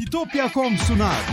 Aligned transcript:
İtopya.com 0.00 0.76
sunar. 0.76 1.24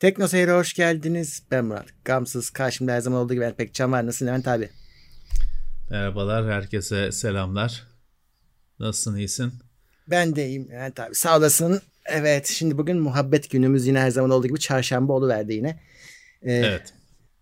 Tekno 0.00 0.28
Seyir'e 0.28 0.52
hoş 0.52 0.74
geldiniz. 0.74 1.42
Ben 1.50 1.64
Murat. 1.64 1.86
Gamsız 2.04 2.50
karşımda 2.50 2.92
her 2.92 3.00
zaman 3.00 3.20
olduğu 3.20 3.34
gibi 3.34 3.44
Erpek 3.44 3.74
Can 3.74 3.92
var. 3.92 4.06
Nasılsın 4.06 4.26
Levent 4.26 4.48
abi? 4.48 4.70
Merhabalar, 5.90 6.52
herkese 6.52 7.12
selamlar. 7.12 7.86
Nasılsın, 8.80 9.16
iyisin? 9.16 9.52
Ben 10.10 10.36
de 10.36 10.46
iyiyim 10.46 10.68
Levent 10.70 11.00
abi. 11.00 11.14
Sağ 11.14 11.38
olasın. 11.38 11.80
Evet, 12.06 12.46
şimdi 12.46 12.78
bugün 12.78 12.98
muhabbet 12.98 13.50
günümüz 13.50 13.86
yine 13.86 14.00
her 14.00 14.10
zaman 14.10 14.30
olduğu 14.30 14.46
gibi 14.48 14.58
çarşamba 14.58 15.12
oluverdi 15.12 15.54
yine. 15.54 15.80
Ee, 16.42 16.52
Evet. 16.52 16.94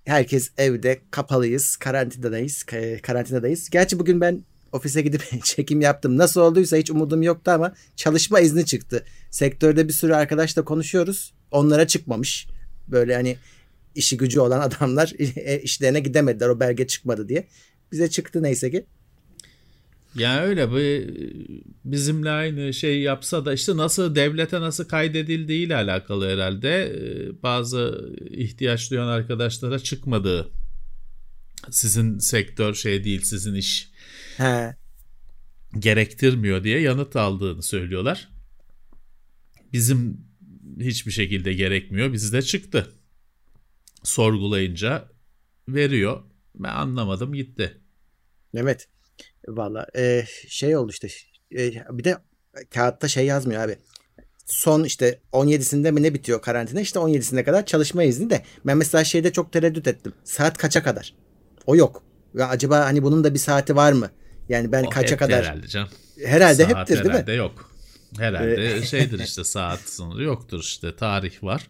Herkes 0.05 0.51
evde, 0.59 1.01
kapalıyız, 1.11 1.77
karantinadayız, 1.77 2.63
ka- 2.63 3.01
karantinadayız. 3.01 3.71
Gerçi 3.71 3.99
bugün 3.99 4.21
ben 4.21 4.45
ofise 4.73 5.03
gidip 5.03 5.23
çekim 5.45 5.81
yaptım. 5.81 6.19
Nasıl 6.19 6.41
olduysa 6.41 6.77
hiç 6.77 6.91
umudum 6.91 7.23
yoktu 7.23 7.51
ama 7.51 7.75
çalışma 7.97 8.41
izni 8.41 8.67
çıktı. 8.67 9.05
Sektörde 9.31 9.89
bir 9.89 9.93
sürü 9.93 10.15
arkadaşla 10.15 10.65
konuşuyoruz. 10.65 11.35
Onlara 11.51 11.87
çıkmamış. 11.87 12.47
Böyle 12.89 13.15
hani 13.15 13.37
işi 13.95 14.17
gücü 14.17 14.41
olan 14.41 14.61
adamlar 14.61 15.13
e, 15.19 15.61
işlerine 15.61 16.01
gidemediler 16.01 16.49
o 16.49 16.61
belge 16.61 16.87
çıkmadı 16.87 17.29
diye. 17.29 17.49
Bize 17.93 18.11
çıktı 18.11 18.43
neyse 18.43 18.71
ki. 18.71 18.87
Yani 20.15 20.41
öyle 20.41 20.71
bu 20.71 20.79
bizimle 21.85 22.31
aynı 22.31 22.75
şey 22.75 23.01
yapsa 23.01 23.45
da 23.45 23.53
işte 23.55 23.77
nasıl 23.77 24.15
devlete 24.15 24.61
nasıl 24.61 24.85
kaydedildiği 24.85 25.67
ile 25.67 25.77
alakalı 25.77 26.29
herhalde 26.29 26.83
Ee, 26.83 27.43
bazı 27.43 28.11
ihtiyaç 28.31 28.91
duyan 28.91 29.07
arkadaşlara 29.07 29.79
çıkmadığı 29.79 30.51
sizin 31.71 32.19
sektör 32.19 32.75
şey 32.75 33.05
değil 33.05 33.21
sizin 33.23 33.55
iş 33.55 33.92
He. 34.37 34.77
gerektirmiyor 35.79 36.65
diye 36.65 36.81
yanıt 36.81 37.17
aldığını 37.17 37.63
söylüyorlar. 37.63 38.29
Bizim 39.73 40.27
hiçbir 40.81 41.13
şekilde 41.13 41.53
gerekmiyor. 41.53 42.13
Bizde 42.13 42.43
çıktı. 42.43 42.93
Sorgulayınca 44.03 45.09
veriyor. 45.69 46.23
Ben 46.55 46.69
anlamadım 46.69 47.33
gitti. 47.33 47.81
Evet. 48.55 48.89
Valla 49.49 49.87
e, 49.97 50.25
şey 50.49 50.77
oldu 50.77 50.91
işte. 50.93 51.09
E, 51.59 51.73
bir 51.99 52.05
de 52.05 52.19
kağıtta 52.71 53.09
şey 53.09 53.27
yazmıyor 53.27 53.63
abi. 53.63 53.77
Son 54.47 54.85
işte 54.85 55.21
17'sinde 55.33 55.93
mi 55.93 56.03
ne 56.03 56.15
bitiyor 56.15 56.43
karantina? 56.43 56.81
İşte 56.81 56.99
17'sine 56.99 57.45
kadar 57.45 57.67
çalışma 57.67 58.03
izni 58.03 58.31
de. 58.31 58.43
Ben 58.67 58.77
mesela 58.77 59.05
şeyde 59.05 59.33
çok 59.33 59.53
tereddüt 59.53 59.87
ettim. 59.89 60.13
Saat 60.25 60.59
kaça 60.59 60.83
kadar? 60.83 61.15
O 61.67 61.77
yok. 61.77 62.03
Ya 62.35 62.49
acaba 62.49 62.85
hani 62.85 63.03
bunun 63.03 63.25
da 63.25 63.35
bir 63.35 63.39
saati 63.39 63.77
var 63.77 63.93
mı? 63.93 64.11
Yani 64.49 64.73
ben 64.73 64.85
O 64.85 64.91
kaça 64.91 65.17
kadar? 65.17 65.45
Herhalde 65.45 65.69
canım. 65.69 65.89
Herhalde 66.25 66.65
Saat 66.65 66.77
heptir 66.77 66.95
değil 66.95 67.07
mi? 67.07 67.13
herhalde 67.13 67.33
yok. 67.33 67.71
Herhalde 68.19 68.77
Ee, 68.77 68.83
şeydir 68.87 69.19
işte 69.19 69.45
saat 69.45 69.81
sınırı 69.81 70.23
yoktur 70.23 70.61
işte 70.61 70.97
tarih 70.97 71.43
var. 71.43 71.69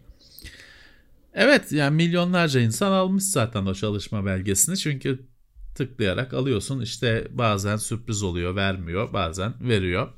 Evet 1.33 1.71
yani 1.71 1.95
milyonlarca 1.95 2.59
insan 2.59 2.91
almış 2.91 3.23
zaten 3.23 3.65
o 3.65 3.73
çalışma 3.73 4.25
belgesini 4.25 4.77
çünkü 4.77 5.27
tıklayarak 5.75 6.33
alıyorsun 6.33 6.81
işte 6.81 7.27
bazen 7.31 7.77
sürpriz 7.77 8.23
oluyor 8.23 8.55
vermiyor 8.55 9.13
bazen 9.13 9.53
veriyor. 9.69 10.13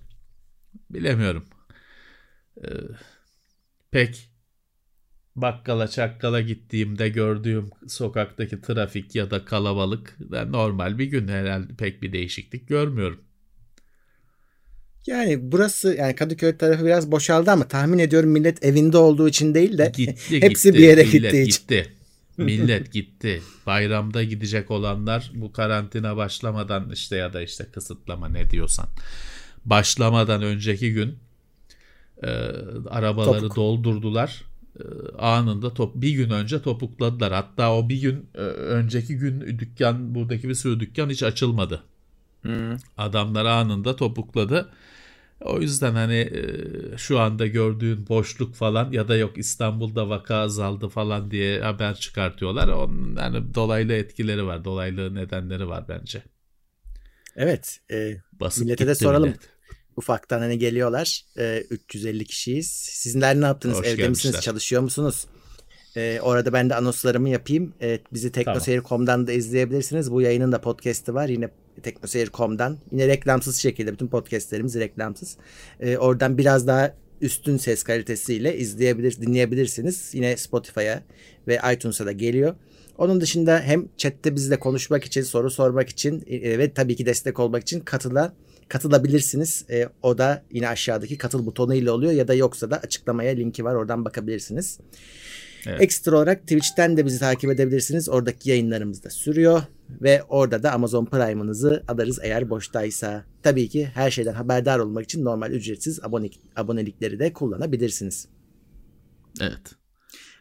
Bilemiyorum. 0.90 1.46
Ee, 2.64 2.68
pek 3.92 4.30
bakkala 5.36 5.88
çakkala 5.88 6.42
gittiğimde 6.42 7.10
gördüğüm 7.10 7.70
sokaktaki 7.88 8.62
trafik 8.62 9.16
ya 9.16 9.32
da 9.32 9.46
kalabalık 9.46 10.16
ben 10.20 10.52
normal 10.52 10.98
bir 11.00 11.06
gün 11.06 11.28
herhalde 11.28 11.74
pek 11.76 12.02
bir 12.02 12.14
değişiklik 12.14 12.68
görmüyorum. 12.68 13.22
Yani 15.08 15.52
burası 15.52 15.96
yani 15.96 16.16
Kadıköy 16.16 16.58
tarafı 16.58 16.86
biraz 16.86 17.12
boşaldı 17.12 17.52
ama 17.52 17.68
tahmin 17.68 18.00
ediyorum 18.00 18.30
millet 18.30 18.66
evinde 18.66 18.98
olduğu 18.98 19.28
için 19.30 19.56
değil 19.56 19.78
de 19.78 19.92
Gitti 19.98 20.42
hepsi 20.42 20.68
gitti. 20.72 20.78
bir 20.78 20.84
yere 20.84 21.04
Millet 21.04 21.12
gittiği 21.12 21.44
için. 21.44 21.62
gitti. 21.62 21.92
Millet 22.38 22.92
gitti. 22.94 23.42
Bayramda 23.66 24.24
gidecek 24.24 24.72
olanlar 24.72 25.32
bu 25.36 25.52
karantina 25.52 26.18
başlamadan 26.18 26.92
işte 26.92 27.16
ya 27.16 27.34
da 27.34 27.42
işte 27.42 27.66
kısıtlama 27.66 28.28
ne 28.30 28.50
diyorsan 28.50 28.88
başlamadan 29.66 30.42
önceki 30.42 30.94
gün 30.94 31.18
e, 32.24 32.28
arabaları 32.90 33.40
Topuk. 33.42 33.56
doldurdular. 33.56 34.44
E, 34.80 34.84
anında 35.18 35.74
top 35.74 35.96
bir 35.96 36.12
gün 36.12 36.30
önce 36.30 36.62
topukladılar. 36.62 37.34
Hatta 37.34 37.76
o 37.76 37.90
bir 37.90 38.02
gün 38.02 38.30
e, 38.36 38.40
önceki 38.40 39.18
gün 39.18 39.42
dükkan 39.60 40.16
buradaki 40.16 40.50
bir 40.50 40.56
sürü 40.56 40.80
dükkan 40.80 41.10
hiç 41.10 41.24
açılmadı. 41.24 41.84
Adamlar 42.98 43.46
anında 43.46 43.96
topukladı. 43.96 44.70
O 45.42 45.62
yüzden 45.62 45.94
hani 45.94 46.16
e, 46.16 46.98
şu 46.98 47.20
anda 47.20 47.48
gördüğün 47.48 48.08
boşluk 48.10 48.56
falan 48.56 48.92
ya 48.92 49.08
da 49.08 49.16
yok 49.18 49.38
İstanbul'da 49.38 50.10
vaka 50.10 50.36
azaldı 50.36 50.90
falan 50.90 51.32
diye 51.32 51.62
haber 51.62 51.96
çıkartıyorlar. 51.96 52.68
Onun 52.68 53.16
yani 53.16 53.56
dolaylı 53.56 53.94
etkileri 53.94 54.46
var, 54.46 54.66
dolaylı 54.66 55.16
nedenleri 55.16 55.68
var 55.68 55.86
bence. 55.90 56.24
Evet. 57.36 57.80
e, 57.92 58.18
Basıp 58.40 58.64
Millete 58.66 58.88
de 58.88 58.96
soralım. 58.96 59.30
millet. 59.30 59.55
Ufaktan 59.98 60.40
hani 60.40 60.58
geliyorlar. 60.60 61.26
E, 61.38 61.64
350 61.70 62.26
kişiyiz. 62.26 62.68
Sizler 62.72 63.42
ne 63.42 63.46
yaptınız? 63.46 63.78
Hoş 63.78 63.88
Evde 63.88 64.10
misiniz? 64.10 64.24
gelmişler. 64.24 64.42
Çalışıyor 64.42 64.82
musunuz? 64.82 65.26
E, 65.98 66.20
orada 66.22 66.54
ben 66.54 66.70
de 66.70 66.76
anonslarımı 66.76 67.30
yapayım. 67.30 67.74
E, 67.82 68.00
bizi 68.14 68.32
teknoseyir.com'dan 68.32 69.28
da 69.28 69.32
izleyebilirsiniz. 69.32 70.12
Bu 70.12 70.22
yayının 70.22 70.52
da 70.52 70.62
podcast'i 70.62 71.14
var. 71.14 71.30
Yine 71.30 71.50
teknoseyir.com'dan. 71.84 72.78
Yine 72.92 73.08
reklamsız 73.08 73.58
şekilde 73.58 73.94
bütün 73.94 74.08
podcastlerimiz 74.08 74.76
reklamsız. 74.76 75.38
E, 75.80 75.98
oradan 75.98 76.38
biraz 76.38 76.68
daha 76.68 76.96
üstün 77.22 77.58
ses 77.58 77.84
kalitesiyle 77.84 78.58
izleyebilir, 78.58 79.22
dinleyebilirsiniz. 79.22 80.10
Yine 80.14 80.38
Spotify'a 80.38 81.04
ve 81.48 81.60
iTunes'a 81.74 82.06
da 82.06 82.12
geliyor. 82.12 82.56
Onun 82.98 83.22
dışında 83.22 83.60
hem 83.60 83.88
chatte 83.98 84.36
bizle 84.36 84.60
konuşmak 84.60 85.06
için, 85.06 85.22
soru 85.22 85.52
sormak 85.52 85.90
için 85.90 86.24
e, 86.28 86.60
ve 86.60 86.74
tabii 86.74 86.96
ki 86.96 87.06
destek 87.06 87.40
olmak 87.40 87.62
için 87.62 87.80
katıla 87.80 88.34
katılabilirsiniz. 88.68 89.66
E, 89.70 89.90
o 90.02 90.18
da 90.18 90.44
yine 90.52 90.70
aşağıdaki 90.70 91.18
katıl 91.18 91.46
butonu 91.46 91.76
ile 91.76 91.92
oluyor 91.92 92.12
ya 92.12 92.28
da 92.28 92.34
yoksa 92.34 92.72
da 92.72 92.78
açıklamaya 92.78 93.32
linki 93.32 93.66
var 93.66 93.76
oradan 93.76 94.06
bakabilirsiniz. 94.06 94.80
Evet. 95.68 95.82
Ekstra 95.82 96.18
olarak 96.18 96.42
Twitch'ten 96.42 96.98
de 96.98 97.06
bizi 97.06 97.20
takip 97.20 97.52
edebilirsiniz. 97.52 98.10
Oradaki 98.10 98.50
yayınlarımız 98.50 99.04
da 99.04 99.10
sürüyor 99.10 99.62
ve 99.90 100.24
orada 100.24 100.64
da 100.64 100.72
Amazon 100.72 101.06
Prime'ınızı 101.06 101.84
alırız 101.88 102.20
eğer 102.22 102.50
boştaysa. 102.50 103.26
Tabii 103.44 103.70
ki 103.70 103.86
her 103.86 104.12
şeyden 104.12 104.34
haberdar 104.34 104.80
olmak 104.80 105.04
için 105.04 105.26
normal 105.26 105.52
ücretsiz 105.52 106.04
abonelik, 106.04 106.40
abonelikleri 106.56 107.20
de 107.20 107.34
kullanabilirsiniz. 107.34 108.28
Evet. 109.42 109.76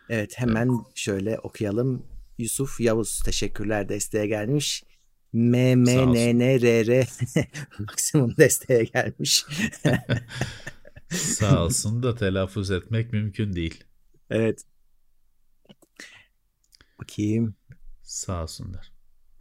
Evet 0.09 0.33
hemen 0.37 0.71
şöyle 0.95 1.39
okuyalım. 1.39 2.07
Yusuf 2.39 2.81
Yavuz 2.81 3.23
teşekkürler 3.25 3.89
desteğe 3.89 4.27
gelmiş. 4.27 4.85
MMNNRR 5.35 7.09
maksimum 7.79 8.37
desteğe 8.37 8.85
gelmiş. 8.85 9.45
Sağ 11.11 11.65
olsun 11.65 12.03
da 12.03 12.15
telaffuz 12.15 12.71
etmek 12.71 13.13
mümkün 13.13 13.53
değil. 13.53 13.85
evet. 14.31 14.65
Bakayım. 17.01 17.55
Sağ 18.03 18.43
olsunlar. 18.43 18.93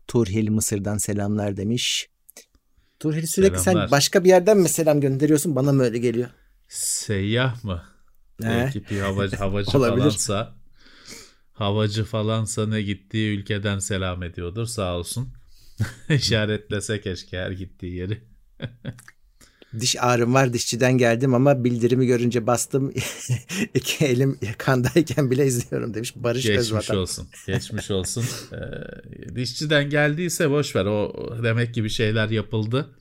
Turhil 0.07 0.49
Mısır'dan 0.49 0.97
selamlar 0.97 1.57
demiş. 1.57 2.09
Turhil 2.99 3.25
sürekli 3.27 3.59
Selamlar. 3.59 3.87
sen 3.87 3.91
başka 3.91 4.23
bir 4.23 4.29
yerden 4.29 4.57
mi 4.57 4.69
selam 4.69 5.01
gönderiyorsun? 5.01 5.55
Bana 5.55 5.71
mı 5.73 5.83
öyle 5.83 5.97
geliyor? 5.97 6.29
Seyyah 6.67 7.63
mı? 7.63 7.83
He. 8.41 8.47
Belki 8.49 8.89
bir 8.89 8.99
havacı, 9.01 9.35
havacı 9.37 9.71
falansa 9.71 10.55
havacı 11.53 12.03
falansa 12.05 12.67
ne 12.67 12.81
gittiği 12.81 13.37
ülkeden 13.39 13.79
selam 13.79 14.23
ediyordur 14.23 14.65
sağ 14.65 14.97
olsun. 14.97 15.33
İşaretlese 16.09 17.01
keşke 17.01 17.37
her 17.37 17.51
gittiği 17.51 17.95
yeri. 17.95 18.21
Diş 19.79 19.95
ağrım 19.99 20.33
var 20.33 20.53
dişçiden 20.53 20.97
geldim 20.97 21.33
ama 21.33 21.63
bildirimi 21.63 22.07
görünce 22.07 22.47
bastım. 22.47 22.93
İki 23.73 24.05
elim 24.05 24.39
kandayken 24.57 25.31
bile 25.31 25.45
izliyorum 25.45 25.93
demiş 25.93 26.13
Barış 26.15 26.43
Geçmiş 26.43 26.59
Özvatan. 26.59 26.97
olsun. 26.97 27.27
Geçmiş 27.47 27.91
olsun. 27.91 28.25
Ee, 28.53 29.35
dişçiden 29.35 29.89
geldiyse 29.89 30.49
boş 30.49 30.75
ver. 30.75 30.85
O 30.85 31.13
demek 31.43 31.73
ki 31.73 31.83
bir 31.83 31.89
şeyler 31.89 32.29
yapıldı. 32.29 32.95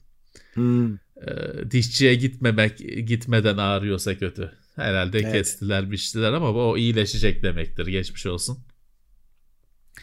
Hmm, 0.54 0.94
Ee, 0.94 1.70
dişçiye 1.70 2.14
gitmemek 2.14 2.78
gitmeden 3.06 3.56
ağrıyorsa 3.56 4.18
kötü. 4.18 4.52
Herhalde 4.76 5.18
Evet. 5.18 5.32
kestiler, 5.32 5.90
biçtiler 5.90 6.32
ama 6.32 6.50
o 6.50 6.76
iyileşecek 6.76 7.42
demektir. 7.42 7.86
Geçmiş 7.86 8.26
olsun. 8.26 8.58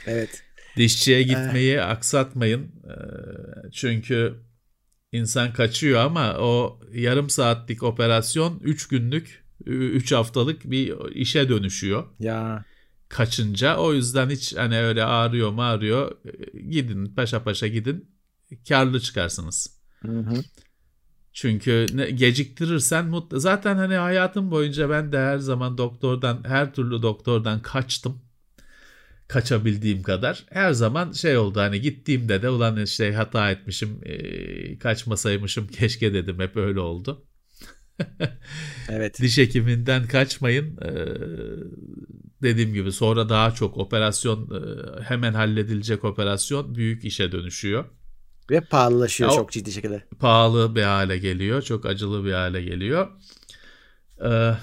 evet. 0.06 0.44
Dişçiye 0.80 1.24
gitmeyi 1.24 1.82
aksatmayın. 1.82 2.62
Ee, 2.64 3.72
Çünkü 3.72 4.36
insan 5.12 5.54
kaçıyor 5.54 6.00
ama 6.00 6.34
o 6.40 6.80
yarım 6.94 7.30
saatlik 7.30 7.84
operasyon 7.84 8.60
3 8.64 8.88
günlük, 8.88 9.46
3 9.66 10.12
haftalık 10.12 10.72
bir 10.72 11.16
işe 11.16 11.50
dönüşüyor. 11.50 12.04
Ya 12.20 12.66
Kaçınca 13.10 13.78
o 13.78 13.94
yüzden 13.94 14.30
hiç 14.30 14.56
hani 14.56 14.80
öyle 14.80 15.04
ağrıyor 15.04 15.52
mu 15.52 15.64
ağrıyor 15.64 16.12
gidin 16.70 17.06
paşa 17.16 17.44
paşa 17.44 17.68
gidin 17.68 18.12
karlı 18.70 19.00
çıkarsınız. 19.00 19.80
Hı 20.02 20.20
hı. 20.20 20.44
Çünkü 21.34 21.86
ne, 21.94 22.10
geciktirirsen 22.10 23.06
mutlu. 23.06 23.40
Zaten 23.40 23.76
hani 23.76 23.96
hayatım 23.96 24.52
boyunca 24.52 24.90
ben 24.90 25.12
de 25.12 25.18
her 25.18 25.38
zaman 25.38 25.78
doktordan, 25.78 26.44
her 26.44 26.74
türlü 26.74 27.02
doktordan 27.02 27.62
kaçtım. 27.62 28.22
Kaçabildiğim 29.30 30.04
kadar. 30.04 30.46
Her 30.50 30.74
zaman 30.74 31.12
şey 31.12 31.38
oldu 31.38 31.60
hani 31.60 31.82
gittiğimde 31.82 32.42
de 32.42 32.50
ulan 32.50 32.84
işte 32.84 33.14
hata 33.14 33.52
etmişim, 33.52 34.00
e, 34.04 34.78
kaçmasaymışım 34.80 35.68
keşke 35.80 36.14
dedim. 36.14 36.40
Hep 36.40 36.58
öyle 36.58 36.80
oldu. 36.80 37.26
evet. 38.90 39.22
Diş 39.22 39.38
hekiminden 39.38 40.08
kaçmayın. 40.08 40.78
Ee, 40.78 41.06
dediğim 42.42 42.74
gibi 42.74 42.92
sonra 42.92 43.30
daha 43.30 43.52
çok 43.52 43.78
operasyon 43.78 44.50
e, 44.52 45.04
hemen 45.04 45.34
halledilecek 45.34 46.04
operasyon 46.04 46.76
büyük 46.76 47.06
işe 47.06 47.32
dönüşüyor. 47.32 47.86
Ve 48.52 48.62
pahalılaşıyor 48.62 49.30
ya, 49.30 49.36
çok 49.36 49.52
ciddi 49.52 49.72
şekilde. 49.72 50.04
Pahalı 50.20 50.76
bir 50.76 50.84
hale 50.84 51.18
geliyor. 51.18 51.62
Çok 51.62 51.86
acılı 51.86 52.26
bir 52.26 52.34
hale 52.34 52.62
geliyor. 52.62 53.08
Ee, 54.26 54.56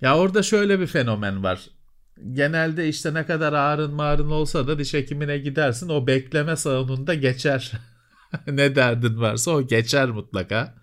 ya 0.00 0.18
orada 0.18 0.42
şöyle 0.42 0.80
bir 0.80 0.86
fenomen 0.86 1.42
var. 1.42 1.70
Genelde 2.32 2.88
işte 2.88 3.14
ne 3.14 3.26
kadar 3.26 3.52
ağrın 3.52 3.94
mağrın 3.94 4.30
olsa 4.30 4.68
da 4.68 4.78
diş 4.78 4.94
hekimine 4.94 5.38
gidersin. 5.38 5.88
O 5.88 6.06
bekleme 6.06 6.56
salonunda 6.56 7.14
geçer. 7.14 7.72
ne 8.46 8.76
derdin 8.76 9.20
varsa 9.20 9.50
o 9.50 9.66
geçer 9.66 10.10
mutlaka. 10.10 10.74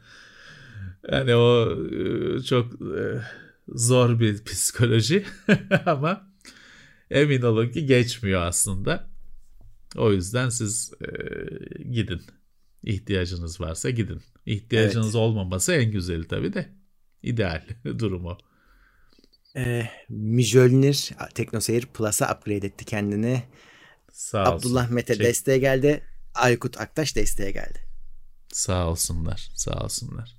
Yani 1.11 1.35
o 1.35 1.77
e, 1.91 2.39
çok 2.43 2.73
e, 2.73 3.21
zor 3.67 4.19
bir 4.19 4.43
psikoloji 4.43 5.25
ama 5.85 6.31
emin 7.11 7.41
olun 7.41 7.69
ki 7.69 7.85
geçmiyor 7.85 8.41
aslında. 8.41 9.09
O 9.95 10.11
yüzden 10.11 10.49
siz 10.49 10.93
e, 11.01 11.07
gidin. 11.83 12.21
İhtiyacınız 12.83 13.61
varsa 13.61 13.89
gidin. 13.89 14.21
İhtiyacınız 14.45 15.05
evet. 15.05 15.15
olmaması 15.15 15.73
en 15.73 15.91
güzeli 15.91 16.27
tabii 16.27 16.53
de. 16.53 16.69
ideal 17.23 17.63
durumu. 17.99 18.37
Ee, 19.57 19.89
Mjölnir 20.09 21.11
Teknoseyir 21.33 21.85
Plus'a 21.85 22.33
upgrade 22.33 22.67
etti 22.67 22.85
kendini. 22.85 23.43
Sağ 24.11 24.41
olsun. 24.41 24.57
Abdullah 24.57 24.89
Mete 24.89 25.15
Çek. 25.15 25.25
desteğe 25.25 25.57
geldi. 25.57 26.03
Aykut 26.33 26.81
Aktaş 26.81 27.15
desteğe 27.15 27.51
geldi. 27.51 27.79
Sağ 28.53 28.89
olsunlar. 28.89 29.49
Sağ 29.55 29.83
olsunlar. 29.83 30.37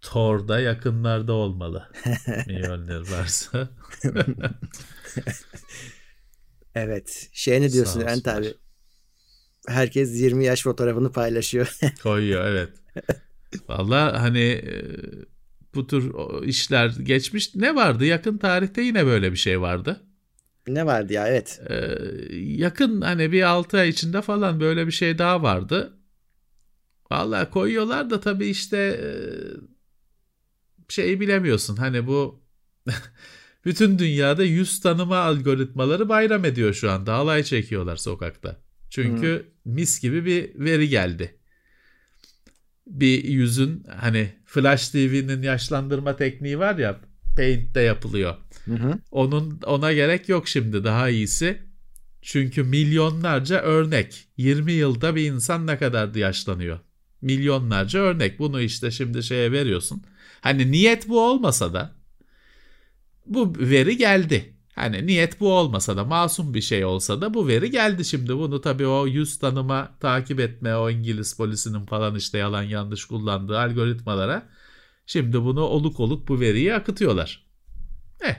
Thor'da 0.00 0.60
yakınlarda 0.60 1.32
olmalı. 1.32 1.88
Mjölnir 2.46 3.10
varsa. 3.10 3.68
evet. 6.74 7.28
Şey 7.32 7.60
ne 7.60 7.72
diyorsun 7.72 8.00
Ent 8.00 8.28
abi? 8.28 8.54
Herkes 9.68 10.20
20 10.20 10.44
yaş 10.44 10.62
fotoğrafını 10.62 11.12
paylaşıyor. 11.12 11.78
Koyuyor 12.02 12.44
evet. 12.44 12.72
Valla 13.68 14.22
hani 14.22 14.44
e, 14.44 14.84
bu 15.74 15.86
tür 15.86 16.12
işler 16.44 16.88
geçmiş. 17.02 17.54
Ne 17.54 17.74
vardı? 17.74 18.04
Yakın 18.04 18.38
tarihte 18.38 18.82
yine 18.82 19.06
böyle 19.06 19.32
bir 19.32 19.36
şey 19.36 19.60
vardı. 19.60 20.00
Ne 20.68 20.86
vardı 20.86 21.12
ya 21.12 21.28
evet. 21.28 21.60
Ee, 21.70 21.98
yakın 22.36 23.00
hani 23.00 23.32
bir 23.32 23.42
6 23.42 23.78
ay 23.78 23.88
içinde 23.88 24.22
falan 24.22 24.60
böyle 24.60 24.86
bir 24.86 24.92
şey 24.92 25.18
daha 25.18 25.42
vardı. 25.42 25.98
Valla 27.10 27.50
koyuyorlar 27.50 28.10
da 28.10 28.20
tabii 28.20 28.46
işte 28.46 28.76
e, 28.78 29.08
şeyi 30.88 31.20
bilemiyorsun. 31.20 31.76
Hani 31.76 32.06
bu 32.06 32.42
bütün 33.64 33.98
dünyada 33.98 34.44
yüz 34.44 34.80
tanıma 34.80 35.16
algoritmaları 35.16 36.08
bayram 36.08 36.44
ediyor 36.44 36.74
şu 36.74 36.90
anda. 36.90 37.14
Alay 37.14 37.42
çekiyorlar 37.42 37.96
sokakta. 37.96 38.56
Çünkü 38.90 39.52
hmm. 39.64 39.74
mis 39.74 40.00
gibi 40.00 40.24
bir 40.24 40.64
veri 40.64 40.88
geldi. 40.88 41.37
Bir 42.88 43.24
yüzün 43.24 43.84
hani 43.96 44.32
Flash 44.44 44.88
TV'nin 44.88 45.42
yaşlandırma 45.42 46.16
tekniği 46.16 46.58
var 46.58 46.78
ya 46.78 47.00
Paint'te 47.36 47.80
yapılıyor. 47.80 48.36
Hı 48.64 48.74
hı. 48.74 48.98
Onun 49.10 49.60
ona 49.66 49.92
gerek 49.92 50.28
yok 50.28 50.48
şimdi 50.48 50.84
daha 50.84 51.08
iyisi. 51.08 51.62
Çünkü 52.22 52.62
milyonlarca 52.62 53.60
örnek. 53.60 54.28
20 54.36 54.72
yılda 54.72 55.16
bir 55.16 55.32
insan 55.32 55.66
ne 55.66 55.78
kadar 55.78 56.14
yaşlanıyor? 56.14 56.78
Milyonlarca 57.22 58.00
örnek. 58.00 58.38
Bunu 58.38 58.60
işte 58.60 58.90
şimdi 58.90 59.22
şeye 59.22 59.52
veriyorsun. 59.52 60.02
Hani 60.40 60.70
niyet 60.70 61.08
bu 61.08 61.20
olmasa 61.20 61.74
da 61.74 61.94
bu 63.26 63.52
veri 63.58 63.96
geldi. 63.96 64.54
Hani 64.78 65.06
niyet 65.06 65.40
bu 65.40 65.52
olmasa 65.52 65.96
da 65.96 66.04
masum 66.04 66.54
bir 66.54 66.60
şey 66.60 66.84
olsa 66.84 67.20
da 67.20 67.34
bu 67.34 67.48
veri 67.48 67.70
geldi 67.70 68.04
şimdi. 68.04 68.36
Bunu 68.36 68.60
tabii 68.60 68.86
o 68.86 69.06
yüz 69.06 69.38
tanıma 69.38 69.98
takip 70.00 70.40
etme 70.40 70.76
o 70.76 70.90
İngiliz 70.90 71.36
polisinin 71.36 71.86
falan 71.86 72.14
işte 72.14 72.38
yalan 72.38 72.62
yanlış 72.62 73.04
kullandığı 73.04 73.58
algoritmalara 73.58 74.48
şimdi 75.06 75.40
bunu 75.42 75.60
oluk 75.60 76.00
oluk 76.00 76.28
bu 76.28 76.40
veriyi 76.40 76.74
akıtıyorlar. 76.74 77.46
Eh. 78.20 78.34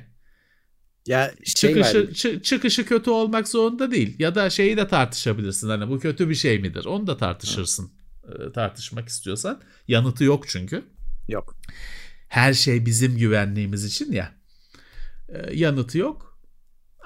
Ya 1.08 1.32
şey 1.44 1.74
çıkışı, 1.74 1.98
çı- 1.98 2.42
çıkışı 2.42 2.86
kötü 2.86 3.10
olmak 3.10 3.48
zorunda 3.48 3.92
değil. 3.92 4.16
Ya 4.20 4.36
da 4.36 4.50
şeyi 4.50 4.78
de 4.78 4.88
tartışabilirsin. 4.88 5.70
Hani 5.70 5.90
bu 5.90 6.00
kötü 6.00 6.30
bir 6.30 6.36
şey 6.36 6.60
midir? 6.60 6.86
Onu 6.86 7.08
da 7.08 7.18
tartışırsın. 7.18 7.92
Hı. 8.24 8.52
Tartışmak 8.54 9.08
istiyorsan. 9.08 9.62
Yanıtı 9.88 10.24
yok 10.24 10.48
çünkü. 10.48 10.84
Yok. 11.30 11.56
Her 12.28 12.54
şey 12.54 12.86
bizim 12.86 13.18
güvenliğimiz 13.18 13.86
için 13.86 14.12
ya. 14.12 14.32
Yanıtı 15.54 15.98
yok. 15.98 16.29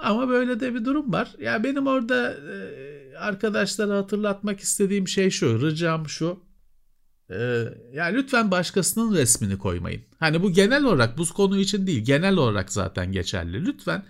Ama 0.03 0.29
böyle 0.29 0.59
de 0.59 0.75
bir 0.75 0.85
durum 0.85 1.13
var. 1.13 1.35
Ya 1.39 1.63
benim 1.63 1.87
orada 1.87 2.33
e, 2.33 3.17
arkadaşlara 3.17 3.97
hatırlatmak 3.97 4.59
istediğim 4.59 5.07
şey 5.07 5.29
şu. 5.29 5.61
Ricam 5.61 6.09
şu. 6.09 6.39
E, 7.29 7.65
ya 7.93 8.05
lütfen 8.05 8.51
başkasının 8.51 9.15
resmini 9.15 9.57
koymayın. 9.57 10.01
Hani 10.19 10.43
bu 10.43 10.51
genel 10.51 10.83
olarak 10.83 11.17
bu 11.17 11.25
konu 11.25 11.57
için 11.57 11.87
değil. 11.87 12.05
Genel 12.05 12.35
olarak 12.35 12.71
zaten 12.71 13.11
geçerli. 13.11 13.65
Lütfen 13.65 14.03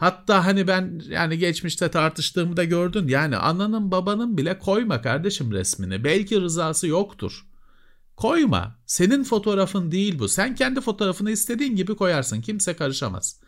Hatta 0.00 0.46
hani 0.46 0.66
ben 0.66 1.00
yani 1.08 1.38
geçmişte 1.38 1.88
tartıştığımı 1.90 2.56
da 2.56 2.64
gördün. 2.64 3.08
Yani 3.08 3.36
ananın 3.36 3.90
babanın 3.90 4.38
bile 4.38 4.58
koyma 4.58 5.02
kardeşim 5.02 5.52
resmini. 5.52 6.04
Belki 6.04 6.40
rızası 6.40 6.86
yoktur. 6.86 7.46
Koyma. 8.16 8.78
Senin 8.86 9.24
fotoğrafın 9.24 9.92
değil 9.92 10.18
bu. 10.18 10.28
Sen 10.28 10.54
kendi 10.54 10.80
fotoğrafını 10.80 11.30
istediğin 11.30 11.76
gibi 11.76 11.96
koyarsın. 11.96 12.40
Kimse 12.40 12.76
karışamaz. 12.76 13.40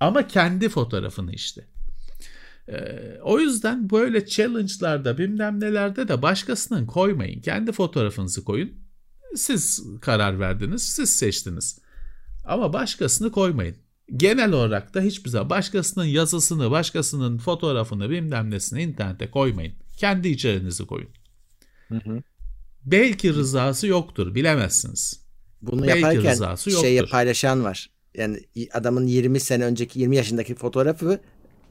Ama 0.00 0.26
kendi 0.26 0.68
fotoğrafını 0.68 1.32
işte. 1.32 1.66
Ee, 2.68 3.18
o 3.22 3.38
yüzden 3.40 3.90
böyle 3.90 4.26
challenge'larda 4.26 5.18
bilmem 5.18 5.60
nelerde 5.60 6.08
de 6.08 6.22
başkasının 6.22 6.86
koymayın. 6.86 7.40
Kendi 7.40 7.72
fotoğrafınızı 7.72 8.44
koyun. 8.44 8.72
Siz 9.34 9.84
karar 10.00 10.40
verdiniz, 10.40 10.82
siz 10.82 11.16
seçtiniz. 11.16 11.78
Ama 12.44 12.72
başkasını 12.72 13.32
koymayın. 13.32 13.76
Genel 14.16 14.52
olarak 14.52 14.94
da 14.94 15.00
hiçbir 15.00 15.30
zaman 15.30 15.50
başkasının 15.50 16.04
yazısını, 16.04 16.70
başkasının 16.70 17.38
fotoğrafını 17.38 18.10
bilmem 18.10 18.50
nesini 18.50 18.82
internete 18.82 19.30
koymayın. 19.30 19.74
Kendi 19.96 20.28
içerinizi 20.28 20.86
koyun. 20.86 21.08
Hı 21.88 21.94
hı. 21.94 22.22
Belki 22.84 23.34
rızası 23.34 23.86
yoktur 23.86 24.34
bilemezsiniz. 24.34 25.26
Bunu 25.62 25.82
Belki 25.82 25.98
yaparken 25.98 26.32
rızası 26.32 26.70
yoktur. 26.70 26.86
şeye 26.86 27.02
paylaşan 27.02 27.64
var. 27.64 27.90
Yani 28.16 28.40
adamın 28.72 29.06
20 29.06 29.40
sene 29.40 29.64
önceki 29.64 30.00
20 30.00 30.16
yaşındaki 30.16 30.54
fotoğrafı 30.54 31.20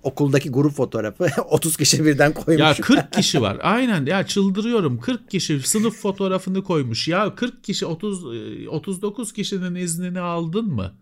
okuldaki 0.03 0.49
grup 0.49 0.73
fotoğrafı 0.73 1.27
30 1.49 1.77
kişi 1.77 2.05
birden 2.05 2.33
koymuş. 2.33 2.61
Ya 2.61 2.73
40 2.73 3.13
kişi 3.13 3.41
var. 3.41 3.57
Aynen 3.61 4.05
ya 4.05 4.27
çıldırıyorum. 4.27 4.99
40 4.99 5.29
kişi 5.29 5.59
sınıf 5.59 5.95
fotoğrafını 6.01 6.63
koymuş. 6.63 7.07
Ya 7.07 7.35
40 7.35 7.63
kişi 7.63 7.85
30 7.85 8.25
39 8.67 9.33
kişinin 9.33 9.75
iznini 9.75 10.19
aldın 10.19 10.65
mı? 10.65 10.93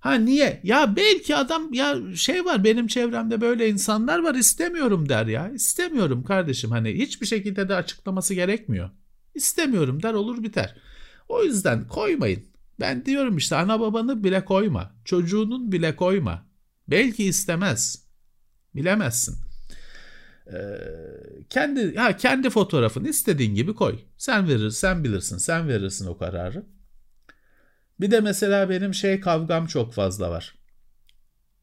Ha 0.00 0.14
niye? 0.14 0.60
Ya 0.64 0.96
belki 0.96 1.36
adam 1.36 1.72
ya 1.72 1.96
şey 2.14 2.44
var 2.44 2.64
benim 2.64 2.86
çevremde 2.86 3.40
böyle 3.40 3.68
insanlar 3.68 4.18
var 4.18 4.34
istemiyorum 4.34 5.08
der 5.08 5.26
ya. 5.26 5.50
İstemiyorum 5.50 6.24
kardeşim 6.24 6.70
hani 6.70 6.92
hiçbir 6.92 7.26
şekilde 7.26 7.68
de 7.68 7.74
açıklaması 7.74 8.34
gerekmiyor. 8.34 8.90
İstemiyorum 9.34 10.02
der 10.02 10.12
olur 10.12 10.42
biter. 10.42 10.76
O 11.28 11.42
yüzden 11.42 11.88
koymayın. 11.88 12.55
Ben 12.80 13.06
diyorum 13.06 13.36
işte 13.36 13.56
ana 13.56 13.80
babanı 13.80 14.24
bile 14.24 14.44
koyma. 14.44 14.94
Çocuğunun 15.04 15.72
bile 15.72 15.96
koyma. 15.96 16.46
Belki 16.88 17.24
istemez. 17.24 18.06
Bilemezsin. 18.74 19.36
Ee, 20.52 20.56
kendi 21.50 21.96
ha 21.96 22.16
kendi 22.16 22.50
fotoğrafını 22.50 23.08
istediğin 23.08 23.54
gibi 23.54 23.74
koy. 23.74 23.98
Sen 24.16 24.48
verir, 24.48 24.70
sen 24.70 25.04
bilirsin, 25.04 25.38
sen 25.38 25.68
verirsin 25.68 26.06
o 26.06 26.18
kararı. 26.18 26.66
Bir 28.00 28.10
de 28.10 28.20
mesela 28.20 28.70
benim 28.70 28.94
şey 28.94 29.20
kavgam 29.20 29.66
çok 29.66 29.94
fazla 29.94 30.30
var. 30.30 30.54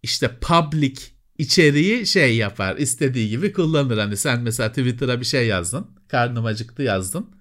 İşte 0.03 0.37
public 0.41 0.95
içeriği 1.37 2.07
şey 2.07 2.37
yapar, 2.37 2.77
istediği 2.77 3.29
gibi 3.29 3.53
kullanır. 3.53 3.97
Hani 3.97 4.17
sen 4.17 4.41
mesela 4.41 4.69
Twitter'a 4.69 5.19
bir 5.19 5.25
şey 5.25 5.47
yazdın, 5.47 5.87
karnım 6.07 6.45
acıktı 6.45 6.83
yazdın 6.83 7.35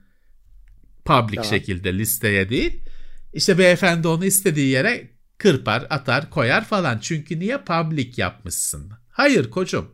public 1.04 1.36
tamam. 1.36 1.50
şekilde 1.50 1.98
listeye 1.98 2.48
değil. 2.48 2.80
İşte 3.32 3.58
beyefendi 3.58 4.08
onu 4.08 4.24
istediği 4.24 4.68
yere 4.68 5.10
kırpar, 5.38 5.86
atar, 5.90 6.30
koyar 6.30 6.64
falan. 6.64 6.98
Çünkü 6.98 7.40
niye 7.40 7.58
public 7.58 8.12
yapmışsın? 8.16 8.92
Hayır 9.08 9.50
koçum. 9.50 9.90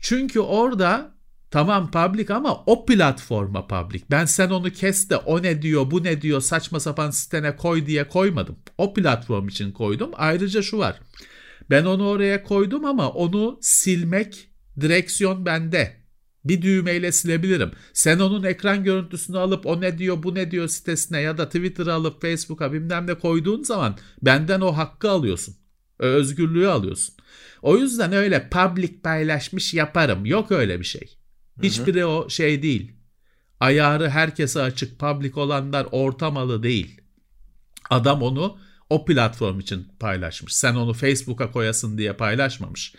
Çünkü 0.00 0.40
orada 0.40 1.20
Tamam 1.50 1.90
public 1.90 2.34
ama 2.34 2.64
o 2.66 2.86
platforma 2.86 3.66
public. 3.66 4.02
Ben 4.10 4.24
sen 4.24 4.50
onu 4.50 4.70
kes 4.70 5.10
de 5.10 5.16
o 5.16 5.42
ne 5.42 5.62
diyor 5.62 5.90
bu 5.90 6.04
ne 6.04 6.22
diyor 6.22 6.40
saçma 6.40 6.80
sapan 6.80 7.10
sitene 7.10 7.56
koy 7.56 7.86
diye 7.86 8.08
koymadım. 8.08 8.58
O 8.78 8.94
platform 8.94 9.48
için 9.48 9.72
koydum. 9.72 10.10
Ayrıca 10.14 10.62
şu 10.62 10.78
var. 10.78 11.00
Ben 11.70 11.84
onu 11.84 12.08
oraya 12.08 12.42
koydum 12.42 12.84
ama 12.84 13.10
onu 13.10 13.58
silmek 13.62 14.50
direksiyon 14.80 15.46
bende. 15.46 15.99
Bir 16.44 16.62
düğmeyle 16.62 17.12
silebilirim. 17.12 17.70
Sen 17.92 18.18
onun 18.18 18.42
ekran 18.42 18.84
görüntüsünü 18.84 19.38
alıp 19.38 19.66
o 19.66 19.80
ne 19.80 19.98
diyor 19.98 20.22
bu 20.22 20.34
ne 20.34 20.50
diyor 20.50 20.68
sitesine 20.68 21.20
ya 21.20 21.38
da 21.38 21.46
Twitter'a 21.46 21.94
alıp 21.94 22.22
Facebook'a 22.22 22.72
bilmem 22.72 23.06
ne 23.06 23.14
koyduğun 23.14 23.62
zaman 23.62 23.96
benden 24.22 24.60
o 24.60 24.76
hakkı 24.76 25.10
alıyorsun. 25.10 25.56
Özgürlüğü 25.98 26.68
alıyorsun. 26.68 27.14
O 27.62 27.76
yüzden 27.76 28.12
öyle 28.12 28.48
public 28.48 29.00
paylaşmış 29.02 29.74
yaparım. 29.74 30.26
Yok 30.26 30.52
öyle 30.52 30.80
bir 30.80 30.84
şey. 30.84 31.16
Hiçbiri 31.62 32.04
o 32.04 32.28
şey 32.28 32.62
değil. 32.62 32.92
Ayarı 33.60 34.08
herkese 34.10 34.62
açık 34.62 34.98
public 34.98 35.32
olanlar 35.34 35.86
ortamalı 35.92 36.62
değil. 36.62 37.00
Adam 37.90 38.22
onu 38.22 38.58
o 38.90 39.04
platform 39.04 39.60
için 39.60 39.88
paylaşmış. 40.00 40.54
Sen 40.54 40.74
onu 40.74 40.92
Facebook'a 40.92 41.50
koyasın 41.50 41.98
diye 41.98 42.12
paylaşmamış. 42.12 42.94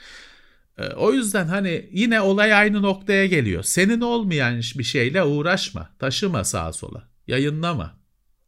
Ee, 0.77 0.87
o 0.87 1.13
yüzden 1.13 1.47
hani 1.47 1.89
yine 1.91 2.21
olay 2.21 2.53
aynı 2.53 2.81
noktaya 2.81 3.25
geliyor. 3.25 3.63
Senin 3.63 4.01
olmayan 4.01 4.61
bir 4.75 4.83
şeyle 4.83 5.23
uğraşma. 5.23 5.89
Taşıma 5.99 6.43
sağa 6.43 6.73
sola. 6.73 7.09
Yayınlama. 7.27 7.97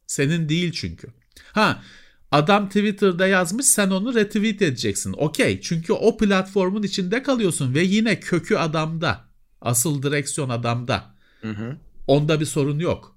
Senin 0.06 0.48
değil 0.48 0.72
çünkü. 0.72 1.08
Ha 1.52 1.82
adam 2.30 2.68
Twitter'da 2.68 3.26
yazmış 3.26 3.66
sen 3.66 3.90
onu 3.90 4.14
retweet 4.14 4.62
edeceksin. 4.62 5.14
Okey 5.16 5.60
çünkü 5.60 5.92
o 5.92 6.16
platformun 6.16 6.82
içinde 6.82 7.22
kalıyorsun 7.22 7.74
ve 7.74 7.82
yine 7.82 8.20
kökü 8.20 8.56
adamda. 8.56 9.24
Asıl 9.60 10.02
direksiyon 10.02 10.48
adamda. 10.48 11.14
Hı 11.40 11.50
hı. 11.50 11.76
Onda 12.06 12.40
bir 12.40 12.44
sorun 12.46 12.78
yok. 12.78 13.16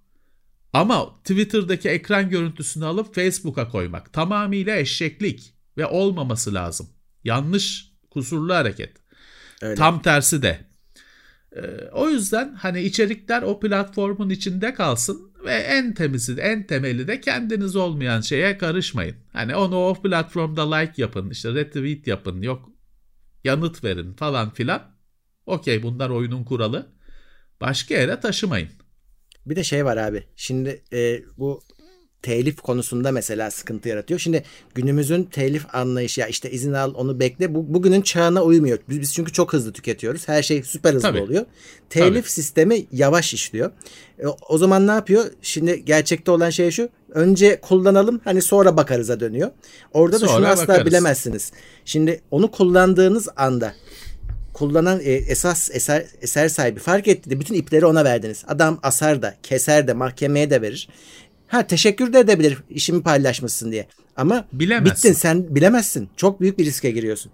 Ama 0.74 1.20
Twitter'daki 1.20 1.90
ekran 1.90 2.30
görüntüsünü 2.30 2.86
alıp 2.86 3.16
Facebook'a 3.16 3.70
koymak 3.70 4.14
tamamıyla 4.14 4.78
eşeklik 4.78 5.54
ve 5.78 5.86
olmaması 5.86 6.54
lazım. 6.54 6.90
Yanlış, 7.24 7.87
kusurlu 8.18 8.54
hareket. 8.54 8.94
Öyle. 9.62 9.76
Tam 9.76 10.02
tersi 10.02 10.42
de. 10.42 10.60
Ee, 11.56 11.62
o 11.92 12.10
yüzden 12.10 12.54
hani 12.54 12.82
içerikler 12.82 13.42
o 13.42 13.60
platformun 13.60 14.30
içinde 14.30 14.74
kalsın 14.74 15.32
ve 15.46 15.54
en 15.54 15.94
temizi, 15.94 16.34
en 16.34 16.68
temeli 16.68 17.08
de 17.08 17.22
kendiniz 17.22 17.76
olmayan 17.76 18.22
şeye 18.22 18.58
karışmayın. 18.58 19.16
Hani 19.34 19.56
onu 19.56 19.76
o 19.76 20.02
platformda 20.02 20.76
like 20.76 21.02
yapın, 21.02 21.30
işte 21.30 21.54
retweet 21.54 22.08
yapın, 22.08 22.42
yok 22.42 22.70
yanıt 23.44 23.84
verin 23.84 24.14
falan 24.14 24.54
filan. 24.54 24.96
Okey 25.46 25.84
bunlar 25.84 26.10
oyunun 26.10 26.44
kuralı. 26.44 26.88
Başka 27.62 27.94
yere 27.94 28.20
taşımayın. 28.20 28.70
Bir 29.46 29.56
de 29.56 29.64
şey 29.64 29.86
var 29.86 29.98
abi. 29.98 30.24
Şimdi 30.36 30.84
e, 30.94 31.24
bu 31.38 31.64
telif 32.22 32.62
konusunda 32.62 33.12
mesela 33.12 33.52
sıkıntı 33.52 33.90
yaratıyor. 33.90 34.20
Şimdi 34.20 34.44
günümüzün 34.76 35.24
telif 35.24 35.76
anlayışı 35.76 36.22
ya 36.22 36.28
işte 36.28 36.52
izin 36.52 36.74
al 36.74 36.94
onu 36.96 37.20
bekle 37.20 37.56
bu 37.56 37.74
bugünün 37.74 38.02
çağına 38.02 38.44
uymuyor. 38.44 38.80
Biz, 38.90 39.02
biz 39.02 39.14
çünkü 39.14 39.32
çok 39.34 39.54
hızlı 39.54 39.74
tüketiyoruz. 39.74 40.28
Her 40.28 40.44
şey 40.44 40.64
süper 40.64 40.94
hızlı 40.94 41.08
Tabii. 41.08 41.22
oluyor. 41.22 41.46
Telif 41.90 42.24
Tabii. 42.24 42.32
sistemi 42.32 42.86
yavaş 42.92 43.34
işliyor. 43.34 43.72
E, 44.20 44.28
o 44.50 44.58
zaman 44.58 44.88
ne 44.88 44.92
yapıyor? 44.92 45.26
Şimdi 45.42 45.86
gerçekte 45.86 46.32
olan 46.32 46.50
şey 46.50 46.72
şu. 46.72 46.90
Önce 47.10 47.62
kullanalım 47.62 48.22
hani 48.24 48.42
sonra 48.42 48.78
bakarıza 48.78 49.20
dönüyor. 49.20 49.52
Orada 49.94 50.20
sonra 50.20 50.32
da 50.32 50.36
şunu 50.36 50.48
asla 50.48 50.86
bilemezsiniz. 50.86 51.52
Şimdi 51.86 52.22
onu 52.32 52.52
kullandığınız 52.52 53.30
anda 53.36 53.74
kullanan 54.58 55.00
e, 55.00 55.12
esas 55.12 55.70
eser, 55.74 56.06
eser 56.22 56.50
sahibi 56.50 56.80
fark 56.80 57.08
etti 57.08 57.30
de 57.30 57.40
bütün 57.40 57.56
ipleri 57.56 57.86
ona 57.86 58.06
verdiniz. 58.06 58.44
Adam 58.48 58.80
asar 58.84 59.22
da 59.22 59.36
keser 59.44 59.88
de 59.88 59.94
mahkemeye 59.94 60.50
de 60.50 60.62
verir. 60.62 60.90
Ha 61.48 61.68
teşekkür 61.68 62.14
de 62.14 62.20
edebilir 62.20 62.58
işimi 62.70 63.04
paylaşmışsın 63.04 63.72
diye. 63.72 63.88
Ama 64.16 64.48
Bilemezsin. 64.54 64.96
bittin 64.96 65.20
sen 65.20 65.56
bilemezsin. 65.56 66.10
Çok 66.18 66.42
büyük 66.42 66.60
bir 66.60 66.66
riske 66.66 66.92
giriyorsun. 66.92 67.32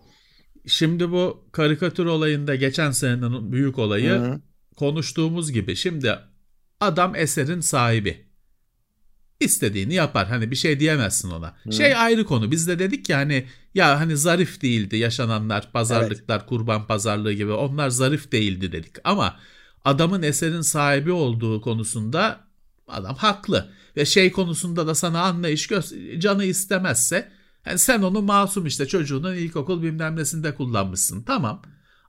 Şimdi 0.68 1.12
bu 1.12 1.44
karikatür 1.52 2.06
olayında 2.06 2.56
geçen 2.56 2.92
senenin 2.92 3.52
büyük 3.52 3.80
olayı 3.80 4.10
Hı-hı. 4.10 4.42
konuştuğumuz 4.76 5.52
gibi. 5.52 5.76
Şimdi 5.76 6.16
adam 6.80 7.16
eserin 7.16 7.60
sahibi. 7.60 8.26
İstediğini 9.40 9.94
yapar. 9.94 10.28
Hani 10.28 10.52
bir 10.52 10.56
şey 10.56 10.80
diyemezsin 10.80 11.32
ona. 11.32 11.56
Hı. 11.64 11.72
Şey 11.72 11.96
ayrı 11.96 12.26
konu. 12.26 12.52
Biz 12.52 12.68
de 12.68 12.80
dedik 12.80 13.06
ki 13.06 13.14
hani 13.14 13.46
ya 13.74 14.00
hani 14.00 14.18
zarif 14.18 14.62
değildi 14.62 14.98
yaşananlar, 14.98 15.72
pazarlıklar, 15.72 16.38
evet. 16.38 16.50
kurban 16.50 16.88
pazarlığı 16.88 17.34
gibi 17.34 17.52
onlar 17.52 17.90
zarif 17.90 18.32
değildi 18.32 18.72
dedik. 18.72 18.96
Ama 19.04 19.40
adamın 19.86 20.22
eserin 20.22 20.62
sahibi 20.62 21.12
olduğu 21.12 21.62
konusunda 21.62 22.40
adam 22.88 23.16
haklı. 23.16 23.70
Ve 23.98 24.06
şey 24.06 24.32
konusunda 24.32 24.88
da 24.88 24.96
sana 24.96 25.22
anlayış 25.22 25.68
gö- 25.68 26.20
canı 26.20 26.46
istemezse 26.46 27.32
yani 27.66 27.80
sen 27.80 28.02
onu 28.02 28.22
masum 28.22 28.66
işte 28.66 28.88
çocuğunun 28.88 29.36
ilkokul 29.36 29.82
bilmem 29.82 30.16
nesinde 30.16 30.56
kullanmışsın. 30.56 31.24
Tamam. 31.24 31.62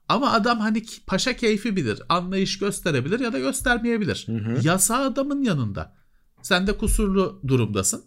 Ama 0.09 0.33
adam 0.33 0.61
hani 0.61 0.85
paşa 1.07 1.37
keyfi 1.37 1.77
bilir. 1.77 2.03
Anlayış 2.09 2.59
gösterebilir 2.59 3.21
ya 3.21 3.33
da 3.33 3.39
göstermeyebilir. 3.39 4.25
Hı 4.27 4.33
hı. 4.33 4.67
Yasa 4.67 4.99
adamın 4.99 5.43
yanında. 5.43 5.95
Sen 6.43 6.67
de 6.67 6.79
kusurlu 6.79 7.41
durumdasın. 7.49 8.05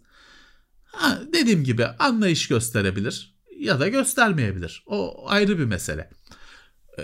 Ha, 0.84 1.20
dediğim 1.34 1.64
gibi 1.64 1.86
anlayış 1.86 2.48
gösterebilir 2.48 3.36
ya 3.60 3.80
da 3.80 3.88
göstermeyebilir. 3.88 4.84
O 4.86 5.26
ayrı 5.30 5.60
bir 5.60 5.66
mesele. 5.66 6.10
Ee, 7.00 7.04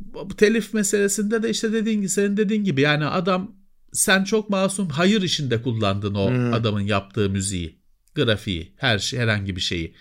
bu 0.00 0.36
telif 0.36 0.74
meselesinde 0.74 1.42
de 1.42 1.50
işte 1.50 1.72
dediğin 1.72 2.00
gibi 2.00 2.08
senin 2.08 2.36
dediğin 2.36 2.64
gibi 2.64 2.80
yani 2.80 3.06
adam 3.06 3.56
sen 3.92 4.24
çok 4.24 4.50
masum 4.50 4.88
hayır 4.88 5.22
işinde 5.22 5.62
kullandın 5.62 6.14
o 6.14 6.30
hmm. 6.30 6.52
adamın 6.52 6.80
yaptığı 6.80 7.30
müziği, 7.30 7.78
grafiği, 8.14 8.72
her 8.76 8.98
şey 8.98 9.20
herhangi 9.20 9.56
bir 9.56 9.60
şeyi. 9.60 9.94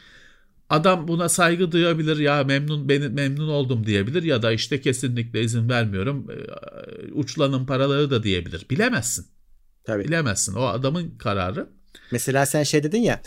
Adam 0.70 1.08
buna 1.08 1.30
saygı 1.30 1.72
duyabilir 1.72 2.18
ya 2.18 2.44
memnun 2.44 2.90
beni 2.90 3.10
memnun 3.10 3.48
oldum 3.48 3.86
diyebilir 3.86 4.24
ya 4.24 4.42
da 4.42 4.52
işte 4.52 4.82
kesinlikle 4.82 5.42
izin 5.42 5.70
vermiyorum 5.70 6.28
ee, 6.32 7.12
uçlanın 7.12 7.66
paraları 7.66 8.12
da 8.12 8.24
diyebilir. 8.24 8.66
Bilemezsin. 8.70 9.26
Tabii. 9.84 10.04
Bilemezsin. 10.04 10.54
O 10.54 10.62
adamın 10.62 11.18
kararı. 11.18 11.70
Mesela 12.12 12.46
sen 12.46 12.64
şey 12.64 12.84
dedin 12.84 13.02
ya 13.02 13.22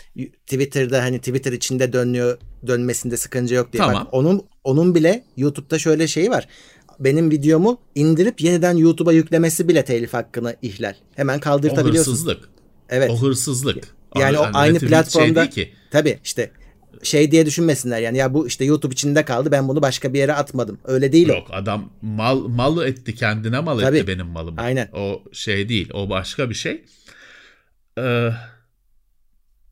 Twitter'da 0.47 1.03
hani 1.03 1.19
Twitter 1.19 1.51
içinde 1.51 1.93
dönüyor 1.93 2.37
dönmesinde 2.67 3.17
sıkıntı 3.17 3.53
yok 3.53 3.73
diye. 3.73 3.83
Tamam. 3.83 4.05
Bak, 4.05 4.13
onun 4.13 4.41
onun 4.63 4.95
bile 4.95 5.25
YouTube'da 5.37 5.79
şöyle 5.79 6.07
şeyi 6.07 6.29
var. 6.29 6.47
Benim 6.99 7.31
videomu 7.31 7.81
indirip 7.95 8.41
yeniden 8.41 8.77
YouTube'a 8.77 9.13
yüklemesi 9.13 9.67
bile 9.67 9.85
telif 9.85 10.13
hakkını 10.13 10.55
ihlal. 10.61 10.93
Hemen 11.15 11.39
kaldırtabiliyorsun. 11.39 12.11
O 12.11 12.15
hırsızlık. 12.15 12.49
Evet. 12.89 13.09
O 13.11 13.21
hırsızlık. 13.21 13.95
Yani, 14.15 14.35
yani 14.35 14.39
o 14.39 14.47
aynı 14.53 14.79
şey 14.79 14.89
platformda 14.89 15.43
şey 15.43 15.49
ki. 15.49 15.73
tabii 15.91 16.19
işte 16.23 16.51
şey 17.03 17.31
diye 17.31 17.45
düşünmesinler 17.45 17.99
yani 17.99 18.17
ya 18.17 18.33
bu 18.33 18.47
işte 18.47 18.65
YouTube 18.65 18.93
içinde 18.93 19.25
kaldı 19.25 19.51
ben 19.51 19.67
bunu 19.67 19.81
başka 19.81 20.13
bir 20.13 20.19
yere 20.19 20.33
atmadım. 20.33 20.79
Öyle 20.83 21.11
değil 21.11 21.27
Yok, 21.27 21.47
o. 21.51 21.53
adam 21.53 21.91
mal 22.01 22.47
malı 22.47 22.87
etti 22.87 23.15
kendine 23.15 23.59
mal 23.59 23.79
Tabii, 23.79 23.97
etti 23.97 24.07
benim 24.07 24.27
malımı. 24.27 24.61
Aynen. 24.61 24.89
O 24.93 25.23
şey 25.31 25.69
değil 25.69 25.89
o 25.93 26.09
başka 26.09 26.49
bir 26.49 26.55
şey. 26.55 26.85
Ee, 27.99 28.29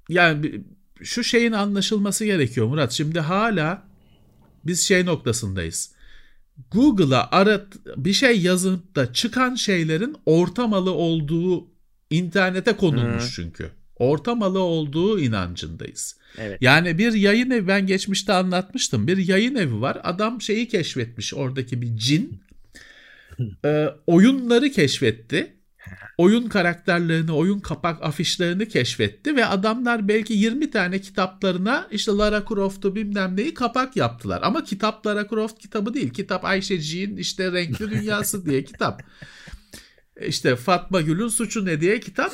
yani 0.10 0.64
şu 1.04 1.24
şeyin 1.24 1.52
anlaşılması 1.52 2.26
gerekiyor 2.26 2.68
Murat. 2.68 2.92
Şimdi 2.92 3.20
hala 3.20 3.84
biz 4.66 4.82
şey 4.82 5.06
noktasındayız. 5.06 5.93
Google'a 6.72 7.28
arat 7.32 7.68
bir 7.98 8.14
şey 8.14 8.42
yazıp 8.42 8.96
da 8.96 9.14
çıkan 9.14 9.56
şeylerin 9.56 10.16
ortamalı 10.26 10.92
olduğu 10.92 11.68
internete 12.10 12.74
konulmuş 12.74 13.24
hmm. 13.24 13.30
çünkü. 13.36 13.72
Ortamalı 13.96 14.60
olduğu 14.60 15.20
inancındayız. 15.20 16.18
Evet. 16.38 16.58
Yani 16.62 16.98
bir 16.98 17.14
yayın 17.14 17.52
evi 17.52 17.68
ben 17.68 17.88
geçmişte 17.88 18.34
anlatmıştım. 18.34 19.08
Bir 19.08 19.18
yayın 19.18 19.56
evi 19.56 19.82
var. 19.82 20.02
Adam 20.04 20.42
şeyi 20.42 20.68
keşfetmiş 20.68 21.34
oradaki 21.34 21.82
bir 21.82 21.98
cin. 21.98 22.44
e, 23.66 23.88
oyunları 24.08 24.72
keşfetti. 24.72 25.54
Oyun 26.18 26.50
karakterlerini, 26.50 27.32
oyun 27.32 27.60
kapak 27.60 28.04
afişlerini 28.04 28.68
keşfetti 28.68 29.36
ve 29.36 29.46
adamlar 29.46 30.08
belki 30.08 30.34
20 30.34 30.72
tane 30.72 31.02
kitaplarına 31.02 31.88
işte 31.92 32.12
Lara 32.12 32.46
Croft'u 32.50 32.96
bilmem 32.96 33.38
neyi 33.38 33.54
kapak 33.54 33.96
yaptılar. 33.96 34.40
Ama 34.44 34.64
kitap 34.64 35.08
Lara 35.08 35.28
Croft 35.28 35.60
kitabı 35.60 35.94
değil. 35.94 36.10
Kitap 36.10 36.46
Ayşeciğin 36.46 37.18
işte 37.18 37.52
Renkli 37.52 37.92
Dünyası 37.92 38.46
diye 38.46 38.64
kitap. 38.64 39.04
İşte 40.22 40.56
Fatma 40.56 41.02
Gül'ün 41.02 41.28
Suçu 41.28 41.66
Ne 41.66 41.82
diye 41.82 42.00
kitap. 42.00 42.32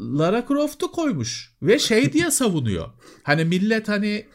Lara 0.00 0.44
Croft'u 0.48 0.92
koymuş 0.92 1.52
ve 1.62 1.78
şey 1.78 2.12
diye 2.12 2.30
savunuyor. 2.30 2.88
Hani 3.22 3.44
millet 3.44 3.88
hani 3.88 4.26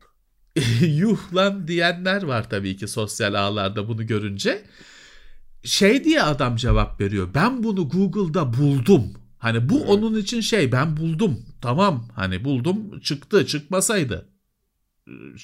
yuh 0.82 1.34
lan 1.36 1.68
diyenler 1.68 2.24
var 2.24 2.50
tabii 2.50 2.78
ki 2.78 2.88
sosyal 2.88 3.34
ağlarda 3.34 3.88
bunu 3.88 4.08
görünce. 4.08 4.64
Şey 5.64 6.04
diye 6.04 6.24
adam 6.24 6.56
cevap 6.56 7.02
veriyor. 7.02 7.30
Ben 7.34 7.64
bunu 7.64 7.90
Google'da 7.90 8.54
buldum. 8.54 9.14
Hani 9.38 9.70
bu 9.70 9.84
onun 9.84 10.18
için 10.18 10.42
şey 10.42 10.72
ben 10.72 10.98
buldum. 10.98 11.46
Tamam 11.62 12.08
hani 12.16 12.44
buldum 12.44 13.00
çıktı 13.00 13.46
çıkmasaydı 13.48 14.30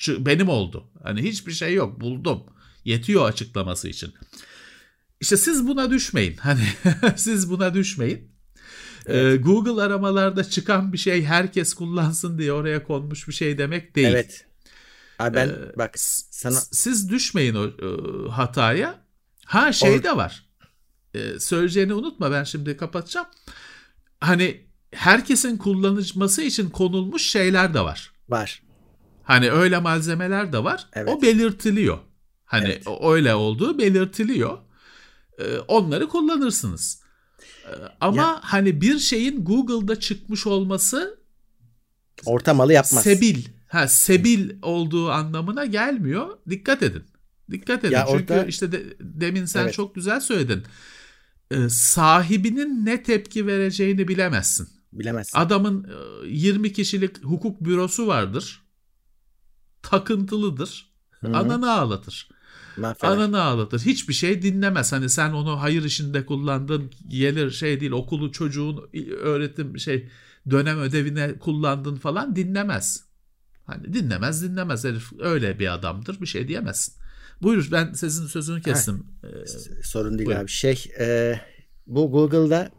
benim 0.07 0.49
oldu. 0.49 0.91
Hani 1.03 1.23
hiçbir 1.23 1.51
şey 1.51 1.73
yok 1.73 2.01
buldum. 2.01 2.43
Yetiyor 2.85 3.29
açıklaması 3.29 3.87
için. 3.87 4.13
işte 5.21 5.37
siz 5.37 5.67
buna 5.67 5.91
düşmeyin. 5.91 6.37
Hani 6.37 6.67
siz 7.15 7.49
buna 7.49 7.73
düşmeyin. 7.73 8.31
Evet. 9.05 9.33
Ee, 9.33 9.37
Google 9.37 9.81
aramalarda 9.81 10.43
çıkan 10.43 10.93
bir 10.93 10.97
şey 10.97 11.23
herkes 11.23 11.73
kullansın 11.73 12.37
diye 12.37 12.53
oraya 12.53 12.83
konmuş 12.83 13.27
bir 13.27 13.33
şey 13.33 13.57
demek 13.57 13.95
değil. 13.95 14.07
Evet. 14.07 14.45
Abi 15.19 15.35
ben 15.35 15.49
ee, 15.49 15.77
bak 15.77 15.99
sana 15.99 16.59
siz 16.71 17.09
düşmeyin 17.09 17.55
o 17.55 17.65
e, 17.65 18.29
hataya. 18.29 19.04
Ha 19.45 19.73
şey 19.73 19.95
Or- 19.95 20.03
de 20.03 20.17
var. 20.17 20.45
Ee, 21.13 21.39
söyleyeceğini 21.39 21.93
unutma 21.93 22.31
ben 22.31 22.43
şimdi 22.43 22.77
kapatacağım. 22.77 23.27
Hani 24.19 24.65
herkesin 24.91 25.57
kullanılması 25.57 26.41
için 26.41 26.69
konulmuş 26.69 27.29
şeyler 27.29 27.73
de 27.73 27.81
var. 27.81 28.11
Var. 28.29 28.63
Hani 29.23 29.51
öyle 29.51 29.79
malzemeler 29.79 30.53
de 30.53 30.63
var. 30.63 30.87
Evet. 30.93 31.09
O 31.09 31.21
belirtiliyor. 31.21 31.97
Hani 32.45 32.65
evet. 32.67 32.87
öyle 33.03 33.35
olduğu 33.35 33.77
belirtiliyor. 33.77 34.57
Ee, 35.39 35.57
onları 35.67 36.07
kullanırsınız. 36.07 37.01
Ee, 37.65 37.69
ama 38.01 38.21
ya. 38.21 38.39
hani 38.41 38.81
bir 38.81 38.99
şeyin 38.99 39.45
Google'da 39.45 39.99
çıkmış 39.99 40.47
olması 40.47 41.19
ortamalı 42.25 42.73
yapmaz. 42.73 43.03
Sebil. 43.03 43.45
Ha 43.67 43.87
sebil 43.87 44.51
olduğu 44.61 45.09
anlamına 45.11 45.65
gelmiyor. 45.65 46.37
Dikkat 46.49 46.83
edin. 46.83 47.03
Dikkat 47.51 47.83
edin. 47.83 47.93
Ya 47.93 48.05
Çünkü 48.11 48.33
orada... 48.33 48.45
işte 48.45 48.71
de, 48.71 48.83
demin 48.99 49.45
sen 49.45 49.63
evet. 49.63 49.73
çok 49.73 49.95
güzel 49.95 50.19
söyledin. 50.19 50.63
Ee, 51.51 51.69
sahibinin 51.69 52.85
ne 52.85 53.03
tepki 53.03 53.47
vereceğini 53.47 54.07
bilemezsin. 54.07 54.67
Bilemezsin. 54.93 55.39
Adamın 55.39 55.91
20 56.25 56.73
kişilik 56.73 57.23
hukuk 57.23 57.65
bürosu 57.65 58.07
vardır. 58.07 58.61
Takıntılıdır. 59.81 60.93
Hı-hı. 61.11 61.37
Ananı 61.37 61.71
ağlatır. 61.71 62.29
Mahveder. 62.77 63.07
Ananı 63.07 63.41
ağlatır. 63.41 63.79
Hiçbir 63.79 64.13
şey 64.13 64.41
dinlemez. 64.41 64.91
Hani 64.91 65.09
sen 65.09 65.31
onu 65.31 65.61
hayır 65.61 65.83
işinde 65.83 66.25
kullandın. 66.25 66.91
Gelir 67.07 67.51
şey 67.51 67.79
değil 67.79 67.91
okulu 67.91 68.31
çocuğun 68.31 68.89
öğretim 69.21 69.79
şey 69.79 70.09
dönem 70.49 70.79
ödevine 70.79 71.39
kullandın 71.39 71.95
falan 71.95 72.35
dinlemez. 72.35 73.05
Hani 73.65 73.93
dinlemez 73.93 74.43
dinlemez 74.43 74.83
herif 74.83 75.11
öyle 75.19 75.59
bir 75.59 75.73
adamdır 75.73 76.21
bir 76.21 76.25
şey 76.25 76.47
diyemezsin. 76.47 77.04
Buyur 77.41 77.69
ben 77.71 77.93
sizin 77.93 78.27
sözünü 78.27 78.61
kestim. 78.61 79.03
Ha, 79.21 79.27
ee, 79.27 79.83
sorun 79.83 80.17
değil 80.17 80.29
buyur. 80.29 80.39
abi. 80.39 80.49
Şey 80.49 80.83
e, 80.99 81.39
bu 81.87 82.11
Google'da 82.11 82.71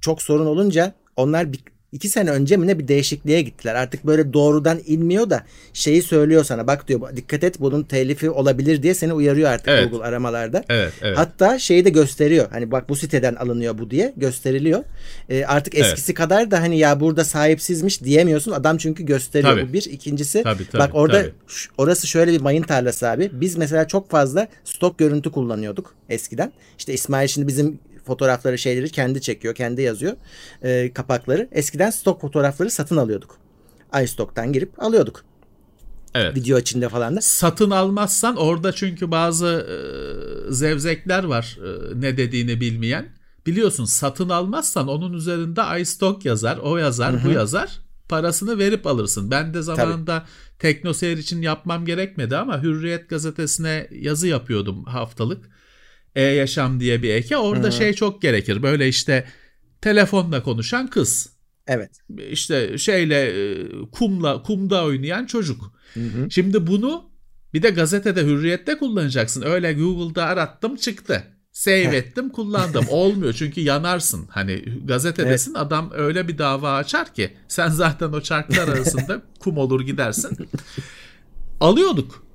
çok 0.00 0.22
sorun 0.22 0.46
olunca 0.46 0.94
onlar 1.16 1.52
bir, 1.52 1.60
iki 1.92 2.08
sene 2.08 2.30
önce 2.30 2.56
mi 2.56 2.66
ne 2.66 2.78
bir 2.78 2.88
değişikliğe 2.88 3.42
gittiler. 3.42 3.74
Artık 3.74 4.06
böyle 4.06 4.32
doğrudan 4.32 4.80
inmiyor 4.86 5.30
da 5.30 5.44
şeyi 5.72 6.02
söylüyor 6.02 6.44
sana. 6.44 6.66
Bak 6.66 6.88
diyor 6.88 7.16
dikkat 7.16 7.44
et 7.44 7.60
bunun 7.60 7.82
telifi 7.82 8.30
olabilir 8.30 8.82
diye 8.82 8.94
seni 8.94 9.12
uyarıyor 9.12 9.50
artık 9.50 9.68
evet. 9.68 9.90
Google 9.90 10.06
aramalarda. 10.06 10.64
Evet, 10.68 10.92
evet. 11.02 11.18
Hatta 11.18 11.58
şeyi 11.58 11.84
de 11.84 11.90
gösteriyor. 11.90 12.46
Hani 12.50 12.70
bak 12.70 12.88
bu 12.88 12.96
siteden 12.96 13.34
alınıyor 13.34 13.78
bu 13.78 13.90
diye 13.90 14.12
gösteriliyor. 14.16 14.84
Ee, 15.28 15.44
artık 15.44 15.78
eskisi 15.78 16.12
evet. 16.12 16.18
kadar 16.18 16.50
da 16.50 16.60
hani 16.60 16.78
ya 16.78 17.00
burada 17.00 17.24
sahipsizmiş 17.24 18.04
diyemiyorsun. 18.04 18.52
Adam 18.52 18.76
çünkü 18.76 19.06
gösteriyor 19.06 19.52
tabii. 19.52 19.68
bu 19.68 19.72
bir. 19.72 19.84
İkincisi 19.84 20.42
tabii, 20.42 20.66
tabii, 20.66 20.78
bak 20.78 20.90
orada 20.94 21.22
tabii. 21.22 21.32
orası 21.78 22.06
şöyle 22.06 22.32
bir 22.32 22.40
mayın 22.40 22.62
tarlası 22.62 23.08
abi. 23.08 23.30
Biz 23.32 23.56
mesela 23.56 23.88
çok 23.88 24.10
fazla 24.10 24.48
stok 24.64 24.98
görüntü 24.98 25.30
kullanıyorduk 25.30 25.94
eskiden. 26.08 26.52
İşte 26.78 26.92
İsmail 26.92 27.28
şimdi 27.28 27.48
bizim 27.48 27.78
fotoğrafları 28.04 28.58
şeyleri 28.58 28.90
kendi 28.90 29.20
çekiyor, 29.20 29.54
kendi 29.54 29.82
yazıyor 29.82 30.16
e, 30.62 30.92
kapakları. 30.92 31.48
Eskiden 31.52 31.90
stok 31.90 32.20
fotoğrafları 32.20 32.70
satın 32.70 32.96
alıyorduk. 32.96 33.38
iStock'tan 34.02 34.52
girip 34.52 34.82
alıyorduk. 34.82 35.24
Evet. 36.14 36.36
Video 36.36 36.58
içinde 36.58 36.88
falan 36.88 37.16
da. 37.16 37.20
Satın 37.20 37.70
almazsan 37.70 38.36
orada 38.36 38.72
çünkü 38.72 39.10
bazı 39.10 39.46
e, 39.46 39.76
zevzekler 40.52 41.24
var 41.24 41.58
e, 41.64 42.00
ne 42.00 42.16
dediğini 42.16 42.60
bilmeyen. 42.60 43.08
Biliyorsun 43.46 43.84
satın 43.84 44.28
almazsan 44.28 44.88
onun 44.88 45.12
üzerinde 45.12 45.80
iStock 45.80 46.24
yazar, 46.24 46.58
o 46.58 46.76
yazar, 46.76 47.12
Hı-hı. 47.12 47.28
bu 47.28 47.30
yazar. 47.30 47.80
Parasını 48.08 48.58
verip 48.58 48.86
alırsın. 48.86 49.30
Ben 49.30 49.54
de 49.54 49.62
zamanında 49.62 50.18
Tabii. 50.18 50.58
TeknoSeyir 50.58 51.18
için 51.18 51.42
yapmam 51.42 51.84
gerekmedi 51.84 52.36
ama 52.36 52.62
Hürriyet 52.62 53.08
gazetesine 53.08 53.88
yazı 53.90 54.28
yapıyordum 54.28 54.84
haftalık 54.84 55.50
e-yaşam 56.16 56.80
diye 56.80 57.02
bir 57.02 57.14
eke. 57.14 57.36
Orada 57.36 57.62
Hı-hı. 57.62 57.72
şey 57.72 57.92
çok 57.92 58.22
gerekir. 58.22 58.62
Böyle 58.62 58.88
işte 58.88 59.24
telefonla 59.80 60.42
konuşan 60.42 60.86
kız. 60.86 61.32
Evet. 61.66 61.90
İşte 62.30 62.78
şeyle 62.78 63.20
e, 63.22 63.66
kumla 63.92 64.42
kumda 64.42 64.84
oynayan 64.84 65.26
çocuk. 65.26 65.72
Hı-hı. 65.94 66.30
Şimdi 66.30 66.66
bunu 66.66 67.10
bir 67.54 67.62
de 67.62 67.70
gazetede 67.70 68.22
hürriyette 68.24 68.78
kullanacaksın. 68.78 69.42
Öyle 69.42 69.72
Google'da 69.72 70.24
arattım 70.24 70.76
çıktı. 70.76 71.24
Save 71.52 71.96
ettim 71.96 72.28
kullandım. 72.28 72.84
Olmuyor 72.90 73.32
çünkü 73.32 73.60
yanarsın. 73.60 74.26
Hani 74.30 74.64
gazetedesin 74.84 75.50
evet. 75.50 75.62
adam 75.62 75.90
öyle 75.94 76.28
bir 76.28 76.38
dava 76.38 76.72
açar 76.76 77.14
ki 77.14 77.36
sen 77.48 77.68
zaten 77.68 78.12
o 78.12 78.20
çarklar 78.20 78.68
arasında 78.68 79.22
kum 79.40 79.58
olur 79.58 79.80
gidersin. 79.80 80.48
Alıyorduk. 81.60 82.29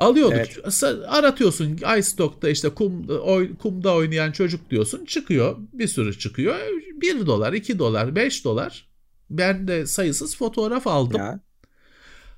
Alıyorduk. 0.00 0.38
Evet. 0.38 0.82
Aratıyorsun 1.06 1.78
iStock'ta 1.98 2.48
işte 2.48 2.68
kum, 2.68 3.08
oy, 3.08 3.56
kumda 3.56 3.94
oynayan 3.94 4.32
çocuk 4.32 4.70
diyorsun. 4.70 5.04
Çıkıyor. 5.04 5.56
Bir 5.72 5.88
sürü 5.88 6.18
çıkıyor. 6.18 6.56
1 7.00 7.26
dolar, 7.26 7.52
2 7.52 7.78
dolar, 7.78 8.16
5 8.16 8.44
dolar. 8.44 8.88
Ben 9.30 9.68
de 9.68 9.86
sayısız 9.86 10.36
fotoğraf 10.36 10.86
aldım. 10.86 11.18
Ya. 11.18 11.40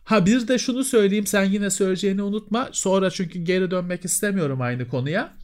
Ha 0.04 0.26
bir 0.26 0.48
de 0.48 0.58
şunu 0.58 0.84
söyleyeyim 0.84 1.26
sen 1.26 1.44
yine 1.44 1.70
söyleyeceğini 1.70 2.22
unutma. 2.22 2.68
Sonra 2.72 3.10
çünkü 3.10 3.38
geri 3.38 3.70
dönmek 3.70 4.04
istemiyorum 4.04 4.60
aynı 4.60 4.88
konuya. 4.88 5.36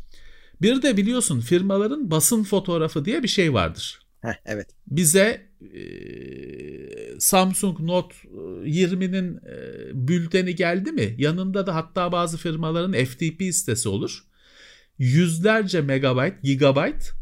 Bir 0.62 0.82
de 0.82 0.96
biliyorsun 0.96 1.40
firmaların 1.40 2.10
basın 2.10 2.44
fotoğrafı 2.44 3.04
diye 3.04 3.22
bir 3.22 3.28
şey 3.28 3.54
vardır. 3.54 4.03
Heh, 4.24 4.34
evet. 4.46 4.68
Bize 4.86 5.46
e, 5.60 5.84
Samsung 7.18 7.80
Note 7.80 8.14
20'nin 8.64 9.36
e, 9.36 10.08
bülteni 10.08 10.54
geldi 10.54 10.92
mi? 10.92 11.14
Yanında 11.18 11.66
da 11.66 11.74
hatta 11.74 12.12
bazı 12.12 12.38
firmaların 12.38 13.04
FTP 13.04 13.42
sitesi 13.54 13.88
olur. 13.88 14.24
Yüzlerce 14.98 15.80
megabayt, 15.80 16.42
gigabayt 16.42 17.12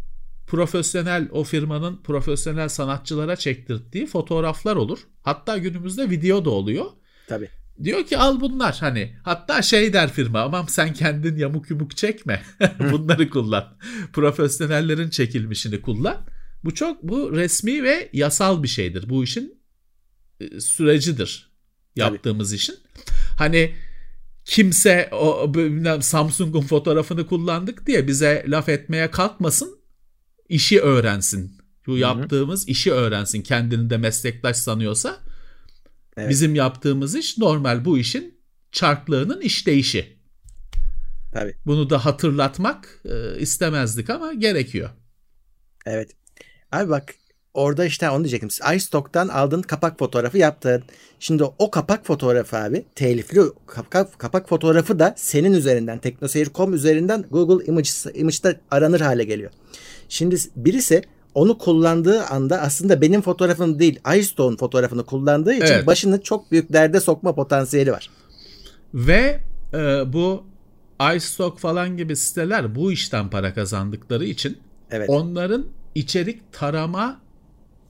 profesyonel 0.47 1.29
o 1.33 1.45
firmanın 1.45 2.03
profesyonel 2.03 2.69
sanatçılara 2.69 3.37
çektirdiği 3.37 4.07
fotoğraflar 4.07 4.77
olur. 4.77 4.99
Hatta 5.23 5.59
günümüzde 5.59 6.11
video 6.11 6.45
da 6.45 6.51
oluyor. 6.51 6.87
Tabii. 7.29 7.49
Diyor 7.83 8.07
ki 8.07 8.19
al 8.19 8.41
bunlar 8.41 8.77
hani 8.81 9.17
hatta 9.23 9.62
şey 9.62 9.93
der 9.93 10.12
firma 10.12 10.41
aman 10.41 10.65
sen 10.67 10.93
kendin 10.93 11.37
yamuk 11.37 11.71
yumuk 11.71 11.97
çekme 11.97 12.43
bunları 12.93 13.31
kullan. 13.31 13.77
Profesyonellerin 14.12 15.11
çekilmişini 15.11 15.81
kullan. 15.81 16.17
Bu 16.64 16.75
çok 16.75 17.03
bu 17.03 17.37
resmi 17.37 17.83
ve 17.83 18.11
yasal 18.12 18.62
bir 18.62 18.68
şeydir. 18.68 19.09
Bu 19.09 19.25
işin 19.25 19.62
e, 20.40 20.61
sürecidir 20.61 21.53
yaptığımız 21.96 22.48
Tabii. 22.48 22.57
işin. 22.57 22.77
Hani 23.38 23.75
kimse 24.44 25.09
o 25.12 25.53
Samsung'un 26.01 26.61
fotoğrafını 26.61 27.27
kullandık 27.27 27.87
diye 27.87 28.07
bize 28.09 28.44
laf 28.48 28.68
etmeye 28.68 29.11
kalkmasın. 29.11 29.79
işi 30.48 30.81
öğrensin. 30.81 31.59
Bu 31.87 31.98
yaptığımız 31.98 32.68
işi 32.68 32.92
öğrensin. 32.92 33.42
Kendini 33.42 33.90
de 33.90 33.96
meslektaş 33.96 34.57
sanıyorsa. 34.57 35.20
Evet. 36.16 36.31
Bizim 36.31 36.55
yaptığımız 36.55 37.14
iş 37.14 37.38
normal 37.38 37.85
bu 37.85 37.98
işin 37.98 38.38
çarklığının 38.72 39.40
işleyişi. 39.40 40.18
Tabii. 41.33 41.57
Bunu 41.66 41.90
da 41.90 42.05
hatırlatmak 42.05 43.01
e, 43.05 43.40
istemezdik 43.40 44.11
ama 44.11 44.35
gerekiyor. 44.35 44.90
Evet. 45.87 46.11
Abi 46.73 46.91
bak 46.91 47.15
orada 47.55 47.85
işte 47.85 48.11
onu 48.11 48.25
diyecektim. 48.25 48.77
iStock'tan 48.77 49.29
aldığın 49.29 49.63
kapak 49.63 49.99
fotoğrafı 49.99 50.39
yaptın. 50.39 50.83
Şimdi 51.21 51.45
o 51.59 51.71
kapak 51.71 52.07
fotoğrafı 52.07 52.57
abi 52.57 52.85
telifli 52.95 53.41
kapak, 53.67 54.19
kapak 54.19 54.49
fotoğrafı 54.49 54.99
da 54.99 55.15
senin 55.17 55.53
üzerinden 55.53 55.99
teknoseyir.com 55.99 56.75
üzerinden 56.75 57.25
Google 57.31 57.65
Image, 57.65 57.89
Image'da 58.15 58.55
aranır 58.71 59.01
hale 59.01 59.25
geliyor. 59.25 59.51
Şimdi 60.09 60.37
birisi 60.57 61.03
onu 61.35 61.59
kullandığı 61.59 62.23
anda 62.25 62.61
aslında 62.61 63.01
benim 63.01 63.23
fotoğrafım 63.23 63.79
değil 63.79 64.01
iStock'un 64.19 64.57
fotoğrafını 64.57 65.05
kullandığı 65.05 65.55
için 65.55 65.75
evet. 65.75 65.87
başını 65.87 66.23
çok 66.23 66.53
büyük 66.53 66.73
derde 66.73 67.01
sokma 67.01 67.35
potansiyeli 67.35 67.93
var. 67.93 68.11
Ve 68.95 69.41
e, 69.75 70.13
bu 70.13 70.45
iStock 71.17 71.59
falan 71.59 71.97
gibi 71.97 72.17
siteler 72.17 72.75
bu 72.75 72.93
işten 72.93 73.31
para 73.31 73.55
kazandıkları 73.55 74.25
için 74.25 74.59
evet. 74.91 75.11
onların 75.11 75.67
içerik 75.94 76.52
tarama 76.52 77.20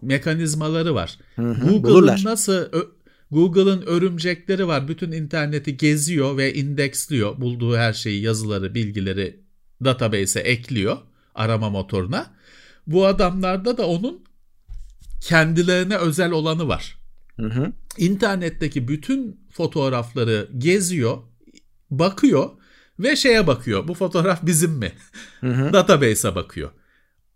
mekanizmaları 0.03 0.95
var. 0.95 1.19
Google'ın 1.37 2.25
nasıl 2.25 2.65
Google'ın 3.31 3.83
örümcekleri 3.83 4.67
var. 4.67 4.89
Bütün 4.89 5.13
interneti 5.13 5.77
geziyor 5.77 6.37
ve 6.37 6.55
indeksliyor. 6.55 7.41
Bulduğu 7.41 7.77
her 7.77 7.93
şeyi, 7.93 8.23
yazıları, 8.23 8.75
bilgileri 8.75 9.41
database'e 9.85 10.43
ekliyor 10.43 10.97
arama 11.35 11.71
motoruna. 11.71 12.35
Bu 12.87 13.07
adamlarda 13.07 13.79
da 13.79 13.87
onun 13.87 14.25
kendilerine 15.21 15.97
özel 15.97 16.31
olanı 16.31 16.69
var. 16.69 16.99
Hı 17.37 17.47
hı. 17.47 17.73
İnternetteki 17.99 18.89
bütün 18.89 19.41
fotoğrafları 19.51 20.49
geziyor, 20.59 21.19
bakıyor 21.91 22.51
ve 22.99 23.17
şeye 23.17 23.47
bakıyor. 23.47 23.89
Bu 23.89 23.95
fotoğraf 23.95 24.47
bizim 24.47 24.73
mi? 24.73 24.93
Database'e 25.43 26.35
bakıyor. 26.35 26.71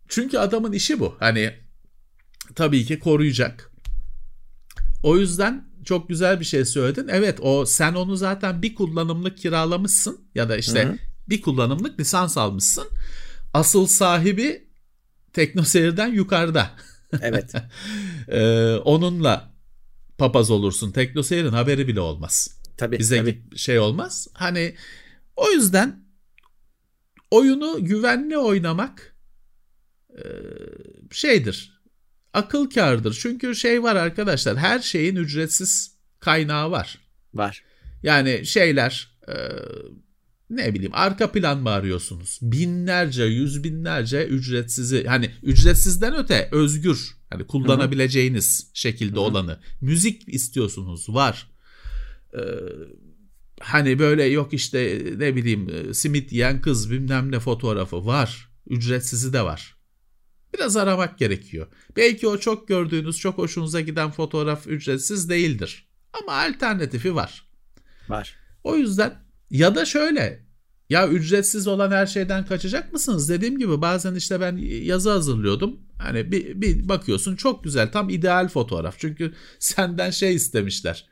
Çünkü 0.09 0.39
adamın 0.39 0.73
işi 0.73 1.01
bu. 1.01 1.17
Hani 1.21 1.55
tabii 2.55 2.85
ki 2.85 2.99
koruyacak. 2.99 3.73
O 5.03 5.19
yüzden 5.19 5.69
çok 5.85 6.09
güzel 6.09 6.41
bir 6.41 6.45
şey 6.45 6.65
söyledin. 6.65 7.09
Evet 7.09 7.39
o 7.43 7.67
sen 7.67 7.95
onu 7.95 8.17
zaten 8.17 8.63
bir 8.63 8.75
kullanımlık 8.75 9.39
kiralamışsın 9.39 10.21
ya 10.35 10.49
da 10.49 10.57
işte 10.57 10.85
Hı-hı. 10.85 10.99
bir 11.29 11.43
kullanımlık 11.43 12.01
lisans 12.01 12.37
almışsın. 12.39 12.89
Asıl 13.55 13.87
sahibi 13.87 14.69
teknoseyirden 15.33 16.09
yukarıda. 16.09 16.71
Evet. 17.21 17.53
ee, 18.29 18.75
onunla 18.75 19.53
papaz 20.19 20.51
olursun. 20.51 20.93
Teknoseyir'in 20.93 21.53
haberi 21.53 21.89
bile 21.89 22.01
olmaz. 22.01 22.61
Tabii. 22.77 22.99
Bize 22.99 23.17
tabii. 23.19 23.43
şey 23.57 23.79
olmaz. 23.79 24.29
Hani 24.33 24.75
o 25.37 25.51
yüzden 25.51 26.05
oyunu 27.31 27.85
güvenli 27.85 28.39
oynamak 28.39 29.16
şeydir. 31.11 31.81
Akıl 32.33 32.71
kârdır. 32.71 33.19
Çünkü 33.21 33.55
şey 33.55 33.83
var 33.83 33.97
arkadaşlar. 33.97 34.57
Her 34.57 34.79
şeyin 34.79 35.17
ücretsiz 35.17 35.97
kaynağı 36.21 36.71
var. 36.71 36.99
Var. 37.35 37.65
Yani 38.03 38.47
şeyler 38.47 39.19
e, 39.29 39.35
ne 40.51 40.75
bileyim 40.75 40.93
arka 40.95 41.33
plan 41.33 41.63
mı 41.63 41.71
arıyorsunuz? 41.71 42.39
Binlerce, 42.43 43.25
yüz 43.25 43.65
binlerce 43.65 44.27
ücretsizi 44.27 45.05
hani 45.05 45.31
ücretsizden 45.43 46.17
öte 46.17 46.49
özgür 46.53 47.17
hani 47.31 47.47
kullanabileceğiniz 47.47 48.63
Hı-hı. 48.65 48.71
şekilde 48.75 49.13
Hı-hı. 49.13 49.21
olanı. 49.21 49.61
Müzik 49.81 50.35
istiyorsunuz 50.35 51.09
var. 51.09 51.51
Ee, 52.35 52.41
hani 53.61 53.99
böyle 53.99 54.25
yok 54.25 54.53
işte 54.53 55.03
ne 55.17 55.37
bileyim 55.37 55.69
e, 55.69 55.95
simit 55.95 56.33
yiyen 56.33 56.61
kız 56.61 56.91
bilmem 56.91 57.33
ne 57.33 57.41
fotoğrafı 57.41 58.07
var. 58.07 58.49
Ücretsizi 58.67 59.33
de 59.33 59.43
var. 59.43 59.76
Biraz 60.57 60.77
aramak 60.77 61.19
gerekiyor. 61.19 61.67
Belki 61.97 62.29
o 62.29 62.39
çok 62.39 62.69
gördüğünüz, 62.69 63.19
çok 63.19 63.39
hoşunuza 63.39 63.81
giden 63.81 64.11
fotoğraf 64.11 64.67
ücretsiz 64.67 65.31
değildir. 65.31 65.89
Ama 66.13 66.33
alternatifi 66.33 67.15
var. 67.15 67.49
Var. 68.09 68.37
O 68.65 68.77
yüzden 68.77 69.15
ya 69.51 69.75
da 69.75 69.85
şöyle 69.85 70.47
ya 70.91 71.09
ücretsiz 71.09 71.67
olan 71.67 71.91
her 71.91 72.07
şeyden 72.07 72.47
kaçacak 72.47 72.93
mısınız? 72.93 73.29
Dediğim 73.29 73.59
gibi 73.59 73.81
bazen 73.81 74.15
işte 74.15 74.41
ben 74.41 74.57
yazı 74.83 75.11
hazırlıyordum. 75.11 75.81
Hani 75.99 76.33
bir, 76.33 76.61
bir 76.61 76.89
bakıyorsun 76.89 77.37
çok 77.37 77.65
güzel 77.65 77.93
tam 77.93 78.09
ideal 78.09 78.49
fotoğraf. 78.49 78.95
Çünkü 78.99 79.35
senden 79.59 80.11
şey 80.11 80.35
istemişler. 80.35 81.07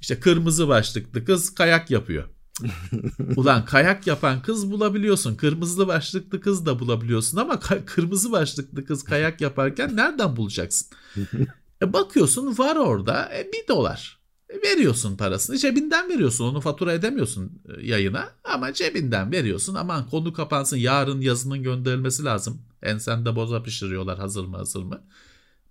İşte 0.00 0.20
kırmızı 0.20 0.68
başlıklı 0.68 1.24
kız 1.24 1.54
kayak 1.54 1.90
yapıyor. 1.90 2.28
Ulan 3.36 3.64
kayak 3.64 4.06
yapan 4.06 4.42
kız 4.42 4.70
bulabiliyorsun. 4.70 5.34
Kırmızı 5.34 5.88
başlıklı 5.88 6.40
kız 6.40 6.66
da 6.66 6.78
bulabiliyorsun 6.78 7.38
ama 7.38 7.60
kırmızı 7.86 8.32
başlıklı 8.32 8.84
kız 8.84 9.04
kayak 9.04 9.40
yaparken 9.40 9.96
nereden 9.96 10.36
bulacaksın? 10.36 10.88
e 11.82 11.92
bakıyorsun 11.92 12.58
var 12.58 12.76
orada 12.76 13.30
e, 13.34 13.52
bir 13.52 13.68
dolar. 13.68 14.18
E 14.50 14.62
veriyorsun 14.62 15.16
parasını. 15.16 15.58
Cebinden 15.58 16.08
veriyorsun. 16.08 16.44
Onu 16.44 16.60
fatura 16.60 16.92
edemiyorsun 16.92 17.62
e, 17.68 17.86
yayına 17.86 18.30
ama 18.44 18.72
cebinden 18.72 19.32
veriyorsun. 19.32 19.74
Aman 19.74 20.08
konu 20.08 20.32
kapansın. 20.32 20.76
Yarın 20.76 21.20
yazının 21.20 21.62
gönderilmesi 21.62 22.24
lazım. 22.24 22.62
Ensende 22.82 23.36
boza 23.36 23.62
pişiriyorlar 23.62 24.18
hazır 24.18 24.44
mı 24.44 24.56
hazır 24.56 24.82
mı. 24.82 25.02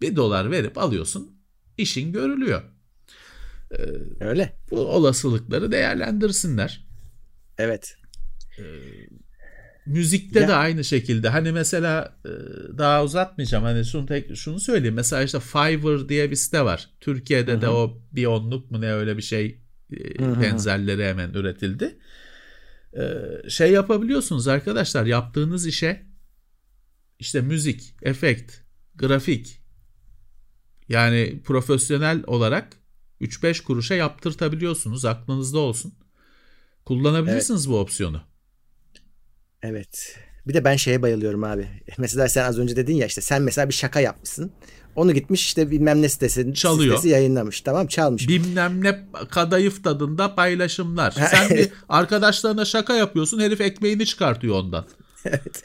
Bir 0.02 0.16
dolar 0.16 0.52
verip 0.52 0.78
alıyorsun. 0.78 1.32
İşin 1.78 2.12
görülüyor. 2.12 2.62
Ee, 3.80 4.26
Öyle. 4.26 4.54
Bu 4.72 4.80
olasılıkları 4.80 5.72
değerlendirsinler. 5.72 6.88
Evet. 7.58 7.98
Ee, 8.60 8.64
müzikte 9.86 10.40
ya. 10.40 10.48
de 10.48 10.54
aynı 10.54 10.84
şekilde. 10.84 11.30
Hani 11.30 11.52
mesela 11.52 12.18
e, 12.26 12.30
daha 12.78 13.04
uzatmayacağım. 13.04 13.64
Hani 13.64 13.86
şunu 13.86 14.06
tek 14.06 14.36
şunu 14.36 14.60
söyleyeyim. 14.60 14.96
Mesela 14.96 15.24
işte 15.24 15.40
Fiverr 15.40 16.10
diye 16.10 16.32
bir 16.32 16.36
site 16.36 16.66
var. 16.66 16.90
Türkiye'de 17.00 17.52
Hı-hı. 17.52 17.62
de 17.62 17.70
o 17.70 18.02
bir 18.12 18.26
onluk 18.26 18.72
mu 18.72 18.82
ne 18.82 18.94
öyle 18.94 19.18
bir 19.18 19.22
şey 19.22 19.62
Hı-hı. 20.20 20.42
benzerleri 20.42 21.06
hemen 21.06 21.34
üretildi. 21.34 21.98
Ee, 22.98 23.50
şey 23.50 23.72
yapabiliyorsunuz 23.72 24.48
arkadaşlar. 24.48 25.06
Yaptığınız 25.06 25.68
işe 25.68 26.06
işte 27.20 27.42
müzik, 27.42 27.96
efekt, 28.02 28.54
grafik 28.96 29.62
yani 30.90 31.42
profesyonel 31.44 32.24
olarak 32.28 32.68
3-5 33.24 33.64
kuruşa 33.64 33.96
yaptırtabiliyorsunuz. 33.96 35.06
Aklınızda 35.06 35.60
olsun. 35.60 35.94
Kullanabilirsiniz 36.86 37.62
evet. 37.62 37.74
bu 37.74 37.80
opsiyonu. 37.80 38.22
Evet. 39.62 40.20
Bir 40.48 40.54
de 40.54 40.66
ben 40.66 40.76
şeye 40.76 41.02
bayılıyorum 41.02 41.44
abi. 41.44 41.68
Mesela 41.98 42.30
sen 42.30 42.46
az 42.46 42.60
önce 42.60 42.76
dedin 42.76 42.96
ya 42.96 43.08
işte 43.08 43.22
sen 43.22 43.42
mesela 43.42 43.70
bir 43.70 43.74
şaka 43.74 44.00
yapmışsın. 44.00 44.52
Onu 44.96 45.14
gitmiş 45.14 45.46
işte 45.46 45.72
bilmem 45.72 46.02
ne 46.02 46.10
sitesi, 46.10 46.54
Çalıyor. 46.54 46.96
sitesi 46.96 47.14
yayınlamış. 47.14 47.62
Tamam 47.62 47.88
çalmış. 47.88 48.28
Bilmem 48.28 48.84
ne 48.84 49.06
kadayıf 49.30 49.84
tadında 49.84 50.36
paylaşımlar. 50.36 51.12
Sen 51.12 51.50
bir 51.50 51.70
arkadaşlarına 51.90 52.66
şaka 52.66 52.96
yapıyorsun 52.96 53.40
herif 53.40 53.62
ekmeğini 53.62 54.06
çıkartıyor 54.06 54.56
ondan. 54.56 54.86
Evet. 55.26 55.64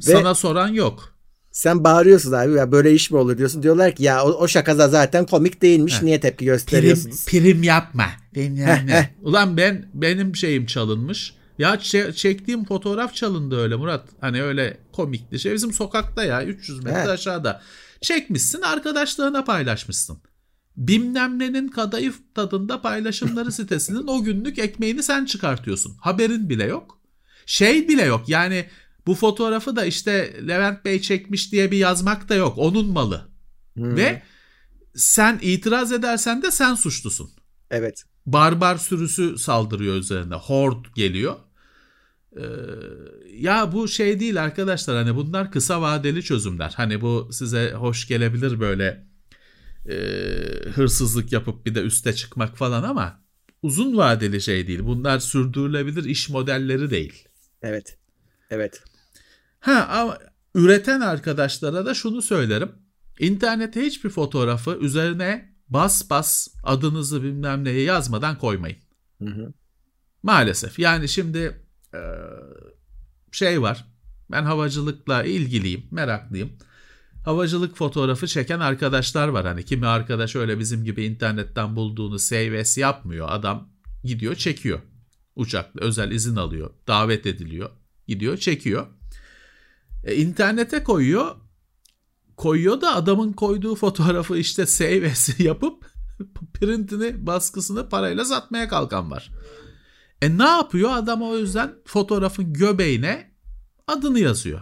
Sana 0.00 0.30
Ve 0.30 0.34
soran 0.34 0.68
yok. 0.68 1.15
Sen 1.56 1.84
bağırıyorsun 1.84 2.32
abi 2.32 2.52
ya 2.52 2.72
böyle 2.72 2.94
iş 2.94 3.10
mi 3.10 3.16
olur 3.16 3.38
diyorsun. 3.38 3.62
Diyorlar 3.62 3.94
ki 3.94 4.02
ya 4.02 4.24
o, 4.24 4.28
o 4.28 4.48
şakada 4.48 4.88
zaten 4.88 5.26
komik 5.26 5.62
değilmiş. 5.62 5.94
Heh. 5.94 6.02
Niye 6.02 6.20
tepki 6.20 6.44
gösteriyorsunuz? 6.44 7.26
Prim, 7.26 7.42
prim 7.42 7.62
yapma. 7.62 8.06
Bilmem 8.34 8.86
ne. 8.86 9.14
Ulan 9.22 9.56
ben 9.56 9.88
benim 9.94 10.36
şeyim 10.36 10.66
çalınmış. 10.66 11.34
Ya 11.58 11.80
çektiğim 12.14 12.64
fotoğraf 12.64 13.14
çalındı 13.14 13.60
öyle 13.60 13.76
Murat. 13.76 14.08
Hani 14.20 14.42
öyle 14.42 14.76
komikti. 14.92 15.38
Şey 15.38 15.52
bizim 15.52 15.72
sokakta 15.72 16.24
ya 16.24 16.44
300 16.44 16.84
metre 16.84 17.02
He. 17.02 17.08
aşağıda. 17.10 17.62
Çekmişsin 18.00 18.60
arkadaşlarına 18.60 19.44
paylaşmışsın. 19.44 20.18
Bilmem 20.76 21.68
kadayıf 21.68 22.16
tadında 22.34 22.82
paylaşımları 22.82 23.52
sitesinin 23.52 24.06
o 24.06 24.22
günlük 24.22 24.58
ekmeğini 24.58 25.02
sen 25.02 25.24
çıkartıyorsun. 25.24 25.96
Haberin 26.00 26.48
bile 26.48 26.64
yok. 26.64 26.98
Şey 27.46 27.88
bile 27.88 28.02
yok 28.02 28.28
yani 28.28 28.66
bu 29.06 29.14
fotoğrafı 29.14 29.76
da 29.76 29.84
işte 29.84 30.40
Levent 30.48 30.84
Bey 30.84 31.00
çekmiş 31.00 31.52
diye 31.52 31.70
bir 31.70 31.78
yazmak 31.78 32.28
da 32.28 32.34
yok. 32.34 32.58
Onun 32.58 32.86
malı. 32.86 33.28
Hmm. 33.74 33.96
Ve 33.96 34.22
sen 34.94 35.38
itiraz 35.42 35.92
edersen 35.92 36.42
de 36.42 36.50
sen 36.50 36.74
suçlusun. 36.74 37.30
Evet. 37.70 38.04
Barbar 38.26 38.76
sürüsü 38.76 39.38
saldırıyor 39.38 39.94
üzerine. 39.94 40.34
Hord 40.34 40.84
geliyor. 40.94 41.36
Ee, 42.36 42.42
ya 43.32 43.72
bu 43.72 43.88
şey 43.88 44.20
değil 44.20 44.42
arkadaşlar 44.42 44.96
hani 44.96 45.16
bunlar 45.16 45.52
kısa 45.52 45.82
vadeli 45.82 46.22
çözümler. 46.22 46.72
Hani 46.76 47.00
bu 47.00 47.28
size 47.32 47.72
hoş 47.72 48.08
gelebilir 48.08 48.60
böyle 48.60 49.06
e, 49.88 49.96
hırsızlık 50.74 51.32
yapıp 51.32 51.66
bir 51.66 51.74
de 51.74 51.80
üste 51.80 52.12
çıkmak 52.12 52.56
falan 52.56 52.82
ama 52.82 53.20
uzun 53.62 53.96
vadeli 53.96 54.40
şey 54.40 54.66
değil. 54.66 54.80
Bunlar 54.82 55.18
sürdürülebilir 55.18 56.04
iş 56.04 56.28
modelleri 56.28 56.90
değil. 56.90 57.28
Evet. 57.62 57.98
Evet. 58.50 58.82
Ha 59.66 59.86
ama 59.90 60.18
üreten 60.54 61.00
arkadaşlara 61.00 61.86
da 61.86 61.94
şunu 61.94 62.22
söylerim. 62.22 62.72
İnternete 63.18 63.80
hiçbir 63.80 64.10
fotoğrafı 64.10 64.78
üzerine 64.80 65.54
bas 65.68 66.10
bas 66.10 66.48
adınızı 66.62 67.22
bilmem 67.22 67.64
neye 67.64 67.82
yazmadan 67.82 68.38
koymayın. 68.38 68.78
Hı 69.22 69.28
hı. 69.28 69.52
Maalesef. 70.22 70.78
Yani 70.78 71.08
şimdi 71.08 71.60
e, 71.94 72.00
şey 73.32 73.62
var. 73.62 73.84
Ben 74.30 74.44
havacılıkla 74.44 75.24
ilgiliyim, 75.24 75.84
meraklıyım. 75.90 76.52
Havacılık 77.24 77.76
fotoğrafı 77.76 78.26
çeken 78.26 78.60
arkadaşlar 78.60 79.28
var. 79.28 79.46
Hani 79.46 79.64
kimi 79.64 79.86
arkadaş 79.86 80.36
öyle 80.36 80.58
bizim 80.58 80.84
gibi 80.84 81.04
internetten 81.04 81.76
bulduğunu 81.76 82.18
save 82.18 82.60
as 82.60 82.78
yapmıyor. 82.78 83.26
Adam 83.30 83.68
gidiyor 84.04 84.34
çekiyor. 84.34 84.80
Uçakla 85.36 85.80
özel 85.80 86.10
izin 86.10 86.36
alıyor. 86.36 86.70
Davet 86.88 87.26
ediliyor. 87.26 87.70
Gidiyor 88.08 88.36
çekiyor. 88.36 88.86
E, 90.04 90.14
internete 90.14 90.82
koyuyor. 90.82 91.36
Koyuyor 92.36 92.80
da 92.80 92.94
adamın 92.94 93.32
koyduğu 93.32 93.74
fotoğrafı 93.74 94.38
işte 94.38 94.66
save 94.66 95.10
as 95.12 95.40
yapıp 95.40 95.84
printini 96.54 97.26
baskısını 97.26 97.88
parayla 97.88 98.24
satmaya 98.24 98.68
kalkan 98.68 99.10
var. 99.10 99.30
E 100.22 100.38
ne 100.38 100.46
yapıyor? 100.48 100.90
Adam 100.92 101.22
o 101.22 101.36
yüzden 101.36 101.74
fotoğrafın 101.84 102.52
göbeğine 102.52 103.34
adını 103.86 104.18
yazıyor. 104.18 104.60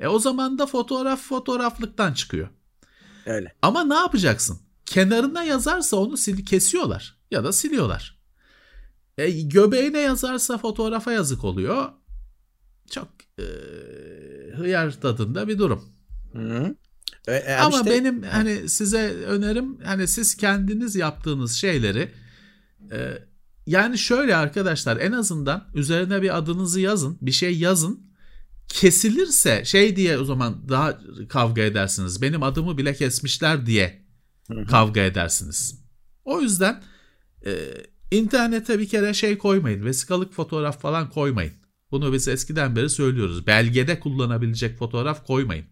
E 0.00 0.08
o 0.08 0.18
zaman 0.18 0.58
da 0.58 0.66
fotoğraf 0.66 1.20
fotoğraflıktan 1.20 2.12
çıkıyor. 2.12 2.48
Öyle. 3.26 3.54
Ama 3.62 3.84
ne 3.84 3.94
yapacaksın? 3.94 4.60
Kenarına 4.86 5.42
yazarsa 5.42 5.96
onu 5.96 6.16
sil 6.24 6.38
kesiyorlar 6.44 7.18
ya 7.30 7.44
da 7.44 7.52
siliyorlar. 7.52 8.18
E, 9.18 9.30
göbeğine 9.30 9.98
yazarsa 9.98 10.58
fotoğrafa 10.58 11.12
yazık 11.12 11.44
oluyor. 11.44 11.92
Çok 12.90 13.08
e, 13.38 13.44
hıyar 14.58 15.00
tadında 15.00 15.48
bir 15.48 15.58
durum. 15.58 15.84
Hı. 16.32 16.74
E, 17.28 17.32
e, 17.32 17.54
Ama 17.54 17.76
işte... 17.76 17.90
benim 17.90 18.22
hani 18.22 18.68
size 18.68 19.14
önerim 19.26 19.80
hani 19.84 20.08
siz 20.08 20.36
kendiniz 20.36 20.96
yaptığınız 20.96 21.52
şeyleri 21.52 22.12
e, 22.92 23.18
yani 23.66 23.98
şöyle 23.98 24.36
arkadaşlar 24.36 24.96
en 24.96 25.12
azından 25.12 25.64
üzerine 25.74 26.22
bir 26.22 26.38
adınızı 26.38 26.80
yazın. 26.80 27.18
Bir 27.22 27.32
şey 27.32 27.58
yazın. 27.58 28.08
Kesilirse 28.68 29.64
şey 29.64 29.96
diye 29.96 30.18
o 30.18 30.24
zaman 30.24 30.68
daha 30.68 30.98
kavga 31.28 31.62
edersiniz. 31.62 32.22
Benim 32.22 32.42
adımı 32.42 32.78
bile 32.78 32.94
kesmişler 32.94 33.66
diye 33.66 34.02
kavga 34.70 35.00
edersiniz. 35.00 35.80
O 36.24 36.40
yüzden 36.40 36.82
e, 37.46 37.52
internete 38.10 38.78
bir 38.78 38.88
kere 38.88 39.14
şey 39.14 39.38
koymayın. 39.38 39.84
Vesikalık 39.84 40.32
fotoğraf 40.32 40.80
falan 40.80 41.10
koymayın. 41.10 41.52
Bunu 41.90 42.12
biz 42.12 42.28
eskiden 42.28 42.76
beri 42.76 42.90
söylüyoruz. 42.90 43.46
Belgede 43.46 44.00
kullanabilecek 44.00 44.78
fotoğraf 44.78 45.26
koymayın. 45.26 45.66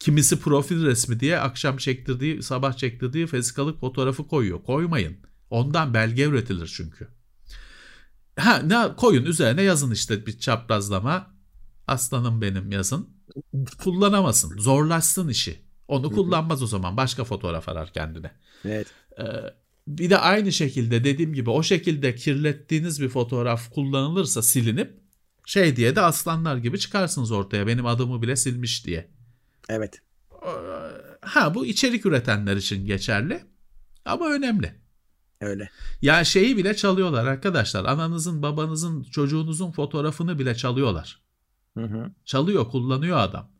Kimisi 0.00 0.40
profil 0.40 0.84
resmi 0.84 1.20
diye 1.20 1.38
akşam 1.38 1.76
çektirdiği, 1.76 2.42
sabah 2.42 2.72
çektirdiği 2.72 3.32
vesikalık 3.32 3.80
fotoğrafı 3.80 4.28
koyuyor. 4.28 4.62
Koymayın. 4.62 5.16
Ondan 5.50 5.94
belge 5.94 6.22
üretilir 6.22 6.72
çünkü. 6.76 7.08
Ha 8.36 8.58
ne 8.58 8.96
koyun 8.96 9.24
üzerine 9.24 9.62
yazın 9.62 9.90
işte 9.90 10.26
bir 10.26 10.38
çaprazlama. 10.38 11.34
Aslanım 11.86 12.40
benim 12.40 12.72
yazın. 12.72 13.08
Kullanamasın. 13.78 14.58
Zorlaşsın 14.58 15.28
işi. 15.28 15.60
Onu 15.88 16.12
kullanmaz 16.12 16.62
o 16.62 16.66
zaman. 16.66 16.96
Başka 16.96 17.24
fotoğraf 17.24 17.68
arar 17.68 17.92
kendine. 17.92 18.30
Evet. 18.64 18.86
Ee, 19.18 19.24
bir 19.86 20.10
de 20.10 20.18
aynı 20.18 20.52
şekilde 20.52 21.04
dediğim 21.04 21.34
gibi 21.34 21.50
o 21.50 21.62
şekilde 21.62 22.14
kirlettiğiniz 22.14 23.00
bir 23.00 23.08
fotoğraf 23.08 23.70
kullanılırsa 23.70 24.42
silinip 24.42 24.99
şey 25.44 25.76
diye 25.76 25.96
de 25.96 26.00
aslanlar 26.00 26.56
gibi 26.56 26.78
çıkarsınız 26.78 27.32
ortaya. 27.32 27.66
Benim 27.66 27.86
adımı 27.86 28.22
bile 28.22 28.36
silmiş 28.36 28.86
diye. 28.86 29.10
Evet. 29.68 30.02
Ha 31.20 31.54
bu 31.54 31.66
içerik 31.66 32.06
üretenler 32.06 32.56
için 32.56 32.86
geçerli. 32.86 33.44
Ama 34.04 34.28
önemli. 34.28 34.74
Öyle. 35.40 35.70
Ya 36.02 36.24
şeyi 36.24 36.56
bile 36.56 36.76
çalıyorlar 36.76 37.26
arkadaşlar. 37.26 37.84
Ananızın, 37.84 38.42
babanızın, 38.42 39.02
çocuğunuzun 39.02 39.70
fotoğrafını 39.70 40.38
bile 40.38 40.54
çalıyorlar. 40.54 41.20
Hı 41.78 41.84
hı. 41.84 42.10
Çalıyor, 42.24 42.70
kullanıyor 42.70 43.18
adam. 43.18 43.50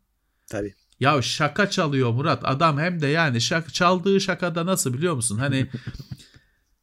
Tabii. 0.46 0.74
Ya 1.00 1.22
şaka 1.22 1.70
çalıyor 1.70 2.10
Murat. 2.12 2.40
Adam 2.44 2.78
hem 2.78 3.00
de 3.00 3.06
yani 3.06 3.40
şak, 3.40 3.74
çaldığı 3.74 4.20
şakada 4.20 4.66
nasıl 4.66 4.94
biliyor 4.94 5.14
musun? 5.14 5.38
Hani 5.38 5.66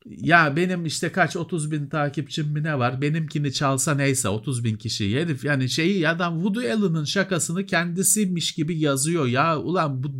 ya 0.09 0.55
benim 0.55 0.85
işte 0.85 1.11
kaç 1.11 1.35
30 1.35 1.71
bin 1.71 1.87
takipçim 1.87 2.47
mi 2.47 2.63
ne 2.63 2.79
var? 2.79 3.01
Benimkini 3.01 3.53
çalsa 3.53 3.95
neyse 3.95 4.29
30 4.29 4.63
bin 4.63 4.77
kişi. 4.77 5.19
Herif 5.19 5.43
yani 5.43 5.69
şeyi 5.69 6.09
adam 6.09 6.35
Woody 6.41 6.71
Allen'ın 6.71 7.03
şakasını 7.03 7.65
kendisiymiş 7.65 8.51
gibi 8.51 8.79
yazıyor. 8.79 9.25
Ya 9.27 9.59
ulan 9.59 10.03
bu 10.03 10.11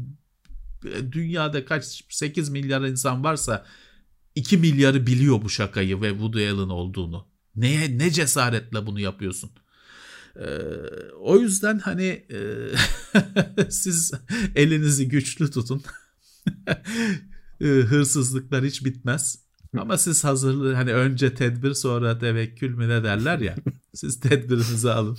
dünyada 1.12 1.66
kaç 1.66 2.04
8 2.10 2.50
milyar 2.50 2.82
insan 2.82 3.24
varsa 3.24 3.66
2 4.36 4.58
milyarı 4.58 5.08
biliyor 5.08 5.42
bu 5.42 5.50
şakayı 5.50 6.02
ve 6.02 6.10
Woody 6.10 6.50
Allen 6.50 6.70
olduğunu. 6.70 7.28
Neye 7.56 7.98
ne 7.98 8.12
cesaretle 8.12 8.86
bunu 8.86 9.00
yapıyorsun? 9.00 9.52
Ee, 10.36 10.48
o 11.20 11.38
yüzden 11.38 11.80
hani 11.80 12.26
e, 12.32 12.40
siz 13.70 14.12
elinizi 14.56 15.08
güçlü 15.08 15.52
tutun. 15.52 15.84
e, 17.62 17.66
hırsızlıklar 17.66 18.66
hiç 18.66 18.86
bitmez. 18.86 19.47
Ama 19.78 19.98
siz 19.98 20.24
hazırlı 20.24 20.74
hani 20.74 20.94
önce 20.94 21.36
tedbir 21.36 21.74
sonra 21.74 22.20
tevekkül 22.20 22.76
mü 22.76 22.90
ne 22.90 23.04
derler 23.04 23.40
ya. 23.40 23.56
siz 23.94 24.20
tedbirinizi 24.20 24.92
alın. 24.92 25.18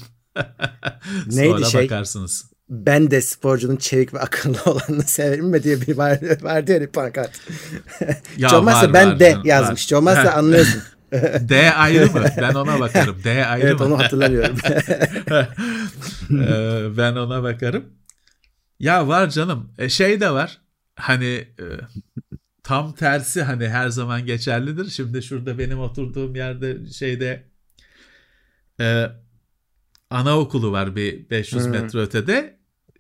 Neydi 1.27 1.51
sonra 1.51 1.65
şey? 1.65 1.85
bakarsınız. 1.85 2.51
Ben 2.71 3.11
de 3.11 3.21
sporcunun 3.21 3.77
çevik 3.77 4.15
ve 4.15 4.21
akıllı 4.21 4.59
olanını 4.67 5.03
severim 5.03 5.47
mi 5.47 5.63
diye 5.63 5.81
bir 5.81 5.97
var, 5.97 6.43
vardı 6.43 6.73
ya 6.73 6.81
bir 6.81 6.87
pankart. 6.87 7.41
Ya 8.37 8.65
var, 8.65 8.95
ben 8.95 9.09
var 9.09 9.21
de 9.21 9.31
canım, 9.31 9.47
yazmış. 9.47 9.93
var. 9.93 10.01
Master 10.01 10.33
anlıyorsun. 10.39 10.83
D 11.41 11.73
ayrı 11.73 12.13
mı? 12.13 12.25
Ben 12.41 12.55
ona 12.55 12.81
bakarım. 12.81 13.17
D 13.25 13.47
ayrı 13.47 13.67
evet 13.67 13.81
mı? 13.81 13.87
onu 13.87 13.99
hatırlamıyorum. 13.99 14.57
Ee, 16.31 16.97
ben 16.97 17.17
ona 17.17 17.43
bakarım. 17.43 17.85
Ya 18.81 19.09
var 19.09 19.31
canım. 19.31 19.73
E, 19.79 19.89
şey 19.89 20.21
de 20.21 20.31
var. 20.31 20.59
Hani 20.97 21.49
e, 21.59 21.65
tam 22.69 22.93
tersi 22.95 23.43
hani 23.43 23.69
her 23.69 23.89
zaman 23.89 24.27
geçerlidir. 24.27 24.91
Şimdi 24.91 25.23
şurada 25.23 25.59
benim 25.59 25.81
oturduğum 25.81 26.35
yerde 26.35 26.87
şeyde 26.91 27.49
e, 28.81 29.07
anaokulu 30.11 30.73
var 30.73 30.97
bir 30.97 31.31
500 31.31 31.65
Hmm. 31.65 31.71
metre 31.71 31.99
ötede. 31.99 32.59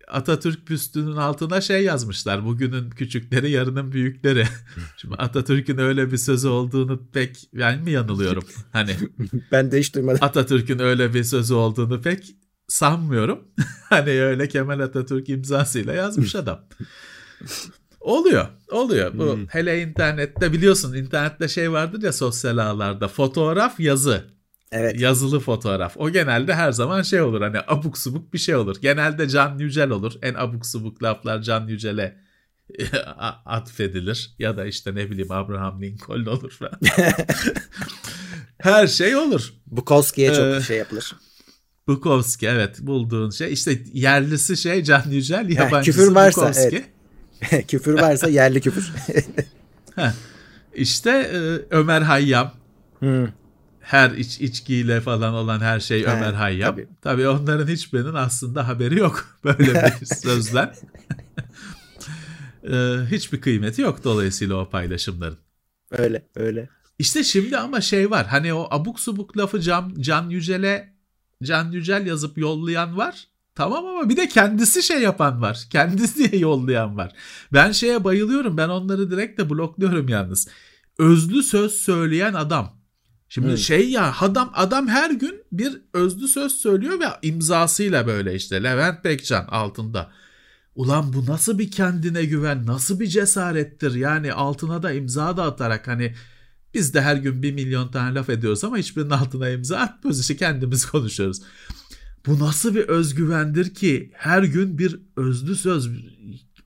Atatürk 0.08 0.68
büstünün 0.68 1.16
altına 1.16 1.60
şey 1.60 1.84
yazmışlar. 1.84 2.44
Bugünün 2.44 2.90
küçükleri 2.90 3.50
yarının 3.50 3.92
büyükleri. 3.92 4.44
Şimdi 4.96 5.14
Atatürk'ün 5.14 5.78
öyle 5.78 6.12
bir 6.12 6.16
sözü 6.16 6.48
olduğunu 6.48 7.10
pek 7.12 7.48
ben 7.54 7.82
mi 7.82 7.90
yanılıyorum? 7.90 8.44
Hani 8.72 8.96
ben 9.52 9.70
de 9.72 9.78
hiç 9.78 9.94
duymadım. 9.94 10.18
Atatürk'ün 10.22 10.78
öyle 10.78 11.14
bir 11.14 11.24
sözü 11.24 11.54
olduğunu 11.54 12.02
pek 12.02 12.36
sanmıyorum. 12.68 13.48
hani 13.88 14.10
öyle 14.10 14.48
Kemal 14.48 14.80
Atatürk 14.80 15.28
imzasıyla 15.28 15.92
yazmış 15.94 16.34
adam. 16.34 16.60
Oluyor, 18.00 18.46
oluyor. 18.70 19.18
Bu 19.18 19.32
Hmm. 19.32 19.46
hele 19.46 19.82
internette 19.82 20.52
biliyorsun 20.52 20.94
internette 20.94 21.48
şey 21.48 21.72
vardır 21.72 22.02
ya 22.02 22.12
sosyal 22.12 22.58
ağlarda 22.58 23.08
fotoğraf 23.08 23.80
yazı. 23.80 24.24
Evet. 24.72 25.00
Yazılı 25.00 25.40
fotoğraf. 25.40 25.96
O 25.96 26.10
genelde 26.10 26.54
her 26.54 26.72
zaman 26.72 27.02
şey 27.02 27.20
olur 27.22 27.40
hani 27.40 27.58
abuk 27.66 27.98
subuk 27.98 28.32
bir 28.34 28.38
şey 28.38 28.56
olur. 28.56 28.76
Genelde 28.82 29.28
Can 29.28 29.58
Yücel 29.58 29.90
olur. 29.90 30.12
En 30.22 30.34
abuk 30.34 30.66
subuk 30.66 31.02
laflar 31.02 31.42
Can 31.42 31.66
Yücel'e 31.66 32.16
atfedilir. 33.46 34.34
Ya 34.38 34.56
da 34.56 34.66
işte 34.66 34.94
ne 34.94 35.10
bileyim 35.10 35.32
Abraham 35.32 35.82
Lincoln 35.82 36.26
olur 36.26 36.50
falan. 36.50 36.78
her 38.58 38.86
şey 38.86 39.16
olur. 39.16 39.52
Bukowski'ye 39.66 40.34
çok 40.34 40.44
Ee, 40.44 40.60
şey 40.60 40.76
yapılır. 40.78 41.12
Bukowski 41.86 42.46
evet 42.46 42.80
bulduğun 42.80 43.30
şey. 43.30 43.52
İşte 43.52 43.78
yerlisi 43.92 44.56
şey 44.56 44.82
Can 44.84 45.02
Yücel, 45.10 45.48
yabancısı 45.50 45.98
küfür 45.98 46.14
varsa, 46.14 46.40
Bukowski. 46.40 46.84
küfür 47.68 47.94
varsa 48.00 48.28
yerli 48.28 48.60
küfür. 48.60 48.92
İşte 50.74 51.10
e, 51.10 51.38
Ömer 51.76 52.02
Hayyam. 52.02 52.52
Hmm. 52.98 53.26
Her 53.80 54.10
iç 54.10 54.40
içkiyle 54.40 55.00
falan 55.00 55.34
olan 55.34 55.60
her 55.60 55.80
şey 55.80 56.00
He, 56.02 56.10
Ömer 56.10 56.32
Hayyam. 56.32 56.70
tabii. 56.70 56.88
Tabii. 57.02 57.28
onların 57.28 57.66
hiçbirinin 57.68 58.14
aslında 58.14 58.68
haberi 58.68 58.98
yok 58.98 59.38
böyle 59.44 59.92
bir 60.00 60.06
sözden. 60.06 60.74
E, 62.72 62.76
hiçbir 63.10 63.40
kıymeti 63.40 63.82
yok 63.82 64.04
dolayısıyla 64.04 64.56
o 64.56 64.70
paylaşımların. 64.70 65.38
öyle 65.90 66.22
öyle. 66.36 66.68
İşte 66.98 67.24
şimdi 67.24 67.58
ama 67.58 67.80
şey 67.80 68.10
var. 68.10 68.26
Hani 68.26 68.54
o 68.54 68.68
abuk 68.70 69.00
subuk 69.00 69.38
lafı 69.38 69.60
Can, 69.60 69.94
Can 70.00 70.30
Yücel'e 70.30 70.92
Can 71.42 71.70
Yücel 71.72 72.06
yazıp 72.06 72.38
yollayan 72.38 72.96
var. 72.96 73.28
Tamam 73.58 73.86
ama 73.86 74.08
bir 74.08 74.16
de 74.16 74.28
kendisi 74.28 74.82
şey 74.82 75.00
yapan 75.02 75.42
var. 75.42 75.66
Kendisi 75.70 76.38
yollayan 76.38 76.96
var. 76.96 77.12
Ben 77.52 77.72
şeye 77.72 78.04
bayılıyorum. 78.04 78.56
Ben 78.56 78.68
onları 78.68 79.10
direkt 79.10 79.40
de 79.40 79.50
blokluyorum 79.50 80.08
yalnız. 80.08 80.48
Özlü 80.98 81.42
söz 81.42 81.72
söyleyen 81.72 82.34
adam. 82.34 82.78
Şimdi 83.28 83.48
Hmm. 83.48 83.58
şey 83.58 83.90
ya 83.90 84.14
adam 84.20 84.50
adam 84.54 84.88
her 84.88 85.10
gün 85.10 85.42
bir 85.52 85.82
özlü 85.92 86.28
söz 86.28 86.52
söylüyor 86.52 87.00
ve 87.00 87.04
imzasıyla 87.22 88.06
böyle 88.06 88.34
işte 88.34 88.62
Levent 88.62 89.04
Bekcan 89.04 89.44
altında. 89.44 90.10
Ulan 90.74 91.12
bu 91.12 91.26
nasıl 91.26 91.58
bir 91.58 91.70
kendine 91.70 92.24
güven, 92.24 92.66
nasıl 92.66 93.00
bir 93.00 93.06
cesarettir 93.06 93.94
yani 93.94 94.32
altına 94.32 94.82
da 94.82 94.92
imza 94.92 95.36
da 95.36 95.42
atarak 95.42 95.88
hani 95.88 96.14
biz 96.74 96.94
de 96.94 97.00
her 97.00 97.16
gün 97.16 97.42
bir 97.42 97.52
milyon 97.52 97.88
tane 97.88 98.14
laf 98.14 98.30
ediyoruz 98.30 98.64
ama 98.64 98.76
hiçbirinin 98.76 99.10
altına 99.10 99.48
imza 99.48 99.78
atmıyoruz 99.78 100.20
işte 100.20 100.36
kendimiz 100.36 100.86
konuşuyoruz. 100.90 101.40
Bu 102.26 102.38
nasıl 102.38 102.74
bir 102.74 102.88
özgüvendir 102.88 103.74
ki 103.74 104.10
her 104.14 104.42
gün 104.42 104.78
bir 104.78 105.00
özlü 105.16 105.56
söz 105.56 105.88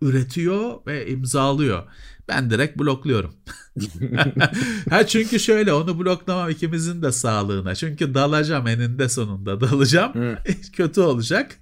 üretiyor 0.03 0.87
ve 0.87 1.07
imzalıyor. 1.11 1.83
Ben 2.29 2.51
direkt 2.51 2.79
blokluyorum. 2.79 3.35
ha 4.91 5.07
çünkü 5.07 5.41
şöyle 5.41 5.73
onu 5.73 5.99
bloklamam 5.99 6.51
ikimizin 6.51 7.03
de 7.03 7.13
sağlığına. 7.13 7.75
Çünkü 7.75 8.15
dalacağım 8.15 8.67
eninde 8.67 9.09
sonunda 9.09 9.61
dalacağım. 9.61 10.15
Hı. 10.15 10.39
Kötü 10.73 11.01
olacak. 11.01 11.57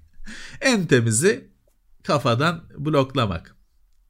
En 0.61 0.87
temizi 0.87 1.51
kafadan 2.05 2.65
bloklamak. 2.79 3.57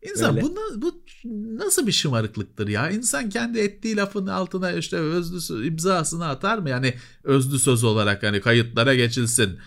İnsan 0.02 0.36
Öyle. 0.36 0.42
bu, 0.46 0.54
na- 0.54 0.82
bu 0.82 0.99
nasıl 1.24 1.86
bir 1.86 1.92
şımarıklıktır 1.92 2.68
ya? 2.68 2.90
İnsan 2.90 3.28
kendi 3.28 3.58
ettiği 3.58 3.96
lafın 3.96 4.26
altına 4.26 4.72
işte 4.72 4.96
özlü 4.96 5.66
imzasını 5.66 6.28
atar 6.28 6.58
mı? 6.58 6.70
Yani 6.70 6.94
özlü 7.24 7.58
söz 7.58 7.84
olarak 7.84 8.22
hani 8.22 8.40
kayıtlara 8.40 8.94
geçilsin. 8.94 9.58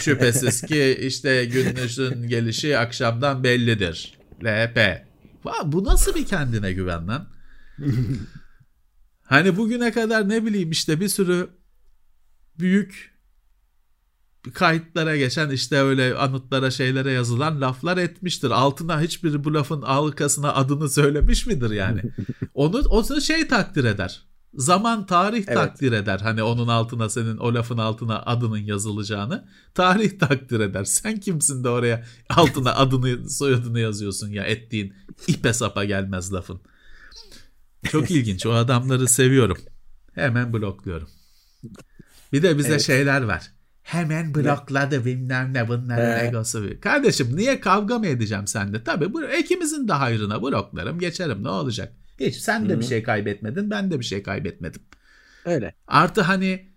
Şüphesiz 0.00 0.62
ki 0.62 0.98
işte 1.06 1.44
güneşin 1.44 2.28
gelişi 2.28 2.78
akşamdan 2.78 3.44
bellidir. 3.44 4.18
LP. 4.44 5.04
Bu 5.64 5.84
nasıl 5.84 6.14
bir 6.14 6.26
kendine 6.26 6.72
güven 6.72 7.08
lan? 7.08 7.28
hani 9.22 9.56
bugüne 9.56 9.92
kadar 9.92 10.28
ne 10.28 10.44
bileyim 10.44 10.70
işte 10.70 11.00
bir 11.00 11.08
sürü 11.08 11.48
büyük 12.58 13.13
kayıtlara 14.52 15.16
geçen 15.16 15.50
işte 15.50 15.76
öyle 15.76 16.14
anıtlara 16.14 16.70
şeylere 16.70 17.12
yazılan 17.12 17.60
laflar 17.60 17.96
etmiştir. 17.96 18.50
Altına 18.50 19.00
hiçbir 19.00 19.44
bu 19.44 19.54
lafın 19.54 19.82
arkasına 19.82 20.54
adını 20.54 20.88
söylemiş 20.88 21.46
midir 21.46 21.70
yani? 21.70 22.02
Onu, 22.54 22.80
onu 22.88 23.20
şey 23.20 23.48
takdir 23.48 23.84
eder. 23.84 24.24
Zaman 24.54 25.06
tarih 25.06 25.44
evet. 25.46 25.54
takdir 25.54 25.92
eder. 25.92 26.18
Hani 26.18 26.42
onun 26.42 26.68
altına 26.68 27.08
senin 27.08 27.36
o 27.36 27.54
lafın 27.54 27.78
altına 27.78 28.22
adının 28.22 28.58
yazılacağını 28.58 29.48
tarih 29.74 30.18
takdir 30.18 30.60
eder. 30.60 30.84
Sen 30.84 31.20
kimsin 31.20 31.64
de 31.64 31.68
oraya 31.68 32.04
altına 32.30 32.74
adını 32.74 33.30
soyadını 33.30 33.80
yazıyorsun 33.80 34.28
ya 34.28 34.44
ettiğin 34.44 34.94
ipe 35.26 35.52
sapa 35.52 35.84
gelmez 35.84 36.32
lafın. 36.32 36.60
Çok 37.90 38.10
ilginç. 38.10 38.46
O 38.46 38.52
adamları 38.52 39.08
seviyorum. 39.08 39.58
Hemen 40.14 40.52
blokluyorum. 40.52 41.08
Bir 42.32 42.42
de 42.42 42.58
bize 42.58 42.68
evet. 42.68 42.82
şeyler 42.82 43.22
var. 43.22 43.52
Hemen 43.84 44.34
blokladı 44.34 45.04
bilmem 45.04 45.54
ne 45.54 45.68
bunların 45.68 46.26
egosu. 46.26 46.80
Kardeşim 46.80 47.36
niye 47.36 47.60
kavga 47.60 47.98
mı 47.98 48.06
edeceğim 48.06 48.46
sende? 48.46 48.84
Tabii 48.84 49.12
bu 49.12 49.24
ikimizin 49.24 49.88
de 49.88 49.92
hayrına 49.92 50.42
bloklarım 50.42 50.98
geçerim 50.98 51.44
ne 51.44 51.48
olacak? 51.48 51.92
Hiç 52.20 52.36
sen 52.36 52.68
de 52.68 52.72
Hı-hı. 52.72 52.80
bir 52.80 52.84
şey 52.84 53.02
kaybetmedin 53.02 53.70
ben 53.70 53.90
de 53.90 54.00
bir 54.00 54.04
şey 54.04 54.22
kaybetmedim. 54.22 54.82
Öyle. 55.44 55.74
Artı 55.86 56.20
hani 56.20 56.68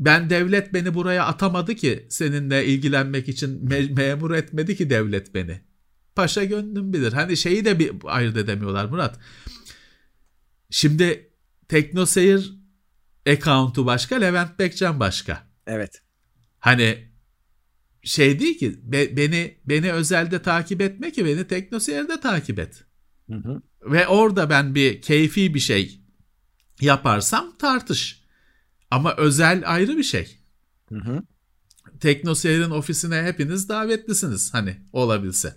ben 0.00 0.30
devlet 0.30 0.74
beni 0.74 0.94
buraya 0.94 1.24
atamadı 1.24 1.74
ki 1.74 2.06
seninle 2.10 2.66
ilgilenmek 2.66 3.28
için 3.28 3.66
me- 3.66 3.94
memur 3.96 4.30
etmedi 4.30 4.76
ki 4.76 4.90
devlet 4.90 5.34
beni. 5.34 5.60
Paşa 6.14 6.44
gönlüm 6.44 6.92
bilir. 6.92 7.12
Hani 7.12 7.36
şeyi 7.36 7.64
de 7.64 7.78
bir 7.78 7.92
ayırt 8.04 8.36
edemiyorlar 8.36 8.84
Murat. 8.84 9.18
Şimdi 10.70 11.30
Teknoseyir 11.68 12.54
account'u 13.28 13.86
başka, 13.86 14.16
Levent 14.16 14.58
Bekcan 14.58 15.00
başka. 15.00 15.46
Evet. 15.66 16.02
Hani 16.60 17.10
şey 18.02 18.40
değil 18.40 18.58
ki 18.58 18.80
be, 18.82 19.16
beni 19.16 19.58
beni 19.64 19.92
özelde 19.92 20.42
takip 20.42 20.80
etme 20.80 21.12
ki 21.12 21.24
beni 21.24 21.46
Teknoseyir'de 21.46 22.20
takip 22.20 22.58
et. 22.58 22.84
Hı 23.30 23.36
hı. 23.36 23.62
Ve 23.82 24.06
orada 24.06 24.50
ben 24.50 24.74
bir 24.74 25.02
keyfi 25.02 25.54
bir 25.54 25.60
şey 25.60 26.00
yaparsam 26.80 27.58
tartış. 27.58 28.20
Ama 28.90 29.16
özel 29.16 29.62
ayrı 29.66 29.96
bir 29.96 30.02
şey. 30.02 30.38
Hı 30.88 30.94
hı. 30.94 31.22
Teknoseyir'in 32.00 32.70
ofisine 32.70 33.22
hepiniz 33.22 33.68
davetlisiniz 33.68 34.54
hani 34.54 34.76
olabilse. 34.92 35.54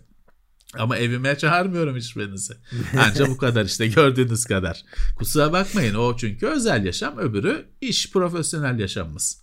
Ama 0.78 0.98
evime 0.98 1.38
çağırmıyorum 1.38 1.98
hiçbirinizi. 1.98 2.54
Ancak 2.98 3.30
bu 3.30 3.38
kadar 3.38 3.66
işte 3.66 3.88
gördüğünüz 3.88 4.46
kadar. 4.46 4.86
Kusura 5.16 5.52
bakmayın 5.52 5.96
o 5.96 6.18
çünkü 6.18 6.48
özel 6.48 6.86
yaşam 6.86 7.18
öbürü 7.18 7.66
iş 7.82 8.12
profesyonel 8.12 8.80
yaşamımız. 8.80 9.43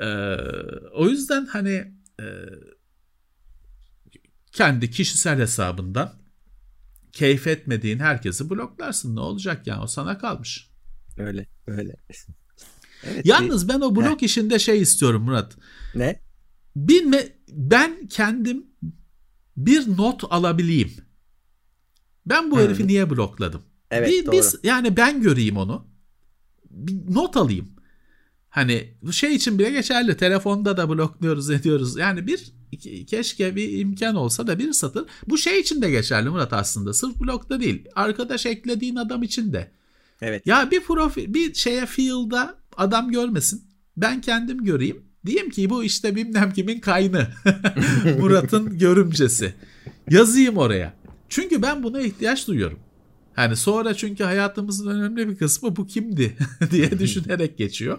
Ee, 0.00 0.36
o 0.94 1.08
yüzden 1.08 1.46
hani 1.46 1.92
e, 2.20 2.26
kendi 4.52 4.90
kişisel 4.90 5.38
hesabından 5.38 6.12
keyif 7.12 7.46
etmediğin 7.46 7.98
herkesi 7.98 8.50
bloklarsın. 8.50 9.16
Ne 9.16 9.20
olacak 9.20 9.66
yani 9.66 9.82
o 9.82 9.86
sana 9.86 10.18
kalmış. 10.18 10.70
Öyle 11.18 11.46
öyle. 11.66 11.96
Evet, 13.04 13.26
Yalnız 13.26 13.68
ben 13.68 13.80
o 13.80 13.96
blok 13.96 14.22
Heh. 14.22 14.26
işinde 14.26 14.58
şey 14.58 14.82
istiyorum 14.82 15.22
Murat. 15.22 15.56
Ne? 15.94 16.20
Bilme 16.76 17.28
ben 17.48 18.06
kendim 18.06 18.66
bir 19.56 19.96
not 19.96 20.24
alabileyim. 20.30 20.92
Ben 22.26 22.50
bu 22.50 22.56
hmm. 22.56 22.62
herifi 22.62 22.86
niye 22.86 23.10
blokladım? 23.10 23.62
Evet 23.90 24.10
bir, 24.10 24.26
doğru. 24.26 24.32
Biz, 24.32 24.54
yani 24.62 24.96
ben 24.96 25.22
göreyim 25.22 25.56
onu. 25.56 25.86
Bir 26.70 27.14
not 27.14 27.36
alayım. 27.36 27.75
Hani 28.56 28.88
bu 29.02 29.12
şey 29.12 29.34
için 29.34 29.58
bile 29.58 29.70
geçerli. 29.70 30.16
Telefonda 30.16 30.76
da 30.76 30.88
blokluyoruz 30.88 31.50
ediyoruz. 31.50 31.96
Yani 31.96 32.26
bir 32.26 32.52
keşke 33.06 33.56
bir 33.56 33.78
imkan 33.78 34.14
olsa 34.14 34.46
da 34.46 34.58
bir 34.58 34.72
satır. 34.72 35.04
Bu 35.28 35.38
şey 35.38 35.60
için 35.60 35.82
de 35.82 35.90
geçerli 35.90 36.28
Murat 36.28 36.52
aslında. 36.52 36.94
Sırf 36.94 37.20
blokta 37.20 37.60
değil. 37.60 37.84
Arkadaş 37.94 38.46
eklediğin 38.46 38.96
adam 38.96 39.22
için 39.22 39.52
de. 39.52 39.70
Evet. 40.22 40.46
Ya 40.46 40.70
bir 40.70 40.80
profil 40.80 41.34
bir 41.34 41.54
şeye 41.54 41.86
field'a 41.86 42.58
adam 42.76 43.10
görmesin. 43.10 43.62
Ben 43.96 44.20
kendim 44.20 44.64
göreyim. 44.64 45.02
Diyeyim 45.26 45.50
ki 45.50 45.70
bu 45.70 45.84
işte 45.84 46.16
bilmem 46.16 46.52
kimin 46.52 46.80
kaynı. 46.80 47.28
Murat'ın 48.18 48.78
görümcesi. 48.78 49.54
Yazayım 50.10 50.56
oraya. 50.56 50.94
Çünkü 51.28 51.62
ben 51.62 51.82
buna 51.82 52.00
ihtiyaç 52.00 52.48
duyuyorum. 52.48 52.78
Hani 53.34 53.56
sonra 53.56 53.94
çünkü 53.94 54.24
hayatımızın 54.24 54.90
önemli 54.90 55.28
bir 55.28 55.36
kısmı 55.36 55.76
bu 55.76 55.86
kimdi 55.86 56.36
diye 56.70 56.98
düşünerek 56.98 57.58
geçiyor. 57.58 57.98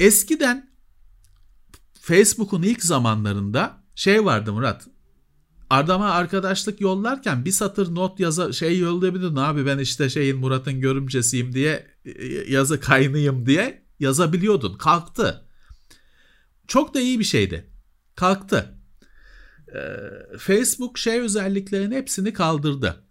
Eskiden 0.00 0.70
Facebook'un 2.00 2.62
ilk 2.62 2.84
zamanlarında 2.84 3.84
şey 3.94 4.24
vardı 4.24 4.52
Murat. 4.52 4.86
Adama 5.70 6.10
arkadaşlık 6.10 6.80
yollarken 6.80 7.44
bir 7.44 7.50
satır 7.50 7.94
not 7.94 8.20
yaza 8.20 8.52
şey 8.52 8.78
yollayabilirdin 8.78 9.36
abi 9.36 9.66
ben 9.66 9.78
işte 9.78 10.08
şeyin 10.08 10.38
Murat'ın 10.38 10.80
görümcesiyim 10.80 11.52
diye 11.52 11.86
yazı 12.48 12.80
kaynıyım 12.80 13.46
diye 13.46 13.86
yazabiliyordun. 13.98 14.78
Kalktı. 14.78 15.46
Çok 16.68 16.94
da 16.94 17.00
iyi 17.00 17.18
bir 17.18 17.24
şeydi. 17.24 17.70
Kalktı. 18.14 18.78
Ee, 19.74 20.38
Facebook 20.38 20.98
şey 20.98 21.20
özelliklerin 21.20 21.92
hepsini 21.92 22.32
kaldırdı. 22.32 23.04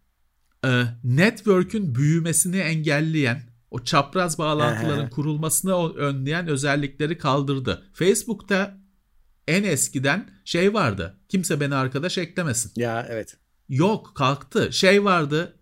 Ee, 0.65 0.84
network'ün 1.04 1.95
büyümesini 1.95 2.58
engelleyen 2.58 3.48
o 3.71 3.84
çapraz 3.84 4.38
bağlantıların 4.38 5.10
kurulmasını 5.10 5.93
önleyen 5.93 6.47
özellikleri 6.47 7.17
kaldırdı. 7.17 7.84
Facebook'ta 7.93 8.77
en 9.47 9.63
eskiden 9.63 10.29
şey 10.45 10.73
vardı. 10.73 11.17
Kimse 11.29 11.60
beni 11.60 11.75
arkadaş 11.75 12.17
eklemesin. 12.17 12.71
Ya 12.75 13.08
evet. 13.10 13.38
Yok 13.69 14.12
kalktı. 14.15 14.73
Şey 14.73 15.03
vardı. 15.03 15.55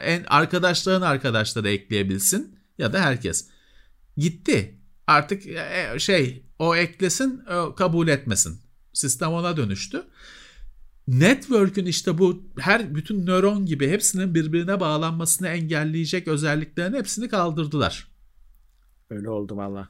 En 0.00 0.24
arkadaşların 0.26 1.02
arkadaşları 1.02 1.68
ekleyebilsin 1.68 2.58
ya 2.78 2.92
da 2.92 3.00
herkes. 3.00 3.48
Gitti. 4.16 4.80
Artık 5.06 5.46
e, 5.46 5.92
e, 5.94 5.98
şey 5.98 6.46
o 6.58 6.76
eklesin 6.76 7.42
o 7.46 7.74
kabul 7.74 8.08
etmesin. 8.08 8.60
Sistem 8.92 9.32
ona 9.32 9.56
dönüştü. 9.56 10.06
Network'ün 11.08 11.86
işte 11.86 12.18
bu 12.18 12.42
her 12.58 12.94
bütün 12.94 13.26
nöron 13.26 13.66
gibi 13.66 13.88
hepsinin 13.88 14.34
birbirine 14.34 14.80
bağlanmasını 14.80 15.48
engelleyecek 15.48 16.28
özelliklerin 16.28 16.94
hepsini 16.94 17.28
kaldırdılar. 17.28 18.08
Öyle 19.10 19.30
oldu 19.30 19.56
valla. 19.56 19.88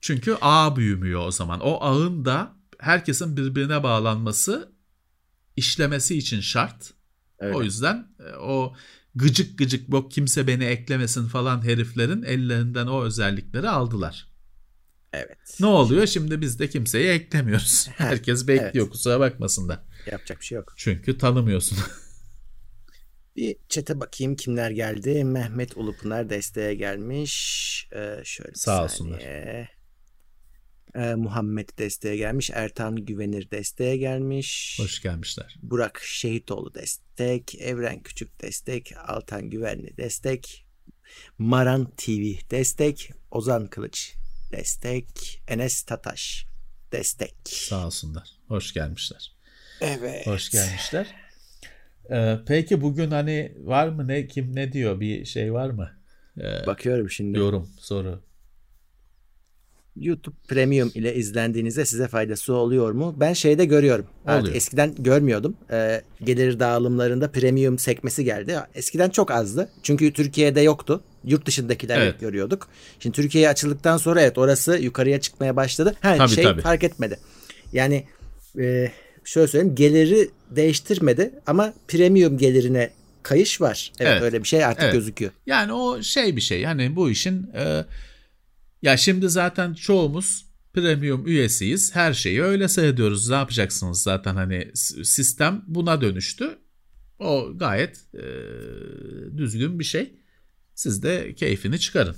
Çünkü 0.00 0.36
ağ 0.40 0.76
büyümüyor 0.76 1.26
o 1.26 1.30
zaman. 1.30 1.60
O 1.60 1.84
ağın 1.84 2.24
da 2.24 2.52
herkesin 2.78 3.36
birbirine 3.36 3.82
bağlanması 3.82 4.72
işlemesi 5.56 6.18
için 6.18 6.40
şart. 6.40 6.92
Öyle. 7.38 7.56
O 7.56 7.62
yüzden 7.62 8.08
e, 8.20 8.36
o 8.36 8.74
gıcık 9.14 9.58
gıcık 9.58 9.90
bok 9.90 10.10
kimse 10.10 10.46
beni 10.46 10.64
eklemesin 10.64 11.26
falan 11.28 11.64
heriflerin 11.64 12.22
ellerinden 12.22 12.86
o 12.86 13.02
özellikleri 13.02 13.68
aldılar. 13.68 14.28
Evet. 15.12 15.56
Ne 15.60 15.66
oluyor? 15.66 16.06
Şimdi 16.06 16.40
biz 16.40 16.58
de 16.58 16.70
kimseyi 16.70 17.08
eklemiyoruz. 17.08 17.88
Herkes 17.96 18.48
bekliyor 18.48 18.84
evet. 18.84 18.90
kusura 18.90 19.20
bakmasın 19.20 19.68
da. 19.68 19.84
Yapacak 20.06 20.40
bir 20.40 20.44
şey 20.44 20.56
yok. 20.56 20.74
Çünkü 20.76 21.18
tanımıyorsun. 21.18 21.78
bir 23.36 23.56
çete 23.68 24.00
bakayım 24.00 24.36
kimler 24.36 24.70
geldi. 24.70 25.24
Mehmet 25.24 25.76
Ulupınar 25.76 26.30
desteğe 26.30 26.74
gelmiş. 26.74 27.88
Ee, 27.92 28.20
şöyle 28.24 28.54
Sağ 28.54 28.84
olsunlar. 28.84 29.20
Ee, 29.20 31.14
Muhammed 31.16 31.68
desteğe 31.78 32.16
gelmiş. 32.16 32.50
Ertan 32.54 32.96
Güvenir 32.96 33.50
desteğe 33.50 33.96
gelmiş. 33.96 34.78
Hoş 34.80 35.02
gelmişler. 35.02 35.56
Burak 35.62 36.00
Şehitoğlu 36.04 36.74
destek. 36.74 37.54
Evren 37.54 38.02
Küçük 38.02 38.42
destek. 38.42 38.92
Altan 39.06 39.50
Güvenli 39.50 39.96
destek. 39.96 40.66
Maran 41.38 41.90
TV 41.96 42.50
destek. 42.50 43.10
Ozan 43.30 43.66
Kılıç 43.66 44.14
destek. 44.52 45.42
Enes 45.48 45.82
Tataş 45.82 46.46
destek. 46.92 47.34
Sağ 47.44 47.86
olsunlar. 47.86 48.30
Hoş 48.48 48.74
gelmişler. 48.74 49.36
Evet. 49.82 50.26
Hoş 50.26 50.50
gelmişler. 50.50 51.06
Ee, 52.10 52.38
peki 52.46 52.80
bugün 52.80 53.10
hani 53.10 53.52
var 53.64 53.88
mı 53.88 54.08
ne 54.08 54.26
kim 54.26 54.56
ne 54.56 54.72
diyor 54.72 55.00
bir 55.00 55.24
şey 55.24 55.52
var 55.52 55.70
mı? 55.70 55.90
Ee, 56.40 56.66
Bakıyorum 56.66 57.10
şimdi. 57.10 57.38
Yorum 57.38 57.68
soru. 57.78 58.20
YouTube 59.96 60.36
Premium 60.48 60.90
ile 60.94 61.14
izlendiğinizde 61.14 61.84
size 61.84 62.08
faydası 62.08 62.54
oluyor 62.54 62.92
mu? 62.92 63.14
Ben 63.20 63.32
şeyde 63.32 63.64
görüyorum. 63.64 64.06
Oluyor. 64.24 64.38
Artık 64.38 64.56
eskiden 64.56 64.94
görmüyordum. 64.98 65.56
Ee, 65.70 66.02
gelir 66.24 66.60
dağılımlarında 66.60 67.30
Premium 67.30 67.78
sekmesi 67.78 68.24
geldi. 68.24 68.56
Eskiden 68.74 69.10
çok 69.10 69.30
azdı. 69.30 69.68
Çünkü 69.82 70.12
Türkiye'de 70.12 70.60
yoktu. 70.60 71.02
Yurt 71.24 71.46
dışındakiler 71.46 72.00
evet. 72.00 72.20
görüyorduk. 72.20 72.68
Şimdi 72.98 73.16
Türkiye'ye 73.16 73.48
açıldıktan 73.48 73.96
sonra 73.96 74.22
evet 74.22 74.38
orası 74.38 74.78
yukarıya 74.78 75.20
çıkmaya 75.20 75.56
başladı. 75.56 75.94
Ha, 76.00 76.16
tabii, 76.16 76.30
şey 76.30 76.44
tabii. 76.44 76.60
fark 76.60 76.84
etmedi. 76.84 77.18
Yani 77.72 78.06
e, 78.58 78.92
şöyle 79.24 79.46
söyleyeyim 79.46 79.74
geliri 79.74 80.30
değiştirmedi 80.50 81.34
ama 81.46 81.74
premium 81.88 82.38
gelirine 82.38 82.90
kayış 83.22 83.60
var. 83.60 83.92
Evet, 84.00 84.12
evet. 84.12 84.22
öyle 84.22 84.42
bir 84.42 84.48
şey 84.48 84.64
artık 84.64 84.82
evet. 84.82 84.92
gözüküyor. 84.92 85.32
Yani 85.46 85.72
o 85.72 86.02
şey 86.02 86.36
bir 86.36 86.40
şey. 86.40 86.64
Hani 86.64 86.96
bu 86.96 87.10
işin 87.10 87.50
e, 87.54 87.84
ya 88.82 88.96
şimdi 88.96 89.28
zaten 89.28 89.74
çoğumuz 89.74 90.46
premium 90.74 91.26
üyesiyiz. 91.26 91.94
Her 91.94 92.12
şeyi 92.12 92.42
öyle 92.42 92.68
seyrediyoruz. 92.68 93.28
Ne 93.28 93.34
yapacaksınız 93.34 94.02
zaten 94.02 94.34
hani 94.36 94.70
sistem 95.04 95.64
buna 95.66 96.00
dönüştü. 96.00 96.58
O 97.18 97.52
gayet 97.56 98.00
e, 98.14 98.24
düzgün 99.36 99.78
bir 99.78 99.84
şey. 99.84 100.12
Siz 100.74 101.02
de 101.02 101.34
keyfini 101.34 101.80
çıkarın. 101.80 102.16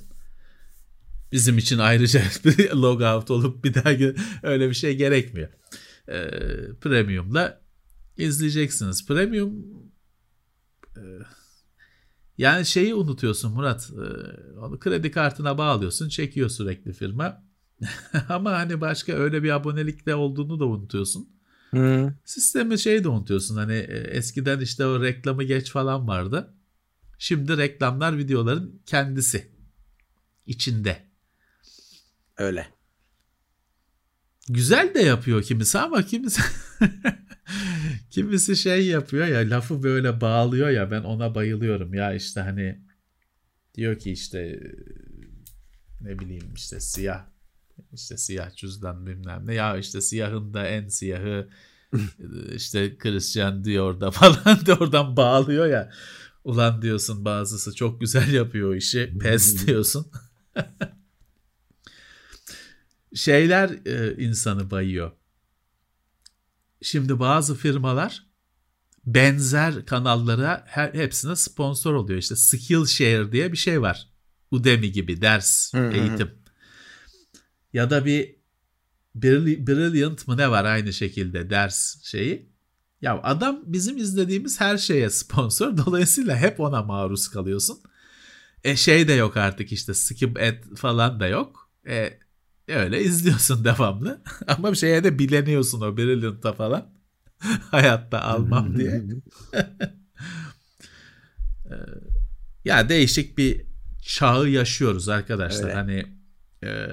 Bizim 1.32 1.58
için 1.58 1.78
ayrıca 1.78 2.22
bir 2.44 2.70
logout 2.70 3.30
olup 3.30 3.64
bir 3.64 3.74
daha 3.74 3.90
öyle 4.42 4.68
bir 4.68 4.74
şey 4.74 4.96
gerekmiyor. 4.96 5.48
Ee, 6.08 6.28
premium'la 6.80 7.60
izleyeceksiniz. 8.16 9.06
Premium 9.06 9.66
e, 10.96 11.02
yani 12.38 12.66
şeyi 12.66 12.94
unutuyorsun 12.94 13.52
Murat. 13.52 13.90
E, 13.90 14.06
onu 14.58 14.78
kredi 14.78 15.10
kartına 15.10 15.58
bağlıyorsun, 15.58 16.08
çekiyor 16.08 16.48
sürekli 16.48 16.92
firma. 16.92 17.44
Ama 18.28 18.52
hani 18.52 18.80
başka 18.80 19.12
öyle 19.12 19.42
bir 19.42 19.50
abonelikte 19.50 20.14
olduğunu 20.14 20.60
da 20.60 20.66
unutuyorsun. 20.66 21.28
Hmm. 21.70 22.12
Sistemi 22.24 22.78
şey 22.78 23.04
de 23.04 23.08
unutuyorsun. 23.08 23.56
Hani 23.56 23.74
e, 23.74 23.98
eskiden 23.98 24.60
işte 24.60 24.86
o 24.86 25.02
reklamı 25.02 25.42
geç 25.42 25.70
falan 25.70 26.08
vardı. 26.08 26.54
Şimdi 27.18 27.56
reklamlar 27.56 28.18
videoların 28.18 28.82
kendisi. 28.86 29.54
içinde. 30.46 31.02
Öyle. 32.36 32.73
Güzel 34.48 34.94
de 34.94 35.00
yapıyor 35.00 35.42
kimisi 35.42 35.78
ama 35.78 36.02
kimisi 36.02 36.42
kimisi 38.10 38.56
şey 38.56 38.86
yapıyor 38.86 39.26
ya 39.26 39.50
lafı 39.50 39.82
böyle 39.82 40.20
bağlıyor 40.20 40.68
ya 40.68 40.90
ben 40.90 41.02
ona 41.02 41.34
bayılıyorum. 41.34 41.94
Ya 41.94 42.14
işte 42.14 42.40
hani 42.40 42.80
diyor 43.74 43.98
ki 43.98 44.12
işte 44.12 44.60
ne 46.00 46.18
bileyim 46.18 46.54
işte 46.56 46.80
siyah 46.80 47.26
işte 47.92 48.16
siyah 48.16 48.56
cüzdan 48.56 49.06
bilmem 49.06 49.46
ne. 49.46 49.54
Ya 49.54 49.76
işte 49.76 50.00
siyahın 50.00 50.54
da 50.54 50.66
en 50.66 50.88
siyahı 50.88 51.48
işte 52.54 52.98
Christian 52.98 53.64
diyor 53.64 54.00
da 54.00 54.10
falan 54.10 54.66
de 54.66 54.74
oradan 54.74 55.16
bağlıyor 55.16 55.66
ya. 55.66 55.90
Ulan 56.44 56.82
diyorsun 56.82 57.24
bazısı 57.24 57.74
çok 57.74 58.00
güzel 58.00 58.32
yapıyor 58.32 58.70
o 58.70 58.74
işi 58.74 59.18
pes 59.20 59.66
diyorsun 59.66 60.06
şeyler 63.14 63.86
e, 63.86 64.24
insanı 64.24 64.70
bayıyor. 64.70 65.12
Şimdi 66.82 67.20
bazı 67.20 67.54
firmalar 67.54 68.26
benzer 69.06 69.86
kanallara 69.86 70.64
her, 70.66 70.94
hepsine 70.94 71.36
sponsor 71.36 71.94
oluyor. 71.94 72.18
İşte 72.18 72.36
Skillshare 72.36 73.32
diye 73.32 73.52
bir 73.52 73.56
şey 73.56 73.82
var. 73.82 74.08
Udemy 74.50 74.92
gibi 74.92 75.20
ders, 75.20 75.74
eğitim. 75.74 76.30
Ya 77.72 77.90
da 77.90 78.04
bir 78.04 78.36
Brilliant 79.14 80.28
mı 80.28 80.36
ne 80.36 80.50
var 80.50 80.64
aynı 80.64 80.92
şekilde 80.92 81.50
ders 81.50 82.04
şeyi. 82.04 82.48
Ya 83.02 83.20
adam 83.22 83.60
bizim 83.66 83.96
izlediğimiz 83.96 84.60
her 84.60 84.78
şeye 84.78 85.10
sponsor. 85.10 85.76
Dolayısıyla 85.86 86.36
hep 86.36 86.60
ona 86.60 86.82
maruz 86.82 87.28
kalıyorsun. 87.28 87.78
E 88.64 88.76
şey 88.76 89.08
de 89.08 89.12
yok 89.12 89.36
artık 89.36 89.72
işte 89.72 89.94
skip 89.94 90.38
et 90.38 90.64
falan 90.76 91.20
da 91.20 91.26
yok. 91.26 91.70
E 91.88 92.18
öyle 92.68 93.02
izliyorsun 93.02 93.64
devamlı. 93.64 94.22
Ama 94.46 94.72
bir 94.72 94.76
şeye 94.76 95.04
de 95.04 95.18
bileniyorsun 95.18 95.80
o 95.80 95.96
Brilliant'a 95.96 96.52
falan. 96.52 96.94
Hayatta 97.70 98.22
almam 98.22 98.78
diye. 98.78 99.04
Ee, 101.70 101.74
ya 102.64 102.88
değişik 102.88 103.38
bir 103.38 103.66
çağı 104.02 104.48
yaşıyoruz 104.48 105.08
arkadaşlar. 105.08 105.64
Öyle. 105.64 105.74
Hani 105.74 106.16
e, 106.64 106.88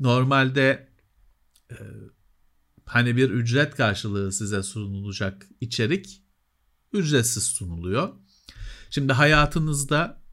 normalde 0.00 0.88
e, 1.70 1.76
hani 2.84 3.16
bir 3.16 3.30
ücret 3.30 3.74
karşılığı 3.76 4.32
size 4.32 4.62
sunulacak 4.62 5.46
içerik 5.60 6.22
ücretsiz 6.92 7.44
sunuluyor. 7.44 8.08
Şimdi 8.90 9.12
hayatınızda 9.12 10.23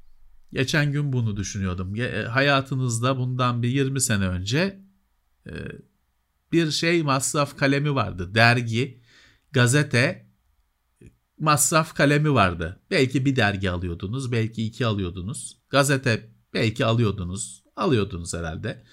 Geçen 0.54 0.91
gün 0.91 1.14
bunu 1.14 1.38
düşünüyordum. 1.38 1.95
E, 1.95 2.24
hayatınızda 2.24 3.18
bundan 3.18 3.64
bir 3.64 3.70
20 3.70 4.02
sene 4.02 4.28
önce 4.28 4.80
e, 5.47 5.54
bir 6.52 6.72
şey 6.72 7.04
masraf 7.04 7.58
kalemi 7.58 7.95
vardı. 7.95 8.36
Dergi, 8.36 9.02
gazete, 9.52 10.32
masraf 11.39 11.93
kalemi 11.93 12.34
vardı. 12.34 12.80
Belki 12.91 13.26
bir 13.26 13.36
dergi 13.36 13.72
alıyordunuz, 13.72 14.32
belki 14.32 14.66
iki 14.66 14.86
alıyordunuz. 14.86 15.58
Gazete 15.70 16.30
belki 16.54 16.86
alıyordunuz, 16.86 17.64
alıyordunuz 17.76 18.34
herhalde. 18.34 18.84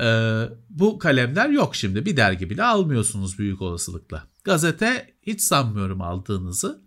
Ee, 0.00 0.44
bu 0.70 0.98
kalemler 0.98 1.48
yok 1.48 1.76
şimdi. 1.76 2.06
Bir 2.06 2.16
dergi 2.16 2.50
bile 2.50 2.64
almıyorsunuz 2.64 3.38
büyük 3.38 3.62
olasılıkla. 3.62 4.26
Gazete 4.44 5.14
hiç 5.22 5.40
sanmıyorum 5.40 6.00
aldığınızı. 6.00 6.82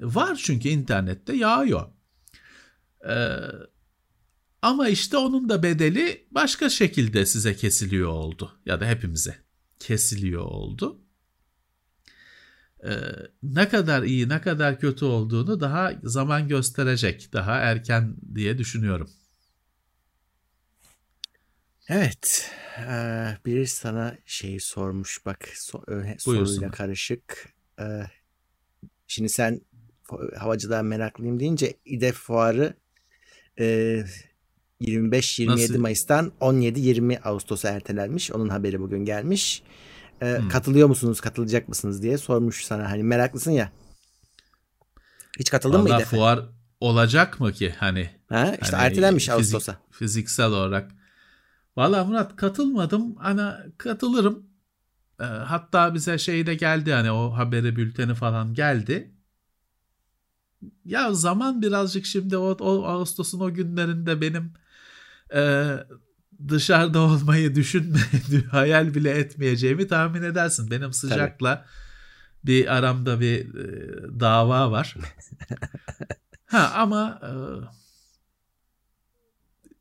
Var 0.00 0.40
çünkü 0.42 0.68
internette 0.68 1.36
yağıyor. 1.36 1.86
Ee, 3.08 3.38
ama 4.62 4.88
işte 4.88 5.16
onun 5.16 5.48
da 5.48 5.62
bedeli 5.62 6.26
başka 6.30 6.68
şekilde 6.68 7.26
size 7.26 7.56
kesiliyor 7.56 8.08
oldu 8.08 8.60
ya 8.66 8.80
da 8.80 8.86
hepimize 8.86 9.36
kesiliyor 9.78 10.44
oldu. 10.44 11.00
Ee, 12.84 12.90
ne 13.42 13.68
kadar 13.68 14.02
iyi 14.02 14.28
ne 14.28 14.40
kadar 14.40 14.80
kötü 14.80 15.04
olduğunu 15.04 15.60
daha 15.60 15.92
zaman 16.02 16.48
gösterecek 16.48 17.32
daha 17.32 17.56
erken 17.56 18.16
diye 18.34 18.58
düşünüyorum. 18.58 19.10
Evet. 21.88 22.50
Ee, 22.78 23.38
biri 23.46 23.66
sana 23.66 24.18
şeyi 24.26 24.60
sormuş 24.60 25.26
bak 25.26 25.48
so, 25.54 25.84
soruyla 26.18 26.70
karışık. 26.70 27.48
Ee, 27.80 28.02
şimdi 29.06 29.28
sen 29.28 29.60
havacıdan 30.36 30.86
meraklıyım 30.86 31.40
deyince 31.40 31.76
İDE 31.84 32.12
fuarı 32.12 32.74
e, 33.58 34.04
25-27 34.80 35.78
Mayıs'tan 35.78 36.32
17-20 36.40 37.20
Ağustos'a 37.20 37.68
ertelenmiş. 37.68 38.30
Onun 38.30 38.48
haberi 38.48 38.80
bugün 38.80 39.04
gelmiş. 39.04 39.62
E, 40.22 40.38
hmm. 40.38 40.48
Katılıyor 40.48 40.88
musunuz, 40.88 41.20
katılacak 41.20 41.68
mısınız 41.68 42.02
diye 42.02 42.18
sormuş 42.18 42.64
sana. 42.64 42.90
Hani 42.90 43.02
meraklısın 43.02 43.50
ya. 43.50 43.72
Hiç 45.38 45.50
katıldın 45.50 45.78
Vallahi 45.78 45.90
mı 45.92 45.96
İDEF'e? 45.96 46.16
fuar 46.16 46.40
olacak 46.80 47.40
mı 47.40 47.52
ki 47.52 47.74
hani? 47.78 48.10
Ha, 48.28 48.56
işte 48.62 48.76
hani 48.76 48.86
ertelenmiş 48.86 49.24
fizik, 49.24 49.38
Ağustos'a. 49.38 49.76
Fiziksel 49.90 50.46
olarak. 50.46 50.90
Valla 51.76 52.04
Murat 52.04 52.36
katılmadım. 52.36 53.16
Ana 53.18 53.66
katılırım. 53.78 54.46
Hatta 55.44 55.94
bize 55.94 56.18
şey 56.18 56.46
de 56.46 56.54
geldi 56.54 56.92
hani 56.92 57.10
o 57.10 57.30
haberi 57.30 57.76
bülteni 57.76 58.14
falan 58.14 58.54
geldi 58.54 59.13
ya 60.84 61.14
zaman 61.14 61.62
birazcık 61.62 62.06
şimdi 62.06 62.36
o, 62.36 62.56
o 62.60 62.84
Ağustos'un 62.84 63.40
o 63.40 63.54
günlerinde 63.54 64.20
benim 64.20 64.52
e, 65.34 65.72
dışarıda 66.48 67.00
olmayı 67.00 67.54
düşünme, 67.54 67.98
hayal 68.50 68.94
bile 68.94 69.10
etmeyeceğimi 69.10 69.86
tahmin 69.86 70.22
edersin. 70.22 70.70
Benim 70.70 70.92
sıcakla 70.92 71.56
Tabii. 71.56 71.66
bir 72.44 72.76
aramda 72.76 73.20
bir 73.20 73.54
e, 73.54 74.20
dava 74.20 74.70
var. 74.70 74.96
ha 76.46 76.72
ama 76.76 77.20
e, 77.22 77.30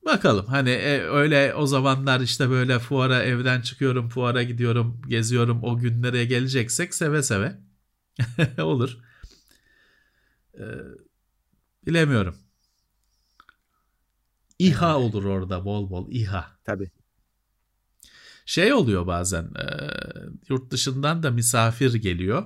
bakalım 0.05 0.45
hani 0.45 0.69
e, 0.69 1.01
öyle 1.01 1.53
o 1.55 1.67
zamanlar 1.67 2.19
işte 2.19 2.49
böyle 2.49 2.79
fuara 2.79 3.23
evden 3.23 3.61
çıkıyorum, 3.61 4.09
fuara 4.09 4.43
gidiyorum, 4.43 5.01
geziyorum 5.07 5.63
o 5.63 5.77
günlere 5.77 6.25
geleceksek 6.25 6.93
seve 6.95 7.23
seve 7.23 7.57
olur. 8.61 8.97
Ee, 10.59 10.63
bilemiyorum. 11.85 12.37
İHA 14.59 14.99
olur 14.99 15.23
orada 15.23 15.65
bol 15.65 15.89
bol 15.89 16.11
İHA. 16.11 16.59
Tabii. 16.63 16.91
Şey 18.45 18.73
oluyor 18.73 19.07
bazen 19.07 19.43
e, 19.43 19.65
yurt 20.49 20.71
dışından 20.71 21.23
da 21.23 21.31
misafir 21.31 21.93
geliyor. 21.93 22.45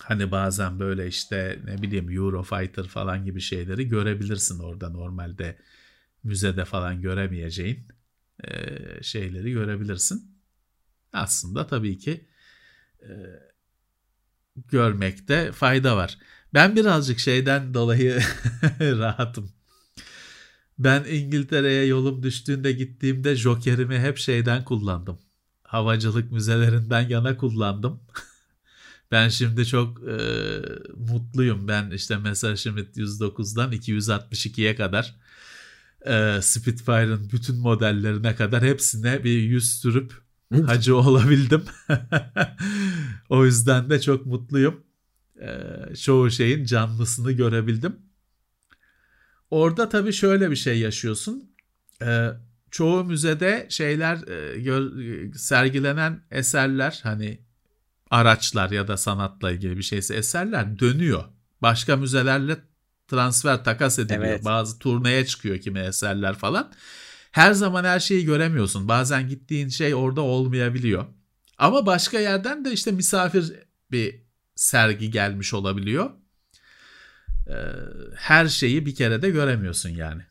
Hani 0.00 0.30
bazen 0.30 0.80
böyle 0.80 1.06
işte 1.06 1.60
ne 1.64 1.82
bileyim 1.82 2.10
Eurofighter 2.10 2.88
falan 2.88 3.24
gibi 3.24 3.40
şeyleri 3.40 3.88
görebilirsin 3.88 4.58
orada 4.58 4.90
normalde 4.90 5.58
müzede 6.22 6.64
falan 6.64 7.00
göremeyeceğin 7.02 7.88
e, 8.44 8.52
şeyleri 9.02 9.52
görebilirsin. 9.52 10.38
Aslında 11.12 11.66
tabii 11.66 11.98
ki 11.98 12.28
e, 13.02 13.10
görmekte 14.56 15.52
fayda 15.52 15.96
var. 15.96 16.18
Ben 16.56 16.76
birazcık 16.76 17.18
şeyden 17.18 17.74
dolayı 17.74 18.20
rahatım. 18.80 19.52
Ben 20.78 21.04
İngiltere'ye 21.04 21.84
yolum 21.86 22.22
düştüğünde 22.22 22.72
gittiğimde 22.72 23.36
jokerimi 23.36 23.98
hep 23.98 24.18
şeyden 24.18 24.64
kullandım. 24.64 25.18
Havacılık 25.62 26.32
müzelerinden 26.32 27.08
yana 27.08 27.36
kullandım. 27.36 28.00
ben 29.10 29.28
şimdi 29.28 29.66
çok 29.66 30.08
e, 30.08 30.16
mutluyum. 30.96 31.68
Ben 31.68 31.90
işte 31.90 32.16
Messerschmitt 32.16 32.96
109'dan 32.96 33.72
262'ye 33.72 34.76
kadar 34.76 35.14
e, 36.06 36.38
Spitfire'ın 36.42 37.30
bütün 37.32 37.56
modellerine 37.56 38.36
kadar 38.36 38.62
hepsine 38.62 39.24
bir 39.24 39.38
yüz 39.38 39.80
sürüp 39.80 40.12
hacı 40.66 40.96
olabildim. 40.96 41.64
o 43.28 43.44
yüzden 43.44 43.90
de 43.90 44.00
çok 44.00 44.26
mutluyum 44.26 44.85
e, 45.40 45.94
çoğu 45.94 46.30
şeyin 46.30 46.64
canlısını 46.64 47.32
görebildim. 47.32 47.96
orada 49.50 49.88
tabii 49.88 50.12
şöyle 50.12 50.50
bir 50.50 50.56
şey 50.56 50.78
yaşıyorsun. 50.78 51.50
Ee, 52.02 52.30
çoğu 52.70 53.04
müzede 53.04 53.66
şeyler 53.70 54.28
e, 54.28 55.28
e, 55.28 55.32
sergilenen 55.32 56.20
eserler 56.30 57.00
hani 57.02 57.40
araçlar 58.10 58.70
ya 58.70 58.88
da 58.88 58.96
sanatla 58.96 59.52
ilgili 59.52 59.76
bir 59.76 59.82
şeyse 59.82 60.14
eserler 60.14 60.78
dönüyor. 60.78 61.24
Başka 61.62 61.96
müzelerle 61.96 62.56
transfer 63.08 63.64
takas 63.64 63.98
ediliyor. 63.98 64.24
Evet. 64.24 64.44
Bazı 64.44 64.78
turneye 64.78 65.26
çıkıyor 65.26 65.58
kimi 65.58 65.78
eserler 65.78 66.34
falan. 66.34 66.72
Her 67.32 67.52
zaman 67.52 67.84
her 67.84 68.00
şeyi 68.00 68.24
göremiyorsun. 68.24 68.88
Bazen 68.88 69.28
gittiğin 69.28 69.68
şey 69.68 69.94
orada 69.94 70.20
olmayabiliyor. 70.20 71.06
Ama 71.58 71.86
başka 71.86 72.18
yerden 72.20 72.64
de 72.64 72.72
işte 72.72 72.92
misafir 72.92 73.52
bir 73.90 74.25
sergi 74.56 75.10
gelmiş 75.10 75.54
olabiliyor. 75.54 76.10
Ee, 77.48 77.54
her 78.14 78.48
şeyi 78.48 78.86
bir 78.86 78.94
kere 78.94 79.22
de 79.22 79.30
göremiyorsun 79.30 79.88
yani. 79.88 80.22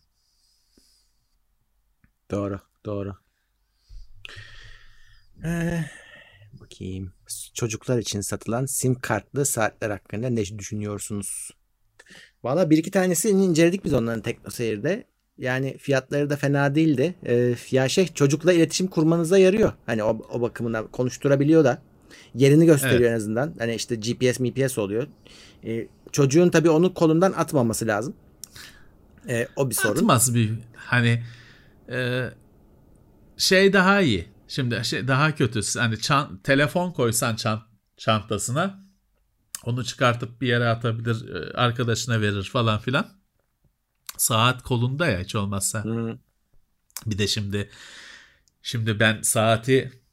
Doğru, 2.32 2.60
doğru. 2.86 3.16
Ee, 5.44 5.86
bakayım. 6.54 7.14
Çocuklar 7.54 7.98
için 7.98 8.22
satılan 8.22 8.66
sim 8.66 8.96
kartlı 8.96 9.46
saatler 9.46 9.90
hakkında 9.90 10.30
ne 10.30 10.60
düşünüyorsunuz? 10.60 11.52
Valla 12.44 12.70
bir 12.70 12.78
iki 12.78 12.92
tanesini 12.92 13.46
inceledik 13.46 13.86
biz 13.86 13.94
onların 13.94 14.22
Tekno 14.22 14.52
Seyir'de. 14.52 15.04
Yani 15.38 15.78
fiyatları 15.78 16.30
da 16.30 16.36
fena 16.36 16.76
değildi. 16.76 17.16
Ee, 17.26 17.56
ya 17.72 17.90
şey 17.90 18.08
çocukla 18.08 18.54
iletişim 18.54 18.88
kurmanıza 18.88 19.38
yarıyor. 19.38 19.74
Hani 19.86 20.04
o, 20.04 20.10
o 20.30 20.42
bakımından 20.42 20.88
konuşturabiliyor 20.88 21.64
da. 21.64 21.82
Yerini 22.36 22.66
gösteriyor 22.66 23.00
evet. 23.00 23.12
en 23.12 23.16
azından. 23.16 23.56
Hani 23.60 23.76
işte 23.76 23.96
GPS, 23.96 24.40
MPS 24.40 24.78
oluyor. 24.78 25.08
Ee, 25.66 25.88
çocuğun 26.12 26.50
tabii 26.50 26.70
onu 26.70 26.94
kolundan 26.94 27.32
atmaması 27.32 27.88
lazım. 27.88 28.16
Ee, 29.30 29.48
o 29.56 29.70
bir 29.70 29.76
sorun. 29.76 29.96
Atmaz 29.96 30.36
bir 30.36 30.54
hani 30.76 31.24
e, 31.90 32.30
şey 33.38 33.74
daha 33.74 34.02
iyi. 34.02 34.28
Şimdi 34.48 34.86
şey 34.86 35.08
daha 35.08 35.36
kötüsü 35.36 35.80
hani 35.80 36.00
çan, 36.00 36.40
telefon 36.44 36.92
koysan 36.92 37.36
çant, 37.36 37.62
çantasına 37.98 38.86
onu 39.66 39.84
çıkartıp 39.84 40.42
bir 40.42 40.48
yere 40.48 40.68
atabilir, 40.68 41.30
e, 41.36 41.54
arkadaşına 41.54 42.22
verir 42.22 42.44
falan 42.44 42.80
filan. 42.80 43.08
Saat 44.18 44.64
kolunda 44.64 45.08
ya 45.08 45.20
hiç 45.20 45.36
olmazsa. 45.36 45.84
Hmm. 45.84 46.18
Bir 47.06 47.18
de 47.18 47.28
şimdi 47.28 47.70
şimdi 48.62 49.00
ben 49.00 49.22
saati 49.22 50.05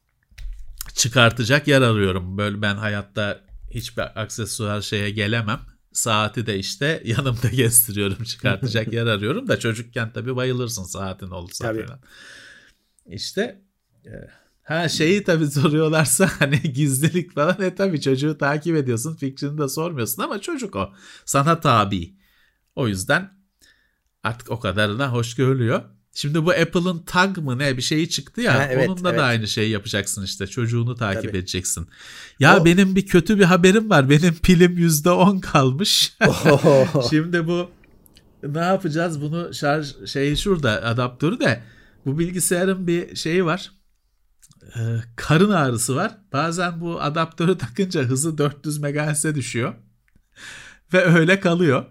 çıkartacak 0.95 1.69
yer 1.69 1.83
arıyorum. 1.83 2.39
Böyle 2.39 2.63
ben 2.63 2.77
hayatta 2.77 3.41
hiçbir 3.71 4.23
aksesuar 4.23 4.81
şeye 4.81 5.11
gelemem. 5.11 5.61
Saati 5.93 6.47
de 6.47 6.59
işte 6.59 7.03
yanımda 7.05 7.49
gezdiriyorum. 7.49 8.25
Çıkartacak 8.25 8.93
yer 8.93 9.07
arıyorum 9.07 9.49
da 9.49 9.59
çocukken 9.59 10.13
tabii 10.13 10.37
bayılırsın 10.37 10.85
saatin 10.85 11.31
olursa 11.31 11.65
tabii. 11.65 11.87
falan. 11.87 12.01
İşte 13.07 13.63
e, 14.07 14.13
Ha 14.63 14.89
şeyi 14.89 15.25
tabii 15.25 15.47
soruyorlarsa 15.47 16.31
hani 16.39 16.61
gizlilik 16.61 17.35
falan 17.35 17.61
e 17.61 17.75
tabii 17.75 18.01
çocuğu 18.01 18.39
takip 18.39 18.77
ediyorsun 18.77 19.17
fikrini 19.17 19.59
de 19.59 19.69
sormuyorsun 19.69 20.23
ama 20.23 20.41
çocuk 20.41 20.77
o 20.77 20.93
sana 21.25 21.61
tabi. 21.61 22.15
O 22.77 22.89
yüzden 22.89 23.31
artık 24.23 24.51
o 24.51 24.61
kadarına 24.61 25.13
hoş 25.13 25.35
görülüyor. 25.35 25.83
Şimdi 26.15 26.45
bu 26.45 26.51
Apple'ın 26.51 26.99
tag 26.99 27.39
mı 27.39 27.59
ne 27.59 27.77
bir 27.77 27.83
şeyi 27.83 28.09
çıktı 28.09 28.41
ya 28.41 28.55
ha, 28.55 28.69
evet, 28.71 28.89
onunla 28.89 29.09
evet. 29.09 29.21
da 29.21 29.25
aynı 29.25 29.49
şeyi 29.49 29.71
yapacaksın 29.71 30.25
işte 30.25 30.47
çocuğunu 30.47 30.95
takip 30.95 31.23
Tabii. 31.23 31.39
edeceksin. 31.39 31.89
Ya 32.41 32.61
o... 32.61 32.65
benim 32.65 32.97
bir 32.97 33.07
kötü 33.07 33.39
bir 33.39 33.45
haberim 33.45 33.91
var 33.91 34.11
benim 34.11 34.35
pilim 34.35 34.79
%10 34.79 35.41
kalmış. 35.41 36.17
Şimdi 37.11 37.47
bu 37.47 37.71
ne 38.43 38.61
yapacağız 38.61 39.21
bunu 39.21 39.55
şarj 39.55 40.07
şeyi 40.07 40.37
şurada 40.37 40.83
adaptörü 40.83 41.41
de 41.41 41.63
bu 42.07 42.19
bilgisayarın 42.19 42.87
bir 42.87 43.17
şeyi 43.17 43.45
var 43.45 43.73
e, 44.77 44.81
karın 45.17 45.51
ağrısı 45.51 45.97
var. 45.97 46.19
Bazen 46.33 46.81
bu 46.81 47.01
adaptörü 47.01 47.59
takınca 47.59 48.03
hızı 48.03 48.39
400 48.39 48.79
MHz'e 48.79 49.35
düşüyor. 49.35 49.75
Ve 50.93 51.05
öyle 51.05 51.41
kalıyor. 51.41 51.85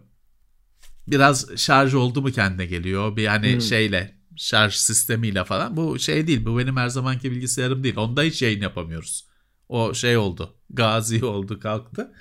Biraz 1.11 1.57
şarj 1.57 1.93
oldu 1.93 2.21
mu 2.21 2.31
kendine 2.31 2.65
geliyor. 2.65 3.15
Bir 3.15 3.27
hani 3.27 3.53
hmm. 3.53 3.61
şeyle 3.61 4.15
şarj 4.35 4.73
sistemiyle 4.73 5.45
falan. 5.45 5.77
Bu 5.77 5.99
şey 5.99 6.27
değil. 6.27 6.45
Bu 6.45 6.57
benim 6.57 6.77
her 6.77 6.89
zamanki 6.89 7.31
bilgisayarım 7.31 7.83
değil. 7.83 7.95
Onda 7.97 8.21
hiç 8.21 8.41
yayın 8.41 8.61
yapamıyoruz. 8.61 9.27
O 9.69 9.93
şey 9.93 10.17
oldu. 10.17 10.55
Gazi 10.69 11.25
oldu 11.25 11.59
kalktı. 11.59 12.11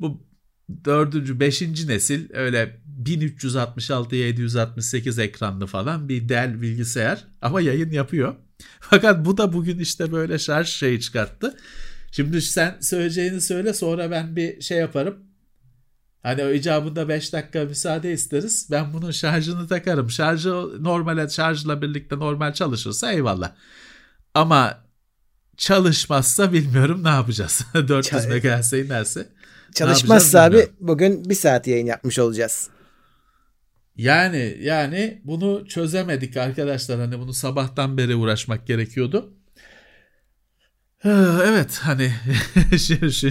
Bu 0.00 0.26
dördüncü, 0.84 1.40
beşinci 1.40 1.88
nesil 1.88 2.28
öyle 2.32 2.80
1366 2.86 4.16
768 4.16 5.18
ekranlı 5.18 5.66
falan 5.66 6.08
bir 6.08 6.28
Dell 6.28 6.62
bilgisayar 6.62 7.24
ama 7.42 7.60
yayın 7.60 7.90
yapıyor. 7.90 8.34
Fakat 8.80 9.26
bu 9.26 9.36
da 9.36 9.52
bugün 9.52 9.78
işte 9.78 10.12
böyle 10.12 10.38
şarj 10.38 10.68
şeyi 10.68 11.00
çıkarttı. 11.00 11.56
Şimdi 12.12 12.42
sen 12.42 12.76
söyleyeceğini 12.80 13.40
söyle 13.40 13.74
sonra 13.74 14.10
ben 14.10 14.36
bir 14.36 14.60
şey 14.60 14.78
yaparım. 14.78 15.27
Hani 16.22 16.44
o 16.44 16.50
icabında 16.50 17.08
5 17.08 17.32
dakika 17.32 17.64
müsaade 17.64 18.12
isteriz. 18.12 18.68
Ben 18.70 18.92
bunun 18.92 19.10
şarjını 19.10 19.68
takarım. 19.68 20.10
Şarjı 20.10 20.50
normal 20.84 21.28
şarjla 21.28 21.82
birlikte 21.82 22.18
normal 22.18 22.52
çalışırsa 22.52 23.12
eyvallah. 23.12 23.52
Ama 24.34 24.84
çalışmazsa 25.56 26.52
bilmiyorum 26.52 27.04
ne 27.04 27.08
yapacağız. 27.08 27.66
400 27.74 28.26
MHz'e 28.26 28.84
inerse. 28.84 29.28
Çalışmazsa 29.74 30.42
abi 30.42 30.68
bugün 30.80 31.30
bir 31.30 31.34
saat 31.34 31.66
yayın 31.66 31.86
yapmış 31.86 32.18
olacağız. 32.18 32.70
Yani 33.96 34.56
yani 34.60 35.22
bunu 35.24 35.66
çözemedik 35.68 36.36
arkadaşlar. 36.36 37.00
Hani 37.00 37.18
bunu 37.18 37.32
sabahtan 37.32 37.98
beri 37.98 38.14
uğraşmak 38.14 38.66
gerekiyordu. 38.66 39.34
Evet 41.44 41.78
hani 41.82 42.12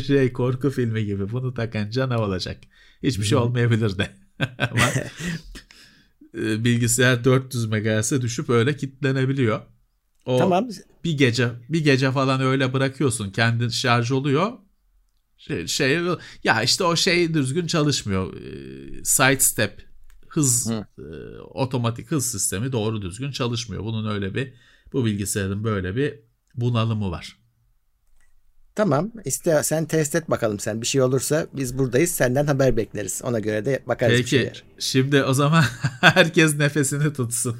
şey 0.01 0.33
korku 0.33 0.69
filmi 0.69 1.05
gibi 1.05 1.31
bunu 1.31 1.53
takınca 1.53 2.07
ne 2.07 2.17
olacak? 2.17 2.57
Hiçbir 3.03 3.23
şey 3.23 3.37
olmayabilir 3.37 3.97
de. 3.97 4.09
Ama 4.57 4.83
e, 6.37 6.63
bilgisayar 6.63 7.23
400 7.23 7.65
MHz'e 7.65 8.21
düşüp 8.21 8.49
öyle 8.49 8.77
kitlenebiliyor. 8.77 9.61
O 10.25 10.37
tamam. 10.37 10.67
bir 11.03 11.17
gece 11.17 11.49
bir 11.69 11.83
gece 11.83 12.11
falan 12.11 12.41
öyle 12.41 12.73
bırakıyorsun. 12.73 13.31
Kendi 13.31 13.71
şarj 13.71 14.11
oluyor. 14.11 14.53
Şey, 15.37 15.67
şey 15.67 15.99
ya 16.43 16.63
işte 16.63 16.83
o 16.83 16.95
şey 16.95 17.33
düzgün 17.33 17.67
çalışmıyor. 17.67 18.33
E, 18.33 19.03
side 19.03 19.39
step 19.39 19.87
hız 20.27 20.71
e, 20.71 20.81
otomatik 21.39 22.11
hız 22.11 22.31
sistemi 22.31 22.71
doğru 22.71 23.01
düzgün 23.01 23.31
çalışmıyor. 23.31 23.83
Bunun 23.83 24.13
öyle 24.13 24.35
bir 24.35 24.53
bu 24.93 25.05
bilgisayarın 25.05 25.63
böyle 25.63 25.95
bir 25.95 26.19
bunalımı 26.55 27.11
var. 27.11 27.37
Tamam. 28.77 29.11
İste 29.25 29.63
sen 29.63 29.85
test 29.85 30.15
et 30.15 30.29
bakalım 30.29 30.59
sen. 30.59 30.81
Bir 30.81 30.87
şey 30.87 31.01
olursa 31.01 31.47
biz 31.53 31.77
buradayız. 31.77 32.11
Senden 32.11 32.45
haber 32.45 32.77
bekleriz. 32.77 33.21
Ona 33.23 33.39
göre 33.39 33.65
de 33.65 33.79
bakarız 33.87 34.17
Peki, 34.17 34.23
bir 34.23 34.29
şeyler. 34.29 34.63
Şimdi 34.79 35.23
o 35.23 35.33
zaman 35.33 35.63
herkes 36.01 36.55
nefesini 36.55 37.13
tutsun. 37.13 37.55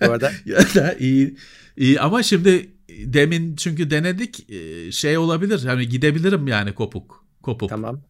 Orada. 0.00 0.32
ya 0.46 0.58
da 0.58 0.94
iyi 0.98 1.36
iyi 1.76 2.00
ama 2.00 2.22
şimdi 2.22 2.68
demin 2.88 3.56
çünkü 3.56 3.90
denedik 3.90 4.50
e, 4.50 4.92
şey 4.92 5.18
olabilir. 5.18 5.64
Hani 5.64 5.88
gidebilirim 5.88 6.46
yani 6.46 6.74
kopuk. 6.74 7.24
Kopuk. 7.42 7.70
Tamam. 7.70 8.00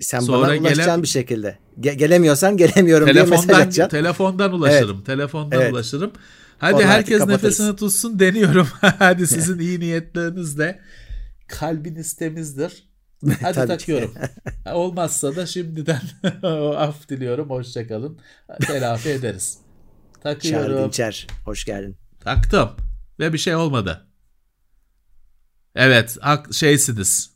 Sen 0.00 0.20
Sonra 0.20 0.48
bana 0.48 0.58
ulaşacaksın 0.60 0.94
gele... 0.94 1.02
bir 1.02 1.08
şekilde. 1.08 1.58
Ge- 1.80 1.94
gelemiyorsan 1.94 2.56
gelemiyorum 2.56 3.06
telefondan, 3.06 3.42
diye 3.42 3.48
mesaj 3.48 3.66
atacaksın. 3.66 3.98
Telefondan 3.98 4.52
ulaşırım. 4.52 4.96
Evet. 4.96 5.06
Telefondan 5.06 5.60
evet. 5.60 5.72
ulaşırım. 5.72 6.12
Hadi 6.58 6.74
Onu 6.74 6.82
herkes 6.82 7.26
nefesini 7.26 7.76
tutsun 7.76 8.18
deniyorum. 8.18 8.68
Hadi 8.80 9.26
sizin 9.26 9.58
iyi 9.58 9.80
niyetlerinizle 9.80 10.80
kalbiniz 11.48 12.14
temizdir. 12.14 12.88
Hadi 13.42 13.66
takıyorum. 13.66 14.14
Olmazsa 14.72 15.36
da 15.36 15.46
şimdiden 15.46 16.00
af 16.76 17.08
diliyorum. 17.08 17.50
Hoşçakalın. 17.50 18.18
Telafi 18.60 19.08
ederiz. 19.08 19.58
Takıyorum. 20.22 20.66
Çağrı 20.66 20.84
Dinçer. 20.84 21.26
Hoş 21.44 21.64
geldin. 21.64 21.96
Taktım. 22.20 22.70
Ve 23.18 23.32
bir 23.32 23.38
şey 23.38 23.54
olmadı. 23.54 24.06
Evet. 25.74 26.16
Şeysiniz. 26.52 27.30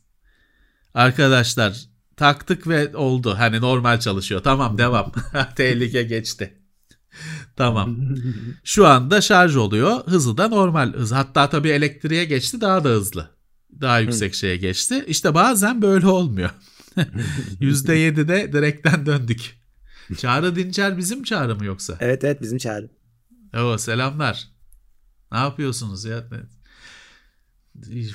Arkadaşlar 0.93 1.85
taktık 2.17 2.67
ve 2.67 2.95
oldu. 2.95 3.35
Hani 3.37 3.61
normal 3.61 3.99
çalışıyor. 3.99 4.43
Tamam 4.43 4.77
devam. 4.77 5.11
Tehlike 5.55 6.03
geçti. 6.03 6.57
tamam. 7.55 7.97
Şu 8.63 8.87
anda 8.87 9.21
şarj 9.21 9.55
oluyor. 9.55 10.07
Hızı 10.07 10.37
da 10.37 10.47
normal 10.47 10.93
hız. 10.93 11.11
Hatta 11.11 11.49
tabii 11.49 11.69
elektriğe 11.69 12.25
geçti 12.25 12.61
daha 12.61 12.83
da 12.83 12.89
hızlı. 12.89 13.40
Daha 13.81 13.99
yüksek 13.99 14.35
şeye 14.35 14.57
geçti. 14.57 15.03
İşte 15.07 15.33
bazen 15.33 15.81
böyle 15.81 16.07
olmuyor. 16.07 16.49
%7'de 17.61 18.53
direkten 18.53 19.05
döndük. 19.05 19.61
Çağrı 20.17 20.55
Dinçer 20.55 20.97
bizim 20.97 21.23
çağrı 21.23 21.55
mı 21.55 21.65
yoksa? 21.65 21.97
Evet 21.99 22.23
evet 22.23 22.41
bizim 22.41 22.57
çağrı. 22.57 22.89
Oo, 23.57 23.77
selamlar. 23.77 24.47
Ne 25.31 25.37
yapıyorsunuz 25.37 26.05
ya? 26.05 26.23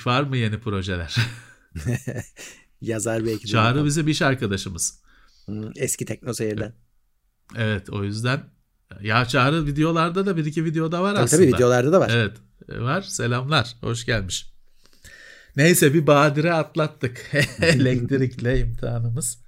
Var 0.05 0.23
mı 0.23 0.37
yeni 0.37 0.59
projeler? 0.59 1.15
Yazar 2.81 3.25
belki. 3.25 3.47
Çağrı 3.47 3.85
bizim 3.85 4.07
iş 4.07 4.21
arkadaşımız. 4.21 5.01
eski 5.75 6.05
Tekno 6.05 6.33
Seyir'den. 6.33 6.73
Evet 7.55 7.89
o 7.89 8.03
yüzden 8.03 8.43
Ya 9.01 9.25
Çağrı 9.25 9.65
videolarda 9.65 10.25
da 10.25 10.37
bir 10.37 10.45
iki 10.45 10.65
videoda 10.65 11.03
var 11.03 11.15
tabii 11.15 11.23
aslında. 11.23 11.41
Tabii 11.43 11.53
videolarda 11.53 11.91
da 11.91 11.99
var. 11.99 12.11
Evet 12.13 12.37
var. 12.69 13.01
Selamlar. 13.01 13.75
Hoş 13.81 14.05
gelmiş. 14.05 14.56
Neyse 15.57 15.93
bir 15.93 16.07
badire 16.07 16.53
atlattık. 16.53 17.31
Elektrikle 17.61 18.59
imtihanımız. 18.59 19.39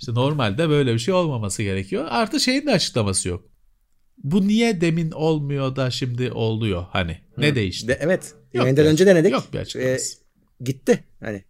İşte 0.00 0.14
normalde 0.14 0.68
böyle 0.68 0.94
bir 0.94 0.98
şey 0.98 1.14
olmaması 1.14 1.62
gerekiyor. 1.62 2.06
Artı 2.10 2.40
şeyin 2.40 2.66
de 2.66 2.72
açıklaması 2.72 3.28
yok. 3.28 3.44
Bu 4.18 4.48
niye 4.48 4.80
demin 4.80 5.10
olmuyor 5.10 5.76
da 5.76 5.90
şimdi 5.90 6.32
oluyor 6.32 6.86
hani? 6.90 7.18
Ne 7.38 7.50
Hı. 7.50 7.54
değişti? 7.54 7.88
De, 7.88 7.98
evet. 8.00 8.34
Yok 8.52 8.64
Yayından 8.64 8.86
önce 8.86 9.06
denedik. 9.06 9.32
Yok 9.32 9.52
bir 9.52 9.58
açıklaması. 9.58 10.16
Ee, 10.16 10.64
gitti. 10.64 11.04
Hani. 11.20 11.44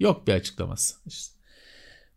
Yok 0.00 0.26
bir 0.26 0.32
açıklaması. 0.32 0.94
İşte 1.06 1.34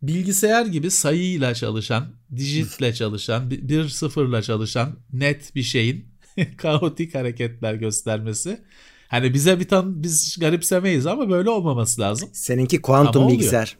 bilgisayar 0.02 0.66
gibi 0.66 0.90
sayıyla 0.90 1.54
çalışan, 1.54 2.14
dijitle 2.36 2.94
çalışan, 2.94 3.50
bir 3.50 3.88
sıfırla 3.88 4.42
çalışan 4.42 4.98
net 5.12 5.54
bir 5.54 5.62
şeyin 5.62 6.08
kaotik 6.56 7.14
hareketler 7.14 7.74
göstermesi. 7.74 8.62
Hani 9.12 9.34
bize 9.34 9.60
bir 9.60 9.68
tan 9.68 10.02
biz 10.02 10.36
garipsemeyiz 10.40 11.06
ama 11.06 11.30
böyle 11.30 11.50
olmaması 11.50 12.00
lazım. 12.00 12.28
Seninki 12.32 12.82
kuantum 12.82 13.28
bilgisayar. 13.28 13.76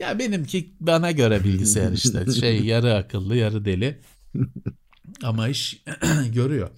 Ya 0.00 0.18
benimki 0.18 0.74
bana 0.80 1.10
göre 1.10 1.44
bilgisayar 1.44 1.92
işte. 1.92 2.32
Şey 2.40 2.64
yarı 2.64 2.94
akıllı, 2.94 3.36
yarı 3.36 3.64
deli. 3.64 4.00
Ama 5.22 5.48
iş 5.48 5.82
görüyor. 6.34 6.70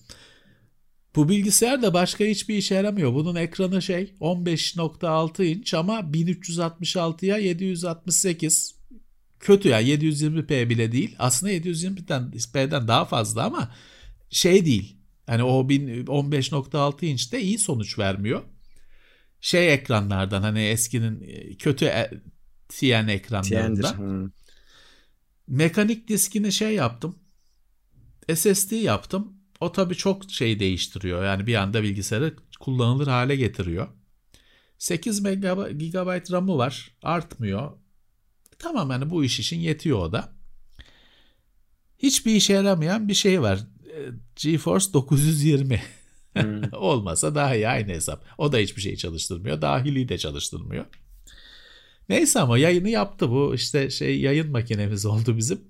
Bu 1.16 1.28
bilgisayar 1.28 1.82
da 1.82 1.94
başka 1.94 2.24
hiçbir 2.24 2.56
işe 2.56 2.74
yaramıyor. 2.74 3.14
Bunun 3.14 3.34
ekranı 3.34 3.82
şey 3.82 4.14
15.6 4.20 5.44
inç 5.44 5.74
ama 5.74 6.00
1366'ya 6.00 7.36
768. 7.36 8.74
Kötü 9.40 9.68
yani 9.68 9.88
720p 9.88 10.68
bile 10.68 10.92
değil. 10.92 11.16
Aslında 11.18 11.52
720p'den 11.52 12.88
daha 12.88 13.04
fazla 13.04 13.44
ama 13.44 13.74
şey 14.30 14.66
değil. 14.66 15.03
Yani 15.28 15.42
o 15.42 15.62
15.6 15.62 17.04
inçte 17.04 17.40
iyi 17.40 17.58
sonuç 17.58 17.98
vermiyor. 17.98 18.42
Şey 19.40 19.74
ekranlardan 19.74 20.42
hani 20.42 20.60
eskinin 20.60 21.20
e, 21.22 21.56
kötü 21.56 21.84
e, 21.84 22.10
TN 22.68 23.08
ekranlarından. 23.08 24.32
Mekanik 25.48 26.08
diskini 26.08 26.52
şey 26.52 26.74
yaptım. 26.74 27.18
SSD 28.34 28.72
yaptım. 28.72 29.32
O 29.60 29.72
tabii 29.72 29.94
çok 29.94 30.30
şey 30.30 30.60
değiştiriyor. 30.60 31.24
Yani 31.24 31.46
bir 31.46 31.54
anda 31.54 31.82
bilgisayarı 31.82 32.36
kullanılır 32.60 33.06
hale 33.06 33.36
getiriyor. 33.36 33.88
8 34.78 35.22
GB 35.22 36.32
RAM'ı 36.32 36.58
var. 36.58 36.96
Artmıyor. 37.02 37.72
Tamam 38.58 38.90
yani 38.90 39.10
bu 39.10 39.24
iş 39.24 39.40
için 39.40 39.60
yetiyor 39.60 39.98
o 39.98 40.12
da. 40.12 40.32
Hiçbir 41.98 42.34
işe 42.34 42.52
yaramayan 42.52 43.08
bir 43.08 43.14
şey 43.14 43.42
var. 43.42 43.60
GeForce 44.36 44.92
920. 44.92 45.82
Hmm. 46.32 46.62
Olmasa 46.72 47.34
daha 47.34 47.54
iyi 47.54 47.68
aynı 47.68 47.88
hesap. 47.88 48.24
O 48.38 48.52
da 48.52 48.56
hiçbir 48.56 48.82
şey 48.82 48.96
çalıştırmıyor. 48.96 49.62
Dahili 49.62 50.08
de 50.08 50.18
çalıştırmıyor. 50.18 50.84
Neyse 52.08 52.40
ama 52.40 52.58
yayını 52.58 52.88
yaptı 52.88 53.30
bu. 53.30 53.54
İşte 53.54 53.90
şey 53.90 54.20
yayın 54.20 54.50
makinemiz 54.50 55.06
oldu 55.06 55.36
bizim. 55.36 55.60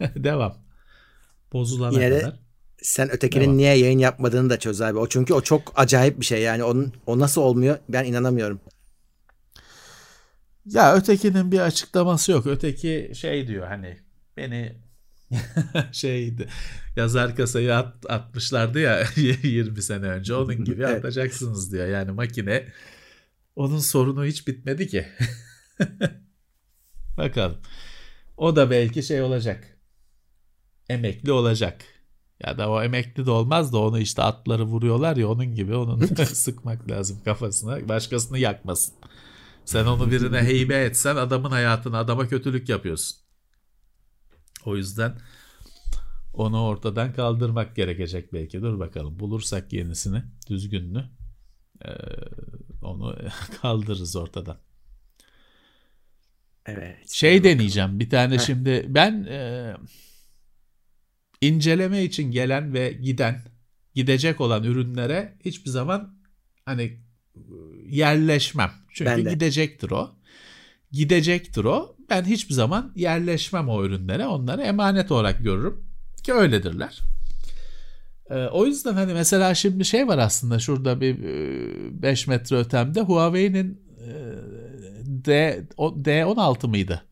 Devam. 0.00 0.56
Bozulana 1.52 2.04
Yine 2.04 2.18
kadar. 2.18 2.40
Sen 2.82 3.10
ötekinin 3.10 3.44
Devam. 3.44 3.56
niye 3.56 3.78
yayın 3.78 3.98
yapmadığını 3.98 4.50
da 4.50 4.58
çöz 4.58 4.80
abi. 4.80 4.98
O 4.98 5.08
çünkü 5.08 5.34
o 5.34 5.40
çok 5.40 5.72
acayip 5.76 6.20
bir 6.20 6.24
şey 6.24 6.42
yani. 6.42 6.64
Onun 6.64 6.92
o 7.06 7.18
nasıl 7.18 7.40
olmuyor 7.42 7.78
ben 7.88 8.04
inanamıyorum. 8.04 8.60
Ya 10.66 10.94
ötekinin 10.94 11.52
bir 11.52 11.60
açıklaması 11.60 12.32
yok. 12.32 12.46
Öteki 12.46 13.12
şey 13.14 13.46
diyor 13.46 13.66
hani 13.66 13.98
beni 14.36 14.76
şeydi 15.92 16.48
yazar 16.96 17.36
kasayı 17.36 17.76
at, 17.76 17.94
atmışlardı 18.08 18.80
ya 18.80 19.04
20 19.16 19.82
sene 19.82 20.06
önce 20.06 20.34
onun 20.34 20.64
gibi 20.64 20.82
evet. 20.82 21.04
atacaksınız 21.04 21.72
diyor. 21.72 21.86
Yani 21.86 22.10
makine 22.10 22.68
onun 23.56 23.78
sorunu 23.78 24.24
hiç 24.24 24.46
bitmedi 24.46 24.88
ki. 24.88 25.06
Bakalım. 27.18 27.58
O 28.36 28.56
da 28.56 28.70
belki 28.70 29.02
şey 29.02 29.22
olacak. 29.22 29.78
Emekli 30.88 31.32
olacak. 31.32 31.84
Ya 32.44 32.58
da 32.58 32.70
o 32.70 32.82
emekli 32.82 33.26
de 33.26 33.30
olmaz 33.30 33.72
da 33.72 33.78
onu 33.78 33.98
işte 33.98 34.22
atları 34.22 34.64
vuruyorlar 34.64 35.16
ya 35.16 35.28
onun 35.28 35.54
gibi 35.54 35.74
onun 35.74 36.06
sıkmak 36.24 36.90
lazım 36.90 37.18
kafasına. 37.24 37.88
Başkasını 37.88 38.38
yakmasın. 38.38 38.94
Sen 39.64 39.86
onu 39.86 40.10
birine 40.10 40.42
heybe 40.42 40.84
etsen 40.84 41.16
adamın 41.16 41.50
hayatını 41.50 41.98
adama 41.98 42.28
kötülük 42.28 42.68
yapıyorsun. 42.68 43.19
O 44.66 44.76
yüzden 44.76 45.18
onu 46.34 46.62
ortadan 46.62 47.12
kaldırmak 47.12 47.76
gerekecek 47.76 48.32
belki. 48.32 48.62
Dur 48.62 48.78
bakalım 48.78 49.18
bulursak 49.18 49.72
yenisini 49.72 50.22
düzgününü 50.48 51.04
ee, 51.84 51.90
onu 52.82 53.16
kaldırırız 53.62 54.16
ortadan. 54.16 54.58
Evet. 56.66 57.08
Şey 57.08 57.44
deneyeceğim 57.44 58.00
bir 58.00 58.10
tane 58.10 58.34
Heh. 58.34 58.40
şimdi 58.40 58.86
ben 58.88 59.24
e, 59.24 59.74
inceleme 61.40 62.04
için 62.04 62.30
gelen 62.30 62.74
ve 62.74 62.92
giden 62.92 63.42
gidecek 63.94 64.40
olan 64.40 64.64
ürünlere 64.64 65.38
hiçbir 65.44 65.70
zaman 65.70 66.18
hani 66.64 67.00
yerleşmem. 67.86 68.72
Çünkü 68.92 69.30
gidecektir 69.30 69.90
o. 69.90 70.16
Gidecektir 70.92 71.64
o. 71.64 71.96
Ben 72.10 72.24
hiçbir 72.24 72.54
zaman 72.54 72.92
yerleşmem 72.96 73.68
o 73.68 73.84
ürünlere. 73.84 74.26
Onları 74.26 74.62
emanet 74.62 75.10
olarak 75.12 75.44
görürüm 75.44 75.84
ki 76.22 76.32
öyledirler. 76.32 77.00
Ee, 78.30 78.46
o 78.46 78.66
yüzden 78.66 78.94
hani 78.94 79.12
mesela 79.14 79.54
şimdi 79.54 79.84
şey 79.84 80.08
var 80.08 80.18
aslında 80.18 80.58
şurada 80.58 81.00
bir 81.00 81.18
5 82.02 82.28
e, 82.28 82.30
metre 82.30 82.56
ötemde 82.56 83.00
Huawei'nin 83.00 83.80
e, 83.98 84.10
D, 85.06 85.60
D16 85.78 86.66
mıydı? 86.68 87.02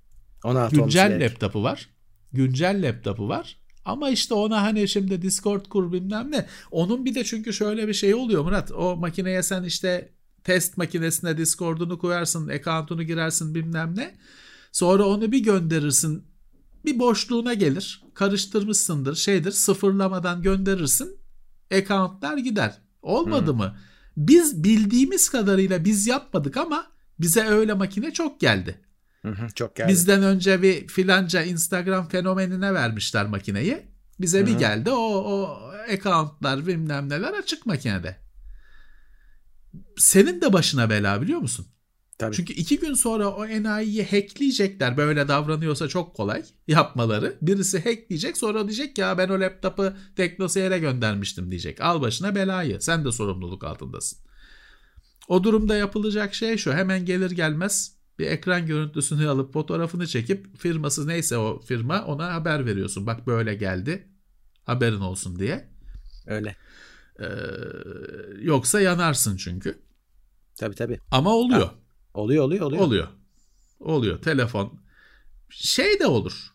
16 0.45 0.77
Güncel 0.77 1.25
laptopu 1.25 1.63
var. 1.63 1.89
Güncel 2.33 2.89
laptopu 2.89 3.29
var. 3.29 3.57
Ama 3.85 4.11
işte 4.11 4.35
ona 4.35 4.63
hani 4.63 4.89
şimdi 4.89 5.23
Discord 5.23 5.67
kur 5.67 5.93
bilmem 5.93 6.31
ne. 6.31 6.47
Onun 6.71 7.05
bir 7.05 7.15
de 7.15 7.25
çünkü 7.25 7.53
şöyle 7.53 7.89
bir 7.89 7.95
şey 7.95 8.15
oluyor 8.15 8.45
Murat. 8.45 8.73
O 8.73 8.97
makineye 8.97 9.43
sen 9.43 9.65
işte 9.65 10.09
test 10.45 10.77
makinesine 10.77 11.37
Discord'unu 11.37 11.99
koyarsın, 11.99 12.49
account'unu 12.49 13.03
girersin 13.03 13.55
bilmem 13.55 13.95
ne. 13.97 14.15
Sonra 14.73 15.07
onu 15.07 15.33
bir 15.33 15.39
gönderirsin. 15.39 16.25
Bir 16.85 16.99
boşluğuna 16.99 17.55
gelir. 17.55 18.03
Karıştırmışsındır, 18.15 19.15
şeydir. 19.15 19.51
Sıfırlamadan 19.51 20.43
gönderirsin. 20.43 21.19
Account'lar 21.75 22.37
gider. 22.37 22.79
Olmadı 23.03 23.51
hmm. 23.51 23.59
mı? 23.59 23.77
Biz 24.17 24.65
bildiğimiz 24.65 25.29
kadarıyla 25.29 25.85
biz 25.85 26.07
yapmadık 26.07 26.57
ama 26.57 26.87
bize 27.21 27.45
öyle 27.45 27.75
makine 27.75 28.13
çok 28.13 28.41
geldi. 28.41 28.81
Hı 29.23 29.29
hı, 29.29 29.49
çok 29.55 29.77
geldi. 29.77 29.89
Bizden 29.89 30.23
önce 30.23 30.63
bir 30.63 30.89
filanca 30.89 31.43
Instagram 31.43 32.09
fenomenine 32.09 32.75
vermişler 32.75 33.27
makineyi. 33.27 33.87
Bize 34.21 34.41
hı 34.41 34.47
bir 34.47 34.59
geldi 34.59 34.91
o, 34.91 34.97
o 34.97 35.61
accountlar 35.93 36.67
bilmem 36.67 37.09
neler 37.09 37.33
açık 37.33 37.67
makinede. 37.67 38.17
Senin 39.97 40.41
de 40.41 40.53
başına 40.53 40.91
bela 40.91 41.23
biliyor 41.23 41.41
musun? 41.41 41.67
Tabii. 42.19 42.37
Çünkü 42.37 42.53
iki 42.53 42.79
gün 42.79 42.95
sonra 42.95 43.29
o 43.29 43.47
enayiyi 43.47 44.05
hackleyecekler. 44.05 44.97
Böyle 44.97 45.29
davranıyorsa 45.29 45.89
çok 45.89 46.15
kolay 46.17 46.45
yapmaları. 46.69 47.37
Birisi 47.43 47.85
hackleyecek 47.85 48.37
sonra 48.37 48.69
diyecek 48.69 48.99
ya 48.99 49.19
ben 49.19 49.29
o 49.29 49.41
laptopu 49.41 49.93
TeknoSeyir'e 50.17 50.79
göndermiştim 50.79 51.51
diyecek. 51.51 51.81
Al 51.81 52.01
başına 52.01 52.35
belayı. 52.35 52.81
Sen 52.81 53.05
de 53.05 53.13
sorumluluk 53.13 53.65
altındasın. 53.65 54.19
O 55.29 55.45
durumda 55.45 55.77
yapılacak 55.77 56.35
şey 56.35 56.57
şu. 56.57 56.73
Hemen 56.73 57.05
gelir 57.05 57.31
gelmez 57.31 57.99
bir 58.19 58.27
ekran 58.27 58.67
görüntüsünü 58.67 59.29
alıp 59.29 59.53
fotoğrafını 59.53 60.07
çekip 60.07 60.59
firması 60.59 61.09
neyse 61.09 61.37
o 61.37 61.61
firma 61.61 62.05
ona 62.05 62.35
haber 62.35 62.67
veriyorsun. 62.67 63.07
Bak 63.07 63.27
böyle 63.27 63.55
geldi. 63.55 64.09
Haberin 64.65 65.01
olsun 65.01 65.39
diye. 65.39 65.69
Öyle. 66.27 66.57
Ee, 67.21 67.27
yoksa 68.43 68.81
yanarsın 68.81 69.37
çünkü. 69.37 69.79
Tabii 70.57 70.75
tabii. 70.75 71.01
Ama 71.11 71.35
oluyor. 71.35 71.67
Ha, 71.67 71.75
oluyor 72.15 72.45
oluyor 72.45 72.63
oluyor. 72.63 72.83
Oluyor. 72.83 73.09
Oluyor. 73.81 74.23
Telefon. 74.23 74.81
Şey 75.51 76.01
de 76.01 76.07
olur. 76.07 76.55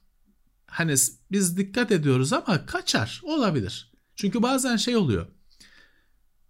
Hani 0.67 0.95
biz 1.31 1.57
dikkat 1.57 1.91
ediyoruz 1.91 2.33
ama 2.33 2.65
kaçar. 2.65 3.21
Olabilir. 3.23 3.93
Çünkü 4.15 4.41
bazen 4.41 4.75
şey 4.75 4.95
oluyor. 4.97 5.27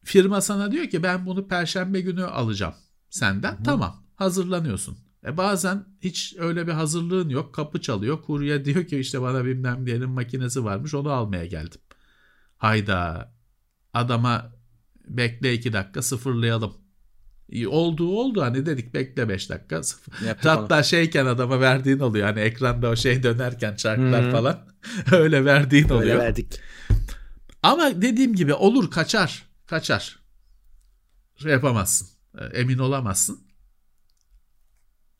Firma 0.03 0.41
sana 0.41 0.71
diyor 0.71 0.85
ki 0.87 1.03
ben 1.03 1.25
bunu 1.25 1.47
perşembe 1.47 2.01
günü 2.01 2.25
alacağım 2.25 2.73
senden. 3.09 3.55
Hı-hı. 3.55 3.63
Tamam 3.63 4.03
hazırlanıyorsun. 4.15 4.97
E 5.25 5.37
bazen 5.37 5.85
hiç 6.01 6.35
öyle 6.39 6.67
bir 6.67 6.71
hazırlığın 6.71 7.29
yok. 7.29 7.55
Kapı 7.55 7.81
çalıyor. 7.81 8.21
Kurye 8.21 8.65
diyor 8.65 8.87
ki 8.87 8.99
işte 8.99 9.21
bana 9.21 9.45
bilmem 9.45 9.85
diyelim 9.85 10.09
makinesi 10.09 10.63
varmış 10.63 10.93
onu 10.93 11.11
almaya 11.11 11.45
geldim. 11.45 11.81
Hayda 12.57 13.33
adama 13.93 14.51
bekle 15.07 15.53
iki 15.53 15.73
dakika 15.73 16.01
sıfırlayalım 16.01 16.82
Olduğu 17.67 18.17
oldu 18.17 18.41
hani 18.41 18.65
dedik 18.65 18.93
bekle 18.93 19.29
5 19.29 19.49
dakika. 19.49 19.75
Yaptık 20.25 20.45
Hatta 20.45 20.83
şeyken 20.83 21.25
adama 21.25 21.61
verdiğin 21.61 21.99
oluyor. 21.99 22.27
Hani 22.27 22.39
ekranda 22.39 22.89
o 22.89 22.95
şey 22.95 23.23
dönerken 23.23 23.75
çarklar 23.75 24.23
hmm. 24.23 24.31
falan. 24.31 24.67
Öyle 25.11 25.45
verdiğin 25.45 25.89
oluyor. 25.89 26.01
Öyle 26.01 26.17
verdik. 26.17 26.59
Ama 27.63 28.01
dediğim 28.01 28.35
gibi 28.35 28.53
olur 28.53 28.91
kaçar. 28.91 29.43
Kaçar. 29.65 30.19
Şey 31.35 31.51
yapamazsın. 31.51 32.07
E, 32.39 32.45
emin 32.45 32.77
olamazsın. 32.77 33.39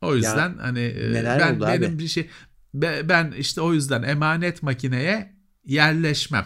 O 0.02 0.16
yüzden 0.16 0.50
ya, 0.50 0.56
hani 0.60 0.80
e, 0.80 1.14
ben 1.40 1.62
benim 1.62 1.94
abi? 1.94 2.00
bir 2.00 2.08
şey 2.08 2.30
ben 3.04 3.32
işte 3.32 3.62
o 3.62 3.74
yüzden 3.74 4.04
emanet 4.04 4.64
makineye 4.64 5.36
yerleşmem. 5.66 6.46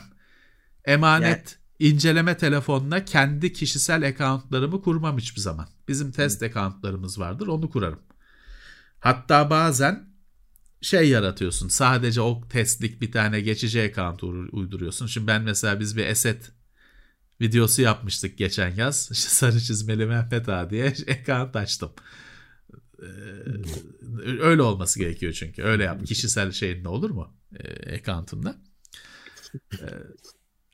Emanet 0.86 1.28
yani. 1.28 1.67
İnceleme 1.80 2.38
telefonuna 2.38 3.06
kendi 3.06 3.54
kişisel 3.54 4.08
accountlarımı 4.08 4.82
kurmam 4.82 5.18
hiçbir 5.18 5.42
zaman. 5.42 5.68
Bizim 5.88 6.12
test 6.12 6.44
accountlarımız 6.44 7.20
vardır 7.20 7.48
onu 7.48 7.70
kurarım. 7.70 8.00
Hatta 9.00 9.50
bazen 9.50 10.10
şey 10.82 11.10
yaratıyorsun. 11.10 11.68
Sadece 11.68 12.22
o 12.22 12.42
testlik 12.50 13.02
bir 13.02 13.12
tane 13.12 13.42
geçici 13.42 13.82
account 13.82 14.24
uyduruyorsun. 14.54 15.08
Şimdi 15.08 15.28
ben 15.28 15.42
mesela 15.42 15.80
biz 15.80 15.98
bir 15.98 16.06
eset 16.06 16.52
videosu 17.42 17.82
yapmıştık 17.82 18.38
geçen 18.38 18.76
yaz. 18.76 19.10
İşte 19.12 19.30
sarı 19.30 19.60
çizmeli 19.60 20.06
Mehmet 20.06 20.50
Ağa 20.50 20.70
diye 20.70 20.86
account 21.22 21.56
açtım. 21.56 21.92
Ee, 23.02 23.06
öyle 24.42 24.62
olması 24.62 25.00
gerekiyor 25.00 25.34
çünkü. 25.34 25.64
Öyle 25.64 25.84
yap. 25.84 26.08
Kişisel 26.08 26.52
şeyin 26.52 26.84
ne 26.84 26.88
olur 26.88 27.10
mu? 27.10 27.34
Ee, 27.60 27.96
account'ında. 27.96 28.56
Ee, 29.74 29.86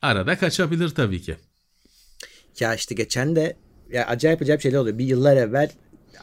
arada 0.03 0.37
kaçabilir 0.37 0.89
tabii 0.89 1.21
ki. 1.21 1.35
Ya 2.59 2.75
işte 2.75 2.95
geçen 2.95 3.35
de 3.35 3.57
ya 3.91 4.07
acayip 4.07 4.41
acayip 4.41 4.61
şeyler 4.61 4.77
oluyor. 4.77 4.97
Bir 4.97 5.05
yıllar 5.05 5.37
evvel 5.37 5.71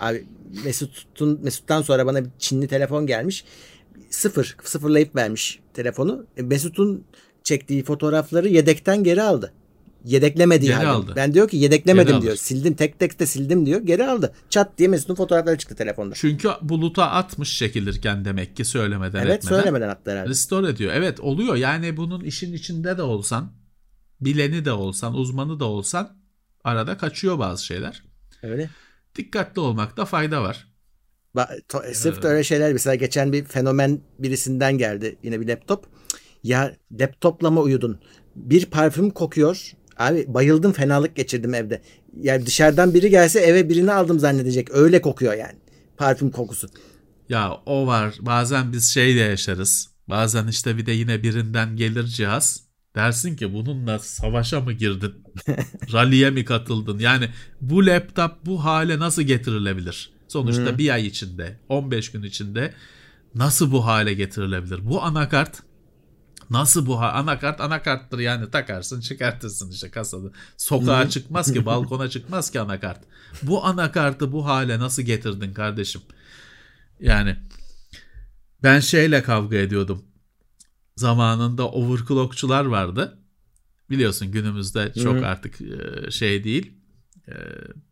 abi 0.01 0.25
Mesut'un 0.65 1.41
Mesut'tan 1.43 1.83
sonra 1.83 2.07
bana 2.07 2.25
bir 2.25 2.31
Çinli 2.39 2.69
telefon 2.69 3.07
gelmiş. 3.07 3.45
Sıfır, 4.11 4.57
sıfırlayıp 4.65 5.17
vermiş 5.17 5.61
telefonu. 5.75 6.27
E, 6.37 6.43
Mesut'un 6.43 7.05
çektiği 7.45 7.85
fotoğrafları 7.85 8.49
yedekten 8.49 9.05
geri 9.05 9.23
aldı. 9.23 9.53
Yedeklemedi 10.05 10.67
geri 10.67 10.87
Aldı. 10.87 11.13
Ben 11.17 11.35
diyor 11.35 11.49
ki 11.49 11.57
yedeklemedim 11.57 12.13
geri 12.13 12.23
diyor. 12.23 12.33
Alır. 12.33 12.41
Sildim 12.41 12.75
tek 12.75 12.99
tek 12.99 13.21
de 13.21 13.27
sildim 13.27 13.67
diyor. 13.67 13.81
Geri 13.81 14.07
aldı. 14.07 14.33
Çat 14.51 14.79
diye 14.79 14.89
Mesut'un 14.89 15.15
fotoğrafları 15.15 15.59
çıktı 15.59 15.75
telefonda. 15.75 16.15
Çünkü 16.15 16.49
buluta 16.63 17.11
atmış 17.11 17.59
çekilirken 17.59 18.25
demek 18.25 18.57
ki 18.57 18.65
söylemeden 18.65 19.19
evet, 19.19 19.37
etmeden. 19.37 19.55
Evet 19.55 19.65
söylemeden 19.65 19.89
attı 19.89 20.11
herhalde. 20.11 20.29
Restore 20.29 20.69
ediyor. 20.71 20.93
Evet 20.95 21.21
oluyor. 21.21 21.57
Yani 21.57 21.97
bunun 21.97 22.21
işin 22.21 22.53
içinde 22.53 22.99
de 22.99 23.03
olsan, 23.03 23.53
bileni 24.21 24.65
de 24.65 24.73
olsan, 24.73 25.15
uzmanı 25.15 25.61
da 25.61 25.65
olsan 25.65 26.17
arada 26.65 26.97
kaçıyor 26.97 27.39
bazı 27.39 27.65
şeyler. 27.67 28.03
Öyle. 28.43 28.71
Dikkatli 29.17 29.61
olmakta 29.61 30.05
fayda 30.05 30.43
var. 30.43 30.67
Ba- 31.37 31.61
to- 31.69 31.95
sırf 31.95 32.23
da 32.23 32.29
öyle 32.29 32.45
şeyler 32.45 32.73
mesela 32.73 32.95
geçen 32.95 33.33
bir 33.33 33.45
fenomen 33.45 34.01
birisinden 34.19 34.79
geldi 34.79 35.17
yine 35.23 35.41
bir 35.41 35.49
laptop. 35.49 35.87
Ya 36.43 36.77
laptopla 37.01 37.51
mı 37.51 37.61
uyudun? 37.61 38.01
Bir 38.37 38.67
parfüm 38.67 39.11
kokuyor. 39.11 39.73
Abi 39.97 40.25
bayıldım 40.29 40.73
fenalık 40.73 41.17
geçirdim 41.17 41.55
evde. 41.55 41.83
Yani 42.21 42.47
dışarıdan 42.47 42.95
biri 42.95 43.11
gelse 43.11 43.41
eve 43.41 43.69
birini 43.69 43.93
aldım 43.93 44.19
zannedecek. 44.19 44.71
Öyle 44.75 45.01
kokuyor 45.03 45.35
yani. 45.35 45.59
Parfüm 45.97 46.31
kokusu. 46.31 46.69
Ya 47.29 47.61
o 47.67 47.87
var. 47.87 48.15
Bazen 48.21 48.73
biz 48.73 48.85
şey 48.91 49.17
de 49.17 49.21
yaşarız. 49.21 49.89
Bazen 50.09 50.47
işte 50.47 50.77
bir 50.77 50.87
de 50.87 50.93
yine 50.93 51.23
birinden 51.23 51.77
gelir 51.77 52.05
cihaz. 52.05 52.70
Dersin 52.95 53.37
ki 53.37 53.55
bununla 53.55 53.99
savaşa 53.99 54.61
mı 54.61 54.73
girdin? 54.73 55.15
Rally'e 55.93 56.31
mi 56.31 56.45
katıldın? 56.45 56.99
Yani 56.99 57.29
bu 57.61 57.87
laptop 57.87 58.47
bu 58.47 58.65
hale 58.65 58.99
nasıl 58.99 59.23
getirilebilir? 59.23 60.11
Sonuçta 60.29 60.71
hmm. 60.71 60.79
bir 60.79 60.91
ay 60.91 61.07
içinde, 61.07 61.61
15 61.69 62.13
gün 62.13 62.23
içinde 62.23 62.75
nasıl 63.35 63.73
bu 63.73 63.87
hale 63.87 64.15
getirilebilir? 64.15 64.91
Bu 64.91 65.03
anakart 65.03 65.63
Nasıl 66.51 66.87
bu 66.87 66.99
anakart 67.01 67.61
anakarttır 67.61 68.19
yani 68.19 68.51
takarsın 68.51 69.01
çıkartırsın 69.01 69.71
işte 69.71 69.91
kasada. 69.91 70.27
Sokağa 70.57 71.09
çıkmaz 71.09 71.53
ki 71.53 71.67
balkona 71.67 72.09
çıkmaz 72.09 72.51
ki 72.51 72.61
anakart. 72.61 73.01
Bu 73.43 73.65
anakartı 73.65 74.33
bu 74.33 74.47
hale 74.47 74.79
nasıl 74.79 75.03
getirdin 75.03 75.55
kardeşim? 75.55 76.03
Yani 77.01 77.37
ben 78.63 78.81
şeyle 78.81 79.23
kavga 79.23 79.57
ediyordum. 79.57 80.05
Zamanında 80.97 81.69
overclockçular 81.71 82.65
vardı. 82.65 83.19
Biliyorsun 83.91 84.33
günümüzde 84.33 84.93
çok 85.03 85.17
Hı-hı. 85.17 85.27
artık 85.27 85.59
şey 86.13 86.45
değil. 86.45 86.73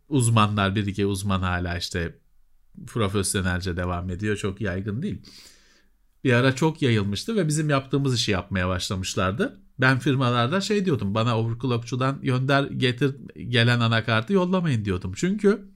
Uzmanlar 0.08 0.74
bir 0.74 0.86
iki 0.86 1.06
uzman 1.06 1.42
hala 1.42 1.78
işte 1.78 2.18
profesyonelce 2.86 3.76
devam 3.76 4.10
ediyor. 4.10 4.36
Çok 4.36 4.60
yaygın 4.60 5.02
değil 5.02 5.22
bir 6.24 6.32
ara 6.32 6.54
çok 6.54 6.82
yayılmıştı 6.82 7.36
ve 7.36 7.48
bizim 7.48 7.70
yaptığımız 7.70 8.14
işi 8.14 8.30
yapmaya 8.30 8.68
başlamışlardı. 8.68 9.60
Ben 9.80 9.98
firmalarda 9.98 10.60
şey 10.60 10.84
diyordum 10.84 11.14
bana 11.14 11.38
overclockçudan 11.38 12.20
gönder 12.22 12.64
getir 12.64 13.16
gelen 13.48 13.80
anakartı 13.80 14.32
yollamayın 14.32 14.84
diyordum. 14.84 15.12
Çünkü 15.16 15.68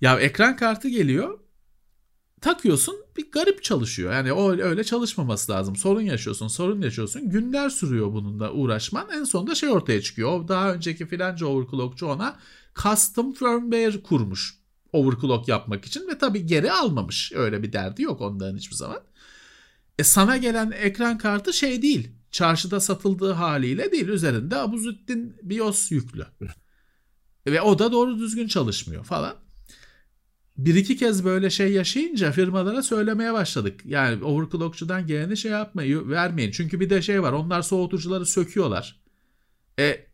ya 0.00 0.20
ekran 0.20 0.56
kartı 0.56 0.88
geliyor 0.88 1.38
takıyorsun 2.40 2.96
bir 3.16 3.30
garip 3.30 3.62
çalışıyor. 3.62 4.12
Yani 4.12 4.32
o 4.32 4.52
öyle 4.52 4.84
çalışmaması 4.84 5.52
lazım. 5.52 5.76
Sorun 5.76 6.00
yaşıyorsun, 6.00 6.48
sorun 6.48 6.82
yaşıyorsun. 6.82 7.30
Günler 7.30 7.70
sürüyor 7.70 8.12
bununla 8.12 8.52
uğraşman. 8.52 9.08
En 9.10 9.24
sonunda 9.24 9.54
şey 9.54 9.68
ortaya 9.68 10.02
çıkıyor. 10.02 10.40
O 10.40 10.48
daha 10.48 10.72
önceki 10.72 11.06
filanca 11.06 11.46
overclockçu 11.46 12.06
ona 12.06 12.38
custom 12.74 13.32
firmware 13.32 14.02
kurmuş 14.02 14.58
overclock 14.92 15.48
yapmak 15.48 15.84
için 15.84 16.08
ve 16.08 16.18
tabii 16.18 16.46
geri 16.46 16.72
almamış. 16.72 17.32
Öyle 17.34 17.62
bir 17.62 17.72
derdi 17.72 18.02
yok 18.02 18.20
onların 18.20 18.56
hiçbir 18.56 18.76
zaman. 18.76 19.00
E 19.98 20.04
sana 20.04 20.36
gelen 20.36 20.70
ekran 20.70 21.18
kartı 21.18 21.52
şey 21.52 21.82
değil. 21.82 22.10
Çarşıda 22.30 22.80
satıldığı 22.80 23.32
haliyle 23.32 23.92
değil. 23.92 24.08
Üzerinde 24.08 24.56
Abuzüddin 24.56 25.36
BIOS 25.42 25.92
yüklü. 25.92 26.26
Ve 27.46 27.60
o 27.60 27.78
da 27.78 27.92
doğru 27.92 28.18
düzgün 28.18 28.48
çalışmıyor 28.48 29.04
falan. 29.04 29.45
Bir 30.58 30.74
iki 30.74 30.96
kez 30.96 31.24
böyle 31.24 31.50
şey 31.50 31.72
yaşayınca 31.72 32.32
firmalara 32.32 32.82
söylemeye 32.82 33.32
başladık. 33.32 33.80
Yani 33.84 34.24
overclockçudan 34.24 35.06
geleni 35.06 35.36
şey 35.36 35.50
yapmayı 35.50 36.08
vermeyin. 36.08 36.50
Çünkü 36.50 36.80
bir 36.80 36.90
de 36.90 37.02
şey 37.02 37.22
var. 37.22 37.32
Onlar 37.32 37.62
soğutucuları 37.62 38.26
söküyorlar. 38.26 39.00
E 39.78 40.06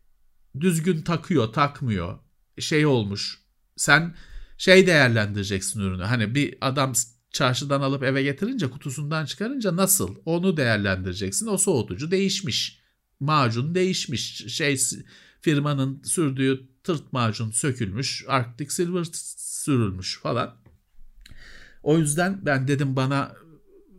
düzgün 0.59 1.01
takıyor, 1.01 1.53
takmıyor. 1.53 2.19
Şey 2.59 2.85
olmuş. 2.85 3.39
Sen 3.75 4.15
şey 4.57 4.87
değerlendireceksin 4.87 5.79
ürünü. 5.79 6.03
Hani 6.03 6.35
bir 6.35 6.57
adam 6.61 6.93
çarşıdan 7.31 7.81
alıp 7.81 8.03
eve 8.03 8.23
getirince 8.23 8.69
kutusundan 8.69 9.25
çıkarınca 9.25 9.75
nasıl 9.75 10.15
onu 10.25 10.57
değerlendireceksin. 10.57 11.47
O 11.47 11.57
soğutucu 11.57 12.11
değişmiş. 12.11 12.79
Macun 13.19 13.75
değişmiş. 13.75 14.53
Şey 14.53 14.77
firmanın 15.41 16.01
sürdüğü 16.03 16.67
tırt 16.83 17.13
macun 17.13 17.51
sökülmüş. 17.51 18.25
Arctic 18.27 18.69
Silver 18.69 19.03
sürülmüş 19.63 20.19
falan. 20.19 20.55
O 21.83 21.97
yüzden 21.97 22.45
ben 22.45 22.67
dedim 22.67 22.95
bana 22.95 23.35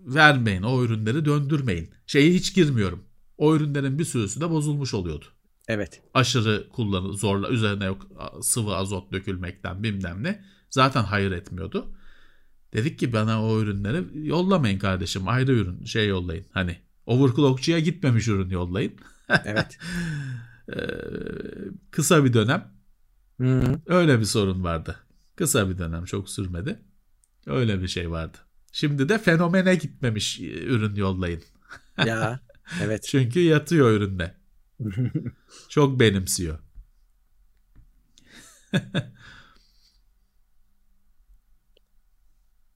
vermeyin 0.07 0.63
o 0.63 0.85
ürünleri 0.85 1.25
döndürmeyin. 1.25 1.91
Şeyi 2.07 2.35
hiç 2.35 2.55
girmiyorum. 2.55 3.05
O 3.39 3.57
ürünlerin 3.57 3.99
bir 3.99 4.05
sürüsü 4.05 4.41
de 4.41 4.51
bozulmuş 4.51 4.95
oluyordu. 4.95 5.25
Evet. 5.69 6.03
Aşırı 6.15 6.69
kullanı 6.69 7.13
zorla 7.13 7.49
üzerine 7.49 7.85
yok 7.85 8.07
sıvı 8.43 8.77
azot 8.77 9.13
dökülmekten 9.13 9.83
bilmem 9.83 10.23
ne. 10.23 10.45
Zaten 10.71 11.03
hayır 11.03 11.33
etmiyordu. 11.33 11.97
Dedik 12.73 12.99
ki 12.99 13.13
bana 13.13 13.45
o 13.45 13.61
ürünleri 13.61 14.29
yollamayın 14.29 14.79
kardeşim. 14.79 15.29
Ayrı 15.29 15.53
ürün 15.53 15.85
şey 15.85 16.09
yollayın. 16.09 16.47
Hani 16.53 16.77
overclockçuya 17.07 17.79
gitmemiş 17.79 18.29
ürün 18.29 18.51
yollayın. 18.51 18.93
Evet. 19.45 19.79
Ee, 20.69 20.81
kısa 21.91 22.25
bir 22.25 22.33
dönem. 22.33 22.73
Hı-hı. 23.41 23.81
Öyle 23.87 24.21
bir 24.21 24.25
sorun 24.25 24.65
vardı. 24.65 24.97
Kısa 25.37 25.69
bir 25.71 25.79
dönem 25.79 26.05
çok 26.05 26.31
sürmedi. 26.31 26.79
Öyle 27.47 27.83
bir 27.83 27.89
şey 27.89 28.11
vardı. 28.11 28.39
Şimdi 28.73 29.09
de 29.09 29.19
fenomene 29.19 29.75
gitmemiş 29.75 30.41
ürün 30.41 30.95
yollayın. 30.95 31.43
ya 32.07 32.41
evet. 32.83 33.03
Çünkü 33.03 33.41
yatıyor 33.41 33.91
üründe. 33.91 34.35
çok 35.69 36.01
benimsiyor. 36.01 36.59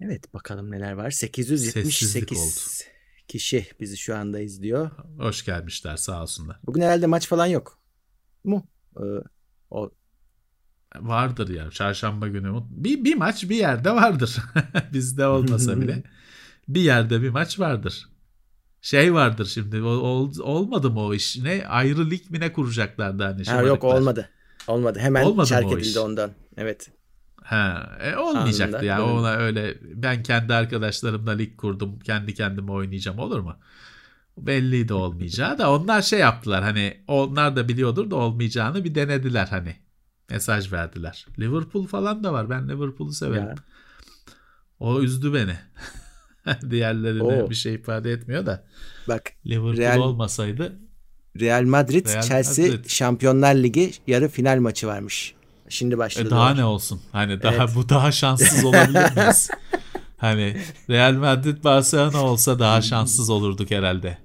Evet 0.01 0.35
bakalım 0.35 0.71
neler 0.71 0.93
var. 0.93 1.11
878 1.11 2.85
kişi 3.29 3.67
bizi 3.81 3.97
şu 3.97 4.17
anda 4.17 4.41
izliyor. 4.41 4.91
Hoş 5.19 5.45
gelmişler 5.45 5.97
sağ 5.97 6.23
olsunlar. 6.23 6.61
Bugün 6.67 6.81
herhalde 6.81 7.07
maç 7.07 7.29
falan 7.29 7.47
yok. 7.47 7.79
Mu? 8.45 8.69
Ee, 8.97 9.03
o 9.71 9.91
Vardır 10.97 11.49
ya 11.49 11.70
çarşamba 11.70 12.28
günü. 12.28 12.62
Bir, 12.70 13.05
bir 13.05 13.14
maç 13.14 13.49
bir 13.49 13.57
yerde 13.57 13.91
vardır. 13.91 14.36
Bizde 14.93 15.26
olmasa 15.26 15.80
bile. 15.80 16.03
bir 16.68 16.80
yerde 16.80 17.22
bir 17.22 17.30
maç 17.30 17.61
vardır. 17.61 18.09
Şey 18.82 19.14
vardır 19.14 19.47
şimdi 19.47 19.82
ol, 19.82 20.32
olmadı 20.41 20.91
mı 20.91 21.01
o 21.01 21.14
iş? 21.14 21.36
Ne 21.36 21.66
ayrı 21.68 22.11
lig 22.11 22.30
mi 22.30 22.41
ne 22.41 22.53
kuracaklardı 22.53 23.22
hani? 23.22 23.45
Ha, 23.45 23.62
yok 23.62 23.84
olmadı. 23.84 24.28
Olmadı. 24.66 24.99
Hemen 24.99 25.24
olmadı 25.24 25.47
şark 25.47 25.72
edildi 25.72 25.99
ondan. 25.99 26.30
Evet. 26.57 26.91
Ha, 27.43 27.97
e, 28.01 28.16
olmayacaktı 28.16 28.76
Anında, 28.76 28.86
ya. 28.86 29.05
Ona 29.05 29.30
öyle 29.30 29.78
ben 29.82 30.22
kendi 30.22 30.55
arkadaşlarımla 30.55 31.30
lig 31.30 31.57
kurdum. 31.57 31.99
Kendi 31.99 32.34
kendime 32.34 32.72
oynayacağım 32.72 33.18
olur 33.18 33.41
mu? 33.41 33.57
Belliydi 34.39 34.93
olmayacağı 34.95 35.59
da 35.59 35.70
onlar 35.72 36.03
şey 36.03 36.18
yaptılar 36.18 36.64
hani 36.64 37.01
onlar 37.07 37.57
da 37.57 37.68
biliyordur 37.68 38.11
da 38.11 38.16
olmayacağını 38.16 38.84
bir 38.84 38.95
denediler 38.95 39.47
hani. 39.47 39.76
Mesaj 40.31 40.72
verdiler. 40.72 41.26
Liverpool 41.39 41.87
falan 41.87 42.24
da 42.24 42.33
var. 42.33 42.51
Ben 42.51 42.68
Liverpool'u 42.68 43.12
severim. 43.12 43.49
Ya. 43.49 43.55
O 44.81 45.01
üzdü 45.01 45.35
beni. 45.35 45.57
Diğerlerine 46.70 47.22
Oo. 47.22 47.51
bir 47.51 47.55
şey 47.55 47.74
ifade 47.74 48.12
etmiyor 48.12 48.47
da. 48.47 48.64
Bak 49.09 49.33
Liverpool 49.47 49.76
Real, 49.76 49.99
olmasaydı 49.99 50.79
Real 51.41 51.64
Madrid 51.64 52.07
Real 52.07 52.22
Chelsea 52.22 52.66
Madrid. 52.66 52.89
Şampiyonlar 52.89 53.55
Ligi 53.55 53.93
yarı 54.07 54.29
final 54.29 54.59
maçı 54.59 54.87
varmış. 54.87 55.35
Şimdi 55.68 55.99
başladı. 55.99 56.29
E 56.29 56.31
daha 56.31 56.55
ne 56.55 56.64
olsun? 56.64 57.01
Hani 57.12 57.43
daha 57.43 57.55
evet. 57.55 57.70
bu 57.74 57.89
daha 57.89 58.12
şanssız 58.12 58.64
olabilir 58.64 59.16
miyiz? 59.16 59.51
hani 60.16 60.57
Real 60.91 61.12
Madrid 61.12 61.64
Barcelona 61.64 62.24
olsa 62.24 62.59
daha 62.59 62.83
şanssız 62.83 63.31
olurduk 63.31 63.70
herhalde. 63.70 64.18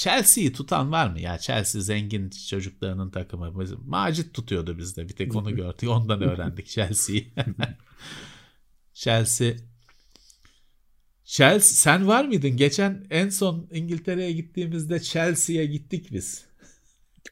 Chelsea'yi 0.00 0.52
tutan 0.52 0.92
var 0.92 1.10
mı 1.10 1.20
ya? 1.20 1.38
Chelsea 1.38 1.82
zengin 1.82 2.30
çocuklarının 2.30 3.10
takımı. 3.10 3.66
Macit 3.86 4.34
tutuyordu 4.34 4.78
bizde. 4.78 5.08
Bir 5.08 5.16
tek 5.16 5.36
onu 5.36 5.56
gördük. 5.56 5.88
Ondan 5.88 6.22
öğrendik 6.22 6.66
Chelsea'yi. 6.66 7.32
Chelsea 8.94 9.52
Chelsea 11.24 11.76
sen 11.76 12.06
var 12.06 12.24
mıydın? 12.24 12.56
Geçen 12.56 13.06
en 13.10 13.28
son 13.28 13.68
İngiltere'ye 13.72 14.32
gittiğimizde 14.32 15.00
Chelsea'ye 15.00 15.66
gittik 15.66 16.12
biz. 16.12 16.44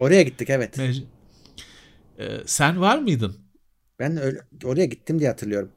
Oraya 0.01 0.23
gittik 0.23 0.51
evet. 0.51 0.79
Mec- 0.79 1.05
ee, 2.19 2.41
sen 2.47 2.81
var 2.81 2.99
mıydın? 2.99 3.37
Ben 3.99 4.17
öyle, 4.17 4.41
oraya 4.65 4.87
gittim 4.87 5.19
diye 5.19 5.29
hatırlıyorum. 5.29 5.73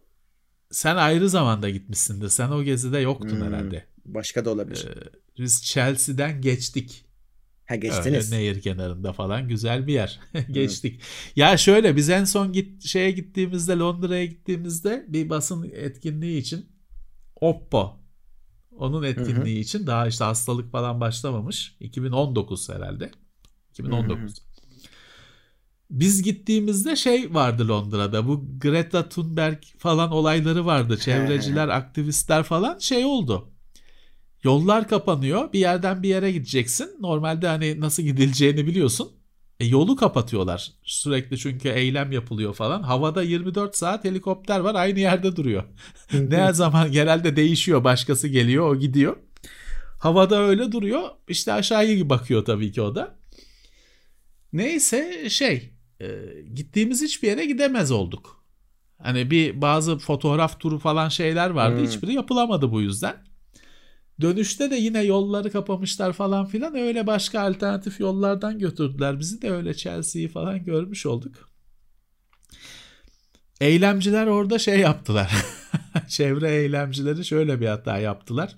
Sen 0.71 0.95
ayrı 0.95 1.29
zamanda 1.29 1.69
gitmişsindir. 1.69 2.29
Sen 2.29 2.49
o 2.49 2.63
gezide 2.63 2.99
yoktun 2.99 3.39
hmm, 3.39 3.41
herhalde. 3.41 3.85
Başka 4.05 4.45
da 4.45 4.49
olabilir. 4.49 4.87
Ee, 4.87 5.20
biz 5.37 5.63
Chelsea'den 5.63 6.41
geçtik. 6.41 7.05
Ha 7.67 7.75
geçtiniz. 7.75 8.33
Öyle 8.33 8.43
nehir 8.43 8.61
kenarında 8.61 9.13
falan 9.13 9.47
güzel 9.47 9.87
bir 9.87 9.93
yer. 9.93 10.19
Geçtik. 10.51 10.95
Hmm. 10.95 11.07
Ya 11.35 11.57
şöyle 11.57 11.95
biz 11.95 12.09
en 12.09 12.23
son 12.23 12.53
git 12.53 12.85
şeye 12.85 13.11
gittiğimizde 13.11 13.73
Londra'ya 13.73 14.25
gittiğimizde 14.25 15.05
bir 15.07 15.29
basın 15.29 15.71
etkinliği 15.73 16.41
için 16.41 16.71
Oppo 17.35 18.01
onun 18.81 19.03
etkinliği 19.03 19.55
hı 19.55 19.59
hı. 19.59 19.63
için 19.63 19.87
daha 19.87 20.07
işte 20.07 20.23
hastalık 20.23 20.71
falan 20.71 21.01
başlamamış. 21.01 21.75
2019 21.79 22.69
herhalde. 22.69 23.11
2019. 23.71 24.19
Hı 24.19 24.25
hı. 24.25 24.31
Biz 25.89 26.23
gittiğimizde 26.23 26.95
şey 26.95 27.33
vardı 27.33 27.67
Londra'da. 27.67 28.27
Bu 28.27 28.59
Greta 28.59 29.09
Thunberg 29.09 29.63
falan 29.77 30.11
olayları 30.11 30.65
vardı. 30.65 30.97
Çevreciler, 30.97 31.67
aktivistler 31.67 32.43
falan 32.43 32.77
şey 32.77 33.05
oldu. 33.05 33.50
Yollar 34.43 34.87
kapanıyor. 34.87 35.53
Bir 35.53 35.59
yerden 35.59 36.03
bir 36.03 36.09
yere 36.09 36.31
gideceksin. 36.31 36.97
Normalde 36.99 37.47
hani 37.47 37.79
nasıl 37.79 38.03
gidileceğini 38.03 38.67
biliyorsun. 38.67 39.11
E, 39.59 39.65
yolu 39.65 39.95
kapatıyorlar. 39.95 40.71
Sürekli 40.83 41.37
çünkü 41.37 41.69
eylem 41.69 42.11
yapılıyor 42.11 42.53
falan. 42.53 42.83
Havada 42.83 43.23
24 43.23 43.75
saat 43.75 44.05
helikopter 44.05 44.59
var 44.59 44.75
aynı 44.75 44.99
yerde 44.99 45.35
duruyor. 45.35 45.63
ne 46.13 46.53
zaman 46.53 46.91
genelde 46.91 47.35
değişiyor. 47.35 47.83
Başkası 47.83 48.27
geliyor 48.27 48.69
o 48.69 48.79
gidiyor. 48.79 49.17
Havada 49.99 50.39
öyle 50.39 50.71
duruyor. 50.71 51.09
İşte 51.27 51.53
aşağıya 51.53 52.09
bakıyor 52.09 52.45
tabii 52.45 52.71
ki 52.71 52.81
o 52.81 52.95
da. 52.95 53.15
Neyse 54.53 55.29
şey 55.29 55.73
e, 56.01 56.07
gittiğimiz 56.53 57.01
hiçbir 57.01 57.27
yere 57.27 57.45
gidemez 57.45 57.91
olduk. 57.91 58.43
Hani 58.97 59.31
bir 59.31 59.61
bazı 59.61 59.97
fotoğraf 59.97 60.59
turu 60.59 60.79
falan 60.79 61.09
şeyler 61.09 61.49
vardı. 61.49 61.77
Hmm. 61.77 61.85
Hiçbiri 61.85 62.13
yapılamadı 62.13 62.71
bu 62.71 62.81
yüzden. 62.81 63.30
Dönüşte 64.21 64.71
de 64.71 64.75
yine 64.75 65.03
yolları 65.03 65.51
kapamışlar 65.51 66.13
falan 66.13 66.45
filan. 66.45 66.75
Öyle 66.75 67.07
başka 67.07 67.41
alternatif 67.41 67.99
yollardan 67.99 68.59
götürdüler 68.59 69.19
bizi 69.19 69.41
de 69.41 69.51
öyle 69.51 69.73
Chelsea'yi 69.73 70.27
falan 70.27 70.63
görmüş 70.63 71.05
olduk. 71.05 71.49
Eylemciler 73.61 74.27
orada 74.27 74.59
şey 74.59 74.79
yaptılar. 74.79 75.31
Çevre 76.07 76.51
eylemcileri 76.51 77.25
şöyle 77.25 77.61
bir 77.61 77.67
hata 77.67 77.97
yaptılar. 77.97 78.57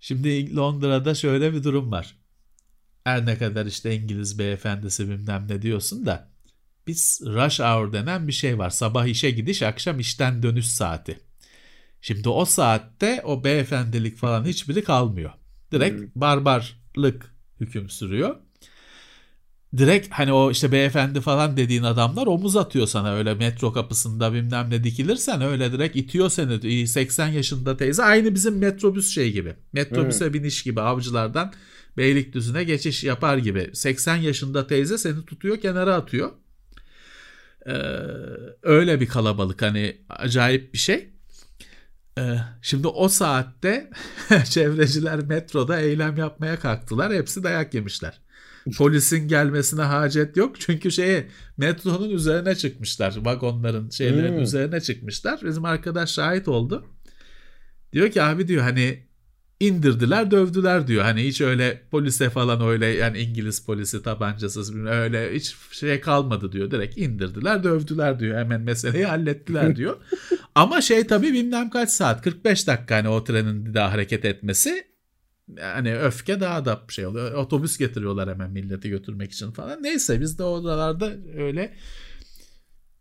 Şimdi 0.00 0.56
Londra'da 0.56 1.14
şöyle 1.14 1.52
bir 1.52 1.64
durum 1.64 1.90
var. 1.90 2.16
Her 3.04 3.26
ne 3.26 3.38
kadar 3.38 3.66
işte 3.66 3.94
İngiliz 3.94 4.38
beyefendisi 4.38 5.08
bilmem 5.08 5.46
ne 5.48 5.62
diyorsun 5.62 6.06
da 6.06 6.30
biz 6.86 7.20
rush 7.26 7.60
hour 7.60 7.92
denen 7.92 8.28
bir 8.28 8.32
şey 8.32 8.58
var. 8.58 8.70
Sabah 8.70 9.06
işe 9.06 9.30
gidiş, 9.30 9.62
akşam 9.62 10.00
işten 10.00 10.42
dönüş 10.42 10.66
saati. 10.66 11.20
Şimdi 12.02 12.28
o 12.28 12.44
saatte 12.44 13.22
o 13.24 13.44
beyefendilik 13.44 14.16
falan 14.16 14.44
hiçbiri 14.44 14.84
kalmıyor. 14.84 15.30
Direkt 15.72 16.00
hmm. 16.00 16.08
barbarlık 16.14 17.34
hüküm 17.60 17.90
sürüyor. 17.90 18.36
Direkt 19.76 20.08
hani 20.10 20.32
o 20.32 20.50
işte 20.50 20.72
beyefendi 20.72 21.20
falan 21.20 21.56
dediğin 21.56 21.82
adamlar 21.82 22.26
omuz 22.26 22.56
atıyor 22.56 22.86
sana 22.86 23.14
öyle 23.14 23.34
metro 23.34 23.72
kapısında 23.72 24.32
bilmem 24.32 24.70
ne 24.70 24.84
dikilirsen 24.84 25.42
öyle 25.42 25.72
direkt 25.72 25.96
itiyor 25.96 26.30
seni. 26.30 26.86
80 26.86 27.28
yaşında 27.28 27.76
teyze 27.76 28.02
aynı 28.02 28.34
bizim 28.34 28.58
metrobüs 28.58 29.14
şey 29.14 29.32
gibi. 29.32 29.54
Metrobüse 29.72 30.26
hmm. 30.26 30.34
biniş 30.34 30.62
gibi 30.62 30.80
avcılardan 30.80 31.52
Beylikdüzü'ne 31.96 32.64
geçiş 32.64 33.04
yapar 33.04 33.36
gibi. 33.36 33.70
80 33.72 34.16
yaşında 34.16 34.66
teyze 34.66 34.98
seni 34.98 35.24
tutuyor 35.24 35.60
kenara 35.60 35.94
atıyor. 35.94 36.30
Ee, 37.66 37.72
öyle 38.62 39.00
bir 39.00 39.06
kalabalık 39.06 39.62
hani 39.62 39.96
acayip 40.08 40.72
bir 40.72 40.78
şey. 40.78 41.10
Ee, 42.18 42.36
şimdi 42.62 42.88
o 42.88 43.08
saatte 43.08 43.90
çevreciler 44.44 45.20
metroda 45.20 45.80
eylem 45.80 46.16
yapmaya 46.16 46.60
kalktılar. 46.60 47.12
Hepsi 47.12 47.42
dayak 47.42 47.74
yemişler. 47.74 48.20
Polisin 48.76 49.28
gelmesine 49.28 49.82
hacet 49.82 50.36
yok. 50.36 50.60
Çünkü 50.60 50.90
şeye 50.90 51.28
metronun 51.56 52.10
üzerine 52.10 52.54
çıkmışlar. 52.54 53.16
Vagonların 53.24 53.90
şeylerin 53.90 54.32
hmm. 54.32 54.42
üzerine 54.42 54.80
çıkmışlar. 54.80 55.40
Bizim 55.44 55.64
arkadaş 55.64 56.10
şahit 56.10 56.48
oldu. 56.48 56.86
Diyor 57.92 58.10
ki 58.10 58.22
abi 58.22 58.48
diyor 58.48 58.62
hani 58.62 59.09
indirdiler 59.60 60.30
dövdüler 60.30 60.86
diyor. 60.86 61.04
Hani 61.04 61.24
hiç 61.26 61.40
öyle 61.40 61.82
polise 61.90 62.30
falan 62.30 62.60
öyle 62.68 62.86
yani 62.86 63.18
İngiliz 63.18 63.60
polisi 63.66 64.02
tabancasız 64.02 64.76
öyle 64.76 65.34
hiç 65.34 65.54
şey 65.72 66.00
kalmadı 66.00 66.52
diyor. 66.52 66.70
Direkt 66.70 66.98
indirdiler 66.98 67.64
dövdüler 67.64 68.20
diyor. 68.20 68.38
Hemen 68.38 68.60
meseleyi 68.60 69.06
hallettiler 69.06 69.76
diyor. 69.76 69.96
Ama 70.54 70.80
şey 70.80 71.06
tabii 71.06 71.32
bilmem 71.32 71.70
kaç 71.70 71.90
saat 71.90 72.22
45 72.22 72.66
dakika 72.66 72.96
hani 72.96 73.08
o 73.08 73.24
trenin 73.24 73.74
daha 73.74 73.92
hareket 73.92 74.24
etmesi 74.24 74.84
hani 75.60 75.96
öfke 75.96 76.40
daha 76.40 76.64
da 76.64 76.82
şey 76.88 77.06
oluyor. 77.06 77.32
Otobüs 77.32 77.78
getiriyorlar 77.78 78.30
hemen 78.30 78.50
milleti 78.50 78.88
götürmek 78.90 79.32
için 79.32 79.50
falan. 79.50 79.82
Neyse 79.82 80.20
biz 80.20 80.38
de 80.38 80.42
oralarda 80.42 81.12
öyle 81.36 81.74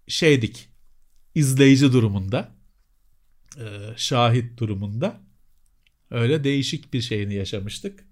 şeydik. 0.08 0.70
izleyici 1.36 1.94
durumunda. 1.94 2.52
Şahit 3.96 4.60
durumunda. 4.60 5.29
Öyle 6.12 6.44
değişik 6.44 6.94
bir 6.94 7.02
şeyini 7.02 7.34
yaşamıştık. 7.34 8.06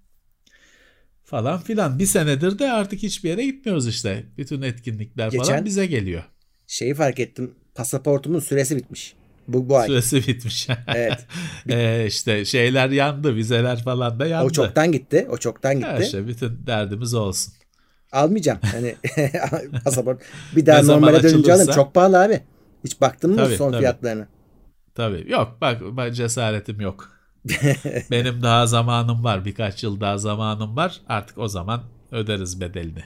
Falan 1.24 1.62
filan. 1.62 2.00
Bir 2.00 2.06
senedir 2.06 2.60
de 2.60 2.72
artık 2.72 3.04
hiçbir 3.04 3.30
yere 3.30 3.46
gitmiyoruz 3.46 3.88
işte. 3.88 4.24
Bütün 4.38 4.62
etkinlikler 4.62 5.32
Geçen 5.32 5.46
falan 5.46 5.66
bize 5.66 5.86
geliyor. 5.86 6.24
Şeyi 6.68 6.94
fark 6.94 7.20
ettim. 7.20 7.56
Pasaportumun 7.76 8.40
süresi 8.40 8.78
bitmiş. 8.78 9.16
Bu, 9.48 9.70
bu 9.70 9.78
ay. 9.78 9.88
Süresi 9.88 10.28
bitmiş. 10.28 10.68
evet. 10.96 11.26
ee, 11.70 12.06
işte 12.08 12.46
şeyler 12.46 12.90
yandı. 12.90 13.36
Vizeler 13.36 13.84
falan 13.84 14.20
da 14.20 14.28
yandı. 14.28 14.48
O 14.48 14.50
çoktan 14.50 14.92
gitti. 14.92 15.28
O 15.30 15.38
çoktan 15.38 15.76
gitti. 15.76 15.88
Ya 15.90 16.00
işte 16.00 16.28
bütün 16.28 16.68
derdimiz 16.68 17.14
olsun. 17.14 17.54
Almayacağım. 18.12 18.60
Hani 18.72 18.96
pasaport. 19.84 20.22
Bir 20.56 20.66
daha 20.66 20.82
normale 20.82 21.24
dönünce 21.24 21.54
alın. 21.54 21.72
Çok 21.72 21.94
pahalı 21.94 22.24
abi. 22.24 22.42
Hiç 22.84 23.02
baktın 23.02 23.32
mı 23.32 23.38
tabii, 23.38 23.56
son 23.56 23.72
tabii. 23.72 23.80
fiyatlarına? 23.80 24.28
Tabii. 24.96 25.26
Yok 25.32 25.58
bak 25.62 25.82
cesaretim 26.16 26.82
yok. 26.82 27.17
Benim 28.12 28.44
daha 28.44 28.68
zamanım 28.68 29.24
var. 29.24 29.46
Birkaç 29.46 29.84
yıl 29.84 30.02
daha 30.02 30.18
zamanım 30.18 30.76
var. 30.76 31.02
Artık 31.08 31.38
o 31.38 31.48
zaman 31.48 31.84
öderiz 32.12 32.62
bedelini. 32.62 33.04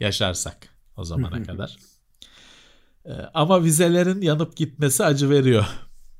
Yaşarsak 0.00 0.68
o 0.96 1.04
zamana 1.04 1.42
kadar. 1.42 1.76
Ee, 3.06 3.12
ama 3.34 3.64
vizelerin 3.64 4.20
yanıp 4.20 4.56
gitmesi 4.56 5.04
acı 5.04 5.30
veriyor. 5.30 5.64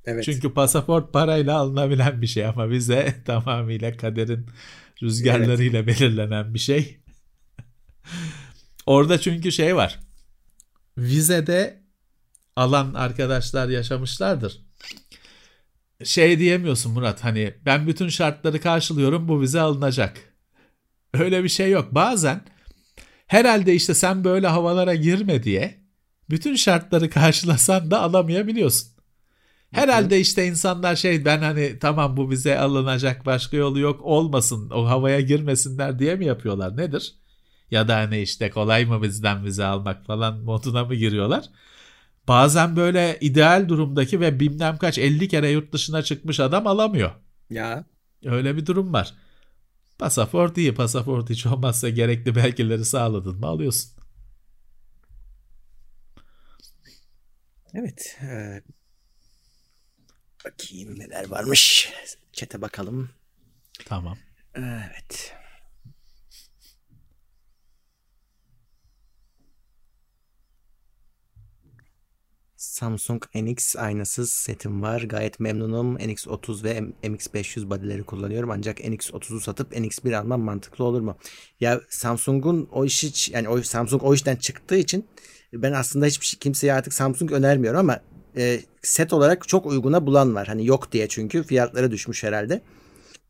Evet. 0.05 0.25
Çünkü 0.25 0.55
pasaport 0.55 1.13
parayla 1.13 1.59
alınabilen 1.59 2.23
bir 2.23 2.27
şey 2.27 2.47
ama 2.47 2.71
vize 2.71 3.15
tamamıyla 3.27 3.97
kaderin 3.97 4.47
rüzgarlarıyla 5.03 5.79
evet. 5.79 5.89
belirlenen 5.89 6.55
bir 6.55 6.59
şey. 6.59 7.01
Orada 8.87 9.21
çünkü 9.21 9.53
şey 9.53 9.77
var. 9.77 10.01
Vizede 10.99 11.83
alan 12.57 12.95
arkadaşlar 12.95 13.69
yaşamışlardır 13.69 14.61
şey 16.05 16.39
diyemiyorsun 16.39 16.93
Murat 16.93 17.25
hani 17.25 17.55
ben 17.67 17.87
bütün 17.87 18.09
şartları 18.09 18.61
karşılıyorum 18.61 19.29
bu 19.29 19.41
vize 19.41 19.61
alınacak. 19.61 20.17
Öyle 21.15 21.45
bir 21.45 21.49
şey 21.49 21.71
yok. 21.71 21.89
Bazen 21.95 22.41
herhalde 23.27 23.75
işte 23.75 23.95
sen 23.95 24.25
böyle 24.25 24.47
havalara 24.47 24.95
girme 24.95 25.43
diye 25.43 25.83
bütün 26.31 26.57
şartları 26.57 27.11
karşılasan 27.11 27.91
da 27.91 28.01
alamayabiliyorsun. 28.01 28.93
Herhalde 29.73 30.21
işte 30.21 30.47
insanlar 30.47 30.97
şey 30.97 31.25
ben 31.25 31.39
hani 31.43 31.79
tamam 31.79 32.17
bu 32.17 32.31
bize 32.31 32.59
alınacak 32.59 33.27
başka 33.27 33.57
yolu 33.57 33.79
yok 33.79 34.01
olmasın 34.03 34.71
o 34.71 34.87
havaya 34.87 35.21
girmesinler 35.21 35.99
diye 35.99 36.15
mi 36.15 36.27
yapıyorlar 36.27 36.77
nedir? 36.77 37.15
Ya 37.71 37.89
da 37.89 37.97
hani 37.97 38.21
işte 38.21 38.51
kolay 38.51 38.85
mı 38.85 39.03
bizden 39.03 39.45
vize 39.45 39.65
almak 39.65 40.07
falan 40.07 40.39
moduna 40.39 40.85
mı 40.85 40.95
giriyorlar? 40.95 41.45
Bazen 42.29 42.77
böyle 42.77 43.19
ideal 43.21 43.69
durumdaki 43.69 44.21
ve 44.21 44.41
bilmem 44.41 44.79
kaç 44.79 44.99
50 44.99 45.29
kere 45.29 45.51
yurt 45.51 45.73
dışına 45.73 46.03
çıkmış 46.03 46.41
adam 46.41 46.67
alamıyor. 46.67 47.11
Ya. 47.51 47.85
Öyle 48.25 48.57
bir 48.57 48.67
durum 48.67 48.93
var. 48.93 49.15
Pasaport 49.99 50.59
iyi. 50.59 50.75
Pasaport 50.75 51.31
hiç 51.31 51.47
olmazsa 51.47 51.89
gerekli 51.89 52.35
belgeleri 52.35 52.85
sağladın 52.85 53.41
mı 53.41 53.47
alıyorsun. 53.47 53.91
Evet. 57.75 58.19
E, 58.23 58.63
bakayım 60.45 60.99
neler 60.99 61.29
varmış. 61.29 61.93
Çete 62.33 62.63
bakalım. 62.63 63.11
Tamam. 63.87 64.19
Evet. 64.55 65.35
Samsung 72.73 73.23
NX 73.35 73.77
aynasız 73.77 74.33
setim 74.33 74.83
var. 74.83 75.03
Gayet 75.03 75.41
memnunum. 75.41 75.97
NX30 75.97 76.65
ve 76.65 76.79
MX500 77.03 77.71
body'leri 77.71 78.03
kullanıyorum. 78.03 78.51
Ancak 78.51 78.81
NX30'u 78.81 79.41
satıp 79.41 79.73
NX1 79.73 80.17
almam 80.17 80.41
mantıklı 80.41 80.85
olur 80.85 81.01
mu? 81.01 81.17
Ya 81.61 81.81
Samsung'un 81.89 82.69
o 82.73 82.85
işi 82.85 83.33
yani 83.33 83.49
o 83.49 83.63
Samsung 83.63 84.03
o 84.05 84.15
işten 84.15 84.37
çıktığı 84.37 84.77
için 84.77 85.05
ben 85.53 85.73
aslında 85.73 86.07
hiçbir 86.07 86.27
şey 86.27 86.39
kimseye 86.39 86.73
artık 86.73 86.93
Samsung 86.93 87.33
önermiyorum 87.33 87.81
ama 87.81 88.01
e, 88.37 88.61
set 88.83 89.13
olarak 89.13 89.49
çok 89.49 89.67
uyguna 89.67 90.07
bulan 90.07 90.35
var. 90.35 90.47
Hani 90.47 90.67
yok 90.67 90.93
diye 90.93 91.09
çünkü 91.09 91.43
fiyatları 91.43 91.91
düşmüş 91.91 92.25
herhalde. 92.25 92.63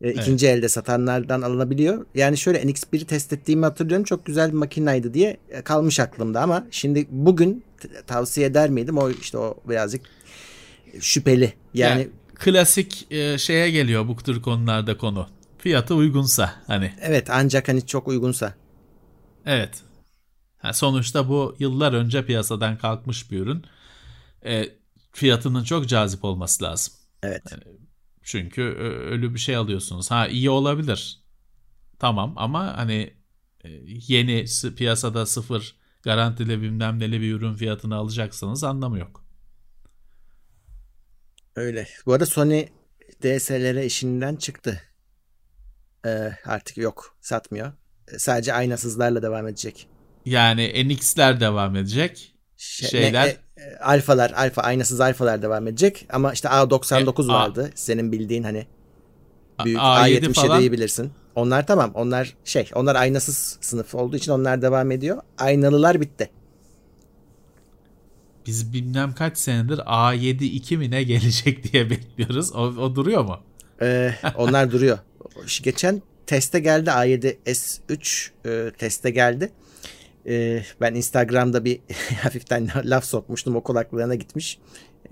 E, 0.03 0.09
evet. 0.09 0.19
ikinci 0.23 0.47
elde 0.47 0.69
satanlardan 0.69 1.43
alınabiliyor. 1.43 2.07
Yani 2.15 2.39
şöyle 2.39 2.63
NX1'i 2.63 3.05
test 3.05 3.33
ettiğimi 3.33 3.65
hatırlıyorum. 3.65 4.05
Çok 4.05 4.27
güzel 4.27 4.49
bir 4.49 4.57
makinaydı 4.57 5.15
diye 5.15 5.37
e, 5.51 5.63
kalmış 5.63 6.01
aklımda 6.01 6.43
ama 6.43 6.67
şimdi 6.71 7.07
bugün 7.11 7.65
tavsiye 8.07 8.47
eder 8.47 8.71
miydim? 8.71 8.99
O 8.99 9.11
işte 9.11 9.39
o 9.39 9.57
birazcık 9.69 10.03
şüpheli. 11.01 11.53
Yani, 11.75 12.01
yani 12.01 12.09
klasik 12.35 13.13
e, 13.13 13.39
şeye 13.39 13.71
geliyor 13.71 14.09
bu 14.09 14.17
tür 14.17 14.43
konularda 14.43 14.99
konu. 14.99 15.27
Fiyatı 15.59 15.95
uygunsa 15.95 16.55
hani. 16.67 16.93
Evet 17.01 17.31
ancak 17.31 17.69
hani 17.69 17.87
çok 17.87 18.09
uygunsa. 18.09 18.55
Evet. 19.47 19.71
Ha, 20.59 20.73
sonuçta 20.73 21.29
bu 21.29 21.57
yıllar 21.59 21.93
önce 21.93 22.27
piyasadan 22.27 22.79
kalkmış 22.79 23.31
bir 23.31 23.41
ürün. 23.41 23.65
E, 24.45 24.65
fiyatının 25.13 25.65
çok 25.65 25.89
cazip 25.89 26.25
olması 26.25 26.65
lazım. 26.65 26.95
Evet. 27.23 27.43
Yani, 27.51 27.63
çünkü 28.23 28.63
ölü 28.63 29.35
bir 29.35 29.39
şey 29.39 29.57
alıyorsunuz. 29.57 30.11
Ha 30.11 30.29
iyi 30.29 30.51
olabilir. 30.51 31.23
Tamam 31.99 32.35
ama 32.37 32.77
hani 32.77 33.15
e, 33.65 33.71
yeni 33.87 34.45
piyasada 34.77 35.27
sıfır 35.27 35.77
garantili 36.03 36.63
bilmem 36.63 36.99
neli 36.99 37.21
bir 37.21 37.33
ürün 37.35 37.55
fiyatını 37.55 37.97
alacaksanız 37.97 38.65
anlamı 38.65 38.99
yok. 38.99 39.25
Öyle. 41.57 41.89
Bu 42.07 42.13
arada 42.13 42.27
Sony 42.27 42.67
DSLR 43.23 43.83
işinden 43.83 44.37
çıktı. 44.37 44.83
Ee, 46.07 46.33
artık 46.45 46.77
yok. 46.77 47.17
Satmıyor. 47.21 47.73
Sadece 48.19 48.53
aynasızlarla 48.53 49.23
devam 49.23 49.49
edecek. 49.49 49.89
Yani 50.25 50.89
NX'ler 50.89 51.41
devam 51.41 51.77
edecek. 51.77 52.35
Şey, 52.57 52.89
Şeyler. 52.89 53.27
Ne, 53.27 53.31
e, 53.31 53.52
alfalar, 53.81 54.31
alfa 54.31 54.63
aynasız 54.63 55.01
alfalar 55.01 55.43
devam 55.43 55.69
edecek. 55.69 56.07
Ama 56.13 56.33
işte 56.33 56.49
A99 56.49 57.25
e, 57.25 57.29
vardı. 57.29 57.71
A, 57.75 57.77
senin 57.77 58.13
bildiğin 58.13 58.43
hani 58.43 58.67
büyük 59.65 59.79
A7 59.79 60.21
A77'yi 60.21 60.73
bilirsin. 60.73 61.13
Onlar 61.35 61.67
tamam. 61.67 61.91
Onlar 61.95 62.35
şey, 62.45 62.71
onlar 62.75 62.97
aynasız 62.97 63.59
sınıf 63.61 63.95
olduğu 63.95 64.17
için 64.17 64.33
onlar 64.33 64.63
devam 64.63 64.91
ediyor. 64.91 65.23
Aynalılar 65.39 66.01
bitti. 66.01 66.31
Biz 68.47 68.73
bilmem 68.73 69.13
kaç 69.13 69.39
senedir 69.39 69.79
A7 69.79 70.45
2 70.45 70.77
mi 70.77 70.91
ne 70.91 71.03
gelecek 71.03 71.65
diye 71.73 71.91
bekliyoruz. 71.91 72.53
O, 72.53 72.61
o 72.61 72.95
duruyor 72.95 73.25
mu? 73.25 73.39
Ee, 73.83 74.15
onlar 74.37 74.73
duruyor. 74.73 74.99
Geçen 75.63 76.03
teste 76.27 76.61
geldi 76.61 76.91
A7 76.91 77.37
S3 77.47 78.31
e, 78.47 78.71
teste 78.71 79.11
geldi. 79.11 79.53
E, 80.27 80.63
ben 80.81 80.95
Instagram'da 80.95 81.65
bir 81.65 81.81
hafiften 82.23 82.69
laf 82.85 83.05
sokmuştum 83.05 83.57
o 83.57 83.63
kulaklarına 83.63 84.15
gitmiş. 84.15 84.59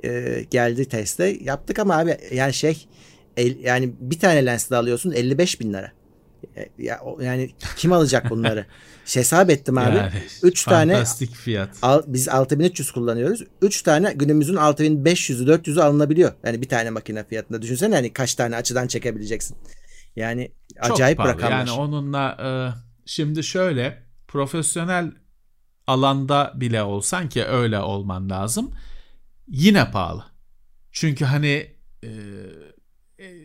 E, 0.04 0.44
geldi 0.50 0.84
teste 0.84 1.38
yaptık 1.40 1.78
ama 1.78 1.96
abi 1.98 2.16
yani 2.32 2.54
şey 2.54 2.86
el, 3.36 3.58
yani 3.60 3.92
bir 4.00 4.18
tane 4.18 4.46
lens 4.46 4.70
de 4.70 4.76
alıyorsun 4.76 5.12
55 5.12 5.60
bin 5.60 5.72
lira. 5.72 5.92
E, 6.56 6.68
ya, 6.78 7.00
yani 7.20 7.50
kim 7.76 7.92
alacak 7.92 8.30
bunları? 8.30 8.66
Hesap 9.14 9.50
ettim 9.50 9.78
abi. 9.78 9.96
Yani, 9.96 10.12
3 10.42 10.64
tane 10.64 10.92
fantastik 10.92 11.34
fiyat. 11.34 11.70
Al, 11.82 12.02
biz 12.06 12.28
6300 12.28 12.90
kullanıyoruz. 12.90 13.42
3 13.62 13.82
tane 13.82 14.12
günümüzün 14.12 14.56
6500'ü 14.56 15.46
400'ü 15.46 15.82
alınabiliyor. 15.82 16.32
Yani 16.44 16.62
bir 16.62 16.68
tane 16.68 16.90
makine 16.90 17.24
fiyatında 17.24 17.62
düşünsene 17.62 17.94
hani 17.94 18.12
kaç 18.12 18.34
tane 18.34 18.56
açıdan 18.56 18.86
çekebileceksin. 18.86 19.56
Yani 20.16 20.52
Çok 20.82 20.92
acayip 20.92 21.18
pahalı. 21.18 21.32
rakamlar. 21.32 21.50
Yani 21.50 21.70
onunla 21.70 22.36
e, 22.42 22.48
şimdi 23.06 23.44
şöyle 23.44 24.09
profesyonel 24.30 25.12
alanda 25.86 26.52
bile 26.54 26.82
olsan 26.82 27.28
ki 27.28 27.44
öyle 27.44 27.78
olman 27.78 28.30
lazım. 28.30 28.70
Yine 29.48 29.90
pahalı. 29.90 30.24
Çünkü 30.92 31.24
hani 31.24 31.74
e, 32.04 32.10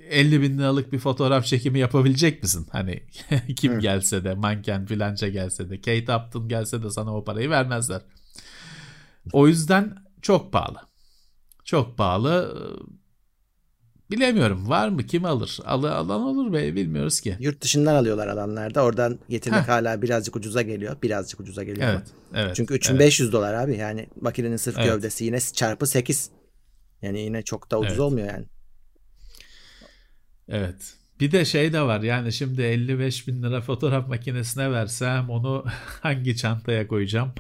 50 0.10 0.42
bin 0.42 0.58
liralık 0.58 0.92
bir 0.94 1.00
fotoğraf 1.00 1.46
çekimi 1.46 1.80
yapabilecek 1.80 2.44
misin? 2.44 2.68
Hani 2.72 3.04
kim 3.56 3.72
evet. 3.72 3.82
gelse 3.82 4.24
de 4.24 4.34
manken 4.34 4.86
filanca 4.86 5.28
gelse 5.28 5.70
de 5.70 5.82
Kate 5.82 6.16
Upton 6.16 6.50
gelse 6.50 6.84
de 6.84 6.90
sana 6.90 7.16
o 7.18 7.24
parayı 7.24 7.50
vermezler. 7.50 8.02
O 9.32 9.48
yüzden 9.48 9.96
çok 10.22 10.54
pahalı. 10.54 10.80
Çok 11.64 11.98
pahalı. 11.98 12.56
Bilemiyorum 14.12 14.70
var 14.70 14.90
mı 14.90 15.04
kim 15.04 15.26
alır? 15.26 15.60
Alı, 15.66 15.96
alan 15.96 16.22
olur 16.22 16.54
be 16.54 16.76
bilmiyoruz 16.76 17.22
ki. 17.22 17.38
Yurt 17.40 17.62
dışından 17.62 17.96
alıyorlar 17.96 18.28
alanlarda. 18.28 18.84
Oradan 18.84 19.20
getirmek 19.30 19.62
Heh. 19.62 19.68
hala 19.68 20.02
birazcık 20.02 20.36
ucuza 20.36 20.62
geliyor. 20.62 20.98
Birazcık 21.04 21.40
ucuza 21.40 21.64
geliyor. 21.64 21.88
Evet, 21.90 22.08
ama. 22.32 22.42
evet. 22.42 22.56
Çünkü 22.56 22.74
3500 22.74 23.28
evet. 23.28 23.34
dolar 23.34 23.54
abi. 23.54 23.78
Yani 23.78 24.08
makinenin 24.22 24.58
sırf 24.58 24.78
evet. 24.78 24.88
gövdesi 24.88 25.26
yine 25.26 25.40
çarpı 25.40 25.88
8. 25.88 26.30
Yani 27.02 27.20
yine 27.20 27.42
çok 27.42 27.72
da 27.72 27.80
ucuz 27.80 27.92
evet. 27.92 28.00
olmuyor 28.00 28.28
yani. 28.28 28.46
Evet. 30.50 30.94
Bir 31.20 31.32
de 31.32 31.46
şey 31.46 31.74
de 31.74 31.82
var 31.82 32.02
yani 32.02 32.34
şimdi 32.34 32.62
55 32.62 33.28
bin 33.28 33.44
lira 33.44 33.62
fotoğraf 33.62 34.08
makinesine 34.08 34.72
versem 34.72 35.30
onu 35.30 35.66
hangi 36.02 36.36
çantaya 36.36 36.88
koyacağım? 36.88 37.34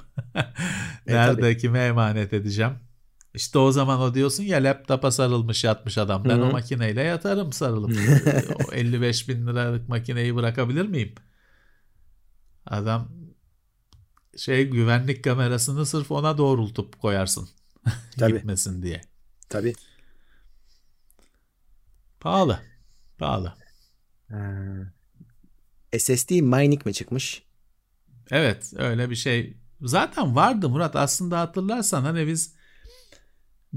Nerede 1.07 1.49
e, 1.49 1.57
kime 1.57 1.79
emanet 1.79 2.33
edeceğim? 2.33 2.73
İşte 3.35 3.59
o 3.59 3.71
zaman 3.71 3.99
o 4.01 4.13
diyorsun 4.13 4.43
ya 4.43 4.57
laptopa 4.57 5.11
sarılmış 5.11 5.63
yatmış 5.63 5.97
adam. 5.97 6.25
Ben 6.25 6.37
Hı-hı. 6.37 6.45
o 6.45 6.51
makineyle 6.51 7.01
yatarım 7.03 7.53
sarılıp. 7.53 7.97
o 8.69 8.73
55 8.73 9.29
bin 9.29 9.47
liralık 9.47 9.89
makineyi 9.89 10.35
bırakabilir 10.35 10.85
miyim? 10.85 11.15
Adam 12.65 13.11
şey 14.37 14.69
güvenlik 14.69 15.23
kamerasını 15.23 15.85
sırf 15.85 16.11
ona 16.11 16.37
doğrultup 16.37 16.99
koyarsın. 17.01 17.49
Tabii. 18.19 18.33
Gitmesin 18.33 18.81
diye. 18.81 19.01
Tabii. 19.49 19.73
Pahalı. 22.19 22.59
Pahalı. 23.17 23.53
Ee, 24.31 25.99
SSD 25.99 26.31
mining 26.31 26.85
mi 26.85 26.93
çıkmış? 26.93 27.43
Evet 28.31 28.73
öyle 28.75 29.09
bir 29.09 29.15
şey. 29.15 29.57
Zaten 29.81 30.35
vardı 30.35 30.69
Murat 30.69 30.95
aslında 30.95 31.39
hatırlarsan 31.39 32.01
hani 32.01 32.27
biz 32.27 32.54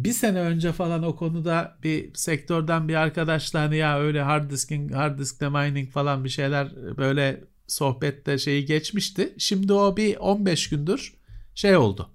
bir 0.04 0.12
sene 0.12 0.40
önce 0.40 0.72
falan 0.72 1.02
o 1.02 1.16
konuda 1.16 1.78
bir 1.82 2.14
sektörden 2.14 2.88
bir 2.88 2.94
arkadaşla 2.94 3.60
hani 3.60 3.76
ya 3.76 4.00
öyle 4.00 4.22
hard 4.22 4.50
disking 4.50 4.94
hard 4.94 5.18
diskte 5.18 5.48
mining 5.48 5.90
falan 5.90 6.24
bir 6.24 6.28
şeyler 6.28 6.96
böyle 6.96 7.44
sohbette 7.66 8.38
şeyi 8.38 8.64
geçmişti. 8.64 9.34
Şimdi 9.38 9.72
o 9.72 9.96
bir 9.96 10.16
15 10.16 10.68
gündür 10.68 11.14
şey 11.54 11.76
oldu. 11.76 12.10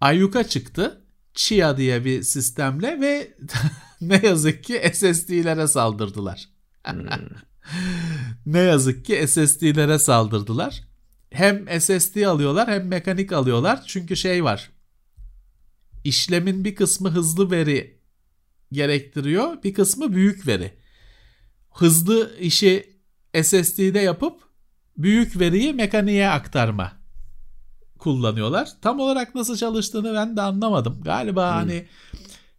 Ayyuka 0.00 0.44
çıktı. 0.44 1.02
Chia 1.34 1.76
diye 1.76 2.04
bir 2.04 2.22
sistemle 2.22 3.00
ve 3.00 3.34
ne 4.00 4.20
yazık 4.24 4.64
ki 4.64 4.90
SSD'lere 4.92 5.66
saldırdılar. 5.66 6.48
Hmm. 6.84 7.06
ne 8.46 8.58
yazık 8.58 9.04
ki 9.04 9.24
SSD'lere 9.28 9.98
saldırdılar. 9.98 10.84
Hem 11.30 11.80
SSD 11.80 12.22
alıyorlar 12.22 12.68
hem 12.68 12.88
mekanik 12.88 13.32
alıyorlar. 13.32 13.82
Çünkü 13.86 14.16
şey 14.16 14.44
var. 14.44 14.71
İşlemin 16.04 16.64
bir 16.64 16.74
kısmı 16.74 17.10
hızlı 17.10 17.50
veri 17.50 18.00
gerektiriyor, 18.72 19.62
bir 19.62 19.74
kısmı 19.74 20.12
büyük 20.12 20.46
veri. 20.46 20.74
Hızlı 21.70 22.36
işi 22.40 22.96
SSD'de 23.42 23.98
yapıp 23.98 24.40
büyük 24.98 25.40
veriyi 25.40 25.72
mekaniğe 25.72 26.28
aktarma 26.28 26.92
kullanıyorlar. 27.98 28.68
Tam 28.82 29.00
olarak 29.00 29.34
nasıl 29.34 29.56
çalıştığını 29.56 30.14
ben 30.14 30.36
de 30.36 30.42
anlamadım. 30.42 31.00
Galiba 31.02 31.50
hmm. 31.50 31.58
hani 31.58 31.86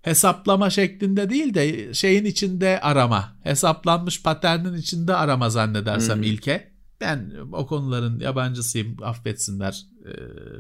hesaplama 0.02 0.70
şeklinde 0.70 1.30
değil 1.30 1.54
de 1.54 1.94
şeyin 1.94 2.26
içinde 2.26 2.82
arama. 2.82 3.36
Hesaplanmış 3.44 4.24
paternin 4.24 4.74
içinde 4.74 5.16
arama 5.16 5.50
zannedersem 5.50 6.18
hmm. 6.18 6.24
ilke. 6.24 6.74
Ben 7.02 7.34
o 7.52 7.68
konuların 7.68 8.20
yabancısıyım 8.20 9.04
affetsinler 9.04 9.86
e, 10.06 10.12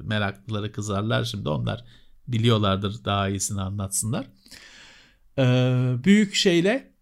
meraklıları 0.03 0.71
kızarlar 0.71 1.23
şimdi 1.23 1.49
onlar 1.49 1.85
biliyorlardır 2.27 3.05
daha 3.05 3.29
iyisini 3.29 3.61
anlatsınlar. 3.61 4.25
E, 5.37 5.43
büyük 6.03 6.35
şeyle 6.35 6.93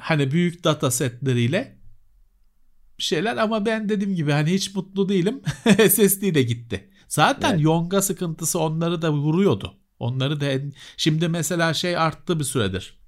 hani 0.00 0.30
büyük 0.30 0.64
data 0.64 0.90
setleriyle 0.90 1.78
şeyler 2.98 3.36
ama 3.36 3.66
ben 3.66 3.88
dediğim 3.88 4.14
gibi 4.14 4.32
hani 4.32 4.52
hiç 4.52 4.74
mutlu 4.74 5.08
değilim. 5.08 5.42
SSD 5.88 6.34
de 6.34 6.42
gitti. 6.42 6.90
Zaten 7.08 7.50
evet. 7.50 7.60
yonga 7.62 8.02
sıkıntısı 8.02 8.58
onları 8.58 9.02
da 9.02 9.12
vuruyordu. 9.12 9.74
Onları 9.98 10.40
da 10.40 10.74
şimdi 10.96 11.28
mesela 11.28 11.74
şey 11.74 11.96
arttı 11.96 12.38
bir 12.38 12.44
süredir. 12.44 13.02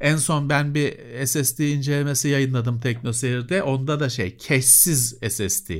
En 0.00 0.16
son 0.16 0.48
ben 0.48 0.74
bir 0.74 0.96
SSD 1.26 1.58
incelemesi 1.58 2.28
yayınladım 2.28 2.80
TeknoSeyir'de. 2.80 3.62
Onda 3.62 4.00
da 4.00 4.08
şey 4.08 4.38
cache'siz 4.38 5.18
SSD. 5.28 5.70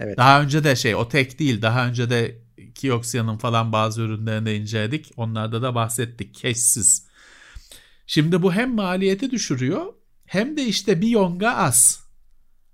evet. 0.00 0.16
Daha 0.16 0.42
önce 0.42 0.64
de 0.64 0.76
şey 0.76 0.94
o 0.94 1.08
tek 1.08 1.38
değil. 1.38 1.62
Daha 1.62 1.86
önce 1.88 2.10
de 2.10 2.47
Kioxia'nın 2.78 3.38
falan 3.38 3.72
bazı 3.72 4.02
ürünlerini 4.02 4.52
inceledik. 4.52 5.12
Onlarda 5.16 5.62
da 5.62 5.74
bahsettik. 5.74 6.34
Cache'siz. 6.34 7.06
Şimdi 8.06 8.42
bu 8.42 8.52
hem 8.52 8.74
maliyeti 8.74 9.30
düşürüyor 9.30 9.92
hem 10.26 10.56
de 10.56 10.64
işte 10.64 11.00
bir 11.00 11.08
yonga 11.08 11.50
az. 11.50 12.08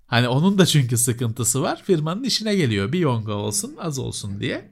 Hani 0.07 0.27
onun 0.27 0.57
da 0.57 0.65
çünkü 0.65 0.97
sıkıntısı 0.97 1.61
var. 1.61 1.83
Firmanın 1.83 2.23
işine 2.23 2.55
geliyor. 2.55 2.91
Bir 2.91 2.99
yonga 2.99 3.33
olsun 3.33 3.75
az 3.79 3.99
olsun 3.99 4.39
diye. 4.39 4.71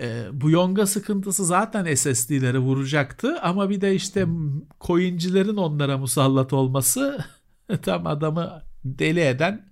E, 0.00 0.26
bu 0.32 0.50
yonga 0.50 0.86
sıkıntısı 0.86 1.44
zaten 1.44 1.94
SSD'leri 1.94 2.58
vuracaktı 2.58 3.40
ama 3.42 3.70
bir 3.70 3.80
de 3.80 3.94
işte 3.94 4.26
coincilerin 4.80 5.56
onlara 5.56 5.98
musallat 5.98 6.52
olması 6.52 7.24
tam 7.82 8.06
adamı 8.06 8.62
deli 8.84 9.20
eden 9.20 9.68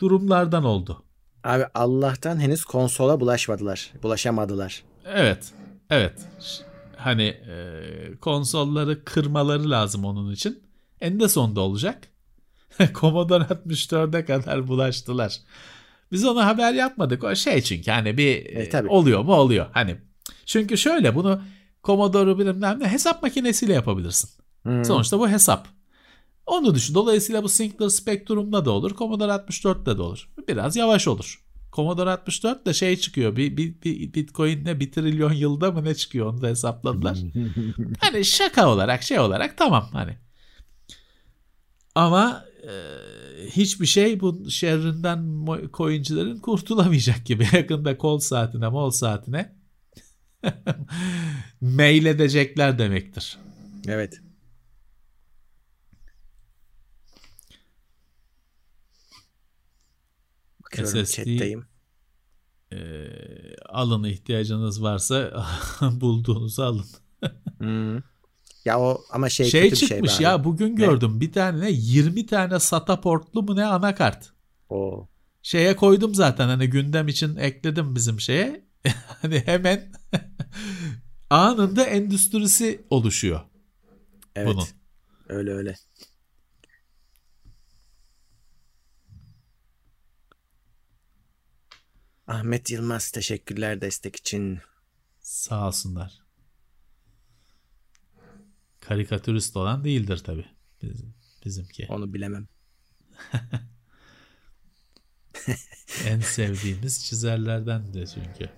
durumlardan 0.00 0.64
oldu. 0.64 1.04
Abi 1.44 1.64
Allah'tan 1.74 2.40
henüz 2.40 2.64
konsola 2.64 3.20
bulaşmadılar. 3.20 3.92
Bulaşamadılar. 4.02 4.82
Evet. 5.04 5.52
Evet. 5.90 6.12
Hani 6.96 7.22
e, 7.22 7.82
konsolları 8.20 9.04
kırmaları 9.04 9.70
lazım 9.70 10.04
onun 10.04 10.32
için. 10.32 10.62
En 11.00 11.20
de 11.20 11.28
sonda 11.28 11.60
olacak. 11.60 12.08
Commodore 12.94 13.44
64'e 13.44 14.24
kadar 14.24 14.68
bulaştılar. 14.68 15.40
Biz 16.12 16.24
ona 16.24 16.46
haber 16.46 16.72
yapmadık. 16.72 17.24
O 17.24 17.34
şey 17.34 17.62
çünkü 17.62 17.90
hani 17.90 18.18
bir 18.18 18.46
e, 18.46 18.68
tabii. 18.68 18.88
oluyor 18.88 19.22
mu 19.22 19.34
oluyor. 19.34 19.66
Hani 19.72 19.96
çünkü 20.46 20.78
şöyle 20.78 21.14
bunu 21.14 21.42
Commodore'u 21.84 22.38
bilmem 22.38 22.80
ne 22.80 22.88
hesap 22.88 23.22
makinesiyle 23.22 23.72
yapabilirsin. 23.72 24.30
Hmm. 24.62 24.84
Sonuçta 24.84 25.18
bu 25.18 25.28
hesap. 25.28 25.68
Onu 26.48 26.74
düşün. 26.74 26.94
Dolayısıyla 26.94 27.42
bu 27.42 27.48
Sinclair 27.48 27.90
Spectrum'da 27.90 28.64
da 28.64 28.70
olur. 28.70 28.96
Commodore 28.96 29.32
64'te 29.32 29.98
de 29.98 30.02
olur. 30.02 30.28
Biraz 30.48 30.76
yavaş 30.76 31.08
olur. 31.08 31.44
Commodore 31.72 32.10
64 32.10 32.66
de 32.66 32.74
şey 32.74 32.96
çıkıyor. 32.96 33.36
Bir, 33.36 33.56
bir, 33.56 33.82
bir 33.82 34.14
Bitcoin 34.14 34.64
ne 34.64 34.80
bir 34.80 34.92
trilyon 34.92 35.32
yılda 35.32 35.70
mı 35.70 35.84
ne 35.84 35.94
çıkıyor 35.94 36.26
onu 36.26 36.42
da 36.42 36.48
hesapladılar. 36.48 37.18
hani 37.98 38.24
şaka 38.24 38.68
olarak 38.68 39.02
şey 39.02 39.18
olarak 39.18 39.56
tamam 39.56 39.88
hani. 39.92 40.16
Ama 41.94 42.44
e, 42.62 42.72
hiçbir 43.50 43.86
şey 43.86 44.20
bu 44.20 44.50
şerrinden 44.50 45.46
coincilerin 45.72 46.38
kurtulamayacak 46.38 47.26
gibi. 47.26 47.46
Yakında 47.56 47.98
kol 47.98 48.18
saatine, 48.18 48.68
mol 48.68 48.90
saatine 48.90 49.52
mail 51.60 52.06
edecekler 52.06 52.78
demektir. 52.78 53.38
Evet. 53.86 54.20
Bakıyorum 60.72 61.06
SSD, 61.06 61.16
chatteyim. 61.16 61.66
E, 62.72 62.78
alın 63.68 64.04
ihtiyacınız 64.04 64.82
varsa 64.82 65.46
bulduğunuzu 66.00 66.62
alın. 66.62 66.86
hmm. 67.58 68.02
Ya 68.64 68.80
o 68.80 69.00
ama 69.12 69.28
şey, 69.28 69.46
şey 69.46 69.70
çıkmış 69.70 70.12
şey 70.12 70.24
ya 70.24 70.44
bugün 70.44 70.76
gördüm 70.76 71.16
ne? 71.16 71.20
bir 71.20 71.32
tane 71.32 71.70
20 71.70 72.26
tane 72.26 72.60
SATA 72.60 73.00
portlu 73.00 73.42
mu 73.42 73.56
ne 73.56 73.64
anakart. 73.64 74.32
O. 74.68 75.08
Şeye 75.42 75.76
koydum 75.76 76.14
zaten 76.14 76.48
hani 76.48 76.70
gündem 76.70 77.08
için 77.08 77.36
ekledim 77.36 77.94
bizim 77.94 78.20
şeye. 78.20 78.64
hani 79.22 79.40
hemen 79.46 79.92
anında 81.30 81.84
endüstrisi 81.84 82.86
oluşuyor. 82.90 83.40
Evet. 84.36 84.48
Bunun. 84.48 84.66
Öyle 85.28 85.50
öyle. 85.50 85.74
Ahmet 92.28 92.70
Yılmaz 92.70 93.10
teşekkürler 93.10 93.80
destek 93.80 94.16
için. 94.16 94.58
Sağ 95.20 95.66
olsunlar 95.66 96.28
karikatürist 98.88 99.56
olan 99.56 99.84
değildir 99.84 100.18
tabi 100.18 100.44
bizim, 100.82 101.14
bizimki. 101.44 101.86
Onu 101.88 102.14
bilemem. 102.14 102.48
en 106.06 106.20
sevdiğimiz 106.20 107.04
çizerlerden 107.04 107.94
de 107.94 108.04
çünkü. 108.06 108.50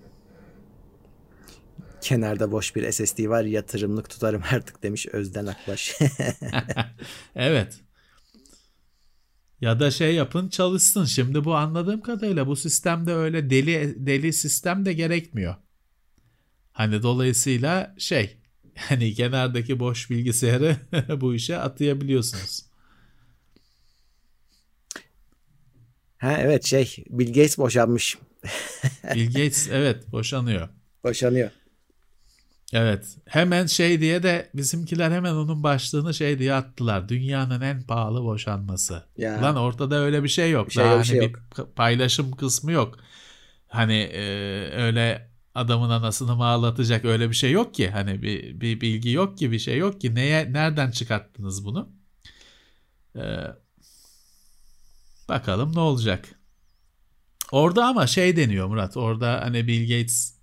Kenarda 2.01 2.51
boş 2.51 2.75
bir 2.75 2.91
SSD 2.91 3.27
var 3.27 3.43
yatırımlık 3.43 4.09
tutarım 4.09 4.43
artık 4.51 4.83
demiş 4.83 5.07
Özden 5.07 5.45
Akbaş. 5.45 5.95
evet. 7.35 7.79
Ya 9.61 9.79
da 9.79 9.91
şey 9.91 10.15
yapın 10.15 10.49
çalışsın. 10.49 11.05
Şimdi 11.05 11.43
bu 11.45 11.55
anladığım 11.55 12.01
kadarıyla 12.01 12.47
bu 12.47 12.55
sistemde 12.55 13.13
öyle 13.13 13.49
deli 13.49 13.95
deli 14.07 14.33
sistem 14.33 14.85
de 14.85 14.93
gerekmiyor. 14.93 15.55
Hani 16.71 17.03
dolayısıyla 17.03 17.95
şey 17.97 18.37
hani 18.75 19.13
kenardaki 19.13 19.79
boş 19.79 20.09
bilgisayarı 20.09 20.77
bu 21.21 21.35
işe 21.35 21.57
atayabiliyorsunuz. 21.57 22.65
Ha 26.17 26.37
evet 26.39 26.65
şey 26.65 26.95
Bill 27.09 27.27
Gates 27.27 27.57
boşanmış. 27.57 28.17
Bill 29.15 29.27
Gates 29.27 29.69
evet 29.71 30.11
boşanıyor. 30.11 30.69
Boşanıyor. 31.03 31.51
Evet. 32.73 33.17
Hemen 33.25 33.65
şey 33.65 34.01
diye 34.01 34.23
de 34.23 34.49
bizimkiler 34.53 35.11
hemen 35.11 35.33
onun 35.33 35.63
başlığını 35.63 36.13
şey 36.13 36.39
diye 36.39 36.53
attılar. 36.53 37.09
Dünyanın 37.09 37.61
en 37.61 37.83
pahalı 37.83 38.23
boşanması. 38.23 39.03
Ya. 39.17 39.41
Lan 39.41 39.55
ortada 39.55 39.95
öyle 39.95 40.23
bir 40.23 40.29
şey 40.29 40.51
yok. 40.51 40.67
Bir 40.67 40.73
şey 40.73 40.83
Daha 40.83 40.91
yok, 40.91 40.99
hani 40.99 41.07
şey 41.07 41.19
bir 41.19 41.35
paylaşım 41.75 42.31
kısmı 42.31 42.71
yok. 42.71 42.97
Hani 43.67 43.97
e, 43.97 44.21
öyle 44.71 45.31
adamın 45.55 45.89
anasını 45.89 46.35
mı 46.35 46.45
ağlatacak 46.45 47.05
öyle 47.05 47.29
bir 47.29 47.35
şey 47.35 47.51
yok 47.51 47.73
ki. 47.73 47.89
Hani 47.89 48.21
bir, 48.21 48.61
bir 48.61 48.81
bilgi 48.81 49.11
yok 49.11 49.37
ki 49.37 49.51
bir 49.51 49.59
şey 49.59 49.77
yok 49.77 50.01
ki. 50.01 50.15
Neye 50.15 50.53
nereden 50.53 50.91
çıkarttınız 50.91 51.65
bunu? 51.65 51.89
Ee, 53.15 53.21
bakalım 55.29 55.75
ne 55.75 55.79
olacak. 55.79 56.29
Orada 57.51 57.85
ama 57.85 58.07
şey 58.07 58.35
deniyor 58.35 58.67
Murat. 58.67 58.97
Orada 58.97 59.41
hani 59.43 59.67
Bill 59.67 59.81
Gates 59.81 60.40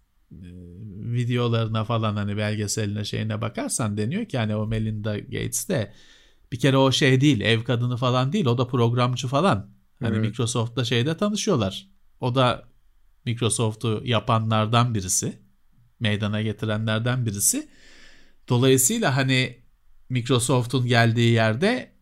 videolarına 1.13 1.85
falan 1.85 2.17
hani 2.17 2.37
belgeseline 2.37 3.05
şeyine 3.05 3.41
bakarsan 3.41 3.97
deniyor 3.97 4.25
ki 4.25 4.39
hani 4.39 4.57
o 4.57 4.67
Melinda 4.67 5.19
Gates 5.19 5.69
de 5.69 5.93
bir 6.53 6.59
kere 6.59 6.77
o 6.77 6.93
şey 6.93 7.21
değil 7.21 7.41
ev 7.41 7.65
kadını 7.65 7.97
falan 7.97 8.33
değil 8.33 8.47
o 8.47 8.59
da 8.59 8.67
programcı 8.67 9.29
falan. 9.29 9.71
Hani 10.01 10.15
hmm. 10.15 10.21
Microsoft'ta 10.21 10.85
şeyde 10.85 11.17
tanışıyorlar. 11.17 11.89
O 12.21 12.35
da 12.35 12.69
Microsoft'u 13.25 14.03
yapanlardan 14.05 14.95
birisi. 14.95 15.39
Meydana 16.01 16.43
getirenlerden 16.43 17.27
birisi. 17.27 17.69
Dolayısıyla 18.49 19.17
hani 19.17 19.59
Microsoft'un 20.09 20.87
geldiği 20.87 21.33
yerde 21.33 21.93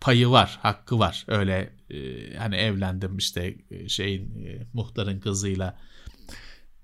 payı 0.00 0.28
var, 0.28 0.58
hakkı 0.62 0.98
var. 0.98 1.24
Öyle 1.28 1.72
e, 1.90 1.98
hani 2.36 2.56
evlendim 2.56 3.16
işte 3.16 3.56
e, 3.70 3.88
şeyin 3.88 4.44
e, 4.44 4.66
muhtarın 4.72 5.20
kızıyla 5.20 5.78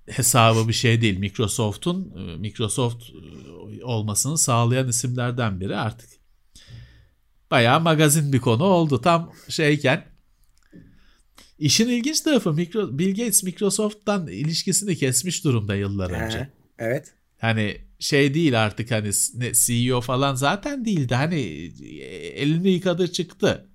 hesabı 0.07 0.69
bir 0.69 0.73
şey 0.73 1.01
değil. 1.01 1.19
Microsoft'un 1.19 2.15
e, 2.19 2.37
Microsoft 2.37 3.11
e, 3.11 3.85
olmasını 3.85 4.39
sağlayan 4.39 4.89
isimlerden 4.89 5.61
biri 5.61 5.77
artık. 5.77 6.09
Bayağı 7.51 7.81
magazin 7.81 8.33
bir 8.33 8.41
konu 8.41 8.65
oldu. 8.65 9.01
Tam 9.01 9.33
şeyken 9.49 10.05
İşin 11.59 11.89
ilginç 11.89 12.21
tarafı 12.21 12.53
Mikro, 12.53 12.99
Bill 12.99 13.11
Gates 13.11 13.43
Microsoft'tan 13.43 14.27
ilişkisini 14.27 14.97
kesmiş 14.97 15.45
durumda 15.45 15.75
yıllar 15.75 16.11
önce. 16.11 16.39
He, 16.39 16.51
evet. 16.79 17.15
Hani 17.39 17.77
şey 17.99 18.35
değil 18.35 18.65
artık 18.65 18.91
hani 18.91 19.11
CEO 19.65 20.01
falan 20.01 20.35
zaten 20.35 20.85
değildi. 20.85 21.15
Hani 21.15 21.41
elini 22.35 22.69
yıkadı 22.69 23.13
çıktı. 23.13 23.69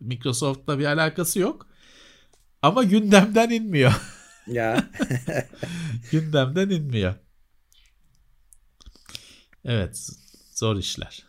Microsoft'la 0.00 0.78
bir 0.78 0.84
alakası 0.84 1.38
yok. 1.38 1.66
Ama 2.62 2.84
gündemden 2.84 3.50
inmiyor. 3.50 3.92
Ya. 4.46 4.90
Gündemden 6.10 6.70
inmiyor. 6.70 7.14
Evet. 9.64 10.08
Zor 10.54 10.76
işler. 10.76 11.26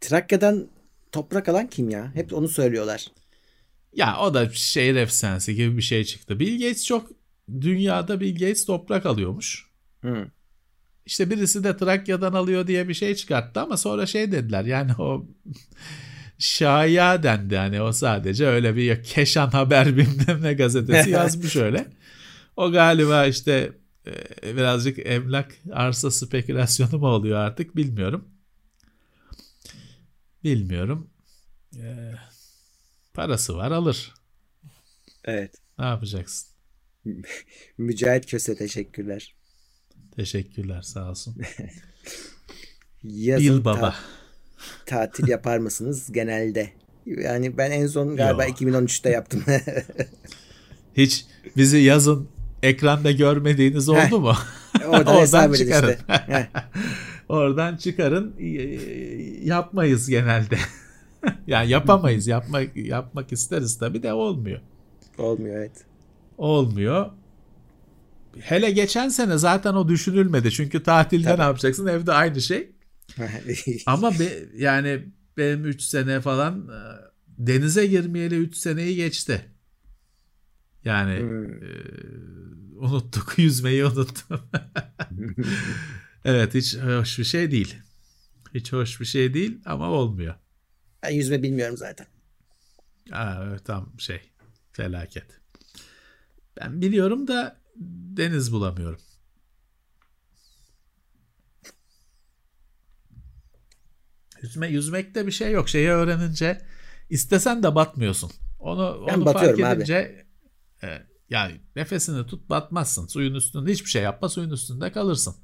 Trakya'dan 0.00 0.68
toprak 1.12 1.48
alan 1.48 1.66
kim 1.66 1.90
ya? 1.90 2.14
Hep 2.14 2.32
onu 2.32 2.48
söylüyorlar. 2.48 3.06
Ya 3.92 4.18
o 4.20 4.34
da 4.34 4.50
şehir 4.50 4.96
efsanesi 4.96 5.54
gibi 5.54 5.76
bir 5.76 5.82
şey 5.82 6.04
çıktı. 6.04 6.40
Bill 6.40 6.60
Gates 6.62 6.84
çok 6.84 7.10
dünyada 7.60 8.20
Bill 8.20 8.32
Gates 8.32 8.66
toprak 8.66 9.06
alıyormuş. 9.06 9.70
Hı. 10.02 10.30
İşte 11.06 11.30
birisi 11.30 11.64
de 11.64 11.76
Trakya'dan 11.76 12.32
alıyor 12.32 12.66
diye 12.66 12.88
bir 12.88 12.94
şey 12.94 13.14
çıkarttı 13.14 13.60
ama 13.60 13.76
sonra 13.76 14.06
şey 14.06 14.32
dediler 14.32 14.64
yani 14.64 14.92
o 14.98 15.26
şaya 16.38 17.22
dendi 17.22 17.56
hani 17.56 17.82
o 17.82 17.92
sadece 17.92 18.46
öyle 18.46 18.76
bir 18.76 19.02
Keşan 19.04 19.48
Haber 19.50 19.86
bilmem 19.96 20.42
ne 20.42 20.54
gazetesi 20.54 21.10
yazmış 21.10 21.56
öyle. 21.56 21.86
O 22.56 22.72
galiba 22.72 23.26
işte 23.26 23.72
e, 24.42 24.56
birazcık 24.56 25.06
emlak 25.06 25.54
arsa 25.72 26.10
spekülasyonu 26.10 26.98
mu 26.98 27.06
oluyor 27.06 27.38
artık 27.38 27.76
bilmiyorum. 27.76 28.28
Bilmiyorum. 30.44 31.10
Ee, 31.76 32.12
parası 33.14 33.56
var 33.56 33.70
alır. 33.70 34.14
Evet. 35.24 35.54
Ne 35.78 35.84
yapacaksın? 35.84 36.48
Mücahit 37.78 38.26
Köse 38.26 38.56
teşekkürler. 38.56 39.34
Teşekkürler 40.16 40.82
sağ 40.82 41.10
olsun. 41.10 41.36
Yazın 43.02 43.58
Bil 43.58 43.64
baba. 43.64 43.80
ta- 43.80 43.96
tatil 44.86 45.28
yapar 45.28 45.58
mısınız 45.58 46.12
genelde? 46.12 46.70
Yani 47.06 47.58
ben 47.58 47.70
en 47.70 47.86
son 47.86 48.16
galiba 48.16 48.44
Yo. 48.44 48.50
2013'te 48.50 49.10
yaptım. 49.10 49.44
Hiç 50.96 51.26
bizi 51.56 51.78
yazın 51.78 52.28
ekranda 52.62 53.10
görmediğiniz 53.12 53.88
oldu 53.88 54.20
mu? 54.20 54.32
Oradan 54.88 55.48
edin 55.48 55.64
çıkarın. 55.64 55.90
işte. 55.90 56.48
Oradan 57.28 57.76
çıkarın. 57.76 58.34
Yapmayız 59.44 60.08
genelde. 60.08 60.58
yani 61.46 61.70
yapamayız. 61.70 62.26
Yapmak 62.26 62.76
yapmak 62.76 63.32
isteriz 63.32 63.78
tabii 63.78 64.02
de 64.02 64.12
olmuyor. 64.12 64.60
Olmuyor 65.18 65.56
evet. 65.56 65.84
Olmuyor. 66.38 67.10
Hele 68.40 68.70
geçen 68.70 69.08
sene 69.08 69.38
zaten 69.38 69.74
o 69.74 69.88
düşünülmedi. 69.88 70.50
Çünkü 70.50 70.82
tatilde 70.82 71.28
Tabii. 71.28 71.40
ne 71.40 71.44
yapacaksın? 71.44 71.86
Evde 71.86 72.12
aynı 72.12 72.40
şey. 72.40 72.70
Ama 73.86 74.18
be, 74.18 74.48
yani 74.56 75.08
benim 75.36 75.64
3 75.64 75.82
sene 75.82 76.20
falan 76.20 76.68
e, 76.68 76.80
denize 77.38 77.86
girmeyeli 77.86 78.36
3 78.36 78.56
seneyi 78.56 78.96
geçti. 78.96 79.44
Yani 80.84 81.18
Hmm. 81.20 81.62
e, 81.62 81.66
unuttuk 82.76 83.34
yüzmeyi 83.38 83.84
unuttum. 83.84 84.40
evet 86.24 86.54
hiç 86.54 86.76
hoş 86.76 87.18
bir 87.18 87.24
şey 87.24 87.50
değil. 87.50 87.76
Hiç 88.54 88.72
hoş 88.72 89.00
bir 89.00 89.04
şey 89.04 89.34
değil 89.34 89.60
ama 89.64 89.90
olmuyor. 89.90 90.34
ben 91.02 91.10
yüzme 91.10 91.42
bilmiyorum 91.42 91.76
zaten. 91.76 92.06
Aa, 93.12 93.44
evet, 93.48 93.64
tam 93.64 93.92
şey 94.00 94.20
felaket. 94.72 95.40
Ben 96.60 96.80
biliyorum 96.80 97.28
da 97.28 97.60
deniz 98.16 98.52
bulamıyorum. 98.52 99.00
Yüzme, 104.42 104.68
yüzmekte 104.68 105.26
bir 105.26 105.32
şey 105.32 105.52
yok. 105.52 105.68
Şeyi 105.68 105.88
öğrenince 105.88 106.62
istesen 107.10 107.62
de 107.62 107.74
batmıyorsun. 107.74 108.30
Onu, 108.58 109.04
Ben 109.08 109.14
onu 109.14 109.24
fark 109.24 109.36
batıyorum 109.36 109.64
abi. 109.64 109.74
edince 109.76 110.26
e, 110.82 111.02
yani 111.30 111.60
nefesini 111.76 112.26
tut 112.26 112.50
batmazsın. 112.50 113.06
Suyun 113.06 113.34
üstünde 113.34 113.72
hiçbir 113.72 113.90
şey 113.90 114.02
yapma 114.02 114.28
suyun 114.28 114.50
üstünde 114.50 114.92
kalırsın. 114.92 115.36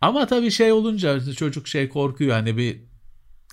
Ama 0.00 0.26
tabii 0.26 0.50
şey 0.50 0.72
olunca 0.72 1.32
çocuk 1.34 1.68
şey 1.68 1.88
korkuyor 1.88 2.30
hani 2.32 2.56
bir 2.56 2.84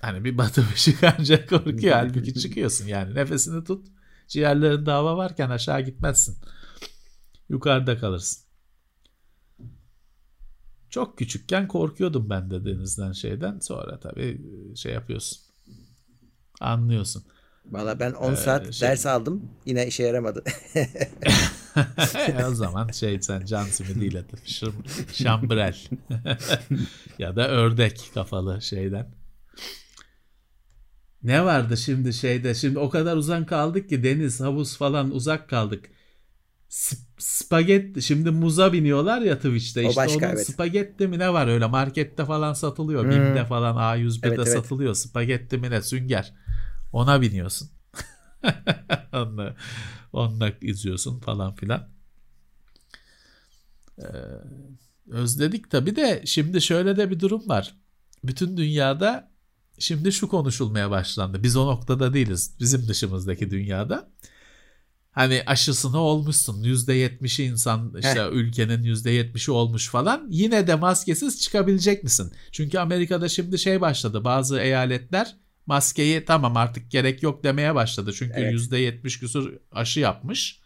hani 0.02 0.24
bir 0.24 0.38
batı 0.38 0.64
bir 0.70 0.76
çıkarınca 0.76 1.46
korkuyor. 1.46 1.94
Halbuki 1.96 2.34
çıkıyorsun 2.34 2.86
yani 2.86 3.14
nefesini 3.14 3.64
tut. 3.64 3.86
Ciğerlerinde 4.28 4.90
hava 4.90 5.16
varken 5.16 5.50
aşağı 5.50 5.80
gitmezsin. 5.80 6.36
Yukarıda 7.48 7.98
kalırsın. 7.98 8.45
Çok 10.96 11.18
küçükken 11.18 11.68
korkuyordum 11.68 12.30
ben 12.30 12.50
de 12.50 12.64
denizden 12.64 13.12
şeyden. 13.12 13.58
Sonra 13.58 14.00
tabii 14.00 14.40
şey 14.76 14.92
yapıyorsun. 14.92 15.38
Anlıyorsun. 16.60 17.24
Valla 17.66 18.00
ben 18.00 18.12
10 18.12 18.32
Ee, 18.32 18.36
saat 18.36 18.72
şey- 18.72 18.88
ders 18.88 19.06
aldım. 19.06 19.50
Yine 19.66 19.86
işe 19.86 20.02
yaramadı. 20.02 20.44
E, 20.74 22.44
o 22.50 22.54
zaman 22.54 22.88
şey 22.88 23.22
sen 23.22 23.44
can 23.44 23.64
simidiyle 23.64 24.26
tıpışır. 24.26 24.74
Şambrel. 25.12 25.76
ya 27.18 27.36
da 27.36 27.48
ördek 27.48 28.10
kafalı 28.14 28.62
şeyden. 28.62 29.14
Ne 31.22 31.44
vardı 31.44 31.76
şimdi 31.76 32.12
şeyde? 32.12 32.54
Şimdi 32.54 32.78
o 32.78 32.90
kadar 32.90 33.16
uzak 33.16 33.48
kaldık 33.48 33.88
ki 33.88 34.04
deniz, 34.04 34.40
havuz 34.40 34.76
falan 34.76 35.10
uzak 35.10 35.48
kaldık. 35.48 35.90
Sp- 36.70 37.05
spagetti 37.18 38.02
şimdi 38.02 38.30
muza 38.30 38.72
biniyorlar 38.72 39.22
ya 39.22 39.36
Twitch'te 39.36 39.86
O 39.86 39.88
işte 39.88 40.00
başka, 40.00 40.26
onun 40.26 40.34
evet. 40.34 40.46
spagetti 40.46 41.08
mi 41.08 41.18
ne 41.18 41.32
var 41.32 41.46
öyle 41.46 41.66
markette 41.66 42.24
falan 42.24 42.52
satılıyor. 42.52 43.04
Hmm. 43.04 43.10
Bim'de 43.10 43.44
falan 43.44 43.76
A101'de 43.76 44.28
Evet, 44.28 44.38
evet. 44.38 44.52
satılıyor. 44.52 44.94
Spagetti 44.94 45.58
mi 45.58 45.70
ne 45.70 45.82
sünger. 45.82 46.34
Ona 46.92 47.20
biniyorsun. 47.20 47.70
onunla, 49.12 49.56
onunla 50.12 50.52
izliyorsun 50.60 51.20
falan 51.20 51.54
filan. 51.54 51.88
Ee, 53.98 54.04
özledik 55.10 55.70
tabi 55.70 55.96
de 55.96 56.22
şimdi 56.24 56.62
şöyle 56.62 56.96
de 56.96 57.10
bir 57.10 57.20
durum 57.20 57.48
var. 57.48 57.74
Bütün 58.24 58.56
dünyada 58.56 59.30
şimdi 59.78 60.12
şu 60.12 60.28
konuşulmaya 60.28 60.90
başlandı. 60.90 61.42
Biz 61.42 61.56
o 61.56 61.66
noktada 61.66 62.14
değiliz. 62.14 62.56
Bizim 62.60 62.88
dışımızdaki 62.88 63.50
dünyada. 63.50 64.10
Hani 65.16 65.42
aşısını 65.46 65.98
olmuşsun. 65.98 66.62
%70'i 66.62 67.44
insan 67.44 67.94
işte 67.98 68.28
ülkenin 68.32 68.82
%70'i 68.82 69.52
olmuş 69.52 69.88
falan. 69.88 70.26
Yine 70.30 70.66
de 70.66 70.74
maskesiz 70.74 71.40
çıkabilecek 71.40 72.04
misin? 72.04 72.32
Çünkü 72.52 72.78
Amerika'da 72.78 73.28
şimdi 73.28 73.58
şey 73.58 73.80
başladı. 73.80 74.24
Bazı 74.24 74.58
eyaletler 74.60 75.36
maskeyi 75.66 76.24
tamam 76.24 76.56
artık 76.56 76.90
gerek 76.90 77.22
yok 77.22 77.44
demeye 77.44 77.74
başladı. 77.74 78.12
Çünkü 78.12 78.34
Evet. 78.36 78.52
%70 78.54 79.20
küsur 79.20 79.52
aşı 79.72 80.00
yapmış. 80.00 80.60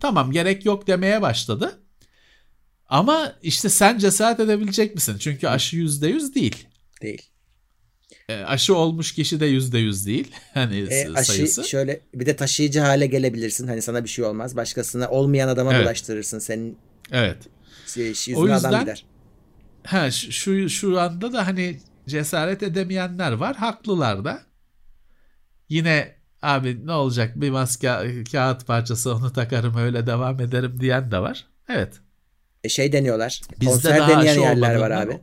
Tamam 0.00 0.32
gerek 0.32 0.64
yok 0.64 0.86
demeye 0.86 1.22
başladı. 1.22 1.82
Ama 2.88 3.32
işte 3.42 3.68
sen 3.68 3.98
cesaret 3.98 4.40
edebilecek 4.40 4.94
misin? 4.94 5.16
Çünkü 5.18 5.48
aşı 5.48 5.76
%100 5.76 6.34
değil. 6.34 6.66
Değil. 7.02 7.22
E, 8.32 8.44
aşı 8.44 8.76
olmuş 8.76 9.12
kişi 9.12 9.40
de 9.40 9.46
%100 9.50 10.06
değil. 10.06 10.32
Hani 10.54 10.78
E, 10.90 11.12
aşı 11.14 11.32
sayısı. 11.32 11.64
şöyle 11.68 12.00
bir 12.14 12.26
de 12.26 12.36
taşıyıcı 12.36 12.80
hale 12.80 13.06
gelebilirsin. 13.06 13.68
Hani 13.68 13.82
sana 13.82 14.04
bir 14.04 14.08
şey 14.08 14.24
olmaz. 14.24 14.56
Başkasına 14.56 15.08
olmayan 15.10 15.48
adama 15.48 15.74
Evet. 15.74 15.84
bulaştırırsın. 15.84 16.38
Senin 16.38 16.78
Evet. 17.12 17.38
şey, 18.14 18.36
O 18.36 18.42
yüzden- 18.46 18.68
adam 18.68 18.80
gider. 18.80 19.04
Ha 19.86 20.10
şu- 20.10 20.68
şu 20.68 21.00
anda 21.00 21.32
da 21.32 21.46
hani 21.46 21.80
cesaret 22.08 22.62
edemeyenler 22.62 23.32
var. 23.32 23.56
Haklılar 23.56 24.24
da. 24.24 24.42
Yine 25.68 26.14
abi 26.42 26.86
ne 26.86 26.92
olacak 26.92 27.40
bir 27.40 27.50
maske 27.50 27.88
kağıt 28.32 28.66
parçası 28.66 29.14
onu 29.14 29.32
takarım 29.32 29.76
öyle 29.76 30.06
devam 30.06 30.40
ederim 30.40 30.80
diyen 30.80 31.10
de 31.10 31.18
var. 31.18 31.46
Evet. 31.68 32.00
E, 32.64 32.68
şey 32.68 32.92
deniyorlar. 32.92 33.40
Bizde 33.60 33.70
konser 33.72 34.08
deneyen 34.08 34.40
yerler 34.40 34.74
var 34.76 34.90
abi. 34.90 35.20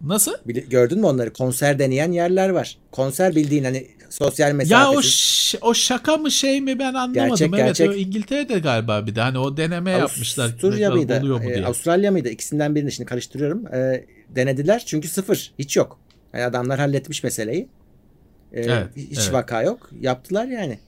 Nasıl? 0.00 0.32
Bili- 0.48 0.68
Gördün 0.68 0.98
mü 1.00 1.06
onları? 1.06 1.32
Konser 1.32 1.78
deneyen 1.78 2.12
yerler 2.12 2.48
var. 2.48 2.78
Konser 2.92 3.36
bildiğin 3.36 3.64
hani 3.64 3.86
sosyal 4.10 4.48
Ya 4.48 4.54
o 4.54 4.56
mesafesiz. 4.56 5.12
ş- 5.14 5.58
o 5.60 5.74
şaka 5.74 6.16
mı 6.16 6.30
şey 6.30 6.60
mi 6.60 6.78
ben 6.78 6.94
anlamadım. 6.94 7.12
Gerçek, 7.12 7.48
evet 7.54 7.64
gerçek. 7.66 7.90
o 7.90 7.94
İngiltere'de 7.94 8.58
galiba 8.58 9.06
bir 9.06 9.14
de 9.14 9.20
hani 9.20 9.38
o 9.38 9.56
deneme 9.56 9.90
yapmışlar. 9.90 10.44
Avusturya 10.44 10.90
mıydı? 10.90 11.18
Oluyor 11.20 11.38
mu 11.42 11.50
e, 11.50 11.54
diye. 11.54 11.66
Avustralya 11.66 12.10
mıydı? 12.10 12.28
İkisinden 12.28 12.74
birini 12.74 12.92
şimdi 12.92 13.08
karıştırıyorum. 13.08 13.74
E, 13.74 14.04
denediler 14.28 14.82
çünkü 14.86 15.08
sıfır. 15.08 15.52
Hiç 15.58 15.76
yok. 15.76 15.98
Yani 16.34 16.44
adamlar 16.44 16.78
halletmiş 16.78 17.22
meseleyi. 17.24 17.68
E, 18.52 18.60
Evet, 18.60 18.86
hiç 18.96 19.18
evet. 19.18 19.32
vaka 19.32 19.62
yok. 19.62 19.90
Yaptılar 20.00 20.46
yani. 20.46 20.78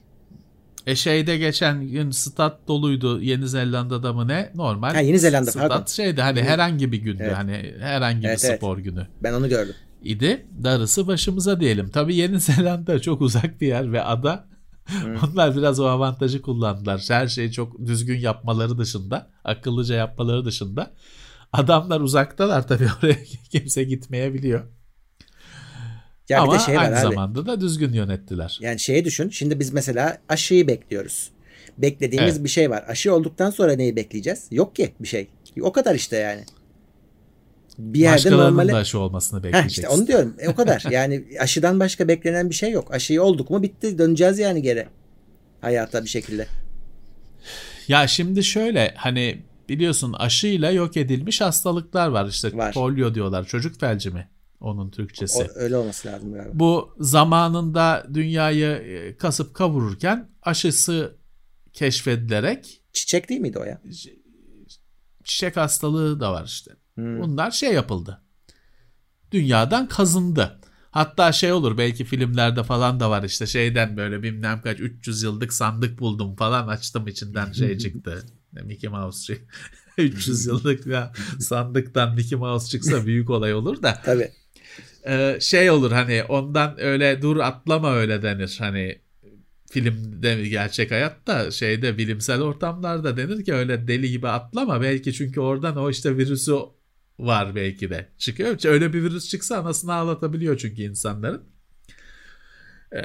E 0.87 0.95
şeyde 0.95 1.37
geçen 1.37 1.87
gün 1.87 2.11
stat 2.11 2.67
doluydu 2.67 3.21
Yeni 3.21 3.47
Zelanda'da 3.47 4.13
mı 4.13 4.27
ne? 4.27 4.51
Normal. 4.55 4.93
Ha, 4.93 4.99
Yeni 4.99 5.19
Zelanda, 5.19 5.51
stat 5.51 5.69
pardon. 5.69 5.85
şeydi 5.85 6.21
hani 6.21 6.43
herhangi 6.43 6.91
bir 6.91 6.97
gündü. 6.97 7.23
Evet. 7.25 7.37
Hani 7.37 7.73
herhangi 7.79 8.27
Evet, 8.27 8.39
bir 8.43 8.47
evet. 8.47 8.57
spor 8.57 8.77
günü. 8.77 9.07
Ben 9.23 9.33
onu 9.33 9.49
gördüm. 9.49 9.75
idi. 10.03 10.45
Darısı 10.63 11.07
başımıza 11.07 11.59
diyelim. 11.59 11.89
Tabii 11.89 12.15
Yeni 12.15 12.39
Zelanda 12.39 12.99
çok 12.99 13.21
uzak 13.21 13.61
bir 13.61 13.67
yer 13.67 13.91
ve 13.91 14.03
ada. 14.03 14.47
Onlar 15.23 15.57
biraz 15.57 15.79
o 15.79 15.85
avantajı 15.85 16.41
kullandılar. 16.41 17.05
Her 17.09 17.27
şeyi 17.27 17.51
çok 17.51 17.85
düzgün 17.85 18.19
yapmaları 18.19 18.77
dışında, 18.77 19.29
akıllıca 19.43 19.95
yapmaları 19.95 20.45
dışında. 20.45 20.91
Adamlar 21.53 22.01
uzaktalar 22.01 22.67
tabii 22.67 22.87
oraya 23.03 23.17
kimse 23.51 23.83
gitmeyebiliyor. 23.83 24.63
Ya 26.29 26.41
Ama 26.41 26.53
bir 26.53 26.59
de 26.59 26.63
şey 26.63 26.75
var 26.75 26.83
aynı 26.83 26.95
abi. 26.95 27.01
zamanda 27.01 27.45
da 27.45 27.61
düzgün 27.61 27.93
yönettiler. 27.93 28.57
Yani 28.61 28.79
şeyi 28.79 29.05
düşün. 29.05 29.29
Şimdi 29.29 29.59
biz 29.59 29.73
mesela 29.73 30.17
aşıyı 30.29 30.67
bekliyoruz. 30.67 31.29
Beklediğimiz 31.77 32.33
Evet. 32.35 32.43
bir 32.43 32.49
şey 32.49 32.69
var. 32.69 32.83
Aşı 32.87 33.13
olduktan 33.13 33.49
sonra 33.49 33.75
neyi 33.75 33.95
bekleyeceğiz? 33.95 34.47
Yok 34.51 34.75
ki 34.75 34.93
bir 34.99 35.07
şey. 35.07 35.27
O 35.61 35.71
kadar 35.71 35.95
işte 35.95 36.17
yani. 36.17 36.43
Bir 37.77 37.99
yerde 37.99 38.15
Başkalarının 38.15 38.67
da 38.67 38.75
aşı 38.77 38.99
olmasını 38.99 39.39
Heh, 39.39 39.43
bekleyeceksin. 39.43 39.81
işte 39.81 39.87
onu 39.87 40.07
diyorum. 40.07 40.35
E, 40.39 40.49
o 40.49 40.55
kadar. 40.55 40.83
Yani 40.91 41.23
aşıdan 41.39 41.79
başka 41.79 42.07
beklenen 42.07 42.49
bir 42.49 42.55
şey 42.55 42.71
yok. 42.71 42.93
Aşıyı 42.93 43.23
olduk 43.23 43.49
mu 43.49 43.63
bitti. 43.63 43.97
Döneceğiz 43.97 44.39
yani 44.39 44.61
geri. 44.61 44.87
Hayata 45.61 46.03
bir 46.03 46.09
şekilde. 46.09 46.47
Ya 47.87 48.07
şimdi 48.07 48.43
şöyle 48.43 48.93
hani 48.97 49.41
biliyorsun 49.69 50.13
aşıyla 50.13 50.71
yok 50.71 50.97
edilmiş 50.97 51.41
hastalıklar 51.41 52.07
var. 52.07 52.27
İşte 52.27 52.57
Var. 52.57 52.73
polio 52.73 53.15
diyorlar. 53.15 53.45
Çocuk 53.45 53.79
felci 53.79 54.09
mi? 54.09 54.27
Onun 54.63 54.89
Türkçesi. 54.89 55.43
O, 55.43 55.47
öyle 55.55 55.77
olması 55.77 56.07
lazım 56.07 56.33
galiba. 56.33 56.51
Bu 56.53 56.95
zamanında 56.99 58.07
dünyayı 58.13 58.67
e, 58.67 59.17
kasıp 59.17 59.53
kavururken 59.53 60.29
aşısı 60.41 61.15
keşfedilerek 61.73 62.83
Çiçek 62.93 63.29
değil 63.29 63.41
miydi 63.41 63.59
o 63.59 63.63
ya? 63.63 63.81
çiçek 65.23 65.57
hastalığı 65.57 66.19
da 66.19 66.33
var 66.33 66.45
işte. 66.45 66.71
Hmm. 66.95 67.19
Bunlar 67.19 67.51
şey 67.51 67.73
yapıldı. 67.73 68.21
Dünyadan 69.31 69.87
kazındı. 69.87 70.59
Hatta 70.91 71.31
şey 71.31 71.51
olur 71.51 71.77
belki 71.77 72.05
filmlerde 72.05 72.63
falan 72.63 72.99
da 72.99 73.09
var 73.09 73.23
işte 73.23 73.47
şeyden 73.47 73.97
böyle 73.97 74.23
bilmem 74.23 74.61
kaç 74.61 74.79
300 74.79 75.23
yıllık 75.23 75.53
sandık 75.53 75.99
buldum 75.99 76.35
falan 76.35 76.67
açtım 76.67 77.07
içinden 77.07 77.51
şey 77.51 77.77
çıktı. 77.77 78.25
Mickey 78.51 78.89
Mouse 78.89 79.25
şey. 79.25 79.41
300 79.97 80.45
yıllık 80.45 80.85
ya 80.85 81.13
sandıktan 81.39 82.15
Mickey 82.15 82.37
Mouse 82.39 82.69
çıksa 82.69 83.05
büyük 83.05 83.29
olay 83.29 83.53
olur 83.53 83.83
da 83.83 84.01
Tabii. 84.05 84.31
Ee, 85.07 85.37
şey 85.41 85.71
olur 85.71 85.91
hani 85.91 86.23
ondan 86.23 86.81
öyle 86.81 87.21
dur 87.21 87.37
atlama 87.37 87.93
öyle 87.93 88.21
denir 88.21 88.55
hani 88.59 89.01
filmde 89.71 90.35
mi 90.35 90.49
gerçek 90.49 90.91
hayatta 90.91 91.51
şeyde 91.51 91.97
bilimsel 91.97 92.41
ortamlarda 92.41 93.17
denir 93.17 93.45
ki 93.45 93.53
öyle 93.53 93.87
deli 93.87 94.11
gibi 94.11 94.27
atlama 94.27 94.81
belki 94.81 95.13
çünkü 95.13 95.39
oradan 95.39 95.77
o 95.77 95.89
işte 95.89 96.17
virüsü 96.17 96.55
var 97.19 97.55
belki 97.55 97.89
de 97.89 98.09
çıkıyor. 98.17 98.65
Öyle 98.65 98.93
bir 98.93 99.03
virüs 99.03 99.29
çıksa 99.29 99.57
anasını 99.57 99.93
ağlatabiliyor 99.93 100.57
çünkü 100.57 100.81
insanların. 100.81 101.43
Ee, 102.95 103.01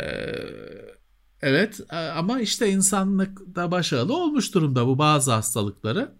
evet 1.42 1.80
e, 1.90 1.96
ama 1.96 2.40
işte 2.40 2.70
insanlık 2.70 3.56
da 3.56 3.70
başarılı 3.70 4.16
olmuş 4.16 4.54
durumda 4.54 4.86
bu 4.86 4.98
bazı 4.98 5.32
hastalıkları 5.32 6.12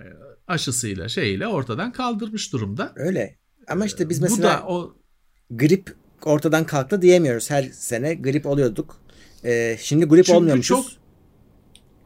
e, 0.00 0.04
aşısıyla 0.46 1.08
şeyiyle 1.08 1.46
ortadan 1.46 1.92
kaldırmış 1.92 2.52
durumda. 2.52 2.92
Öyle. 2.96 3.43
Ama 3.68 3.86
işte 3.86 4.08
biz 4.08 4.18
bu 4.20 4.22
mesela 4.22 4.48
da 4.48 4.66
o 4.66 4.94
grip 5.50 5.94
ortadan 6.24 6.66
kalktı 6.66 7.02
diyemiyoruz. 7.02 7.50
Her 7.50 7.62
sene 7.62 8.14
grip 8.14 8.46
oluyorduk. 8.46 9.00
Ee, 9.44 9.76
şimdi 9.80 10.04
grip 10.04 10.24
Çünkü 10.24 10.36
olmuyormuşuz. 10.36 10.68
çok- 10.68 10.86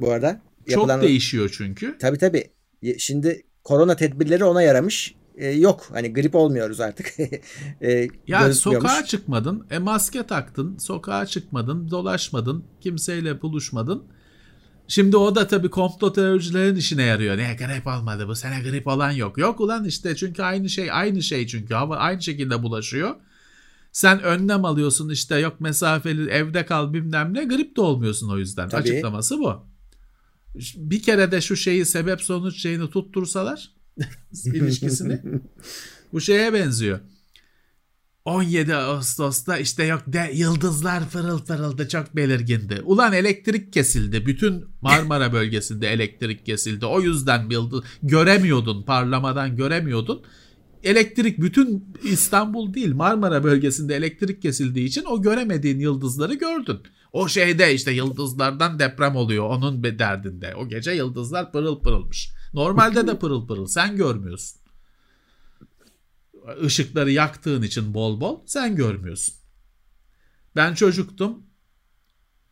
Bu 0.01 0.11
arada. 0.13 0.41
çok 0.71 1.03
değişiyor 1.03 1.55
çünkü. 1.59 1.99
Tabii 1.99 2.19
tabii. 2.19 2.51
Şimdi 2.99 3.43
korona 3.65 3.97
tedbirleri 3.97 4.45
ona 4.45 4.63
yaramış. 4.63 5.15
Ee, 5.37 5.49
yok 5.51 5.87
hani 5.93 6.13
grip 6.13 6.35
olmuyoruz 6.35 6.81
artık. 6.81 7.15
ee, 7.81 8.09
Ya 8.27 8.47
gözükmüyormuş. 8.47 8.91
sokağa 8.91 9.05
çıkmadın, 9.05 9.67
e 9.71 9.79
maske 9.79 10.23
taktın, 10.27 10.79
sokağa 10.79 11.27
çıkmadın, 11.27 11.91
dolaşmadın, 11.91 12.65
kimseyle 12.81 13.43
buluşmadın. 13.43 14.05
Şimdi 14.89 15.17
o 15.17 15.35
da 15.35 15.47
tabii 15.47 15.71
komplo 15.71 16.13
teoricilerin 16.13 16.77
işine 16.77 17.03
yarıyor. 17.03 17.37
Ne 17.37 17.55
grip 17.55 17.87
olmadı 17.87 18.29
bu 18.29 18.35
sene 18.35 18.61
grip 18.61 18.87
olan 18.87 19.11
yok. 19.11 19.39
Yok 19.39 19.61
ulan 19.61 19.85
işte 19.85 20.17
çünkü 20.17 20.43
aynı 20.43 20.69
şey 20.69 20.93
aynı 20.93 21.23
şey 21.23 21.47
çünkü 21.47 21.75
hava 21.75 21.97
aynı 21.97 22.23
şekilde 22.23 22.63
bulaşıyor. 22.63 23.15
Sen 23.93 24.23
önlem 24.23 24.65
alıyorsun 24.65 25.09
işte 25.09 25.39
yok 25.39 25.61
mesafeli 25.61 26.31
evde 26.31 26.67
kal 26.67 26.93
bilmem 26.93 27.35
ne 27.35 27.45
grip 27.45 27.77
de 27.77 27.81
olmuyorsun 27.81 28.29
o 28.29 28.39
yüzden. 28.39 28.69
Tabii. 28.69 28.83
Açıklaması 28.83 29.39
bu. 29.39 29.67
Bir 30.77 31.03
kere 31.03 31.33
de 31.33 31.41
şu 31.41 31.57
şeyi 31.57 31.87
sebep 31.87 32.21
sonuç 32.21 32.63
şeyini 32.63 32.91
tuttursalar 32.91 33.71
ilişkisini 34.45 35.21
bu 36.13 36.21
şeye 36.21 36.53
benziyor. 36.53 37.01
17 38.29 38.75
Ağustos'ta 38.75 39.59
işte 39.59 39.85
yok 39.85 40.03
de 40.07 40.31
yıldızlar 40.35 41.11
pırıl 41.11 41.39
pırıldı 41.39 41.89
çok 41.89 42.17
belirgindi. 42.17 42.83
Ulan 42.85 43.13
elektrik 43.13 43.73
kesildi. 43.73 44.27
Bütün 44.27 44.65
Marmara 44.83 45.33
bölgesinde 45.33 45.89
elektrik 45.89 46.47
kesildi. 46.47 46.87
O 46.87 47.01
yüzden 47.01 47.51
yıldız 47.51 47.85
göremiyordun 48.03 48.83
parlamadan 48.83 49.57
göremiyordun. 49.57 50.23
Elektrik 50.85 51.39
bütün 51.39 51.95
İstanbul 52.03 52.75
değil 52.75 52.95
Marmara 52.95 53.45
bölgesinde 53.45 53.97
elektrik 53.97 54.43
kesildiği 54.43 54.87
için 54.87 55.05
o 55.05 55.23
göremediğin 55.23 55.79
yıldızları 55.79 56.35
gördün. 56.35 56.79
O 57.13 57.29
şeyde 57.29 57.75
işte 57.75 57.93
yıldızlardan 57.93 58.79
deprem 58.79 59.17
oluyor 59.17 59.45
onun 59.45 59.83
bir 59.83 59.99
derdinde. 59.99 60.55
O 60.55 60.69
gece 60.69 60.91
yıldızlar 60.91 61.53
pırıl 61.53 61.81
pırılmış. 61.81 62.31
Normalde 62.55 63.07
de 63.07 63.19
pırıl 63.19 63.47
pırıl 63.47 63.67
sen 63.67 63.97
görmüyorsun 63.97 64.68
ışıkları 66.65 67.11
yaktığın 67.11 67.63
için 67.63 67.95
bol 67.95 68.21
bol 68.21 68.41
sen 68.47 68.77
görmüyorsun. 68.77 69.35
Ben 70.57 70.75
çocuktum. 70.75 71.49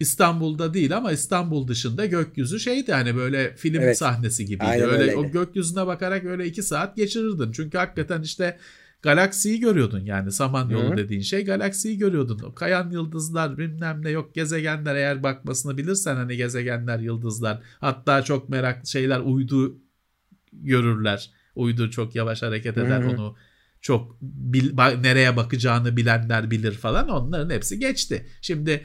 İstanbul'da 0.01 0.75
değil 0.75 0.97
ama 0.97 1.13
İstanbul 1.13 1.69
dışında 1.69 2.07
gökyüzü 2.07 2.61
şeydi 2.61 2.93
hani 2.93 3.17
böyle 3.17 3.57
film 3.57 3.81
Evet. 3.81 3.99
sahnesi 3.99 4.45
gibiydi. 4.45 4.65
Aynen 4.65 4.89
öyle 4.89 5.03
öyleydi. 5.03 5.17
o 5.17 5.31
gökyüzüne 5.31 5.87
bakarak 5.87 6.25
öyle 6.25 6.47
iki 6.47 6.63
saat 6.63 6.97
geçirirdin. 6.97 7.53
Çünkü 7.53 7.79
hakikaten 7.79 8.23
işte 8.23 8.59
galaksiyi 9.03 9.61
görüyordun 9.61 10.01
yani 10.01 10.33
Samanyolu 10.33 10.93
Hı. 10.93 10.97
dediğin 10.97 11.21
şey 11.21 11.45
galaksiyi 11.45 11.99
görüyordun. 11.99 12.39
O 12.39 12.55
kayan 12.55 12.91
yıldızlar 12.91 13.59
bilmem 13.59 14.05
ne 14.05 14.11
yok 14.11 14.35
gezegenler 14.35 14.95
eğer 14.97 15.23
bakmasını 15.23 15.79
bilirsen 15.79 16.17
hani 16.17 16.37
gezegenler 16.37 16.99
yıldızlar 16.99 17.63
hatta 17.81 18.23
çok 18.23 18.49
merak 18.49 18.87
şeyler 18.87 19.21
uydu 19.21 19.79
görürler. 20.53 21.31
Uydu 21.55 21.91
çok 21.91 22.15
yavaş 22.15 22.43
hareket 22.43 22.79
eder 22.79 23.01
Hı 23.01 23.05
hı. 23.05 23.11
onu 23.11 23.37
çok 23.87 24.17
bil- 24.23 24.73
ba- 24.73 25.03
nereye 25.03 25.37
bakacağını 25.37 25.97
bilenler 25.97 26.51
bilir 26.51 26.73
falan 26.73 27.09
onların 27.09 27.55
hepsi 27.55 27.79
geçti. 27.79 28.27
Şimdi 28.41 28.81